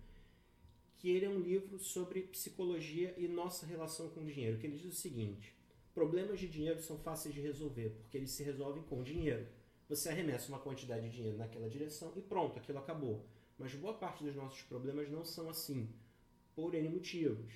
Que 0.98 1.12
ele 1.12 1.28
é 1.28 1.30
um 1.30 1.40
livro 1.40 1.78
sobre 1.78 2.22
psicologia 2.22 3.14
e 3.16 3.28
nossa 3.28 3.68
relação 3.68 4.10
com 4.10 4.22
o 4.22 4.26
dinheiro. 4.26 4.58
Que 4.58 4.66
ele 4.66 4.78
diz 4.78 4.92
o 4.92 4.96
seguinte: 4.96 5.56
problemas 5.94 6.40
de 6.40 6.48
dinheiro 6.48 6.82
são 6.82 6.98
fáceis 6.98 7.36
de 7.36 7.42
resolver, 7.42 7.92
porque 7.92 8.18
eles 8.18 8.32
se 8.32 8.42
resolvem 8.42 8.82
com 8.82 9.04
dinheiro. 9.04 9.46
Você 9.88 10.10
arremessa 10.10 10.50
uma 10.50 10.58
quantidade 10.58 11.08
de 11.08 11.16
dinheiro 11.16 11.38
naquela 11.38 11.70
direção 11.70 12.12
e 12.16 12.22
pronto, 12.22 12.58
aquilo 12.58 12.80
acabou. 12.80 13.24
Mas 13.62 13.76
boa 13.76 13.94
parte 13.94 14.24
dos 14.24 14.36
nossos 14.36 14.64
problemas 14.64 15.08
não 15.08 15.24
são 15.24 15.48
assim, 15.48 15.88
por 16.56 16.74
N 16.74 16.90
motivos. 16.90 17.54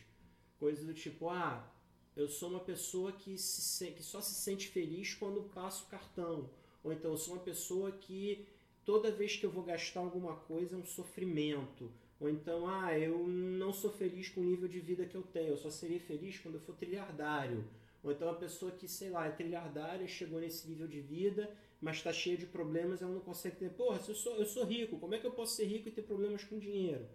Coisas 0.59 0.85
do 0.85 0.93
tipo, 0.93 1.29
ah, 1.29 1.67
eu 2.15 2.29
sou 2.29 2.51
uma 2.51 2.59
pessoa 2.59 3.11
que, 3.11 3.37
se, 3.39 3.87
que 3.87 4.03
só 4.03 4.21
se 4.21 4.35
sente 4.35 4.67
feliz 4.67 5.15
quando 5.15 5.49
passo 5.49 5.87
cartão. 5.87 6.47
Ou 6.83 6.93
então 6.93 7.11
eu 7.11 7.17
sou 7.17 7.33
uma 7.33 7.41
pessoa 7.41 7.91
que 7.91 8.47
toda 8.85 9.11
vez 9.11 9.35
que 9.35 9.47
eu 9.47 9.49
vou 9.49 9.63
gastar 9.63 10.01
alguma 10.01 10.35
coisa 10.35 10.75
é 10.75 10.79
um 10.79 10.85
sofrimento. 10.85 11.91
Ou 12.19 12.29
então, 12.29 12.67
ah, 12.67 12.97
eu 12.97 13.27
não 13.27 13.73
sou 13.73 13.91
feliz 13.91 14.29
com 14.29 14.41
o 14.41 14.45
nível 14.45 14.67
de 14.67 14.79
vida 14.79 15.07
que 15.07 15.15
eu 15.15 15.23
tenho, 15.23 15.49
eu 15.49 15.57
só 15.57 15.71
seria 15.71 15.99
feliz 15.99 16.37
quando 16.37 16.55
eu 16.55 16.61
for 16.61 16.75
trilhardário. 16.75 17.65
Ou 18.03 18.11
então 18.11 18.29
a 18.29 18.35
pessoa 18.35 18.71
que, 18.71 18.87
sei 18.87 19.09
lá, 19.09 19.25
é 19.25 19.31
trilhardária, 19.31 20.07
chegou 20.07 20.39
nesse 20.39 20.67
nível 20.67 20.87
de 20.87 21.01
vida 21.01 21.51
mas 21.81 21.97
está 21.97 22.11
cheia 22.11 22.37
de 22.37 22.45
problemas, 22.45 23.01
ela 23.01 23.11
não 23.11 23.19
consegue 23.19 23.57
ter. 23.57 23.69
Porra, 23.71 23.99
se 23.99 24.09
eu 24.09 24.15
sou, 24.15 24.35
eu 24.35 24.45
sou 24.45 24.65
rico, 24.65 24.99
como 24.99 25.13
é 25.15 25.19
que 25.19 25.27
eu 25.27 25.31
posso 25.31 25.55
ser 25.55 25.65
rico 25.65 25.87
e 25.87 25.91
ter 25.91 26.01
problemas 26.01 26.43
com 26.43 26.57
dinheiro? 26.57 27.05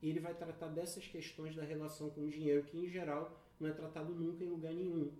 E 0.00 0.08
ele 0.08 0.20
vai 0.20 0.34
tratar 0.34 0.68
dessas 0.68 1.06
questões 1.06 1.56
da 1.56 1.64
relação 1.64 2.10
com 2.10 2.22
o 2.22 2.30
dinheiro, 2.30 2.64
que 2.64 2.78
em 2.78 2.88
geral 2.88 3.40
não 3.58 3.68
é 3.68 3.72
tratado 3.72 4.14
nunca 4.14 4.44
em 4.44 4.48
lugar 4.48 4.72
nenhum. 4.72 5.10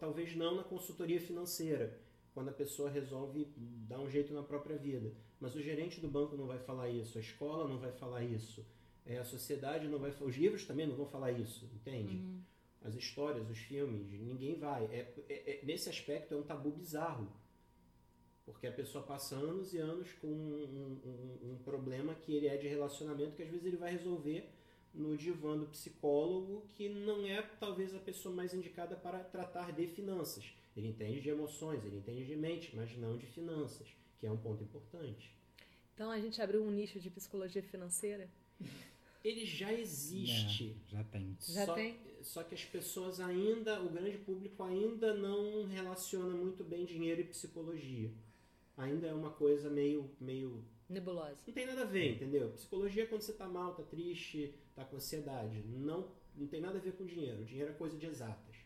Talvez 0.00 0.34
não 0.34 0.56
na 0.56 0.64
consultoria 0.64 1.20
financeira, 1.20 2.00
quando 2.34 2.48
a 2.48 2.52
pessoa 2.52 2.90
resolve 2.90 3.48
dar 3.56 4.00
um 4.00 4.10
jeito 4.10 4.34
na 4.34 4.42
própria 4.42 4.76
vida. 4.76 5.12
Mas 5.40 5.54
o 5.54 5.62
gerente 5.62 6.00
do 6.00 6.08
banco 6.08 6.36
não 6.36 6.46
vai 6.46 6.58
falar 6.58 6.88
isso, 6.88 7.18
a 7.18 7.20
escola 7.20 7.68
não 7.68 7.78
vai 7.78 7.92
falar 7.92 8.22
isso, 8.24 8.64
é, 9.06 9.18
a 9.18 9.24
sociedade 9.24 9.86
não 9.86 9.98
vai 9.98 10.12
os 10.20 10.36
livros 10.36 10.66
também 10.66 10.86
não 10.86 10.96
vão 10.96 11.06
falar 11.06 11.32
isso, 11.32 11.64
entende? 11.74 12.16
Uhum. 12.16 12.40
As 12.82 12.94
histórias, 12.94 13.48
os 13.48 13.58
filmes, 13.58 14.10
ninguém 14.20 14.58
vai. 14.58 14.84
É, 14.86 15.14
é, 15.28 15.34
é, 15.52 15.64
nesse 15.64 15.88
aspecto 15.88 16.34
é 16.34 16.36
um 16.36 16.42
tabu 16.42 16.70
bizarro 16.70 17.28
porque 18.46 18.68
a 18.68 18.72
pessoa 18.72 19.02
passa 19.04 19.34
anos 19.34 19.74
e 19.74 19.78
anos 19.78 20.12
com 20.12 20.28
um, 20.28 21.00
um, 21.04 21.50
um, 21.50 21.58
problema 21.64 22.14
que 22.14 22.32
ele 22.32 22.46
é 22.46 22.56
de 22.56 22.68
relacionamento, 22.68 23.34
que 23.34 23.42
às 23.42 23.50
vezes 23.50 23.66
ele 23.66 23.76
vai 23.76 23.90
resolver 23.90 24.48
no 24.94 25.16
divã 25.16 25.58
do 25.58 25.66
psicólogo, 25.66 26.64
que 26.68 26.88
não 26.88 27.26
é 27.26 27.42
talvez 27.42 27.92
a 27.94 27.98
pessoa 27.98 28.34
mais 28.34 28.54
indicada 28.54 28.96
para 28.96 29.18
tratar 29.18 29.72
de 29.72 29.86
finanças. 29.88 30.44
Ele 30.76 30.88
entende 30.88 31.20
de 31.20 31.28
emoções, 31.28 31.84
ele 31.84 31.96
entende 31.96 32.24
de 32.24 32.36
mente, 32.36 32.74
mas 32.74 32.96
não 32.96 33.18
de 33.18 33.26
finanças, 33.26 33.88
que 34.18 34.26
é 34.26 34.30
um 34.30 34.38
ponto 34.38 34.62
importante. 34.62 35.34
Então 35.92 36.10
a 36.10 36.20
gente 36.20 36.40
abriu 36.40 36.62
um 36.62 36.70
nicho 36.70 37.00
de 37.00 37.10
psicologia 37.10 37.62
financeira? 37.62 38.30
Ele 39.24 39.44
já 39.44 39.72
existe. 39.72 40.76
É, 40.86 40.96
já 40.96 41.04
tem. 41.04 41.36
Já 41.40 41.66
só, 41.66 41.74
tem. 41.74 41.98
Só 42.22 42.44
que 42.44 42.54
as 42.54 42.64
pessoas 42.64 43.18
ainda, 43.18 43.82
o 43.82 43.88
grande 43.88 44.18
público 44.18 44.62
ainda 44.62 45.14
não 45.14 45.66
relaciona 45.66 46.32
muito 46.32 46.62
bem 46.62 46.84
dinheiro 46.84 47.22
e 47.22 47.24
psicologia 47.24 48.08
ainda 48.76 49.06
é 49.06 49.14
uma 49.14 49.30
coisa 49.30 49.70
meio, 49.70 50.10
meio 50.20 50.64
nebulosa. 50.88 51.38
Não 51.46 51.54
tem 51.54 51.66
nada 51.66 51.82
a 51.82 51.86
ver, 51.86 52.14
entendeu? 52.14 52.50
Psicologia 52.50 53.04
é 53.04 53.06
quando 53.06 53.22
você 53.22 53.32
tá 53.32 53.48
mal, 53.48 53.74
tá 53.74 53.82
triste, 53.82 54.54
tá 54.74 54.84
com 54.84 54.96
ansiedade. 54.96 55.62
Não, 55.66 56.08
não 56.36 56.46
tem 56.46 56.60
nada 56.60 56.78
a 56.78 56.80
ver 56.80 56.92
com 56.92 57.06
dinheiro. 57.06 57.42
O 57.42 57.44
dinheiro 57.44 57.70
é 57.70 57.74
coisa 57.74 57.96
de 57.96 58.06
exatas. 58.06 58.56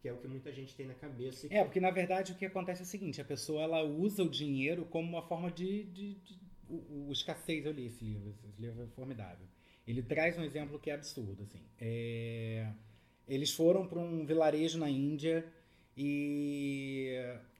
Que 0.00 0.08
é 0.08 0.12
o 0.12 0.18
que 0.18 0.28
muita 0.28 0.52
gente 0.52 0.74
tem 0.74 0.86
na 0.86 0.94
cabeça. 0.94 1.46
É, 1.50 1.64
porque 1.64 1.80
na 1.80 1.90
verdade 1.90 2.32
o 2.32 2.34
que 2.36 2.44
acontece 2.44 2.82
é 2.82 2.84
o 2.84 2.86
seguinte: 2.86 3.20
a 3.20 3.24
pessoa 3.24 3.62
ela 3.62 3.82
usa 3.82 4.22
o 4.22 4.28
dinheiro 4.28 4.84
como 4.84 5.08
uma 5.08 5.22
forma 5.22 5.50
de. 5.50 5.84
de, 5.84 6.14
de 6.14 6.38
o, 6.68 7.08
o, 7.08 7.12
Escassez, 7.12 7.64
eu 7.64 7.72
li 7.72 7.86
esse 7.86 8.04
livro, 8.04 8.34
esse 8.48 8.60
livro 8.60 8.82
é 8.82 8.86
formidável. 8.88 9.46
Ele 9.86 10.02
traz 10.02 10.38
um 10.38 10.42
exemplo 10.42 10.78
que 10.78 10.90
é 10.90 10.94
absurdo. 10.94 11.42
Assim. 11.42 11.60
É, 11.78 12.70
eles 13.26 13.52
foram 13.52 13.86
para 13.86 13.98
um 13.98 14.24
vilarejo 14.26 14.78
na 14.78 14.90
Índia 14.90 15.44
e 15.96 17.16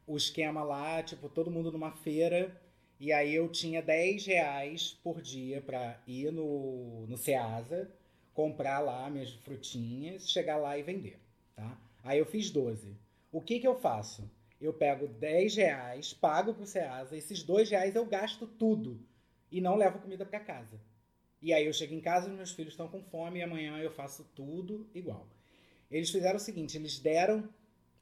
o 0.07 0.17
esquema 0.17 0.63
lá, 0.63 1.03
tipo, 1.03 1.29
todo 1.29 1.51
mundo 1.51 1.73
numa 1.73 1.93
feira. 1.93 2.61
E 2.99 3.13
aí 3.13 3.35
eu 3.35 3.49
tinha 3.49 3.83
10 3.83 4.27
reais 4.27 4.99
por 5.03 5.21
dia 5.21 5.61
para 5.61 6.01
ir 6.07 6.33
no, 6.33 7.07
no 7.07 7.17
Ceasa, 7.17 7.91
comprar 8.33 8.81
lá 8.81 9.11
minhas 9.11 9.33
frutinhas, 9.33 10.31
chegar 10.31 10.57
lá 10.57 10.79
e 10.79 10.83
vender, 10.83 11.19
tá? 11.55 11.79
Aí 12.03 12.19
eu 12.19 12.27
fiz 12.27 12.51
12. 12.51 12.97
O 13.33 13.41
que 13.41 13.59
que 13.59 13.67
eu 13.67 13.75
faço? 13.75 14.31
Eu 14.61 14.73
pego 14.73 15.09
10 15.09 15.57
reais, 15.57 16.15
pago 16.15 16.55
pro 16.55 16.67
Ceasa, 16.67 17.17
esses 17.17 17.43
2 17.43 17.71
reais 17.71 17.97
eu 17.97 18.07
gasto 18.07 18.47
tudo 18.47 19.01
e 19.51 19.61
não 19.61 19.77
levo 19.77 19.99
comida 19.99 20.25
para 20.25 20.41
casa. 20.41 20.81
E 21.43 21.53
aí 21.53 21.67
eu 21.67 21.73
chego 21.73 21.93
em 21.93 22.01
casa, 22.01 22.29
meus 22.29 22.53
filhos 22.53 22.73
estão 22.73 22.89
com 22.89 23.03
fome 23.03 23.39
e 23.39 23.43
amanhã 23.43 23.77
eu 23.79 23.91
faço 23.91 24.25
tudo 24.35 24.89
igual. 24.95 25.29
Eles 25.91 26.11
fizeram 26.11 26.37
o 26.37 26.41
seguinte, 26.41 26.77
eles 26.77 26.99
deram 26.99 27.49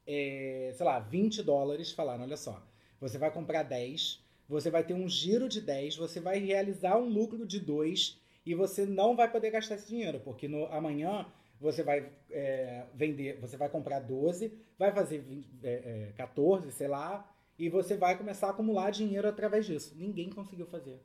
é, 0.05 0.71
sei 0.73 0.85
lá, 0.85 0.99
20 0.99 1.43
dólares, 1.43 1.91
falaram: 1.91 2.23
olha 2.23 2.37
só, 2.37 2.61
você 2.99 3.17
vai 3.17 3.31
comprar 3.31 3.63
10, 3.63 4.23
você 4.47 4.69
vai 4.69 4.83
ter 4.83 4.93
um 4.93 5.07
giro 5.07 5.47
de 5.47 5.61
10, 5.61 5.97
você 5.97 6.19
vai 6.19 6.39
realizar 6.39 6.97
um 6.97 7.07
lucro 7.07 7.45
de 7.45 7.59
2 7.59 8.19
e 8.45 8.53
você 8.53 8.85
não 8.85 9.15
vai 9.15 9.31
poder 9.31 9.51
gastar 9.51 9.75
esse 9.75 9.87
dinheiro, 9.87 10.19
porque 10.19 10.47
no, 10.47 10.65
amanhã 10.65 11.25
você 11.59 11.81
vai 11.81 12.09
é, 12.29 12.85
vender, 12.93 13.39
você 13.39 13.55
vai 13.55 13.69
comprar 13.69 13.99
12, 13.99 14.53
vai 14.77 14.91
fazer 14.91 15.19
20, 15.19 15.49
é, 15.63 16.11
14, 16.17 16.67
é, 16.67 16.71
sei 16.71 16.87
lá, 16.87 17.29
e 17.57 17.69
você 17.69 17.95
vai 17.95 18.17
começar 18.17 18.47
a 18.47 18.49
acumular 18.49 18.91
dinheiro 18.91 19.27
através 19.27 19.65
disso. 19.65 19.95
Ninguém 19.95 20.29
conseguiu 20.29 20.65
fazer. 20.65 20.99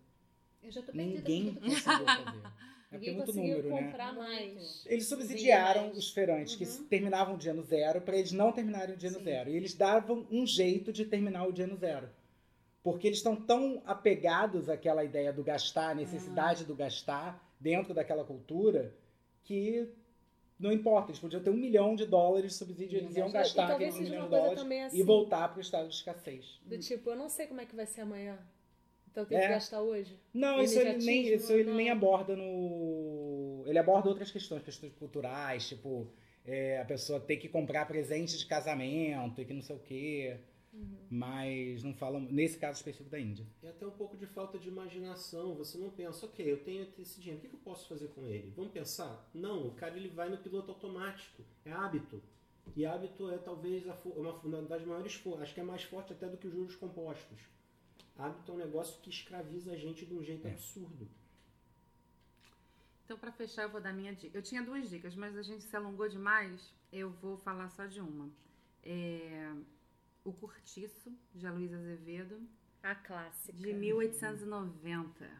Eu 0.63 0.71
já 0.71 0.83
tô 0.83 0.93
Ninguém 0.93 1.55
conseguiu 1.55 2.07
fazer. 2.07 2.43
É 2.91 2.97
porque 2.97 3.11
é 3.11 3.13
muito 3.13 3.33
número, 3.35 3.69
né? 3.69 3.83
comprar 3.83 4.15
né? 4.15 4.19
mais. 4.19 4.87
Eles 4.87 5.07
subsidiaram 5.07 5.91
os 5.91 6.11
feirantes 6.11 6.55
uhum. 6.55 6.59
que 6.59 6.89
terminavam 6.89 7.35
o 7.35 7.39
dia 7.39 7.53
no 7.53 7.63
zero 7.63 8.01
para 8.01 8.17
eles 8.17 8.33
não 8.33 8.51
terminarem 8.51 8.95
o 8.95 8.99
dia 8.99 9.11
no 9.11 9.23
zero. 9.23 9.51
E 9.51 9.57
eles 9.57 9.75
davam 9.75 10.27
um 10.31 10.47
jeito 10.47 10.93
de 10.93 11.05
terminar 11.05 11.47
o 11.47 11.53
dia 11.53 11.67
no 11.67 11.77
zero. 11.77 12.09
Porque 12.83 13.07
eles 13.07 13.19
estão 13.19 13.37
tão 13.37 13.83
apegados 13.85 14.71
àquela 14.71 15.05
ideia 15.05 15.33
do 15.33 15.45
gastar, 15.45 15.91
a 15.91 15.95
necessidade 15.95 16.65
do 16.65 16.75
gastar 16.75 17.47
dentro 17.61 17.93
daquela 17.93 18.25
cultura, 18.25 18.95
que 19.43 19.93
não 20.59 20.73
importa, 20.73 21.11
eles 21.11 21.21
podiam 21.21 21.43
ter 21.43 21.51
um 21.51 21.57
milhão 21.57 21.95
de 21.95 22.05
dólares 22.05 22.53
de 22.53 22.59
subsídio, 22.59 22.99
eles 22.99 23.17
iam 23.17 23.31
gastar 23.31 23.73
aquele 23.73 23.93
um 23.93 23.99
milhão 23.99 24.25
de 24.25 24.31
dólares 24.31 24.61
assim. 24.61 24.99
e 24.99 25.03
voltar 25.03 25.49
para 25.49 25.59
o 25.59 25.61
estado 25.61 25.89
de 25.89 25.95
escassez. 25.95 26.61
Do 26.65 26.79
tipo, 26.79 27.11
eu 27.11 27.17
não 27.17 27.29
sei 27.29 27.47
como 27.47 27.61
é 27.61 27.67
que 27.67 27.77
vai 27.77 27.87
ser 27.87 28.01
amanhã. 28.01 28.39
Então 29.19 29.25
eu 29.25 29.29
tenho 29.29 29.41
É. 29.41 29.47
que 29.47 29.53
gastar 29.55 29.81
hoje. 29.83 30.19
Não, 30.33 30.63
isso 30.63 30.79
ele, 30.79 31.05
nem, 31.05 31.35
isso 31.35 31.53
ele 31.53 31.73
nem 31.73 31.91
aborda 31.91 32.37
no. 32.37 33.65
Ele 33.67 33.79
aborda 33.79 34.09
outras 34.09 34.31
questões, 34.31 34.63
questões 34.63 34.93
culturais, 34.95 35.69
tipo, 35.69 36.07
é, 36.45 36.81
a 36.81 36.85
pessoa 36.85 37.19
ter 37.21 37.37
que 37.37 37.49
comprar 37.49 37.87
presente 37.87 38.39
de 38.39 38.47
casamento 38.47 39.41
e 39.41 39.45
que 39.45 39.53
não 39.53 39.63
sei 39.63 39.77
o 39.77 39.81
quê. 39.81 40.39
Uhum. 40.73 40.99
Mas 41.11 41.83
não 41.83 41.95
fala, 41.95 42.21
nesse 42.21 42.59
caso 42.59 42.77
específico 42.79 43.11
da 43.11 43.19
Índia. 43.19 43.45
E 43.63 43.67
até 43.67 43.87
um 43.87 43.91
pouco 43.91 44.17
de 44.17 44.27
falta 44.27 44.59
de 44.59 44.69
imaginação. 44.69 45.55
Você 45.57 45.79
não 45.79 45.91
pensa, 45.91 46.27
ok, 46.27 46.53
eu 46.53 46.59
tenho 46.63 46.87
esse 46.99 47.21
dinheiro, 47.21 47.39
o 47.39 47.43
que 47.43 47.49
que 47.49 47.55
eu 47.55 47.61
posso 47.61 47.89
fazer 47.89 48.09
com 48.09 48.27
ele? 48.27 48.53
Vamos 48.55 48.71
pensar? 48.71 49.29
Não, 49.35 49.67
o 49.67 49.71
cara 49.73 49.97
ele 49.97 50.09
vai 50.09 50.29
no 50.29 50.39
piloto 50.39 50.71
automático. 50.71 51.43
É 51.65 51.73
hábito. 51.73 52.23
E 52.77 52.85
hábito 52.85 53.31
é 53.31 53.39
talvez 53.39 53.89
a, 53.89 53.95
fo- 53.95 54.11
uma 54.11 54.31
uma 54.45 54.63
das 54.63 54.85
maiores 54.85 55.15
forças. 55.15 55.43
Acho 55.45 55.55
que 55.55 55.61
é 55.61 55.65
mais 55.65 55.83
forte 55.83 56.13
até 56.13 56.29
do 56.29 56.37
que 56.37 56.47
os 56.47 56.53
juros 56.53 56.77
compostos. 56.77 57.41
Hábito 58.19 58.51
é 58.53 58.55
um 58.55 58.59
negócio 58.59 59.01
que 59.01 59.11
escraviza 59.11 59.73
a 59.73 59.77
gente 59.77 60.05
de 60.05 60.13
um 60.15 60.23
jeito 60.23 60.47
É. 60.47 60.51
absurdo. 60.51 61.09
Então, 63.05 63.17
para 63.19 63.33
fechar, 63.33 63.63
eu 63.63 63.71
vou 63.71 63.81
dar 63.81 63.93
minha 63.93 64.15
dica. 64.15 64.37
Eu 64.37 64.43
tinha 64.43 64.63
duas 64.63 64.91
dicas, 64.91 65.15
mas 65.15 65.37
a 65.37 65.43
gente 65.43 65.65
se 65.65 65.75
alongou 65.77 66.09
demais. 66.09 66.75
Eu 66.93 67.11
vou 67.11 67.39
falar 67.39 67.71
só 67.71 67.87
de 67.87 68.01
uma. 68.01 68.29
É, 68.83 69.51
o 70.25 70.33
Curtiço, 70.33 71.11
de 71.35 71.47
Aloysio 71.47 71.79
Azevedo, 71.79 72.41
A 72.83 72.95
clássica. 72.95 73.57
de 73.57 73.73
1890. 73.73 75.31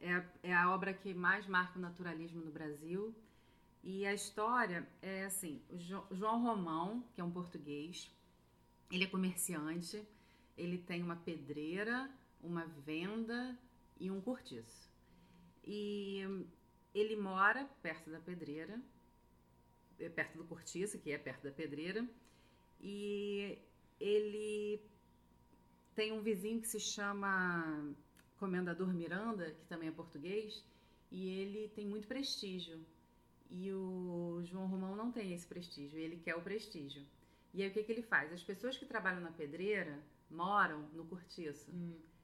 É 0.00 0.14
a, 0.14 0.24
é 0.42 0.54
a 0.54 0.70
obra 0.74 0.92
que 0.94 1.12
mais 1.12 1.46
marca 1.46 1.78
o 1.78 1.82
naturalismo 1.82 2.40
no 2.42 2.50
Brasil. 2.50 3.14
E 3.84 4.06
a 4.06 4.14
história 4.14 4.88
é 5.02 5.24
assim: 5.26 5.60
o 5.68 5.76
Jo- 5.76 6.06
João 6.12 6.42
Romão, 6.42 7.04
que 7.14 7.20
é 7.20 7.24
um 7.24 7.30
português, 7.30 8.10
ele 8.90 9.04
é 9.04 9.06
comerciante, 9.06 10.02
ele 10.56 10.78
tem 10.78 11.02
uma 11.02 11.16
pedreira, 11.16 12.10
uma 12.42 12.64
venda 12.66 13.58
e 13.98 14.10
um 14.10 14.20
cortiço. 14.20 14.90
E 15.64 16.20
ele 16.94 17.16
mora 17.16 17.64
perto 17.82 18.10
da 18.10 18.20
pedreira, 18.20 18.80
é, 19.98 20.08
perto 20.08 20.36
do 20.36 20.44
cortiço, 20.44 20.98
que 20.98 21.10
é 21.10 21.18
perto 21.18 21.44
da 21.44 21.50
pedreira, 21.50 22.06
e 22.80 23.58
ele 24.00 24.80
tem 25.94 26.12
um 26.12 26.20
vizinho 26.20 26.60
que 26.60 26.68
se 26.68 26.80
chama 26.80 27.94
Comendador 28.38 28.92
Miranda, 28.92 29.52
que 29.52 29.64
também 29.66 29.88
é 29.88 29.92
português, 29.92 30.64
e 31.10 31.28
ele 31.28 31.68
tem 31.68 31.86
muito 31.86 32.08
prestígio. 32.08 32.84
E 33.50 33.70
o 33.72 34.40
João 34.44 34.66
Romão 34.66 34.96
não 34.96 35.12
tem 35.12 35.32
esse 35.32 35.46
prestígio, 35.46 35.98
ele 35.98 36.16
quer 36.16 36.34
o 36.34 36.42
prestígio. 36.42 37.04
E 37.54 37.62
aí 37.62 37.68
o 37.68 37.72
que, 37.72 37.82
que 37.82 37.92
ele 37.92 38.02
faz? 38.02 38.32
As 38.32 38.42
pessoas 38.42 38.76
que 38.78 38.86
trabalham 38.86 39.20
na 39.20 39.30
pedreira 39.30 40.02
moram 40.32 40.88
no 40.92 41.04
cortiço 41.04 41.70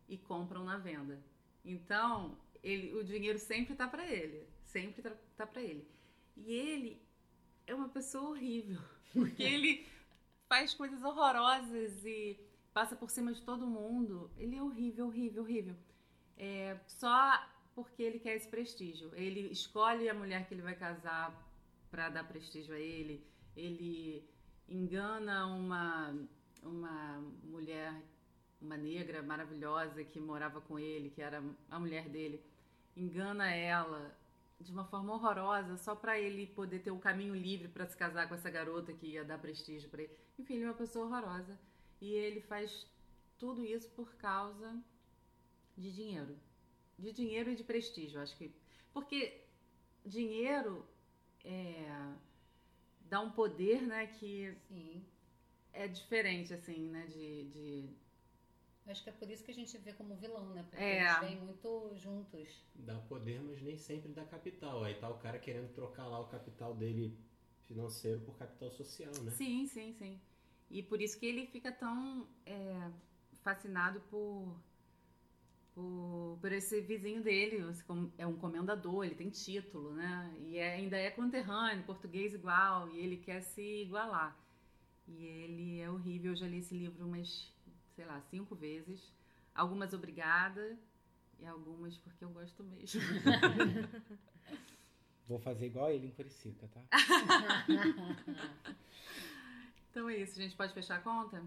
e 0.09 0.17
compram 0.17 0.65
na 0.65 0.79
venda. 0.79 1.23
Então, 1.65 2.37
ele, 2.63 2.95
o 2.95 3.05
dinheiro 3.05 3.39
sempre 3.39 3.75
tá 3.75 3.87
para 3.87 4.07
ele, 4.07 4.47
sempre 4.65 5.03
tá, 5.03 5.13
tá 5.37 5.47
para 5.47 5.63
ele. 5.63 5.87
E 6.37 6.53
ele 6.53 7.03
é 7.67 7.75
uma 7.75 7.89
pessoa 7.89 8.31
horrível, 8.31 8.81
porque 9.13 9.43
ele 9.43 9.87
faz 10.49 10.75
coisas 10.75 11.03
horrorosas 11.03 12.05
e 12.05 12.41
passa 12.73 12.97
por 12.97 13.11
cima 13.11 13.33
de 13.33 13.43
todo 13.43 13.67
mundo. 13.67 14.31
Ele 14.37 14.57
é 14.57 14.63
horrível, 14.63 15.07
horrível, 15.07 15.43
horrível. 15.43 15.77
É, 16.37 16.79
só 16.87 17.47
porque 17.75 18.03
ele 18.03 18.19
quer 18.19 18.37
esse 18.37 18.49
prestígio. 18.49 19.11
Ele 19.15 19.41
escolhe 19.53 20.09
a 20.09 20.15
mulher 20.15 20.47
que 20.47 20.55
ele 20.55 20.63
vai 20.63 20.75
casar 20.75 21.47
para 21.91 22.09
dar 22.09 22.25
prestígio 22.25 22.75
a 22.75 22.79
ele. 22.79 23.27
Ele 23.57 24.29
engana 24.69 25.47
uma 25.47 26.15
uma 26.63 27.19
mulher, 27.45 27.95
uma 28.61 28.77
negra 28.77 29.23
maravilhosa 29.23 30.05
que 30.05 30.21
morava 30.21 30.61
com 30.61 30.79
ele, 30.79 31.11
que 31.11 31.23
era 31.23 31.43
a 31.71 31.79
mulher 31.79 32.09
dele. 32.09 32.43
Engana 32.97 33.51
ela 33.51 34.17
de 34.61 34.73
uma 34.73 34.85
forma 34.85 35.15
horrorosa 35.15 35.77
só 35.77 35.95
para 35.95 36.19
ele 36.19 36.47
poder 36.47 36.81
ter 36.81 36.91
o 36.91 36.99
caminho 36.99 37.35
livre 37.35 37.69
para 37.69 37.87
se 37.87 37.97
casar 37.97 38.29
com 38.29 38.35
essa 38.35 38.51
garota 38.51 38.93
que 38.93 39.07
ia 39.07 39.25
dar 39.25 39.39
prestígio 39.39 39.89
para 39.89 40.03
ele. 40.03 40.13
Enfim, 40.39 40.55
ele 40.55 40.65
é 40.65 40.69
uma 40.69 40.75
pessoa 40.75 41.07
horrorosa 41.07 41.59
e 42.01 42.13
ele 42.13 42.41
faz 42.41 42.87
tudo 43.39 43.65
isso 43.65 43.89
por 43.91 44.15
causa 44.17 44.77
de 45.77 45.93
dinheiro. 45.93 46.37
De 46.99 47.13
dinheiro 47.13 47.51
e 47.51 47.55
de 47.55 47.63
prestígio, 47.63 48.21
acho 48.21 48.37
que. 48.37 48.53
Porque 48.93 49.45
dinheiro 50.05 50.85
é, 51.45 52.13
dá 53.03 53.21
um 53.21 53.31
poder, 53.31 53.83
né, 53.83 54.07
que 54.07 54.57
Sim. 54.69 55.05
É 55.79 55.89
diferente, 55.89 56.53
assim, 56.53 56.89
né, 56.89 57.07
de. 57.07 57.45
de... 57.45 57.89
Acho 58.87 59.03
que 59.05 59.11
é 59.11 59.13
por 59.13 59.31
isso 59.31 59.45
que 59.45 59.51
a 59.51 59.55
gente 59.55 59.77
vê 59.79 59.93
como 59.93 60.17
vilão, 60.17 60.49
né? 60.55 60.63
Porque 60.63 60.83
É. 60.83 61.03
eles 61.03 61.21
vêm 61.21 61.41
muito 61.41 61.93
juntos. 61.97 62.49
Dá 62.75 62.99
poder, 63.01 63.41
mas 63.43 63.61
nem 63.61 63.77
sempre 63.77 64.11
dá 64.13 64.25
capital. 64.25 64.83
Aí 64.83 64.95
tá 64.95 65.11
o 65.11 65.19
cara 65.19 65.39
querendo 65.39 65.73
trocar 65.75 66.07
lá 66.07 66.19
o 66.19 66.27
capital 66.29 66.75
dele 66.75 67.15
financeiro 67.67 68.21
por 68.21 68.35
capital 68.39 68.71
social, 68.71 69.13
né? 69.23 69.31
Sim, 69.33 69.67
sim, 69.67 69.93
sim. 69.93 70.19
E 70.71 70.83
por 70.83 71.03
isso 71.03 71.19
que 71.19 71.27
ele 71.27 71.47
fica 71.47 71.71
tão 71.71 72.27
é, 72.47 72.91
fascinado 73.43 74.01
por, 74.11 74.57
por, 75.75 76.39
por 76.41 76.51
esse 76.51 76.81
vizinho 76.81 77.23
dele. 77.23 77.59
É 78.17 78.27
um 78.27 78.37
comendador, 78.37 79.05
ele 79.05 79.15
tem 79.15 79.29
título, 79.29 79.93
né? 79.93 80.35
E 80.41 80.57
é- 80.57 80.75
ainda 80.77 80.97
é 80.97 81.11
conterrâneo, 81.11 81.85
português 81.85 82.33
igual, 82.33 82.89
e 82.89 82.99
ele 82.99 83.19
quer 83.19 83.43
se 83.43 83.83
igualar. 83.83 84.48
E 85.09 85.25
ele 85.25 85.81
é 85.81 85.91
horrível. 85.91 86.33
Eu 86.33 86.37
já 86.37 86.47
li 86.47 86.59
esse 86.59 86.75
livro 86.75 87.05
umas, 87.05 87.53
sei 87.97 88.05
lá, 88.05 88.21
cinco 88.21 88.55
vezes. 88.55 89.13
Algumas 89.55 89.93
obrigada 89.93 90.79
e 91.41 91.47
algumas 91.47 91.97
porque 91.97 92.25
eu 92.25 92.31
gosto 92.31 92.63
mesmo. 92.63 93.01
Vou 95.27 95.39
fazer 95.39 95.67
igual 95.67 95.91
ele 95.91 96.07
em 96.07 96.11
Curicica, 96.11 96.69
tá? 96.69 96.81
Então 99.91 100.09
é 100.09 100.17
isso, 100.19 100.41
gente. 100.41 100.55
Pode 100.55 100.73
fechar 100.75 100.97
a 100.97 101.01
conta? 101.01 101.43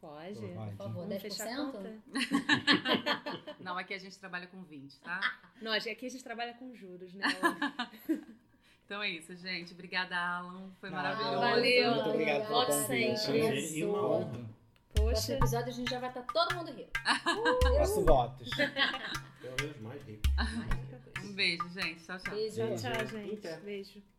Pode. 0.00 0.34
Pode. 0.38 0.70
Por 0.72 0.76
favor, 0.76 1.06
Vamos 1.06 1.22
fechar 1.22 1.46
a 1.46 1.50
10%? 1.52 1.72
conta? 1.72 2.02
Não, 3.60 3.78
aqui 3.78 3.94
a 3.94 3.98
gente 3.98 4.18
trabalha 4.18 4.46
com 4.46 4.62
20, 4.62 5.00
tá? 5.00 5.20
Nós, 5.62 5.86
aqui 5.86 6.04
a 6.04 6.10
gente 6.10 6.22
trabalha 6.22 6.52
com 6.54 6.74
juros, 6.74 7.14
né? 7.14 7.24
Então 8.84 9.02
é 9.02 9.08
isso, 9.10 9.34
gente. 9.36 9.72
Obrigada, 9.72 10.16
Alan. 10.16 10.70
Foi 10.80 10.88
Ah, 10.90 10.92
maravilhoso. 10.92 11.40
valeu. 11.40 11.94
Muito 11.94 12.10
obrigado 12.10 12.46
pelo 12.46 12.66
convite. 12.66 13.18
sempre. 13.18 13.78
E 13.78 13.84
uma 13.84 14.06
honra. 14.06 14.26
No 14.32 14.48
Poxa. 14.94 15.10
próximo 15.10 15.36
episódio 15.38 15.68
a 15.68 15.72
gente 15.72 15.90
já 15.90 15.98
vai 15.98 16.08
estar 16.10 16.22
todo 16.22 16.54
mundo 16.54 16.70
rico. 16.72 16.90
Faço 17.78 18.04
votos. 18.04 18.50
Pelo 18.54 19.56
menos 19.60 19.80
mais 19.80 20.02
rico. 20.02 20.22
Um 21.24 21.32
beijo, 21.32 21.68
gente. 21.70 22.04
Tchau, 22.04 22.18
tchau. 22.18 22.34
Beijo. 22.34 22.56
Tchau, 22.56 22.76
tchau, 22.76 23.06
gente. 23.06 23.56
Beijo. 23.64 24.13